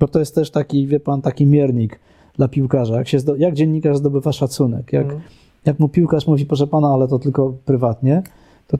Bo 0.00 0.08
to 0.08 0.18
jest 0.18 0.34
też 0.34 0.50
taki, 0.50 0.86
wie 0.86 1.00
pan, 1.00 1.22
taki 1.22 1.46
miernik 1.46 2.00
dla 2.36 2.48
piłkarza. 2.48 2.96
Jak, 2.96 3.08
się 3.08 3.18
zdo, 3.18 3.36
jak 3.36 3.54
dziennikarz 3.54 3.96
zdobywa 3.96 4.32
szacunek, 4.32 4.92
jak, 4.92 5.06
mm. 5.06 5.20
jak 5.64 5.78
mu 5.78 5.88
piłkarz 5.88 6.26
mówi, 6.26 6.46
proszę 6.46 6.66
pana, 6.66 6.88
ale 6.88 7.08
to 7.08 7.18
tylko 7.18 7.54
prywatnie, 7.64 8.22
to, 8.68 8.78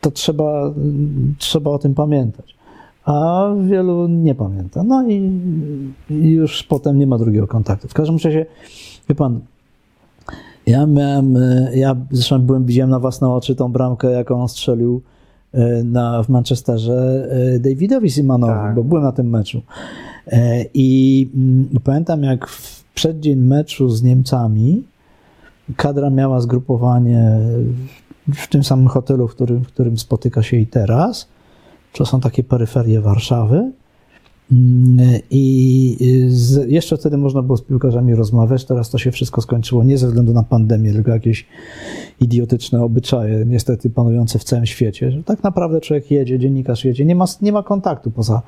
to, 0.00 0.10
trzeba, 0.10 0.72
trzeba 1.38 1.70
o 1.70 1.78
tym 1.78 1.94
pamiętać. 1.94 2.54
A 3.04 3.46
wielu 3.64 4.08
nie 4.08 4.34
pamięta. 4.34 4.82
No 4.82 5.08
i, 5.08 5.30
i 6.10 6.30
już 6.30 6.62
potem 6.62 6.98
nie 6.98 7.06
ma 7.06 7.18
drugiego 7.18 7.46
kontaktu. 7.46 7.88
W 7.88 7.94
każdym 7.94 8.16
razie, 8.16 8.46
wie 9.08 9.14
pan, 9.14 9.40
ja 10.66 10.86
miałem, 10.86 11.36
e, 11.36 11.70
ja 11.74 11.96
zresztą 12.10 12.38
byłem, 12.38 12.64
widziałem 12.64 12.90
na 12.90 13.00
własne 13.00 13.28
oczy 13.28 13.56
tą 13.56 13.72
bramkę, 13.72 14.10
jaką 14.10 14.42
on 14.42 14.48
strzelił 14.48 15.02
e, 15.52 15.84
na, 15.84 16.22
w 16.22 16.28
Manchesterze 16.28 17.28
e, 17.54 17.58
Davidowi 17.58 18.10
Simanowi, 18.10 18.52
tak. 18.52 18.74
bo 18.74 18.84
byłem 18.84 19.02
na 19.02 19.12
tym 19.12 19.30
meczu. 19.30 19.62
I 20.74 21.30
mm, 21.34 21.68
pamiętam, 21.84 22.22
jak 22.22 22.46
w 22.46 22.71
przeddzień 22.94 23.38
meczu 23.38 23.88
z 23.88 24.02
Niemcami 24.02 24.84
kadra 25.76 26.10
miała 26.10 26.40
zgrupowanie 26.40 27.38
w 28.34 28.48
tym 28.48 28.64
samym 28.64 28.88
hotelu, 28.88 29.28
w 29.28 29.34
którym, 29.34 29.64
w 29.64 29.66
którym 29.66 29.98
spotyka 29.98 30.42
się 30.42 30.56
i 30.56 30.66
teraz. 30.66 31.28
To 31.92 32.06
są 32.06 32.20
takie 32.20 32.44
peryferie 32.44 33.00
Warszawy. 33.00 33.72
Mm, 34.52 35.20
I 35.30 36.26
z, 36.28 36.70
jeszcze 36.70 36.96
wtedy 36.96 37.16
można 37.16 37.42
było 37.42 37.56
z 37.56 37.62
piłkarzami 37.62 38.14
rozmawiać, 38.14 38.64
teraz 38.64 38.90
to 38.90 38.98
się 38.98 39.10
wszystko 39.10 39.42
skończyło 39.42 39.84
nie 39.84 39.98
ze 39.98 40.06
względu 40.06 40.32
na 40.32 40.42
pandemię, 40.42 40.92
tylko 40.92 41.10
jakieś 41.10 41.46
idiotyczne 42.20 42.82
obyczaje, 42.82 43.44
niestety 43.46 43.90
panujące 43.90 44.38
w 44.38 44.44
całym 44.44 44.66
świecie, 44.66 45.10
że 45.10 45.22
tak 45.22 45.42
naprawdę 45.42 45.80
człowiek 45.80 46.10
jedzie, 46.10 46.38
dziennikarz 46.38 46.84
jedzie, 46.84 47.04
nie 47.04 47.14
ma, 47.14 47.24
nie 47.42 47.52
ma 47.52 47.62
kontaktu 47.62 48.10
poza, 48.10 48.42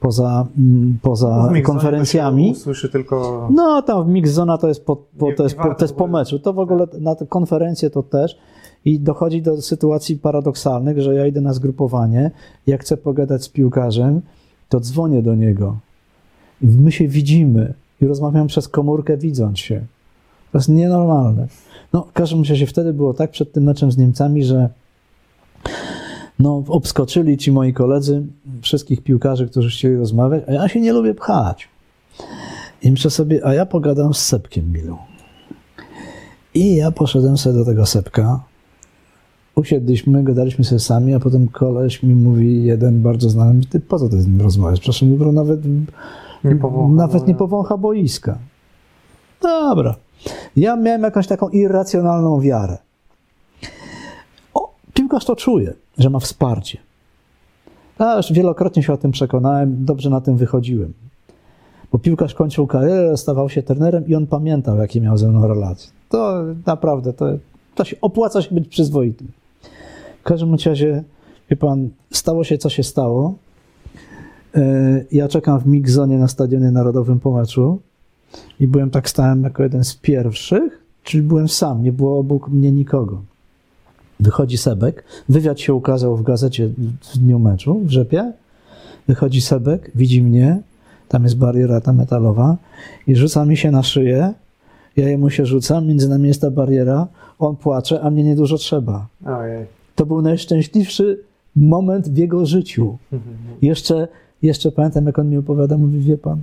poza, 0.00 0.46
mm, 0.58 0.98
poza 1.02 1.50
konferencjami. 1.64 2.54
Słyszy 2.54 2.88
tylko. 2.88 3.48
No, 3.54 3.82
tam 3.82 4.04
w 4.04 4.08
Mixzona 4.08 4.58
to 4.58 4.68
jest 4.68 4.84
po, 4.84 4.96
po, 4.96 5.32
to 5.36 5.42
jest 5.42 5.56
po, 5.56 5.74
to 5.74 5.84
jest 5.84 5.94
po 5.94 6.06
meczu. 6.06 6.38
To 6.38 6.52
w 6.52 6.58
ogóle 6.58 6.86
na 7.00 7.14
te 7.14 7.26
konferencje 7.26 7.90
to 7.90 8.02
też. 8.02 8.38
I 8.84 9.00
dochodzi 9.00 9.42
do 9.42 9.62
sytuacji 9.62 10.16
paradoksalnych, 10.16 11.00
że 11.00 11.14
ja 11.14 11.26
idę 11.26 11.40
na 11.40 11.52
zgrupowanie, 11.52 12.30
jak 12.66 12.80
chcę 12.80 12.96
pogadać 12.96 13.44
z 13.44 13.48
piłkarzem, 13.48 14.20
to 14.68 14.80
dzwonię 14.80 15.22
do 15.22 15.34
niego. 15.34 15.76
I 16.62 16.66
my 16.66 16.92
się 16.92 17.08
widzimy 17.08 17.74
i 18.00 18.06
rozmawiam 18.06 18.46
przez 18.46 18.68
komórkę, 18.68 19.16
widząc 19.16 19.58
się. 19.58 19.84
To 20.52 20.58
jest 20.58 20.68
nienormalne. 20.68 21.48
No, 21.92 22.02
w 22.02 22.12
każdym 22.12 22.42
razie 22.42 22.66
wtedy 22.66 22.92
było 22.92 23.14
tak 23.14 23.30
przed 23.30 23.52
tym 23.52 23.64
meczem 23.64 23.92
z 23.92 23.96
Niemcami, 23.96 24.44
że 24.44 24.68
no, 26.38 26.62
obskoczyli 26.68 27.36
ci 27.36 27.52
moi 27.52 27.72
koledzy, 27.72 28.26
wszystkich 28.62 29.02
piłkarzy, 29.02 29.48
którzy 29.48 29.70
chcieli 29.70 29.96
rozmawiać, 29.96 30.44
a 30.48 30.52
ja 30.52 30.68
się 30.68 30.80
nie 30.80 30.92
lubię 30.92 31.14
pchać. 31.14 31.68
I 32.82 32.90
myślę 32.90 33.10
sobie, 33.10 33.46
a 33.46 33.54
ja 33.54 33.66
pogadam 33.66 34.14
z 34.14 34.18
Sepkiem 34.18 34.72
Milą. 34.72 34.96
I 36.54 36.76
ja 36.76 36.90
poszedłem 36.90 37.38
sobie 37.38 37.58
do 37.58 37.64
tego 37.64 37.86
Sepka, 37.86 38.40
usiedliśmy, 39.54 40.24
gadaliśmy 40.24 40.64
sobie 40.64 40.78
sami, 40.78 41.14
a 41.14 41.20
potem 41.20 41.48
koleś 41.48 42.02
mi 42.02 42.14
mówi, 42.14 42.64
jeden 42.64 43.02
bardzo 43.02 43.30
znany, 43.30 43.60
ty 43.70 43.80
po 43.80 43.98
co 43.98 44.08
ty 44.08 44.22
z 44.22 44.26
nim 44.26 44.40
rozmawiasz? 44.40 44.80
Proszę, 44.80 45.06
jutro 45.06 45.32
nawet 45.32 45.60
nie 46.44 46.56
powącha, 46.56 46.94
nawet 46.94 47.26
nie 47.26 47.34
powącha 47.34 47.76
boiska. 47.76 48.38
Dobra. 49.42 49.94
Ja 50.56 50.76
miałem 50.76 51.02
jakąś 51.02 51.26
taką 51.26 51.48
irracjonalną 51.48 52.40
wiarę. 52.40 52.78
Piłkarz 55.08 55.24
to 55.24 55.36
czuje, 55.36 55.74
że 55.98 56.10
ma 56.10 56.18
wsparcie. 56.18 56.78
Ja 57.98 58.16
już 58.16 58.32
wielokrotnie 58.32 58.82
się 58.82 58.92
o 58.92 58.96
tym 58.96 59.10
przekonałem, 59.10 59.84
dobrze 59.84 60.10
na 60.10 60.20
tym 60.20 60.36
wychodziłem. 60.36 60.92
Bo 61.92 61.98
piłkarz 61.98 62.34
kończył 62.34 62.66
karierę, 62.66 63.16
stawał 63.16 63.48
się 63.48 63.62
trenerem 63.62 64.06
i 64.06 64.14
on 64.14 64.26
pamiętał, 64.26 64.76
jakie 64.76 65.00
miał 65.00 65.18
ze 65.18 65.28
mną 65.28 65.48
relacje. 65.48 65.90
To 66.08 66.44
naprawdę, 66.66 67.12
to, 67.12 67.26
to 67.74 67.84
się 67.84 67.96
opłaca 68.00 68.42
się 68.42 68.54
być 68.54 68.68
przyzwoitym. 68.68 69.28
W 70.20 70.22
każdym 70.22 70.54
razie, 70.66 71.04
wie 71.50 71.56
pan, 71.56 71.88
stało 72.10 72.44
się, 72.44 72.58
co 72.58 72.68
się 72.68 72.82
stało. 72.82 73.34
E, 74.54 75.04
ja 75.12 75.28
czekam 75.28 75.60
w 75.60 75.66
Migzonie 75.66 76.18
na 76.18 76.28
Stadionie 76.28 76.70
Narodowym 76.70 77.20
po 77.20 77.32
meczu 77.32 77.80
i 78.60 78.68
byłem 78.68 78.90
tak 78.90 79.10
stałem 79.10 79.42
jako 79.42 79.62
jeden 79.62 79.84
z 79.84 79.94
pierwszych, 79.94 80.84
czyli 81.02 81.22
byłem 81.22 81.48
sam, 81.48 81.82
nie 81.82 81.92
było 81.92 82.18
obok 82.18 82.48
mnie 82.48 82.72
nikogo. 82.72 83.22
Wychodzi 84.20 84.58
Sebek, 84.58 85.04
wywiad 85.28 85.60
się 85.60 85.74
ukazał 85.74 86.16
w 86.16 86.22
gazecie 86.22 86.68
w 87.00 87.18
dniu 87.18 87.38
meczu 87.38 87.80
w 87.84 87.90
Rzepie. 87.90 88.32
Wychodzi 89.08 89.40
Sebek, 89.40 89.90
widzi 89.94 90.22
mnie, 90.22 90.60
tam 91.08 91.22
jest 91.24 91.36
bariera 91.36 91.80
ta 91.80 91.92
metalowa 91.92 92.56
i 93.06 93.16
rzuca 93.16 93.44
mi 93.44 93.56
się 93.56 93.70
na 93.70 93.82
szyję. 93.82 94.32
Ja 94.96 95.08
jemu 95.08 95.30
się 95.30 95.46
rzucam, 95.46 95.86
między 95.86 96.08
nami 96.08 96.28
jest 96.28 96.40
ta 96.40 96.50
bariera, 96.50 97.06
on 97.38 97.56
płacze, 97.56 98.00
a 98.00 98.10
mnie 98.10 98.24
niedużo 98.24 98.58
trzeba. 98.58 99.06
Ojej. 99.26 99.66
To 99.94 100.06
był 100.06 100.22
najszczęśliwszy 100.22 101.20
moment 101.56 102.08
w 102.08 102.16
jego 102.16 102.46
życiu. 102.46 102.98
Jeszcze, 103.62 104.08
jeszcze 104.42 104.72
pamiętam, 104.72 105.06
jak 105.06 105.18
on 105.18 105.30
mi 105.30 105.36
opowiada, 105.36 105.78
mówi, 105.78 106.00
wie 106.00 106.18
pan, 106.18 106.38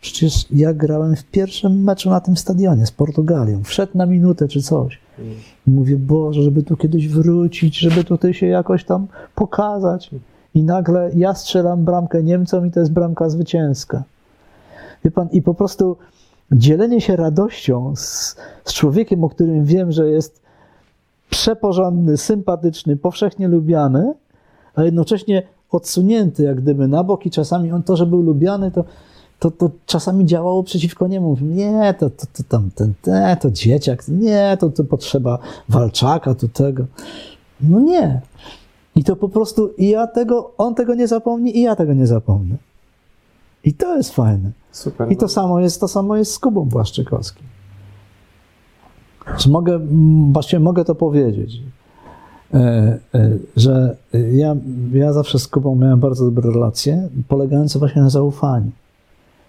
przecież 0.00 0.46
ja 0.50 0.74
grałem 0.74 1.16
w 1.16 1.24
pierwszym 1.24 1.82
meczu 1.84 2.10
na 2.10 2.20
tym 2.20 2.36
stadionie 2.36 2.86
z 2.86 2.90
Portugalią. 2.90 3.62
Wszedł 3.64 3.98
na 3.98 4.06
minutę 4.06 4.48
czy 4.48 4.62
coś. 4.62 4.98
Mówię, 5.66 5.96
Boże, 5.96 6.42
żeby 6.42 6.62
tu 6.62 6.76
kiedyś 6.76 7.08
wrócić, 7.08 7.78
żeby 7.78 8.04
tutaj 8.04 8.34
się 8.34 8.46
jakoś 8.46 8.84
tam 8.84 9.06
pokazać. 9.34 10.10
I 10.54 10.62
nagle 10.62 11.10
ja 11.14 11.34
strzelam 11.34 11.84
bramkę 11.84 12.22
Niemcom 12.22 12.66
i 12.66 12.70
to 12.70 12.80
jest 12.80 12.92
bramka 12.92 13.28
zwycięska. 13.28 14.02
Wie 15.04 15.10
pan, 15.10 15.28
i 15.32 15.42
po 15.42 15.54
prostu 15.54 15.96
dzielenie 16.52 17.00
się 17.00 17.16
radością 17.16 17.96
z, 17.96 18.36
z 18.64 18.72
człowiekiem, 18.72 19.24
o 19.24 19.28
którym 19.28 19.64
wiem, 19.64 19.92
że 19.92 20.10
jest 20.10 20.42
przeporządny, 21.30 22.16
sympatyczny, 22.16 22.96
powszechnie 22.96 23.48
lubiany, 23.48 24.12
a 24.74 24.82
jednocześnie 24.82 25.42
odsunięty 25.70 26.42
jak 26.42 26.60
gdyby 26.60 26.88
na 26.88 27.04
bok 27.04 27.26
i 27.26 27.30
czasami 27.30 27.72
on 27.72 27.82
to, 27.82 27.96
że 27.96 28.06
był 28.06 28.22
lubiany, 28.22 28.70
to, 28.70 28.84
to, 29.38 29.50
to 29.50 29.70
czasami 29.86 30.26
działało 30.26 30.62
przeciwko 30.62 31.08
niemu. 31.08 31.36
Nie, 31.40 31.94
to, 31.98 32.10
to, 32.10 32.26
to 32.32 32.42
tam 32.48 32.70
ten, 32.74 32.94
te, 33.02 33.36
to 33.40 33.50
dzieciak, 33.50 34.08
nie, 34.08 34.56
to, 34.60 34.70
to 34.70 34.84
potrzeba 34.84 35.38
walczaka, 35.68 36.34
tu 36.34 36.48
tego. 36.48 36.84
No 37.60 37.80
nie. 37.80 38.20
I 38.96 39.04
to 39.04 39.16
po 39.16 39.28
prostu, 39.28 39.68
i 39.78 39.88
ja 39.88 40.06
tego, 40.06 40.52
on 40.58 40.74
tego 40.74 40.94
nie 40.94 41.08
zapomni, 41.08 41.58
i 41.58 41.62
ja 41.62 41.76
tego 41.76 41.94
nie 41.94 42.06
zapomnę. 42.06 42.56
I 43.64 43.74
to 43.74 43.96
jest 43.96 44.14
fajne. 44.14 44.50
Super. 44.72 45.12
I 45.12 45.16
to 45.16 45.22
no. 45.24 45.28
samo 45.28 45.60
jest, 45.60 45.80
to 45.80 45.88
samo 45.88 46.16
jest 46.16 46.32
z 46.32 46.38
Kubą 46.38 46.64
Błaszczykowskim. 46.64 47.46
Czy 49.38 49.50
mogę, 49.50 49.80
właściwie 50.32 50.60
mogę 50.60 50.84
to 50.84 50.94
powiedzieć, 50.94 51.62
e, 52.54 52.58
e, 53.14 53.30
że 53.56 53.96
ja, 54.32 54.56
ja 54.92 55.12
zawsze 55.12 55.38
z 55.38 55.48
Kubą 55.48 55.74
miałem 55.74 56.00
bardzo 56.00 56.24
dobre 56.24 56.50
relacje, 56.50 57.08
polegające 57.28 57.78
właśnie 57.78 58.02
na 58.02 58.10
zaufaniu 58.10 58.70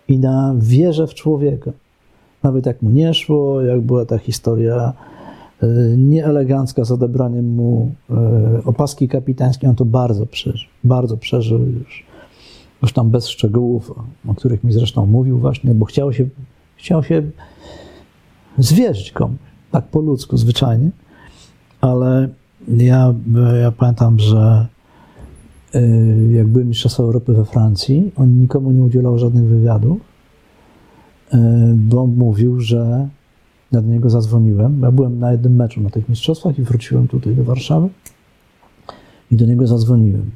i 0.09 0.19
na 0.19 0.55
wierze 0.57 1.07
w 1.07 1.13
człowieka. 1.13 1.71
Nawet 2.43 2.65
jak 2.65 2.81
mu 2.81 2.89
nie 2.89 3.13
szło, 3.13 3.61
jak 3.61 3.81
była 3.81 4.05
ta 4.05 4.17
historia 4.17 4.93
e, 5.63 5.67
nieelegancka 5.97 6.85
z 6.85 6.91
odebraniem 6.91 7.55
mu 7.55 7.91
e, 8.09 8.61
opaski 8.65 9.07
kapitańskiej, 9.07 9.69
on 9.69 9.75
to 9.75 9.85
bardzo 9.85 10.25
przeżył, 10.25 10.69
bardzo 10.83 11.17
przeżył 11.17 11.59
już, 11.59 12.05
już 12.81 12.93
tam 12.93 13.09
bez 13.09 13.27
szczegółów, 13.27 13.93
o 14.27 14.33
których 14.35 14.63
mi 14.63 14.71
zresztą 14.71 15.05
mówił 15.05 15.39
właśnie, 15.39 15.73
bo 15.73 15.85
chciał 15.85 16.13
się, 16.13 16.27
chciał 16.75 17.03
się 17.03 17.23
zwierzyć 18.57 19.11
komuś, 19.11 19.37
tak 19.71 19.87
po 19.87 19.99
ludzku, 19.99 20.37
zwyczajnie, 20.37 20.89
ale 21.81 22.29
ja, 22.67 23.13
ja 23.61 23.71
pamiętam, 23.71 24.19
że 24.19 24.67
jak 26.31 26.47
byłem 26.47 26.67
mistrzostwa 26.67 27.03
Europy 27.03 27.33
we 27.33 27.45
Francji, 27.45 28.11
on 28.15 28.39
nikomu 28.39 28.71
nie 28.71 28.83
udzielał 28.83 29.19
żadnych 29.19 29.43
wywiadów, 29.43 29.97
y, 31.33 31.37
bo 31.75 32.07
mówił, 32.07 32.61
że 32.61 33.09
do 33.71 33.81
niego 33.81 34.09
zadzwoniłem. 34.09 34.81
Ja 34.81 34.91
byłem 34.91 35.19
na 35.19 35.31
jednym 35.31 35.55
meczu 35.55 35.81
na 35.81 35.89
tych 35.89 36.09
mistrzostwach 36.09 36.59
i 36.59 36.63
wróciłem 36.63 37.07
tutaj 37.07 37.35
do 37.35 37.43
Warszawy 37.43 37.89
i 39.31 39.35
do 39.35 39.45
niego 39.45 39.67
zadzwoniłem. 39.67 40.31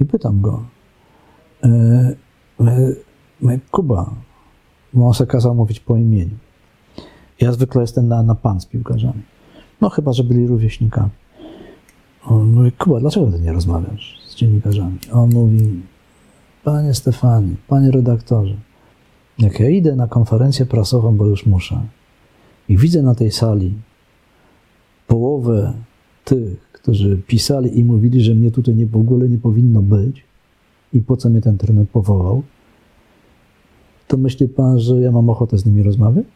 I 0.00 0.04
pytam 0.04 0.40
go, 0.40 0.62
y, 1.64 1.68
Kuba, 3.70 4.14
bo 4.94 5.06
on 5.06 5.26
kazał 5.26 5.54
mówić 5.54 5.80
po 5.80 5.96
imieniu. 5.96 6.36
Ja 7.40 7.52
zwykle 7.52 7.80
jestem 7.80 8.08
na, 8.08 8.22
na 8.22 8.34
pan 8.34 8.60
z 8.60 8.66
piłkarzami. 8.66 9.22
No 9.80 9.90
chyba, 9.90 10.12
że 10.12 10.24
byli 10.24 10.46
rówieśnikami. 10.46 11.10
On 12.24 12.52
mówi, 12.52 12.72
Kuba, 12.72 13.00
dlaczego 13.00 13.32
ty 13.32 13.40
nie 13.40 13.52
rozmawiasz 13.52 14.20
z 14.28 14.36
dziennikarzami? 14.36 14.98
On 15.12 15.30
mówi, 15.30 15.82
panie 16.64 16.94
Stefanie, 16.94 17.54
panie 17.68 17.90
redaktorze, 17.90 18.54
jak 19.38 19.60
ja 19.60 19.68
idę 19.68 19.96
na 19.96 20.06
konferencję 20.06 20.66
prasową, 20.66 21.16
bo 21.16 21.26
już 21.26 21.46
muszę, 21.46 21.80
i 22.68 22.76
widzę 22.76 23.02
na 23.02 23.14
tej 23.14 23.30
sali 23.30 23.74
połowę 25.06 25.72
tych, 26.24 26.72
którzy 26.72 27.16
pisali 27.26 27.78
i 27.78 27.84
mówili, 27.84 28.22
że 28.22 28.34
mnie 28.34 28.50
tutaj 28.50 28.74
nie, 28.74 28.86
w 28.86 28.96
ogóle 28.96 29.28
nie 29.28 29.38
powinno 29.38 29.82
być 29.82 30.24
i 30.92 31.00
po 31.00 31.16
co 31.16 31.30
mnie 31.30 31.40
ten 31.40 31.58
trener 31.58 31.88
powołał, 31.88 32.42
to 34.08 34.16
myśli 34.16 34.48
pan, 34.48 34.80
że 34.80 35.00
ja 35.00 35.12
mam 35.12 35.30
ochotę 35.30 35.58
z 35.58 35.66
nimi 35.66 35.82
rozmawiać? 35.82 36.26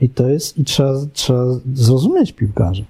I 0.00 0.08
to 0.08 0.28
jest, 0.28 0.58
i 0.58 0.64
trzeba, 0.64 0.94
trzeba 1.12 1.44
zrozumieć 1.74 2.32
piłkarzy. 2.32 2.84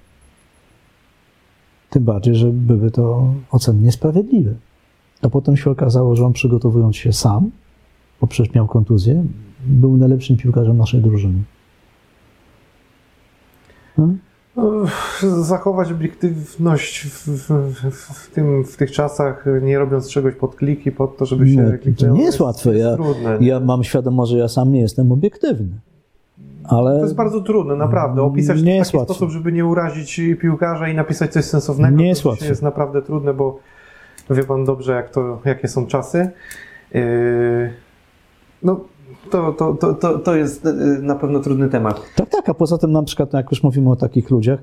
Tym 1.91 2.03
bardziej, 2.03 2.35
że 2.35 2.47
były 2.47 2.91
to 2.91 3.33
oceny 3.51 3.81
niesprawiedliwe. 3.81 4.53
A 5.21 5.29
potem 5.29 5.57
się 5.57 5.71
okazało, 5.71 6.15
że 6.15 6.25
on 6.25 6.33
przygotowując 6.33 6.95
się 6.95 7.13
sam, 7.13 7.51
bo 8.21 8.27
przecież 8.27 8.53
miał 8.53 8.67
kontuzję, 8.67 9.25
był 9.67 9.97
najlepszym 9.97 10.37
piłkarzem 10.37 10.77
naszej 10.77 11.01
drużyny. 11.01 11.43
Hmm? 13.95 14.19
Zachować 15.41 15.91
obiektywność 15.91 17.05
w, 17.05 17.27
w, 17.27 17.91
w, 17.91 18.31
tym, 18.31 18.63
w 18.63 18.77
tych 18.77 18.91
czasach, 18.91 19.45
nie 19.61 19.79
robiąc 19.79 20.09
czegoś 20.09 20.35
pod 20.35 20.55
kliki, 20.55 20.91
pod 20.91 21.17
to, 21.17 21.25
żeby 21.25 21.49
się 21.49 21.61
No, 21.85 21.93
to 21.97 22.07
nie 22.07 22.23
jest 22.23 22.39
łatwe. 22.39 22.77
Ja, 22.77 22.95
trudne. 22.95 23.37
nie? 23.39 23.47
ja 23.47 23.59
mam 23.59 23.83
świadomość, 23.83 24.31
że 24.31 24.37
ja 24.37 24.47
sam 24.47 24.71
nie 24.71 24.81
jestem 24.81 25.11
obiektywny. 25.11 25.79
Ale 26.63 26.95
To 26.97 27.01
jest 27.03 27.15
bardzo 27.15 27.41
trudne, 27.41 27.75
naprawdę. 27.75 28.21
Opisać 28.21 28.61
Nie 28.61 28.77
to 28.79 28.83
w 28.83 28.87
taki 28.87 28.97
łatwo. 28.97 29.13
sposób, 29.13 29.29
żeby 29.31 29.51
nie 29.51 29.65
urazić 29.65 30.21
piłkarza 30.41 30.87
i 30.89 30.95
napisać 30.95 31.33
coś 31.33 31.45
sensownego, 31.45 31.97
Nie 31.97 32.07
jest 32.07 32.23
to 32.23 32.29
łatwo. 32.29 32.45
jest 32.45 32.61
naprawdę 32.61 33.01
trudne, 33.01 33.33
bo 33.33 33.59
wie 34.29 34.43
pan 34.43 34.65
dobrze, 34.65 34.93
jak 34.93 35.09
to, 35.09 35.39
jakie 35.45 35.67
są 35.67 35.85
czasy. 35.87 36.29
Yy, 36.93 37.01
no, 38.63 38.79
to, 39.31 39.53
to, 39.53 39.73
to, 39.73 39.93
to, 39.93 40.19
to 40.19 40.35
jest 40.35 40.65
yy, 40.65 40.71
na 41.01 41.15
pewno 41.15 41.39
trudny 41.39 41.69
temat. 41.69 42.01
Tak, 42.15 42.29
tak, 42.29 42.49
a 42.49 42.53
poza 42.53 42.77
tym 42.77 42.91
na 42.91 43.03
przykład, 43.03 43.33
jak 43.33 43.51
już 43.51 43.63
mówimy 43.63 43.89
o 43.91 43.95
takich 43.95 44.29
ludziach, 44.29 44.59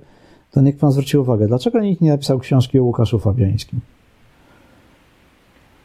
to 0.51 0.61
niech 0.61 0.77
pan 0.77 0.93
zwróci 0.93 1.19
uwagę, 1.19 1.47
dlaczego 1.47 1.81
nikt 1.81 2.01
nie 2.03 2.11
napisał 2.11 2.39
książki 2.39 2.79
o 2.79 2.83
Łukaszu 2.83 3.19
Fabiańskim? 3.19 3.81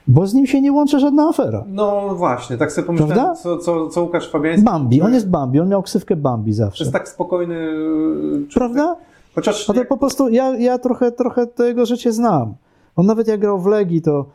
Bo 0.08 0.28
z 0.28 0.34
nim 0.34 0.48
się 0.48 0.62
nie 0.62 0.72
łączy 0.72 1.00
żadna 1.00 1.30
afera. 1.30 1.64
No 1.68 2.16
właśnie, 2.16 2.58
tak 2.58 2.72
sobie 2.72 2.88
pomyślałem, 2.88 3.16
Prawda? 3.16 3.36
co, 3.36 3.58
co, 3.58 3.88
co 3.90 4.04
Łukasz 4.04 4.30
Fabiański. 4.32 4.66
Bambi, 4.66 5.02
on 5.02 5.14
jest 5.14 5.30
Bambi, 5.30 5.60
on 5.60 5.70
miał 5.70 5.84
ksywkę 5.84 6.16
Bambi 6.16 6.52
To 6.52 6.58
zawsze. 6.58 6.84
jest 6.84 6.94
tak 6.94 7.10
spokojny. 7.10 7.56
człowiek. 8.50 8.54
Prawda? 8.54 8.96
Chociaż 9.36 9.70
A 9.70 9.74
to 9.74 9.86
po 9.86 9.98
prostu, 9.98 10.30
ja, 10.30 10.58
ja 10.58 10.78
trochę, 10.78 11.12
trochę 11.12 11.48
to 11.48 11.64
jego 11.64 11.86
życie 11.86 12.12
znam. 12.12 12.54
On 12.96 13.06
nawet 13.06 13.28
jak 13.28 13.40
grał 13.40 13.60
w 13.60 13.66
Legii, 13.66 14.02
to 14.02 14.26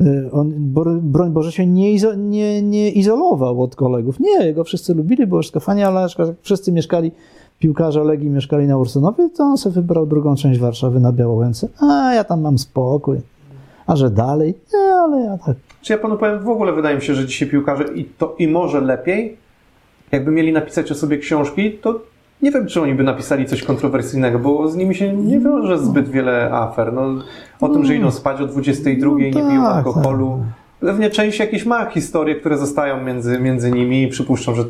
y, 0.00 0.28
on, 0.32 0.52
bro- 0.74 1.00
broń 1.00 1.30
Boże, 1.30 1.52
się 1.52 1.66
nie, 1.66 1.92
izo, 1.92 2.14
nie, 2.14 2.62
nie 2.62 2.90
izolował 2.90 3.62
od 3.62 3.76
kolegów. 3.76 4.20
Nie, 4.20 4.46
jego 4.46 4.64
wszyscy 4.64 4.94
lubili, 4.94 5.26
było 5.26 5.40
wszystko 5.40 5.60
fajnie, 5.60 5.86
ale 5.86 6.06
wszyscy 6.42 6.72
mieszkali, 6.72 7.12
piłkarze 7.58 8.04
Legii 8.04 8.30
mieszkali 8.30 8.66
na 8.66 8.76
Ursynowie, 8.76 9.30
to 9.30 9.44
on 9.44 9.56
sobie 9.58 9.74
wybrał 9.74 10.06
drugą 10.06 10.36
część 10.36 10.60
Warszawy 10.60 11.00
na 11.00 11.12
Białołęce. 11.12 11.68
A 11.80 12.14
ja 12.14 12.24
tam 12.24 12.40
mam 12.40 12.58
spokój. 12.58 13.20
A 13.88 13.96
że 13.96 14.10
dalej? 14.10 14.54
Nie, 14.74 14.94
ale 14.94 15.20
ja 15.20 15.38
tak. 15.46 15.56
Czy 15.82 15.92
ja 15.92 15.98
panu 15.98 16.16
powiem, 16.16 16.38
w 16.38 16.48
ogóle 16.48 16.72
wydaje 16.72 16.96
mi 16.96 17.02
się, 17.02 17.14
że 17.14 17.26
dzisiaj 17.26 17.48
piłkarze 17.48 17.84
i 17.94 18.04
to 18.04 18.34
i 18.38 18.48
może 18.48 18.80
lepiej, 18.80 19.36
jakby 20.12 20.30
mieli 20.30 20.52
napisać 20.52 20.92
o 20.92 20.94
sobie 20.94 21.18
książki, 21.18 21.72
to 21.72 22.00
nie 22.42 22.50
wiem, 22.50 22.66
czy 22.66 22.82
oni 22.82 22.94
by 22.94 23.02
napisali 23.02 23.46
coś 23.46 23.62
kontrowersyjnego, 23.62 24.38
bo 24.38 24.68
z 24.68 24.76
nimi 24.76 24.94
się 24.94 25.12
nie 25.12 25.40
wiąże 25.40 25.78
zbyt 25.78 26.08
wiele 26.08 26.50
afer. 26.52 26.92
No, 26.92 27.02
o 27.60 27.68
tym, 27.68 27.84
że 27.84 27.96
idą 27.96 28.10
spać 28.10 28.40
o 28.40 28.46
22, 28.46 29.10
nie 29.10 29.30
No 29.30 29.48
piją 29.48 29.62
tak, 29.62 29.76
alkoholu. 29.76 30.44
Pewnie 30.80 31.10
część 31.10 31.38
jakieś 31.38 31.66
ma 31.66 31.90
historie, 31.90 32.34
które 32.34 32.58
zostają 32.58 33.04
między, 33.04 33.40
między 33.40 33.70
nimi 33.70 34.02
i 34.02 34.08
przypuszczam, 34.08 34.54
że 34.54 34.64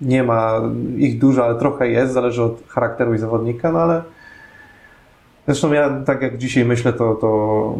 nie 0.00 0.22
ma 0.22 0.60
ich 0.96 1.18
dużo, 1.18 1.44
ale 1.44 1.54
trochę 1.54 1.88
jest, 1.88 2.12
zależy 2.12 2.42
od 2.42 2.62
charakteru 2.68 3.14
i 3.14 3.18
zawodnika, 3.18 3.72
no 3.72 3.78
ale 3.78 4.02
Zresztą 5.46 5.72
ja, 5.72 6.00
tak 6.04 6.22
jak 6.22 6.38
dzisiaj 6.38 6.64
myślę, 6.64 6.92
to, 6.92 7.14
to 7.14 7.74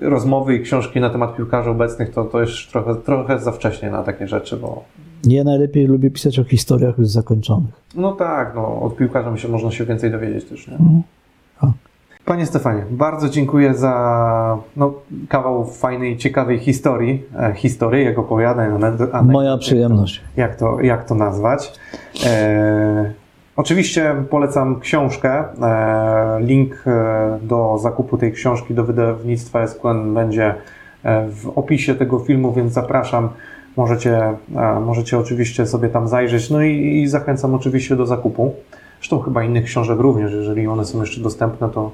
rozmowy 0.00 0.54
i 0.56 0.60
książki 0.62 1.00
na 1.00 1.10
temat 1.10 1.36
piłkarzy 1.36 1.70
obecnych 1.70 2.10
to, 2.14 2.24
to 2.24 2.40
już 2.40 2.66
trochę, 2.68 2.94
trochę 2.94 3.38
za 3.38 3.52
wcześnie 3.52 3.90
na 3.90 4.02
takie 4.02 4.28
rzeczy, 4.28 4.56
bo 4.56 4.84
Ja 5.24 5.44
najlepiej 5.44 5.86
lubię 5.86 6.10
pisać 6.10 6.38
o 6.38 6.44
historiach 6.44 6.98
już 6.98 7.08
zakończonych. 7.08 7.74
no 7.94 8.12
tak, 8.12 8.52
no, 8.54 8.82
od 8.82 8.96
piłkarza 8.96 9.30
myślę, 9.30 9.50
można 9.50 9.70
się 9.70 9.84
więcej 9.84 10.10
dowiedzieć 10.10 10.44
też. 10.44 10.68
Nie? 10.68 10.74
Mhm. 10.74 11.02
Tak. 11.60 11.70
Panie 12.24 12.46
Stefanie, 12.46 12.84
bardzo 12.90 13.28
dziękuję 13.28 13.74
za 13.74 14.58
no, 14.76 14.92
kawał 15.28 15.66
fajnej, 15.66 16.16
ciekawej 16.16 16.58
historii, 16.58 17.22
e, 17.38 17.52
historii, 17.54 18.16
opowiadań, 18.16 18.72
anegdot. 18.72 19.14
anegdot, 19.14 19.32
Moja 19.32 19.58
przyjemność. 19.58 20.20
jak 20.36 20.56
to, 20.56 20.80
jak 20.80 21.04
to 21.08 21.14
nazwać. 21.14 21.72
E, 22.26 23.12
oczywiście 23.56 24.14
polecam 24.30 24.80
książkę. 24.80 25.44
E, 25.62 26.40
link 26.40 26.84
e, 26.86 27.38
do 27.42 27.78
zakupu 27.78 28.18
tej 28.18 28.32
książki 28.32 28.74
do 28.74 28.84
wydawnictwa 28.84 29.66
SQN 29.66 30.14
będzie 30.14 30.54
e, 31.02 31.28
w 31.28 31.48
opisie 31.58 31.94
tego 31.94 32.18
filmu, 32.18 32.52
więc 32.52 32.72
zapraszam. 32.72 33.28
Możecie, 33.76 34.20
możecie 34.84 35.18
oczywiście 35.18 35.66
sobie 35.66 35.88
tam 35.88 36.08
zajrzeć. 36.08 36.50
No 36.50 36.62
i, 36.62 37.02
i 37.02 37.08
zachęcam 37.08 37.54
oczywiście 37.54 37.96
do 37.96 38.06
zakupu. 38.06 38.54
Zresztą 38.98 39.20
chyba 39.20 39.44
innych 39.44 39.64
książek 39.64 39.98
również, 39.98 40.32
jeżeli 40.32 40.66
one 40.66 40.84
są 40.84 41.00
jeszcze 41.00 41.20
dostępne, 41.20 41.68
to, 41.68 41.90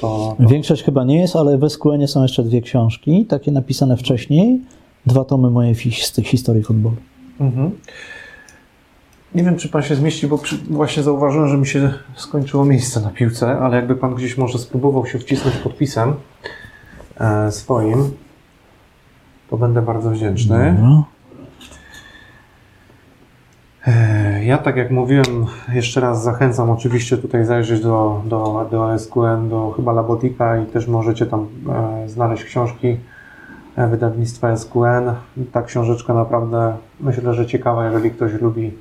to, 0.00 0.36
to 0.38 0.48
Większość 0.48 0.82
chyba 0.82 1.04
nie 1.04 1.20
jest, 1.20 1.36
ale 1.36 1.58
w 1.58 1.68
SQN 1.68 2.06
są 2.06 2.22
jeszcze 2.22 2.42
dwie 2.42 2.60
książki, 2.60 3.26
takie 3.26 3.52
napisane 3.52 3.96
wcześniej. 3.96 4.60
Dwa 5.06 5.24
tomy 5.24 5.50
mojej 5.50 5.74
fi- 5.74 6.04
z 6.04 6.12
tych 6.12 6.26
historii 6.26 6.62
futbolu. 6.62 6.96
Mhm. 7.40 7.70
Nie 9.34 9.42
wiem, 9.42 9.56
czy 9.56 9.68
pan 9.68 9.82
się 9.82 9.94
zmieści, 9.94 10.26
bo 10.26 10.38
przy, 10.38 10.56
właśnie 10.70 11.02
zauważyłem, 11.02 11.48
że 11.48 11.56
mi 11.56 11.66
się 11.66 11.92
skończyło 12.16 12.64
miejsce 12.64 13.00
na 13.00 13.10
piłce, 13.10 13.58
ale 13.58 13.76
jakby 13.76 13.96
pan 13.96 14.14
gdzieś 14.14 14.38
może 14.38 14.58
spróbował 14.58 15.06
się 15.06 15.18
wcisnąć 15.18 15.56
podpisem 15.56 16.14
e, 17.20 17.52
swoim, 17.52 18.10
to 19.50 19.56
będę 19.56 19.82
bardzo 19.82 20.10
wdzięczny. 20.10 20.76
Dobra. 20.76 21.02
E, 23.86 24.44
ja, 24.44 24.58
tak 24.58 24.76
jak 24.76 24.90
mówiłem, 24.90 25.46
jeszcze 25.72 26.00
raz 26.00 26.22
zachęcam 26.22 26.70
oczywiście 26.70 27.16
tutaj 27.16 27.44
zajrzeć 27.44 27.80
do, 27.80 28.22
do, 28.24 28.68
do 28.70 28.98
SQN, 28.98 29.48
do 29.48 29.72
chyba 29.76 29.92
Labotika 29.92 30.58
i 30.58 30.66
też 30.66 30.88
możecie 30.88 31.26
tam 31.26 31.46
e, 32.04 32.08
znaleźć 32.08 32.44
książki 32.44 32.96
e, 33.76 33.88
wydawnictwa 33.88 34.56
SQN. 34.56 35.12
Ta 35.52 35.62
książeczka 35.62 36.14
naprawdę 36.14 36.76
myślę, 37.00 37.34
że 37.34 37.46
ciekawa, 37.46 37.84
jeżeli 37.84 38.10
ktoś 38.10 38.32
lubi 38.32 38.72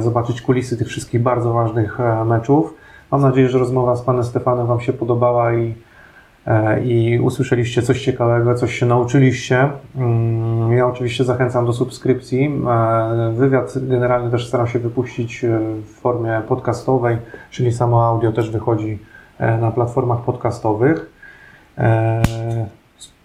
zobaczyć 0.00 0.42
kulisy 0.42 0.76
tych 0.76 0.88
wszystkich 0.88 1.22
bardzo 1.22 1.52
ważnych 1.52 2.00
e, 2.00 2.24
meczów. 2.24 2.74
Mam 3.10 3.20
nadzieję, 3.22 3.48
że 3.48 3.58
rozmowa 3.58 3.96
z 3.96 4.02
panem 4.02 4.24
Stefanem 4.24 4.66
Wam 4.66 4.80
się 4.80 4.92
podobała 4.92 5.54
i, 5.54 5.74
e, 6.46 6.84
i 6.84 7.20
usłyszeliście 7.20 7.82
coś 7.82 8.04
ciekawego, 8.04 8.54
coś 8.54 8.78
się 8.78 8.86
nauczyliście. 8.86 9.70
Mm, 9.96 10.72
Ja 10.72 10.86
oczywiście 10.86 11.24
zachęcam 11.24 11.66
do 11.66 11.72
subskrypcji. 11.72 12.62
E, 12.68 13.32
Wywiad 13.36 13.74
generalnie 13.76 14.30
też 14.30 14.48
staram 14.48 14.66
się 14.66 14.78
wypuścić 14.78 15.44
e, 15.44 15.58
w 15.84 16.00
formie 16.00 16.42
podcastowej, 16.48 17.16
czyli 17.50 17.72
samo 17.72 18.06
audio 18.06 18.32
też 18.32 18.50
wychodzi 18.50 18.98
e, 19.38 19.58
na 19.58 19.70
platformach 19.70 20.20
podcastowych. 20.20 21.10
E, 21.78 22.22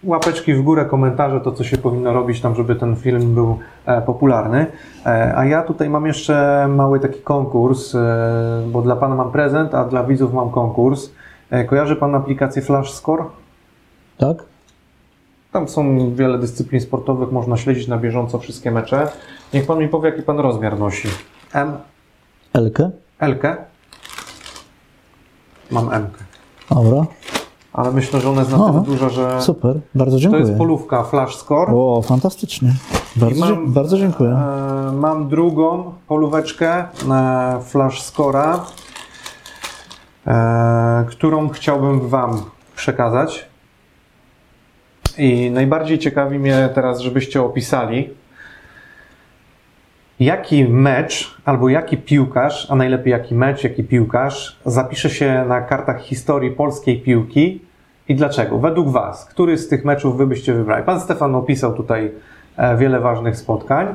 Łapeczki 0.03 0.53
w 0.53 0.61
górę, 0.61 0.85
komentarze, 0.85 1.41
to 1.41 1.51
co 1.51 1.63
się 1.63 1.77
powinno 1.77 2.13
robić 2.13 2.41
tam, 2.41 2.55
żeby 2.55 2.75
ten 2.75 2.95
film 2.95 3.33
był 3.35 3.51
e, 3.51 3.57
popularny. 4.05 4.65
E, 5.05 5.33
A 5.35 5.45
ja 5.45 5.63
tutaj 5.63 5.89
mam 5.89 6.05
jeszcze 6.05 6.67
mały 6.69 6.99
taki 6.99 7.21
konkurs, 7.21 7.95
e, 7.95 7.99
bo 8.67 8.81
dla 8.81 8.95
Pana 8.95 9.15
mam 9.15 9.31
prezent, 9.31 9.75
a 9.75 9.85
dla 9.85 10.03
widzów 10.03 10.33
mam 10.33 10.49
konkurs. 10.49 11.09
E, 11.49 11.63
Kojarzy 11.63 11.95
Pan 11.95 12.15
aplikację 12.15 12.61
Flash 12.61 12.93
Score? 12.93 13.23
Tak? 14.17 14.37
Tam 15.51 15.67
są 15.67 16.13
wiele 16.15 16.39
dyscyplin 16.39 16.81
sportowych, 16.81 17.31
można 17.31 17.57
śledzić 17.57 17.87
na 17.87 17.97
bieżąco 17.97 18.39
wszystkie 18.39 18.71
mecze. 18.71 19.07
Niech 19.53 19.65
Pan 19.65 19.79
mi 19.79 19.87
powie, 19.87 20.09
jaki 20.09 20.21
Pan 20.21 20.39
rozmiar 20.39 20.79
nosi. 20.79 21.07
M, 21.53 21.71
Elkę? 22.53 22.91
L? 23.19 23.39
-kę? 23.39 23.55
Mam 25.71 25.93
M. 25.93 26.03
-kę. 26.07 26.23
Dobra. 26.75 27.05
Ale 27.73 27.91
myślę, 27.91 28.21
że 28.21 28.29
ona 28.29 28.39
jest 28.41 28.51
na 28.51 28.57
tyle 28.57 28.79
O, 28.79 28.81
duża, 28.81 29.09
że 29.09 29.41
Super, 29.41 29.79
bardzo 29.95 30.17
to 30.17 30.21
dziękuję. 30.21 30.43
jest 30.43 30.57
polówka 30.57 31.03
Flash 31.03 31.35
Score. 31.35 31.69
O, 31.75 32.01
fantastycznie. 32.01 32.73
Bardzo, 33.15 33.39
mam- 33.45 33.65
dzie- 33.65 33.71
bardzo 33.73 33.97
dziękuję. 33.97 34.29
E, 34.29 34.91
Mam 34.91 35.29
drugą 35.29 35.93
polóweczkę 36.07 36.73
e, 37.11 37.59
Flash 37.63 38.01
Scora, 38.01 38.65
e, 40.27 41.05
którą 41.07 41.49
chciałbym 41.49 42.09
Wam 42.09 42.41
przekazać. 42.75 43.45
I 45.17 45.51
najbardziej 45.51 45.99
ciekawi 45.99 46.39
mnie 46.39 46.69
teraz, 46.75 46.99
żebyście 46.99 47.41
opisali, 47.43 48.09
jaki 50.19 50.65
mecz 50.65 51.37
albo 51.45 51.69
jaki 51.69 51.97
piłkarz, 51.97 52.67
a 52.71 52.75
najlepiej 52.75 53.11
jaki 53.11 53.35
mecz, 53.35 53.63
jaki 53.63 53.83
piłkarz 53.83 54.59
zapisze 54.65 55.09
się 55.09 55.45
na 55.47 55.61
kartach 55.61 56.01
historii 56.01 56.51
polskiej 56.51 57.01
piłki 57.01 57.61
i 58.09 58.15
dlaczego? 58.15 58.59
Według 58.59 58.89
Was, 58.89 59.25
który 59.25 59.57
z 59.57 59.67
tych 59.67 59.85
meczów 59.85 60.17
Wy 60.17 60.27
byście 60.27 60.53
wybrali? 60.53 60.83
Pan 60.83 60.99
Stefan 60.99 61.35
opisał 61.35 61.73
tutaj 61.73 62.11
e, 62.57 62.77
wiele 62.77 62.99
ważnych 62.99 63.37
spotkań. 63.37 63.87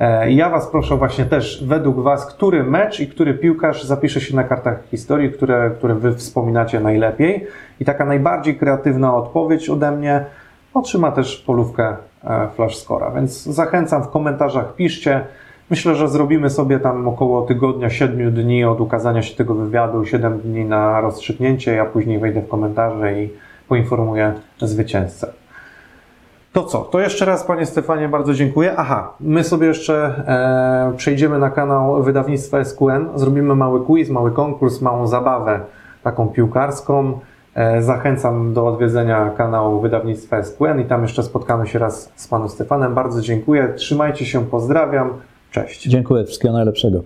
E, 0.00 0.32
Ja 0.32 0.48
Was 0.50 0.66
proszę 0.66 0.96
właśnie 0.96 1.24
też 1.24 1.64
według 1.66 2.00
Was, 2.00 2.26
który 2.26 2.64
mecz 2.64 3.00
i 3.00 3.08
który 3.08 3.34
piłkarz 3.34 3.84
zapisze 3.84 4.20
się 4.20 4.36
na 4.36 4.44
kartach 4.44 4.84
historii, 4.90 5.32
które, 5.32 5.70
które 5.78 5.94
Wy 5.94 6.14
wspominacie 6.14 6.80
najlepiej. 6.80 7.46
I 7.80 7.84
taka 7.84 8.04
najbardziej 8.04 8.56
kreatywna 8.56 9.14
odpowiedź 9.14 9.68
ode 9.70 9.90
mnie 9.90 10.24
otrzyma 10.74 11.12
też 11.12 11.36
polówkę 11.36 11.96
e, 12.24 12.48
Flash 12.54 12.76
Scora. 12.76 13.10
Więc 13.10 13.42
zachęcam 13.44 14.02
w 14.02 14.08
komentarzach, 14.08 14.74
piszcie. 14.74 15.24
Myślę, 15.70 15.94
że 15.94 16.08
zrobimy 16.08 16.50
sobie 16.50 16.80
tam 16.80 17.08
około 17.08 17.42
tygodnia, 17.42 17.90
7 17.90 18.32
dni 18.34 18.64
od 18.64 18.80
ukazania 18.80 19.22
się 19.22 19.36
tego 19.36 19.54
wywiadu, 19.54 20.04
7 20.04 20.38
dni 20.38 20.64
na 20.64 21.00
rozstrzygnięcie. 21.00 21.74
Ja 21.74 21.84
później 21.84 22.18
wejdę 22.18 22.42
w 22.42 22.48
komentarze 22.48 23.22
i 23.22 23.30
poinformuję 23.68 24.34
zwycięzcę. 24.60 25.32
To 26.52 26.64
co? 26.64 26.78
To 26.78 27.00
jeszcze 27.00 27.24
raz, 27.24 27.44
Panie 27.44 27.66
Stefanie, 27.66 28.08
bardzo 28.08 28.34
dziękuję. 28.34 28.74
Aha, 28.76 29.12
my 29.20 29.44
sobie 29.44 29.66
jeszcze 29.66 30.24
e, 30.92 30.96
przejdziemy 30.96 31.38
na 31.38 31.50
kanał 31.50 32.02
wydawnictwa 32.02 32.64
SQN, 32.64 33.08
zrobimy 33.14 33.54
mały 33.54 33.84
quiz, 33.84 34.10
mały 34.10 34.32
konkurs, 34.32 34.80
małą 34.80 35.06
zabawę 35.06 35.60
taką 36.02 36.28
piłkarską. 36.28 37.18
E, 37.54 37.82
zachęcam 37.82 38.54
do 38.54 38.66
odwiedzenia 38.66 39.30
kanału 39.36 39.80
wydawnictwa 39.80 40.42
SQN 40.42 40.80
i 40.80 40.84
tam 40.84 41.02
jeszcze 41.02 41.22
spotkamy 41.22 41.66
się 41.66 41.78
raz 41.78 42.12
z 42.16 42.28
Panem 42.28 42.48
Stefanem. 42.48 42.94
Bardzo 42.94 43.20
dziękuję, 43.20 43.72
trzymajcie 43.76 44.26
się, 44.26 44.44
pozdrawiam, 44.44 45.10
cześć. 45.50 45.82
Dziękuję, 45.82 46.24
wszystkiego 46.24 46.54
najlepszego. 46.54 47.02